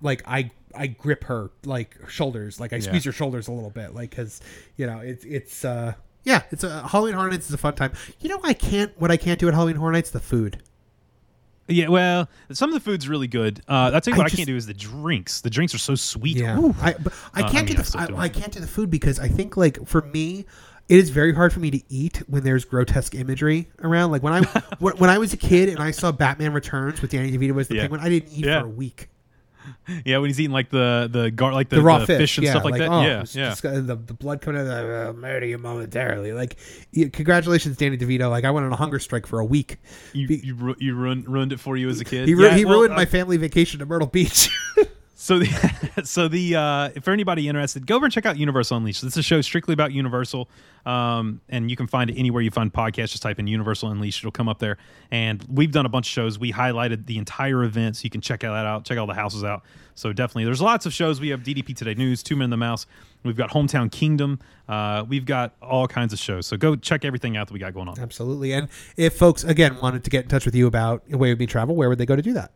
like 0.00 0.22
I 0.26 0.50
I 0.74 0.86
grip 0.86 1.24
her 1.24 1.50
like 1.64 1.96
shoulders, 2.08 2.60
like 2.60 2.72
I 2.72 2.78
squeeze 2.78 3.04
her 3.04 3.12
shoulders 3.12 3.48
a 3.48 3.52
little 3.52 3.70
bit, 3.70 3.94
like 3.94 4.10
because 4.10 4.40
you 4.76 4.86
know 4.86 5.00
it's 5.00 5.24
it's 5.24 5.64
uh 5.64 5.94
yeah 6.24 6.42
it's 6.52 6.62
a 6.62 6.86
Halloween 6.86 7.14
Horror 7.14 7.30
Nights 7.30 7.48
is 7.48 7.54
a 7.54 7.58
fun 7.58 7.74
time. 7.74 7.92
You 8.20 8.28
know 8.28 8.40
I 8.44 8.54
can't 8.54 8.92
what 9.00 9.10
I 9.10 9.16
can't 9.16 9.40
do 9.40 9.48
at 9.48 9.54
Halloween 9.54 9.76
Horror 9.76 9.92
Nights 9.92 10.10
the 10.10 10.20
food. 10.20 10.62
Yeah, 11.72 11.88
well, 11.88 12.28
some 12.52 12.68
of 12.70 12.74
the 12.74 12.80
food's 12.80 13.08
really 13.08 13.26
good. 13.28 13.60
Uh, 13.68 13.90
that's 13.90 14.06
what 14.08 14.18
I 14.18 14.22
I 14.22 14.24
just- 14.24 14.36
can't 14.36 14.46
do 14.46 14.56
is 14.56 14.66
the 14.66 14.74
drinks. 14.74 15.40
The 15.40 15.50
drinks 15.50 15.74
are 15.74 15.78
so 15.78 15.94
sweet. 15.94 16.36
Yeah, 16.36 16.58
Ooh. 16.58 16.74
I 16.80 16.94
but 16.94 17.12
I 17.34 17.42
Uh, 17.42 17.44
I 17.46 17.50
can't 17.50 17.66
mean, 17.68 17.76
do 17.76 17.82
the 17.82 17.98
I, 18.16 18.22
I 18.22 18.28
can't 18.28 18.52
do 18.52 18.60
the 18.60 18.66
food 18.66 18.90
because 18.90 19.18
I 19.18 19.28
think 19.28 19.56
like 19.56 19.86
for 19.86 20.02
me, 20.02 20.44
it 20.88 20.98
is 20.98 21.10
very 21.10 21.32
hard 21.34 21.52
for 21.52 21.60
me 21.60 21.70
to 21.70 21.80
eat 21.88 22.18
when 22.26 22.42
there's 22.44 22.64
grotesque 22.64 23.14
imagery 23.14 23.68
around. 23.82 24.10
Like 24.10 24.22
when 24.22 24.32
I 24.32 24.40
when, 24.78 24.96
when 24.98 25.10
I 25.10 25.18
was 25.18 25.32
a 25.32 25.36
kid 25.36 25.68
and 25.68 25.78
I 25.78 25.90
saw 25.92 26.12
Batman 26.12 26.52
Returns 26.52 27.00
with 27.00 27.10
Danny 27.12 27.30
DeVito 27.36 27.58
as 27.60 27.68
the 27.68 27.76
Yeah. 27.76 27.82
penguin, 27.82 28.00
I 28.00 28.08
didn't 28.08 28.32
eat 28.32 28.44
Yeah. 28.46 28.60
for 28.60 28.66
a 28.66 28.70
week. 28.70 29.08
Yeah, 30.04 30.18
when 30.18 30.30
he's 30.30 30.40
eating 30.40 30.52
like 30.52 30.70
the 30.70 31.08
the 31.10 31.30
gar 31.30 31.52
like 31.52 31.68
the, 31.68 31.76
The 31.76 31.82
raw 31.82 31.98
the 31.98 32.06
fish, 32.06 32.38
and 32.38 32.44
yeah, 32.44 32.52
stuff 32.52 32.64
like, 32.64 32.78
that. 32.78 32.88
oh, 32.88 33.02
yeah, 33.02 33.24
yeah. 33.32 33.54
the, 33.54 33.96
the 33.96 34.14
blood 34.14 34.40
coming 34.40 34.60
out. 34.60 34.66
Of 34.66 34.86
the, 34.88 35.10
uh, 35.10 35.12
murder 35.12 35.46
you 35.46 35.58
momentarily. 35.58 36.32
Like, 36.32 36.56
yeah, 36.92 37.08
congratulations, 37.12 37.76
Danny 37.76 37.96
DeVito. 37.98 38.28
Like, 38.30 38.44
I 38.44 38.50
went 38.50 38.66
on 38.66 38.72
a 38.72 38.76
hunger 38.76 38.98
strike 38.98 39.26
for 39.26 39.38
a 39.40 39.44
week. 39.44 39.78
You 40.12 40.28
Be- 40.28 40.40
you, 40.44 40.54
ru- 40.54 40.76
you 40.78 40.94
ruined 40.94 41.28
ruined 41.28 41.52
it 41.52 41.60
for 41.60 41.76
you 41.76 41.88
as 41.88 42.00
a 42.00 42.04
kid. 42.12 42.28
He, 42.28 42.34
ru- 42.34 42.44
Yeah, 42.46 42.56
he 42.56 42.64
well, 42.64 42.78
ruined 42.78 42.94
uh, 42.94 42.96
my 42.96 43.04
family 43.06 43.36
vacation 43.36 43.78
to 43.80 43.86
Myrtle 43.86 44.08
Beach. 44.08 44.48
So 45.22 45.38
the 45.38 46.02
so 46.04 46.26
the 46.26 46.56
uh, 46.56 47.00
for 47.00 47.12
anybody 47.12 47.48
interested, 47.48 47.86
go 47.86 47.94
over 47.94 48.06
and 48.06 48.12
check 48.12 48.26
out 48.26 48.36
Universal 48.36 48.78
Unleashed. 48.78 49.02
This 49.02 49.12
is 49.12 49.18
a 49.18 49.22
show 49.22 49.40
strictly 49.40 49.72
about 49.72 49.92
Universal, 49.92 50.48
um, 50.84 51.40
and 51.48 51.70
you 51.70 51.76
can 51.76 51.86
find 51.86 52.10
it 52.10 52.14
anywhere 52.14 52.42
you 52.42 52.50
find 52.50 52.72
podcasts. 52.72 53.10
Just 53.10 53.22
type 53.22 53.38
in 53.38 53.46
Universal 53.46 53.92
Unleashed; 53.92 54.18
it'll 54.18 54.32
come 54.32 54.48
up 54.48 54.58
there. 54.58 54.78
And 55.12 55.46
we've 55.48 55.70
done 55.70 55.86
a 55.86 55.88
bunch 55.88 56.08
of 56.08 56.10
shows. 56.10 56.40
We 56.40 56.52
highlighted 56.52 57.06
the 57.06 57.18
entire 57.18 57.62
event, 57.62 57.98
so 57.98 58.02
you 58.02 58.10
can 58.10 58.20
check 58.20 58.40
that 58.40 58.50
out. 58.50 58.84
Check 58.84 58.98
all 58.98 59.06
the 59.06 59.14
houses 59.14 59.44
out. 59.44 59.62
So 59.94 60.12
definitely, 60.12 60.46
there's 60.46 60.60
lots 60.60 60.86
of 60.86 60.92
shows. 60.92 61.20
We 61.20 61.28
have 61.28 61.44
DDP 61.44 61.76
Today 61.76 61.94
News, 61.94 62.24
Two 62.24 62.34
Men 62.34 62.46
and 62.46 62.52
the 62.52 62.56
Mouse. 62.56 62.86
We've 63.22 63.36
got 63.36 63.50
Hometown 63.50 63.92
Kingdom. 63.92 64.40
Uh, 64.68 65.04
we've 65.08 65.24
got 65.24 65.54
all 65.62 65.86
kinds 65.86 66.12
of 66.12 66.18
shows. 66.18 66.46
So 66.48 66.56
go 66.56 66.74
check 66.74 67.04
everything 67.04 67.36
out 67.36 67.46
that 67.46 67.54
we 67.54 67.60
got 67.60 67.74
going 67.74 67.86
on. 67.86 67.96
Absolutely. 68.00 68.54
And 68.54 68.68
if 68.96 69.16
folks, 69.16 69.44
again, 69.44 69.78
wanted 69.80 70.02
to 70.02 70.10
get 70.10 70.24
in 70.24 70.28
touch 70.30 70.44
with 70.44 70.56
you 70.56 70.66
about 70.66 71.04
Away 71.12 71.30
With 71.30 71.38
Me 71.38 71.46
Travel, 71.46 71.76
where 71.76 71.88
would 71.88 71.98
they 71.98 72.06
go 72.06 72.16
to 72.16 72.22
do 72.22 72.32
that? 72.32 72.50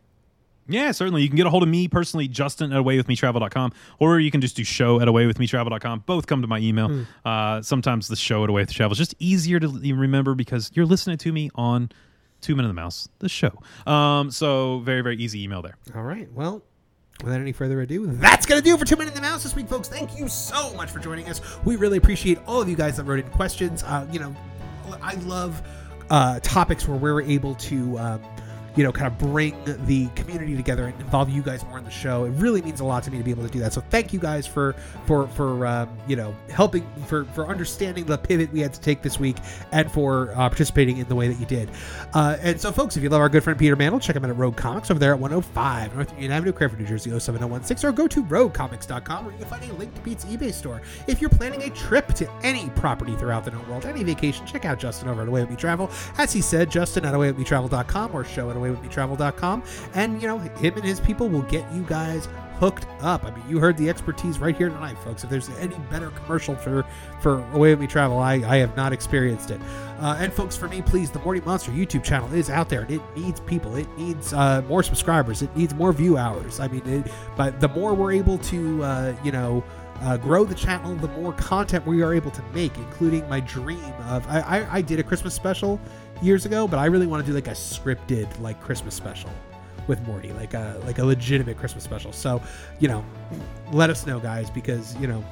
Yeah, 0.67 0.91
certainly. 0.91 1.21
You 1.21 1.29
can 1.29 1.37
get 1.37 1.45
a 1.45 1.49
hold 1.49 1.63
of 1.63 1.69
me 1.69 1.87
personally, 1.87 2.27
Justin 2.27 2.73
at 2.73 2.83
awaywithmetravel.com, 2.83 3.73
or 3.99 4.19
you 4.19 4.31
can 4.31 4.41
just 4.41 4.55
do 4.55 4.63
show 4.63 4.99
at 4.99 5.07
awaywithmetravel.com. 5.07 6.03
Both 6.05 6.27
come 6.27 6.41
to 6.41 6.47
my 6.47 6.59
email. 6.59 7.05
Uh, 7.23 7.61
sometimes 7.61 8.07
the 8.07 8.15
show 8.15 8.43
at 8.43 8.49
Away 8.49 8.61
with 8.63 8.73
Travel 8.73 8.91
is 8.93 8.97
just 8.97 9.15
easier 9.19 9.59
to 9.59 9.67
remember 9.67 10.35
because 10.35 10.71
you're 10.73 10.85
listening 10.85 11.17
to 11.19 11.31
me 11.31 11.49
on 11.55 11.89
Two 12.41 12.55
Men 12.55 12.65
and 12.65 12.69
the 12.69 12.81
Mouse, 12.81 13.07
the 13.19 13.29
show. 13.29 13.51
Um, 13.91 14.29
so 14.31 14.79
very, 14.79 15.01
very 15.01 15.17
easy 15.17 15.43
email 15.43 15.61
there. 15.61 15.77
All 15.95 16.03
right. 16.03 16.31
Well, 16.33 16.61
without 17.23 17.41
any 17.41 17.51
further 17.51 17.81
ado, 17.81 18.05
that's 18.07 18.45
going 18.45 18.61
to 18.61 18.65
do 18.67 18.77
for 18.77 18.85
Two 18.85 18.95
Men 18.95 19.07
and 19.07 19.15
the 19.15 19.21
Mouse 19.21 19.43
this 19.43 19.55
week, 19.55 19.67
folks. 19.67 19.87
Thank 19.87 20.19
you 20.19 20.27
so 20.27 20.73
much 20.75 20.91
for 20.91 20.99
joining 20.99 21.27
us. 21.29 21.41
We 21.65 21.75
really 21.77 21.97
appreciate 21.97 22.39
all 22.45 22.61
of 22.61 22.69
you 22.69 22.75
guys 22.75 22.97
that 22.97 23.05
wrote 23.05 23.19
in 23.19 23.29
questions. 23.31 23.83
Uh, 23.83 24.07
you 24.11 24.19
know, 24.19 24.35
I 25.01 25.15
love 25.25 25.61
uh, 26.09 26.39
topics 26.41 26.87
where 26.87 26.97
we're 26.97 27.21
able 27.21 27.55
to. 27.55 27.97
Um, 27.97 28.21
you 28.77 28.83
know, 28.83 28.91
kind 28.91 29.07
of 29.07 29.17
bring 29.17 29.55
the 29.85 30.07
community 30.15 30.55
together 30.55 30.85
and 30.85 31.01
involve 31.01 31.29
you 31.29 31.41
guys 31.41 31.65
more 31.65 31.79
in 31.79 31.83
the 31.83 31.91
show. 31.91 32.25
It 32.25 32.29
really 32.31 32.61
means 32.61 32.79
a 32.79 32.85
lot 32.85 33.03
to 33.03 33.11
me 33.11 33.17
to 33.17 33.23
be 33.23 33.31
able 33.31 33.43
to 33.43 33.49
do 33.49 33.59
that. 33.59 33.73
So 33.73 33.81
thank 33.89 34.13
you 34.13 34.19
guys 34.19 34.45
for 34.45 34.73
for 35.05 35.27
for 35.29 35.65
um, 35.65 35.89
you 36.07 36.15
know 36.15 36.35
helping 36.49 36.87
for 37.07 37.25
for 37.25 37.47
understanding 37.47 38.05
the 38.05 38.17
pivot 38.17 38.53
we 38.53 38.59
had 38.59 38.73
to 38.73 38.79
take 38.79 39.01
this 39.01 39.19
week 39.19 39.37
and 39.71 39.91
for 39.91 40.31
uh, 40.31 40.47
participating 40.49 40.97
in 40.97 41.07
the 41.07 41.15
way 41.15 41.27
that 41.27 41.39
you 41.39 41.45
did. 41.47 41.69
Uh, 42.13 42.37
and 42.41 42.61
so, 42.61 42.71
folks, 42.71 42.95
if 42.95 43.03
you 43.03 43.09
love 43.09 43.21
our 43.21 43.29
good 43.29 43.43
friend 43.43 43.57
Peter 43.57 43.75
Mantle, 43.75 43.99
check 43.99 44.15
him 44.15 44.23
out 44.23 44.29
at 44.29 44.37
Rogue 44.37 44.55
Comics 44.55 44.91
over 44.91 44.99
there 44.99 45.13
at 45.13 45.19
105 45.19 45.95
North 45.95 46.11
Union 46.13 46.31
Avenue, 46.31 46.51
Cranford, 46.51 46.79
New 46.79 46.85
Jersey 46.85 47.09
07016, 47.09 47.89
or 47.89 47.91
go 47.91 48.07
to 48.07 48.23
roguecomics.com 48.23 49.25
where 49.25 49.33
you 49.33 49.39
can 49.39 49.47
find 49.47 49.63
a 49.63 49.73
link 49.73 49.93
to 49.95 50.01
Pete's 50.01 50.25
eBay 50.25 50.53
store. 50.53 50.81
If 51.07 51.19
you're 51.19 51.29
planning 51.31 51.63
a 51.63 51.69
trip 51.71 52.07
to 52.13 52.31
any 52.43 52.69
property 52.71 53.15
throughout 53.15 53.43
the 53.43 53.51
known 53.51 53.67
world, 53.67 53.85
any 53.85 54.03
vacation, 54.03 54.45
check 54.45 54.65
out 54.65 54.79
Justin 54.79 55.09
over 55.09 55.23
at 55.23 55.27
Away 55.27 55.41
With 55.41 55.49
Me 55.49 55.55
Travel. 55.55 55.89
As 56.17 56.31
he 56.31 56.41
said, 56.41 56.69
Justin 56.69 57.05
at 57.05 57.13
AwayWithMeTravel.com 57.13 58.13
or 58.13 58.23
show 58.23 58.49
at 58.49 58.55
Away 58.55 58.66
awaywithmetravel.com 58.67 59.63
and 59.93 60.21
you 60.21 60.27
know 60.27 60.37
him 60.37 60.75
and 60.75 60.83
his 60.83 60.99
people 60.99 61.29
will 61.29 61.43
get 61.43 61.69
you 61.73 61.83
guys 61.83 62.27
hooked 62.59 62.87
up. 63.01 63.23
I 63.23 63.31
mean 63.31 63.43
you 63.47 63.59
heard 63.59 63.77
the 63.77 63.89
expertise 63.89 64.39
right 64.39 64.55
here 64.55 64.69
tonight 64.69 64.97
folks. 64.99 65.23
If 65.23 65.29
there's 65.29 65.49
any 65.57 65.75
better 65.89 66.09
commercial 66.11 66.55
for 66.55 66.85
for 67.21 67.43
away 67.51 67.71
with 67.71 67.79
me 67.79 67.87
travel 67.87 68.19
i 68.19 68.33
i 68.35 68.57
have 68.57 68.75
not 68.75 68.93
experienced 68.93 69.51
it. 69.51 69.61
Uh, 69.99 70.17
and 70.19 70.33
folks 70.33 70.55
for 70.55 70.67
me 70.67 70.81
please 70.81 71.11
the 71.11 71.19
Morty 71.19 71.41
monster 71.41 71.71
youtube 71.71 72.03
channel 72.03 72.31
is 72.33 72.49
out 72.49 72.69
there 72.69 72.81
and 72.81 72.91
it 72.91 73.01
needs 73.15 73.39
people. 73.41 73.75
It 73.75 73.87
needs 73.97 74.33
uh, 74.33 74.61
more 74.67 74.83
subscribers. 74.83 75.41
It 75.41 75.55
needs 75.55 75.73
more 75.73 75.93
view 75.93 76.17
hours. 76.17 76.59
I 76.59 76.67
mean 76.67 76.87
it, 76.87 77.11
but 77.35 77.59
the 77.59 77.69
more 77.69 77.93
we're 77.93 78.13
able 78.13 78.37
to 78.39 78.83
uh, 78.83 79.15
you 79.23 79.31
know 79.31 79.63
uh, 80.01 80.17
grow 80.17 80.43
the 80.43 80.55
channel, 80.55 80.95
the 80.95 81.07
more 81.09 81.33
content 81.33 81.85
we 81.85 82.01
are 82.03 82.13
able 82.13 82.31
to 82.31 82.41
make, 82.53 82.77
including 82.77 83.27
my 83.29 83.39
dream 83.39 83.93
of. 84.07 84.27
I, 84.27 84.39
I, 84.41 84.75
I 84.77 84.81
did 84.81 84.99
a 84.99 85.03
Christmas 85.03 85.33
special 85.33 85.79
years 86.21 86.45
ago, 86.45 86.67
but 86.67 86.79
I 86.79 86.85
really 86.85 87.07
want 87.07 87.25
to 87.25 87.31
do 87.31 87.33
like 87.35 87.47
a 87.47 87.51
scripted 87.51 88.27
like 88.39 88.59
Christmas 88.61 88.95
special 88.95 89.29
with 89.87 90.01
Morty, 90.05 90.31
like 90.33 90.53
a 90.53 90.81
like 90.85 90.99
a 90.99 91.05
legitimate 91.05 91.57
Christmas 91.57 91.83
special. 91.83 92.11
So, 92.11 92.41
you 92.79 92.87
know, 92.87 93.05
let 93.71 93.89
us 93.89 94.05
know, 94.05 94.19
guys, 94.19 94.49
because 94.49 94.95
you 94.97 95.07
know. 95.07 95.23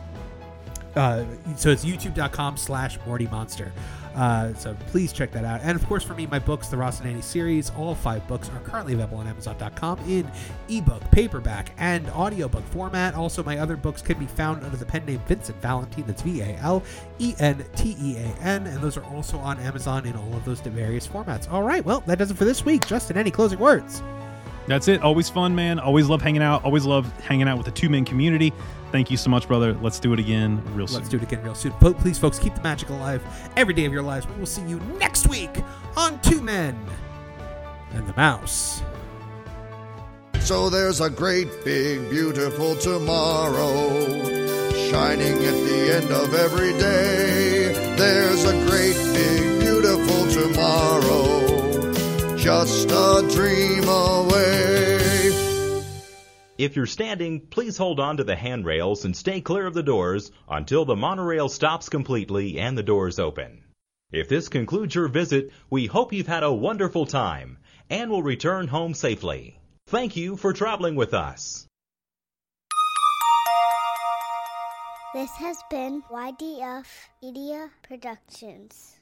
Uh, 0.95 1.25
so 1.57 1.69
it's 1.71 1.83
youtube.com 1.83 2.55
slash 2.55 2.97
morty 3.05 3.27
monster 3.27 3.73
uh, 4.15 4.53
so 4.53 4.75
please 4.87 5.11
check 5.11 5.31
that 5.31 5.45
out. 5.45 5.61
And 5.61 5.79
of 5.79 5.85
course 5.87 6.03
for 6.03 6.13
me 6.13 6.25
my 6.25 6.39
books 6.39 6.67
the 6.67 6.77
ross 6.77 6.99
and 6.99 7.09
annie 7.09 7.21
series 7.21 7.69
all 7.71 7.93
five 7.93 8.27
books 8.27 8.49
are 8.49 8.59
currently 8.61 8.93
available 8.93 9.17
on 9.17 9.27
amazon.com 9.27 9.99
in 10.07 10.31
ebook 10.69 11.01
paperback 11.11 11.71
and 11.77 12.09
audiobook 12.09 12.63
format. 12.65 13.13
Also 13.13 13.43
my 13.43 13.57
other 13.57 13.75
books 13.75 14.01
can 14.01 14.17
be 14.17 14.25
found 14.25 14.63
under 14.63 14.77
the 14.77 14.85
pen 14.85 15.05
name 15.05 15.21
vincent 15.27 15.61
valentean. 15.61 16.07
That's 16.07 16.21
v-a-l-e-n-t-e-a-n 16.21 16.67
and 18.67 18.81
those 18.81 18.97
are 18.97 19.03
also 19.05 19.37
on 19.37 19.59
amazon 19.59 20.05
in 20.05 20.15
all 20.15 20.33
of 20.33 20.45
those 20.45 20.61
various 20.61 21.07
formats. 21.07 21.51
All 21.51 21.63
right 21.63 21.83
well 21.83 22.01
that 22.01 22.17
does 22.17 22.31
it 22.31 22.37
for 22.37 22.45
this 22.45 22.65
week. 22.65 22.87
Justin 22.87 23.17
any 23.17 23.31
closing 23.31 23.59
words 23.59 24.01
That's 24.67 24.87
it. 24.87 25.01
Always 25.01 25.29
fun, 25.29 25.53
man. 25.55 25.79
Always 25.79 26.07
love 26.07 26.21
hanging 26.21 26.41
out. 26.41 26.63
Always 26.65 26.85
love 26.85 27.05
hanging 27.21 27.47
out 27.47 27.57
with 27.57 27.65
the 27.65 27.71
two 27.71 27.87
man 27.89 28.03
community. 28.05 28.51
Thank 28.91 29.11
you 29.11 29.17
so 29.17 29.29
much, 29.29 29.47
brother. 29.47 29.73
Let's 29.81 29.99
do 29.99 30.13
it 30.13 30.19
again 30.19 30.61
real 30.73 30.87
soon. 30.87 30.97
Let's 30.99 31.09
do 31.09 31.17
it 31.17 31.23
again 31.23 31.43
real 31.43 31.53
soon. 31.55 31.71
Po- 31.73 31.93
Please, 31.93 32.17
folks, 32.17 32.39
keep 32.39 32.55
the 32.55 32.61
magic 32.61 32.89
alive 32.89 33.21
every 33.57 33.73
day 33.73 33.85
of 33.85 33.93
your 33.93 34.01
lives. 34.03 34.27
We 34.27 34.35
will 34.39 34.45
see 34.45 34.63
you 34.63 34.79
next 34.99 35.27
week 35.27 35.51
on 35.97 36.19
Two 36.21 36.41
Men 36.41 36.77
and 37.93 38.07
the 38.07 38.13
Mouse. 38.15 38.81
So 40.39 40.69
there's 40.69 41.01
a 41.01 41.09
great 41.09 41.47
big 41.65 42.09
beautiful 42.09 42.75
tomorrow 42.75 43.89
shining 44.89 45.33
at 45.33 45.53
the 45.67 45.93
end 45.95 46.11
of 46.11 46.33
every 46.35 46.71
day. 46.73 47.73
There's 47.97 48.43
a 48.45 48.53
great 48.69 48.95
big 49.13 49.59
beautiful 49.61 50.27
tomorrow 50.31 51.74
just 52.45 52.91
a 52.91 53.27
dream 53.33 53.83
away. 53.85 54.99
If 56.59 56.75
you're 56.75 56.85
standing, 56.85 57.39
please 57.41 57.75
hold 57.75 57.99
on 57.99 58.17
to 58.17 58.23
the 58.23 58.35
handrails 58.35 59.03
and 59.03 59.17
stay 59.17 59.41
clear 59.41 59.65
of 59.65 59.73
the 59.73 59.81
doors 59.81 60.31
until 60.47 60.85
the 60.85 60.95
monorail 60.95 61.49
stops 61.49 61.89
completely 61.89 62.59
and 62.59 62.77
the 62.77 62.83
doors 62.83 63.17
open. 63.17 63.63
If 64.11 64.29
this 64.29 64.47
concludes 64.47 64.93
your 64.93 65.07
visit, 65.07 65.49
we 65.71 65.87
hope 65.87 66.13
you've 66.13 66.27
had 66.27 66.43
a 66.43 66.53
wonderful 66.53 67.07
time 67.07 67.57
and 67.89 68.11
will 68.11 68.21
return 68.21 68.67
home 68.67 68.93
safely. 68.93 69.59
Thank 69.87 70.15
you 70.15 70.37
for 70.37 70.53
traveling 70.53 70.95
with 70.95 71.15
us. 71.15 71.65
This 75.15 75.31
has 75.31 75.57
been 75.71 76.03
YDF 76.11 76.85
Media 77.23 77.71
Productions. 77.81 78.94